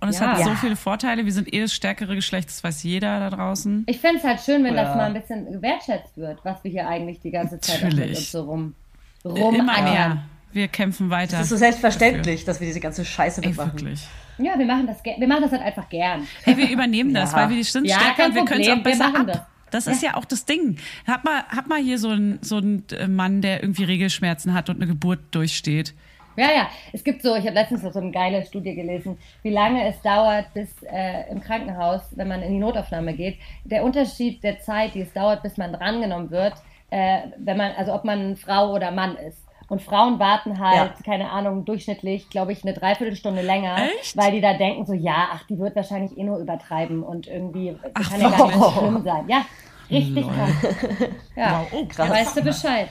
Und 0.00 0.08
es 0.08 0.18
Ja. 0.18 0.32
hat 0.36 0.44
so 0.44 0.54
viele 0.56 0.76
Vorteile. 0.76 1.24
Wir 1.24 1.32
sind 1.32 1.52
eh 1.54 1.60
das 1.60 1.72
stärkere 1.72 2.14
Geschlecht, 2.16 2.48
das 2.48 2.62
weiß 2.64 2.82
jeder 2.82 3.20
da 3.20 3.30
draußen. 3.30 3.84
Ich 3.86 4.00
fände 4.00 4.18
es 4.18 4.24
halt 4.24 4.40
schön, 4.40 4.62
wenn 4.64 4.74
das 4.74 4.94
mal 4.96 5.04
ein 5.04 5.14
bisschen 5.14 5.50
gewertschätzt 5.50 6.16
wird, 6.16 6.40
was 6.44 6.62
wir 6.64 6.70
hier 6.70 6.88
eigentlich 6.88 7.20
die 7.20 7.30
ganze 7.30 7.60
Zeit 7.60 7.82
mit 7.84 7.94
Natürlich. 7.94 8.18
uns 8.18 8.32
so 8.32 8.42
rum, 8.42 8.74
Immer 9.22 9.34
rumangern. 9.40 9.84
mehr. 9.84 10.22
Wir 10.52 10.68
kämpfen 10.68 11.10
weiter. 11.10 11.32
Das 11.38 11.44
ist 11.44 11.50
so 11.50 11.56
selbstverständlich, 11.56 12.44
dass 12.44 12.60
wir 12.60 12.66
diese 12.66 12.80
ganze 12.80 13.04
Scheiße 13.04 13.40
Ey, 13.42 13.48
mitmachen. 13.48 13.72
wirklich. 13.72 14.06
Ja, 14.38 14.58
wir 14.58 14.66
machen 14.66 14.86
das, 14.86 15.02
wir 15.04 15.28
machen 15.28 15.42
das 15.42 15.52
halt 15.52 15.62
einfach 15.62 15.88
gern. 15.88 16.26
Hey, 16.44 16.56
wir 16.56 16.68
übernehmen 16.70 17.12
das, 17.14 17.32
Ja. 17.32 17.38
weil 17.38 17.50
wir 17.50 17.56
die 17.56 17.62
sind 17.62 17.86
Ja, 17.86 17.98
stärker 18.00 18.34
wir 18.34 18.44
können 18.44 18.60
es 18.62 18.68
auch 18.68 18.82
besser 18.82 19.14
ab. 19.14 19.48
Das 19.70 19.86
ist 19.88 20.02
ja 20.02 20.14
auch 20.16 20.24
das 20.24 20.44
Ding. 20.44 20.76
Hab 21.06 21.24
mal, 21.24 21.42
hab 21.48 21.66
mal 21.66 21.80
hier 21.80 21.98
so 21.98 22.10
einen 22.10 22.38
so 22.42 22.58
einen 22.58 22.84
äh, 22.96 23.08
Mann, 23.08 23.42
der 23.42 23.60
irgendwie 23.62 23.82
Regelschmerzen 23.84 24.54
hat 24.54 24.70
und 24.70 24.76
eine 24.76 24.86
Geburt 24.86 25.18
durchsteht. 25.32 25.94
Ja, 26.36 26.46
ja. 26.52 26.68
Es 26.92 27.02
gibt 27.04 27.22
so, 27.22 27.34
ich 27.36 27.44
habe 27.44 27.54
letztens 27.54 27.82
so 27.82 27.98
eine 27.98 28.10
geile 28.10 28.44
Studie 28.44 28.74
gelesen, 28.74 29.18
wie 29.42 29.50
lange 29.50 29.86
es 29.88 30.00
dauert, 30.02 30.52
bis 30.54 30.68
äh, 30.82 31.30
im 31.30 31.40
Krankenhaus, 31.40 32.02
wenn 32.12 32.28
man 32.28 32.42
in 32.42 32.52
die 32.52 32.58
Notaufnahme 32.58 33.14
geht, 33.14 33.36
der 33.64 33.84
Unterschied 33.84 34.42
der 34.42 34.60
Zeit, 34.60 34.94
die 34.94 35.00
es 35.02 35.12
dauert, 35.12 35.42
bis 35.42 35.56
man 35.56 35.72
drangenommen 35.72 36.30
wird, 36.30 36.54
äh, 36.90 37.20
wenn 37.38 37.56
man, 37.56 37.72
also 37.76 37.94
ob 37.94 38.04
man 38.04 38.36
Frau 38.36 38.72
oder 38.74 38.90
Mann 38.90 39.16
ist. 39.16 39.43
Und 39.68 39.80
Frauen 39.82 40.18
warten 40.18 40.58
halt, 40.58 40.92
Ja. 40.98 41.02
keine 41.04 41.30
Ahnung, 41.30 41.64
durchschnittlich, 41.64 42.28
glaube 42.30 42.52
ich, 42.52 42.62
eine 42.64 42.74
Dreiviertelstunde 42.74 43.42
länger, 43.42 43.76
Echt? 44.00 44.16
weil 44.16 44.32
die 44.32 44.40
da 44.40 44.54
denken 44.54 44.84
so, 44.86 44.92
ja, 44.92 45.28
ach, 45.32 45.44
die 45.48 45.58
wird 45.58 45.74
wahrscheinlich 45.74 46.16
eh 46.18 46.22
nur 46.24 46.38
übertreiben 46.38 47.02
und 47.02 47.26
irgendwie 47.26 47.76
Ach, 47.94 48.10
kann 48.10 48.20
ja 48.20 48.30
gar 48.30 48.46
nicht 48.46 48.76
schlimm 48.78 49.02
sein. 49.04 49.24
Ja, 49.28 49.44
richtig 49.90 50.26
krass. 50.26 50.50
Ja, 51.36 51.60
Wow, 51.70 51.80
oh, 51.80 51.86
krass. 51.86 52.10
weißt 52.10 52.36
du 52.36 52.42
Bescheid. 52.42 52.88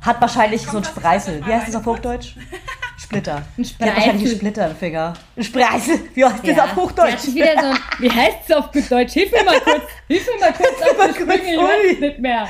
Hat 0.00 0.20
wahrscheinlich 0.20 0.62
so 0.66 0.78
ein 0.78 0.84
Spreißel. 0.84 1.46
Wie 1.46 1.52
heißt 1.52 1.68
das 1.68 1.76
auf 1.76 1.86
Hochdeutsch? 1.86 2.34
Splitter. 3.10 3.36
Ein 3.36 3.42
Die 3.58 3.64
Spreißel. 3.64 4.26
Splitter 4.28 4.70
im 4.70 4.76
Finger. 4.76 5.14
Ein 5.36 5.42
Spreißel. 5.42 5.98
Wie 6.14 6.24
heißt 6.24 6.46
das 6.46 6.56
Ja. 6.56 6.64
auf 6.64 6.70
Die 6.70 6.70
hat 6.70 6.76
Hochdeutsch? 6.76 7.18
so 7.18 7.30
ein, 7.40 7.78
wie 7.98 8.08
heißt 8.10 8.36
es 8.48 8.54
auf 8.56 8.70
gut 8.70 8.88
Deutsch? 8.88 9.12
Hilf 9.14 9.32
mir 9.32 9.42
mal 9.42 9.58
kurz, 9.64 9.82
hilf 10.06 10.26
mir 10.32 10.40
mal 10.46 10.52
kurz 10.52 10.68
auf 10.80 11.06
die 11.08 11.14
Sprünge, 11.14 11.42
ich 11.52 11.58
weiß 11.58 11.92
es 11.94 12.00
nicht 12.00 12.18
mehr. 12.20 12.46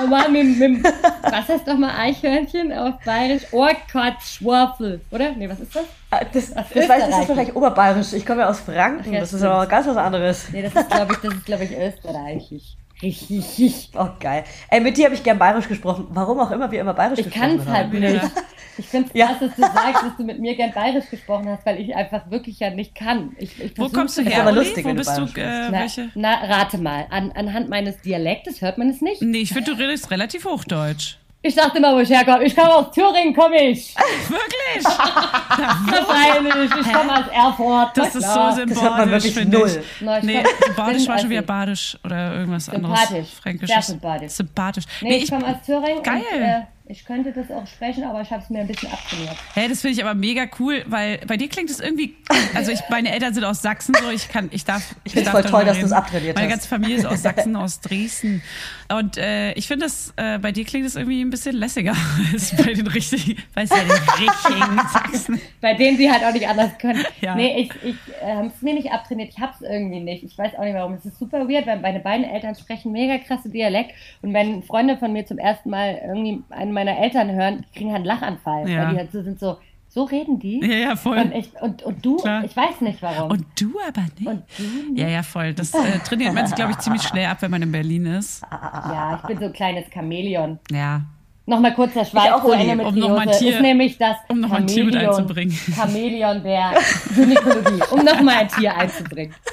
Oh 0.00 0.06
Mann, 0.06 0.32
mit, 0.32 0.56
mit, 0.56 0.84
was 0.84 1.48
heißt 1.48 1.66
doch 1.66 1.76
mal 1.76 1.90
Eichhörnchen 1.98 2.72
auf 2.72 2.94
Bayerisch? 3.04 3.42
Ohrkatzschwafel, 3.52 5.00
oder? 5.10 5.32
Nee, 5.32 5.48
was 5.48 5.58
ist 5.58 5.74
das? 5.74 5.84
Ah, 6.10 6.20
Das, 6.32 6.50
das, 6.50 6.56
Aus 6.56 6.64
weiß 6.74 6.76
ich, 6.76 6.86
das 7.10 7.20
ist 7.22 7.28
wahrscheinlich 7.28 7.56
oberbayerisch. 7.56 8.12
Ich 8.12 8.24
komme 8.24 8.42
ja 8.42 8.48
aus 8.50 8.60
Franken. 8.60 9.12
Ach 9.16 9.20
das 9.20 9.32
ist 9.32 9.42
aber 9.42 9.66
ganz 9.66 9.86
was 9.88 9.96
anderes. 9.96 10.48
Nee, 10.52 10.62
das 10.62 10.74
ist, 10.74 10.90
glaube 10.90 11.12
ich, 11.14 11.18
das 11.18 11.34
ist, 11.34 11.44
glaube 11.44 11.64
ich, 11.64 11.72
österreichisch. 11.76 12.62
Richtig. 13.02 13.90
Oh, 13.96 14.08
geil. 14.18 14.42
Ey, 14.70 14.80
mit 14.80 14.96
dir 14.96 15.04
habe 15.06 15.14
ich 15.14 15.22
gern 15.22 15.38
bayerisch 15.38 15.68
gesprochen. 15.68 16.06
Warum 16.10 16.40
auch 16.40 16.50
immer 16.50 16.68
wir 16.70 16.80
immer 16.80 16.94
bayerisch 16.94 17.20
Ich 17.20 17.30
kann 17.30 17.56
gesprochen 17.56 17.68
es 17.68 17.76
halt 17.76 17.86
haben. 17.86 17.98
nicht. 18.00 18.20
Ich 18.78 18.86
finde 18.86 19.08
es 19.08 19.14
Ja. 19.18 19.26
krass, 19.26 19.36
dass 19.40 19.54
du 19.56 19.62
sagst, 19.62 20.02
dass 20.04 20.16
du 20.16 20.24
mit 20.24 20.38
mir 20.40 20.54
gern 20.56 20.72
bayerisch 20.72 21.10
gesprochen 21.10 21.48
hast, 21.48 21.66
weil 21.66 21.80
ich 21.80 21.94
einfach 21.94 22.30
wirklich 22.30 22.58
ja 22.60 22.70
nicht 22.70 22.94
kann. 22.94 23.34
Ich, 23.38 23.60
ich 23.62 23.76
Wo 23.78 23.88
kommst 23.88 24.16
du 24.18 24.22
her, 24.22 24.42
aber 24.42 24.52
lustig, 24.52 24.84
Wo 24.84 24.90
du 24.90 24.94
bist 24.96 25.16
du? 25.18 25.26
bayerisch 25.26 25.98
Äh, 25.98 26.08
Na, 26.14 26.38
na, 26.46 26.56
rate 26.56 26.78
mal. 26.78 27.06
An, 27.10 27.32
anhand 27.32 27.68
meines 27.68 28.00
Dialektes 28.02 28.60
hört 28.62 28.78
man 28.78 28.90
es 28.90 29.00
nicht. 29.00 29.20
Nee, 29.22 29.38
ich 29.38 29.52
finde, 29.52 29.72
du 29.74 29.78
redest 29.78 30.10
relativ 30.10 30.44
Hochdeutsch. 30.44 31.16
Ich 31.40 31.54
dachte 31.54 31.78
mal, 31.80 31.94
wo 31.94 32.00
ich 32.00 32.10
herkomme. 32.10 32.42
Ich 32.44 32.56
komme 32.56 32.74
aus 32.74 32.90
Thüringen, 32.90 33.32
komme 33.32 33.62
ich. 33.70 33.94
Wirklich? 34.28 34.84
Wahrscheinlich. 34.84 36.70
Ich 36.80 36.92
komme 36.92 37.12
aus 37.16 37.26
Erfurt. 37.32 37.96
Das 37.96 38.14
ist 38.14 38.26
so 38.34 38.50
sympathisch, 38.50 39.32
finde 39.32 39.58
ich. 39.66 39.78
Na, 40.00 40.18
ich 40.18 40.24
Nee, 40.24 40.42
sympathisch 40.66 40.96
bin 41.02 41.08
war 41.08 41.18
schon 41.18 41.30
wieder 41.30 41.38
Ossi. 41.40 41.46
badisch 41.46 41.98
oder 42.04 42.34
irgendwas 42.34 42.68
anderes. 42.68 42.98
Sympathisch. 43.00 43.28
Fränkisches. 43.40 43.74
Sehr 43.74 43.82
sympathisch. 43.82 44.32
Sympathisch. 44.32 44.84
Nee, 45.00 45.16
ich, 45.18 45.30
komme 45.30 45.46
aus 45.46 45.56
Thüringen. 45.64 46.02
Geil. 46.02 46.22
Und, 46.32 46.40
äh, 46.42 46.60
ich 46.90 47.04
könnte 47.04 47.32
das 47.32 47.50
auch 47.50 47.66
sprechen, 47.66 48.04
aber 48.04 48.22
ich 48.22 48.30
habe 48.30 48.42
es 48.42 48.48
mir 48.48 48.60
ein 48.60 48.66
bisschen 48.66 48.90
abtrainiert. 48.90 49.36
Hä, 49.54 49.68
das 49.68 49.82
finde 49.82 49.96
ich 49.96 50.04
aber 50.04 50.14
mega 50.14 50.46
cool, 50.58 50.84
weil 50.86 51.18
bei 51.26 51.36
dir 51.36 51.48
klingt 51.48 51.68
es 51.68 51.80
irgendwie, 51.80 52.16
also 52.54 52.72
ich, 52.72 52.80
meine 52.88 53.12
Eltern 53.12 53.34
sind 53.34 53.44
aus 53.44 53.60
Sachsen, 53.60 53.94
so 54.00 54.10
ich 54.10 54.28
kann, 54.28 54.48
ich 54.52 54.64
darf. 54.64 54.94
Ich 55.04 55.12
find's 55.12 55.30
darf 55.30 55.42
voll 55.42 55.50
toll, 55.50 55.64
dass 55.66 55.76
reden. 55.76 55.88
du's 55.88 55.92
abtrainiert 55.92 56.36
Meine 56.36 56.46
hast. 56.46 56.54
ganze 56.54 56.68
Familie 56.68 56.96
ist 56.96 57.06
aus 57.06 57.22
Sachsen, 57.22 57.56
aus 57.56 57.80
Dresden. 57.80 58.42
Und 58.90 59.18
äh, 59.18 59.52
ich 59.52 59.66
finde 59.68 59.84
das, 59.84 60.14
äh, 60.16 60.38
bei 60.38 60.50
dir 60.50 60.64
klingt 60.64 60.86
es 60.86 60.96
irgendwie 60.96 61.20
ein 61.20 61.28
bisschen 61.28 61.56
lässiger 61.56 61.94
als 62.32 62.56
bei 62.56 62.72
den 62.72 62.86
richtigen, 62.86 63.36
du, 63.54 63.60
den 63.66 63.90
richtigen 63.90 64.78
Sachsen. 64.90 65.40
Bei 65.60 65.74
denen 65.74 65.98
sie 65.98 66.10
halt 66.10 66.24
auch 66.24 66.32
nicht 66.32 66.48
anders 66.48 66.78
können. 66.78 67.04
Ja. 67.20 67.34
Nee, 67.34 67.60
ich, 67.60 67.70
ich 67.82 67.96
äh, 68.22 68.34
habe 68.34 68.46
es 68.54 68.62
mir 68.62 68.72
nicht 68.72 68.90
abtrainiert. 68.90 69.30
Ich 69.36 69.40
habe 69.40 69.52
es 69.52 69.60
irgendwie 69.60 70.00
nicht. 70.00 70.24
Ich 70.24 70.38
weiß 70.38 70.54
auch 70.54 70.64
nicht 70.64 70.74
warum. 70.74 70.94
Es 70.94 71.04
ist 71.04 71.18
super 71.18 71.48
weird, 71.48 71.66
weil 71.66 71.80
meine 71.80 72.00
beiden 72.00 72.24
Eltern 72.24 72.54
sprechen 72.54 72.92
mega 72.92 73.18
krasse 73.18 73.50
Dialekt. 73.50 73.92
Und 74.22 74.32
wenn 74.32 74.62
Freunde 74.62 74.96
von 74.96 75.12
mir 75.12 75.26
zum 75.26 75.36
ersten 75.36 75.68
Mal 75.68 76.00
irgendwie 76.06 76.42
einen 76.48 76.77
meiner 76.84 76.98
Eltern 76.98 77.30
hören, 77.32 77.64
die 77.68 77.78
kriegen 77.78 77.90
halt 77.92 77.98
einen 77.98 78.06
Lachanfall. 78.06 78.68
Ja. 78.68 78.84
Weil 78.86 78.92
die 78.92 78.98
halt 78.98 79.12
so 79.12 79.22
sind 79.22 79.38
so, 79.40 79.58
so 79.88 80.04
reden 80.04 80.38
die. 80.38 80.60
Ja, 80.64 80.76
ja, 80.90 80.96
voll. 80.96 81.18
Und, 81.18 81.32
ich, 81.34 81.50
und, 81.60 81.82
und 81.82 82.04
du, 82.04 82.16
Klar. 82.16 82.44
ich 82.44 82.56
weiß 82.56 82.80
nicht 82.82 83.00
warum. 83.02 83.30
Und 83.30 83.44
du 83.58 83.74
aber 83.86 84.02
nicht. 84.18 84.26
Und 84.26 84.42
du 84.56 84.62
nicht? 84.92 84.98
ja, 85.00 85.08
ja, 85.08 85.22
voll. 85.22 85.54
Das 85.54 85.72
äh, 85.74 85.98
trainiert 86.06 86.34
man 86.34 86.46
sich, 86.46 86.54
glaube 86.56 86.72
ich, 86.72 86.78
ziemlich 86.78 87.02
schnell 87.02 87.26
ab, 87.26 87.38
wenn 87.40 87.50
man 87.50 87.62
in 87.62 87.72
Berlin 87.72 88.06
ist. 88.06 88.42
Ja, 88.50 89.18
ich 89.20 89.26
bin 89.28 89.38
so 89.38 89.46
ein 89.46 89.52
kleines 89.52 89.84
Chamäleon. 89.92 90.58
Ja. 90.70 91.02
Nochmal 91.46 91.72
kurz 91.74 91.94
der 91.94 92.04
Schweiz 92.04 92.30
auch, 92.30 92.44
Uli, 92.44 92.70
um 92.72 92.94
noch 92.94 93.08
mal 93.08 93.20
ein 93.20 93.30
Tier- 93.30 93.54
ist 93.54 93.62
nämlich 93.62 93.96
das 93.96 94.16
um 94.28 94.40
noch 94.40 94.50
mal 94.50 94.56
ein 94.58 94.66
Tier 94.66 94.84
mit 94.84 94.94
einzubringen. 94.94 95.56
Chamäleon 95.74 96.42
der 96.42 96.74
Gynäkologie, 97.14 97.82
um 97.90 98.04
nochmal 98.04 98.34
ein 98.40 98.48
Tier 98.48 98.76
einzubringen. 98.76 99.34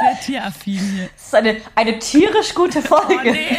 Sehr 0.00 0.20
tieraffin 0.20 0.78
hier. 0.78 1.08
Das 1.14 1.26
ist 1.26 1.34
eine, 1.34 1.56
eine 1.74 1.98
tierisch 1.98 2.54
gute 2.54 2.80
Folge. 2.82 3.14
Oh 3.18 3.22
nee. 3.22 3.58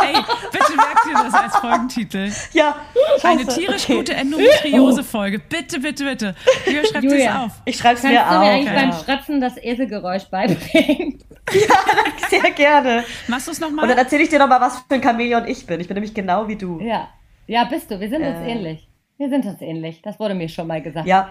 Ey, 0.00 0.14
bitte 0.50 0.76
merkt 0.76 1.06
ihr 1.06 1.14
das 1.14 1.34
als 1.34 1.56
Folgentitel. 1.56 2.32
Ja, 2.52 2.76
scheiße. 3.20 3.28
Eine 3.28 3.46
tierisch 3.46 3.84
Okay. 3.84 3.96
gute 3.96 4.14
Endometriose-Folge. 4.14 5.38
Bitte, 5.40 5.80
bitte, 5.80 6.04
bitte. 6.04 6.34
Julia, 6.66 6.82
schreibt 6.86 7.04
es 7.04 7.12
Julia. 7.12 7.44
auf. 7.44 7.52
Ich 7.64 7.76
schreib's 7.76 8.00
Kannst 8.02 8.14
mir 8.16 8.20
du 8.24 8.30
mir 8.30 8.40
auf. 8.40 8.48
eigentlich 8.48 8.66
ja. 8.66 8.80
beim 8.80 8.92
Schröpfen 8.92 9.40
das 9.40 9.56
Eselgeräusch 9.58 10.24
beibringen? 10.30 11.22
Sehr 12.30 12.50
gerne. 12.52 13.04
Machst 13.28 13.46
du 13.46 13.50
es 13.52 13.58
Und 13.58 13.62
dann 13.62 13.76
nochmal? 13.76 13.98
erzähle 13.98 14.22
ich 14.22 14.28
dir 14.30 14.38
nochmal, 14.38 14.60
was 14.60 14.78
für 14.78 14.94
ein 14.94 15.02
Chamäleon 15.02 15.46
ich 15.46 15.66
bin. 15.66 15.80
Ich 15.80 15.88
bin 15.88 15.94
nämlich 15.94 16.14
genau 16.14 16.48
wie 16.48 16.56
du. 16.56 16.80
Ja. 16.80 17.08
Ja, 17.46 17.64
bist 17.64 17.90
du. 17.90 18.00
Wir 18.00 18.08
sind 18.08 18.22
uns 18.22 18.38
Äh. 18.38 18.50
ähnlich. 18.50 18.88
Wir 19.18 19.28
sind 19.28 19.44
uns 19.44 19.60
ähnlich. 19.60 20.02
Das 20.02 20.18
wurde 20.18 20.34
mir 20.34 20.48
schon 20.48 20.66
mal 20.66 20.82
gesagt. 20.82 21.06
Ja, 21.06 21.28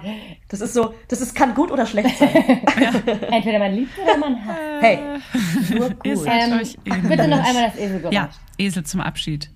das 0.50 0.62
ist 0.62 0.74
so, 0.74 0.94
das 1.10 1.20
ist, 1.20 1.36
kann 1.36 1.54
gut 1.54 1.72
oder 1.72 1.86
schlecht 1.86 2.18
sein. 2.18 2.30
Entweder 3.32 3.60
man 3.60 3.74
liebt 3.74 3.98
oder 4.00 4.18
man 4.18 4.46
hasst. 4.46 4.60
Hey, 4.80 5.00
nur 5.78 5.90
Ihr 6.04 6.16
gut. 6.16 6.24
seid 6.24 6.44
Ähm, 6.48 6.60
euch 6.60 6.78
ähnlich. 6.86 7.10
bitte 7.10 7.28
noch 7.28 7.44
einmal 7.46 7.64
das 7.70 7.76
Eselgeräusch. 7.78 8.14
Ja, 8.14 8.30
Esel 8.58 8.84
zum 8.86 9.02
Abschied. 9.02 9.50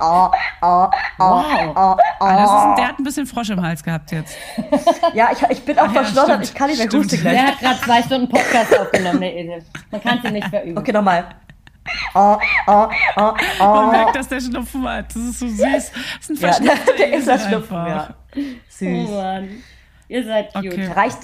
Oh, 0.00 0.28
oh, 0.60 0.66
oh, 0.66 0.90
Wow. 1.18 1.44
oh, 1.68 1.72
oh. 1.76 1.96
Ah, 2.18 2.36
das 2.36 2.50
ist 2.50 2.56
ein, 2.56 2.76
der 2.76 2.88
hat 2.88 2.98
ein 2.98 3.04
bisschen 3.04 3.26
Frosch 3.26 3.48
im 3.50 3.62
Hals 3.62 3.82
gehabt 3.82 4.10
jetzt. 4.10 4.36
Ja, 5.14 5.30
ich, 5.32 5.40
ich 5.50 5.64
bin 5.64 5.78
auch 5.78 5.84
Ach 5.88 5.94
ja, 5.94 6.02
verschlottert. 6.02 6.42
Ich 6.44 6.52
kann 6.54 6.68
nicht 6.68 6.78
mehr 6.78 6.88
Stimmt. 6.88 7.04
husten 7.04 7.22
Der 7.22 7.32
gleich. 7.32 7.46
hat 7.46 7.60
gerade 7.60 7.80
zwei 7.80 8.02
Stunden 8.02 8.28
Podcast 8.28 8.78
aufgenommen, 8.78 9.20
der 9.20 9.36
Esel. 9.36 9.64
Man 9.92 10.02
kann 10.02 10.20
ihn 10.24 10.32
nicht 10.32 10.48
verüben. 10.50 10.76
Okay, 10.78 10.92
nochmal. 10.92 11.26
Oh, 12.14 12.36
oh, 12.66 12.88
oh, 13.16 13.32
Man 13.58 13.88
oh. 13.88 13.90
merkt, 13.90 14.16
dass 14.16 14.28
der 14.28 14.40
Schnupfen 14.40 14.86
hat. 14.88 15.06
Das 15.08 15.16
ist 15.16 15.38
so 15.40 15.48
süß. 15.48 15.58
Das 15.60 15.90
ist 16.20 16.30
ein 16.30 16.36
Ja, 16.36 16.48
verschnupfter 16.52 16.92
der 16.96 17.06
ist 17.08 17.14
Esel 17.22 17.34
das 17.34 17.46
Schnupfen, 17.48 17.76
ja. 17.76 18.14
Oh 18.36 18.40
Süß. 18.68 19.10
Mann. 19.10 19.62
Ihr 20.08 20.24
seid 20.24 20.52
cute. 20.52 20.66
Okay. 20.66 20.86
Reicht, 20.86 21.18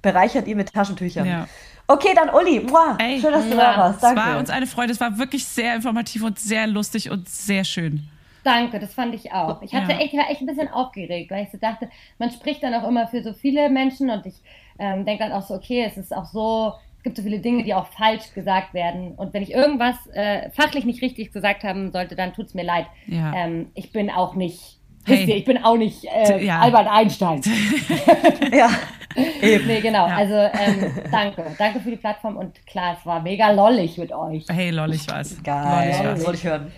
bereichert 0.00 0.46
ihr 0.46 0.56
mit 0.56 0.72
Taschentüchern. 0.72 1.26
Ja. 1.26 1.46
Okay, 1.86 2.14
dann 2.14 2.30
Uli. 2.30 2.60
Muah. 2.60 2.96
Ey, 2.98 3.20
Schön, 3.20 3.32
dass 3.32 3.44
du 3.48 3.56
da 3.56 3.76
warst. 3.76 3.96
Es 3.96 4.00
Danke. 4.02 4.20
war 4.20 4.38
uns 4.38 4.50
eine 4.50 4.66
Freude. 4.66 4.92
Es 4.92 5.00
war 5.00 5.18
wirklich 5.18 5.44
sehr 5.44 5.74
informativ 5.74 6.22
und 6.22 6.38
sehr 6.38 6.66
lustig 6.66 7.10
und 7.10 7.28
sehr 7.28 7.64
schön. 7.64 8.08
Danke, 8.44 8.80
das 8.80 8.94
fand 8.94 9.14
ich 9.14 9.32
auch. 9.32 9.62
Ich 9.62 9.72
hatte 9.74 9.92
Ja. 9.92 9.98
echt, 9.98 10.14
war 10.14 10.28
echt 10.30 10.40
ein 10.40 10.46
bisschen 10.46 10.68
aufgeregt, 10.68 11.30
weil 11.30 11.44
ich 11.44 11.50
so 11.52 11.58
dachte, 11.58 11.88
man 12.18 12.30
spricht 12.30 12.62
dann 12.62 12.74
auch 12.74 12.88
immer 12.88 13.06
für 13.06 13.22
so 13.22 13.32
viele 13.34 13.68
Menschen 13.70 14.10
und 14.10 14.26
ich 14.26 14.34
ähm, 14.78 15.04
denke 15.04 15.22
dann 15.24 15.32
auch 15.32 15.42
so, 15.46 15.54
okay, 15.54 15.84
es 15.88 15.96
ist 15.96 16.14
auch 16.14 16.24
so, 16.24 16.74
es 17.02 17.04
gibt 17.04 17.16
so 17.16 17.24
viele 17.24 17.40
Dinge, 17.40 17.64
die 17.64 17.74
auch 17.74 17.88
falsch 17.88 18.32
gesagt 18.32 18.74
werden. 18.74 19.16
Und 19.16 19.34
wenn 19.34 19.42
ich 19.42 19.50
irgendwas 19.52 19.96
äh, 20.14 20.50
fachlich 20.50 20.84
nicht 20.84 21.02
richtig 21.02 21.32
gesagt 21.32 21.64
haben 21.64 21.90
sollte, 21.90 22.14
dann 22.14 22.32
tut's 22.32 22.54
mir 22.54 22.62
leid. 22.62 22.86
Ja. 23.08 23.34
Ähm, 23.34 23.72
ich 23.74 23.90
bin 23.90 24.08
auch 24.08 24.36
nicht, 24.36 24.78
Hey. 25.04 25.16
wisst 25.18 25.28
ihr, 25.30 25.36
ich 25.36 25.44
bin 25.44 25.64
auch 25.64 25.76
nicht 25.76 26.04
äh, 26.04 26.44
Ja. 26.44 26.60
Albert 26.60 26.86
Einstein. 26.88 27.40
Ja. 28.52 28.70
nee, 29.16 29.80
genau. 29.80 30.06
Ja. 30.06 30.14
Also 30.16 30.34
ähm, 30.34 30.92
danke. 31.10 31.44
Danke 31.58 31.80
für 31.80 31.90
die 31.90 31.96
Plattform 31.96 32.36
und 32.36 32.64
klar, 32.68 32.96
es 33.00 33.04
war 33.04 33.20
mega 33.20 33.50
lollig 33.50 33.98
mit 33.98 34.12
euch. 34.12 34.44
Hey, 34.48 34.70
lollig 34.70 35.04
was. 35.08 35.42
Geil. 35.42 35.88
Lollig 35.90 36.04
was. 36.04 36.24
Wollte 36.24 36.38
ich 36.38 36.44
hören. 36.44 36.72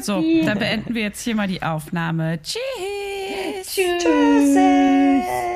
So, 0.00 0.22
dann 0.44 0.60
beenden 0.60 0.94
wir 0.94 1.02
jetzt 1.02 1.22
hier 1.22 1.34
mal 1.34 1.48
die 1.48 1.60
Aufnahme. 1.60 2.38
Tschüss. 2.40 3.74
Tschüss. 3.74 4.04
Tschüss. 4.04 5.55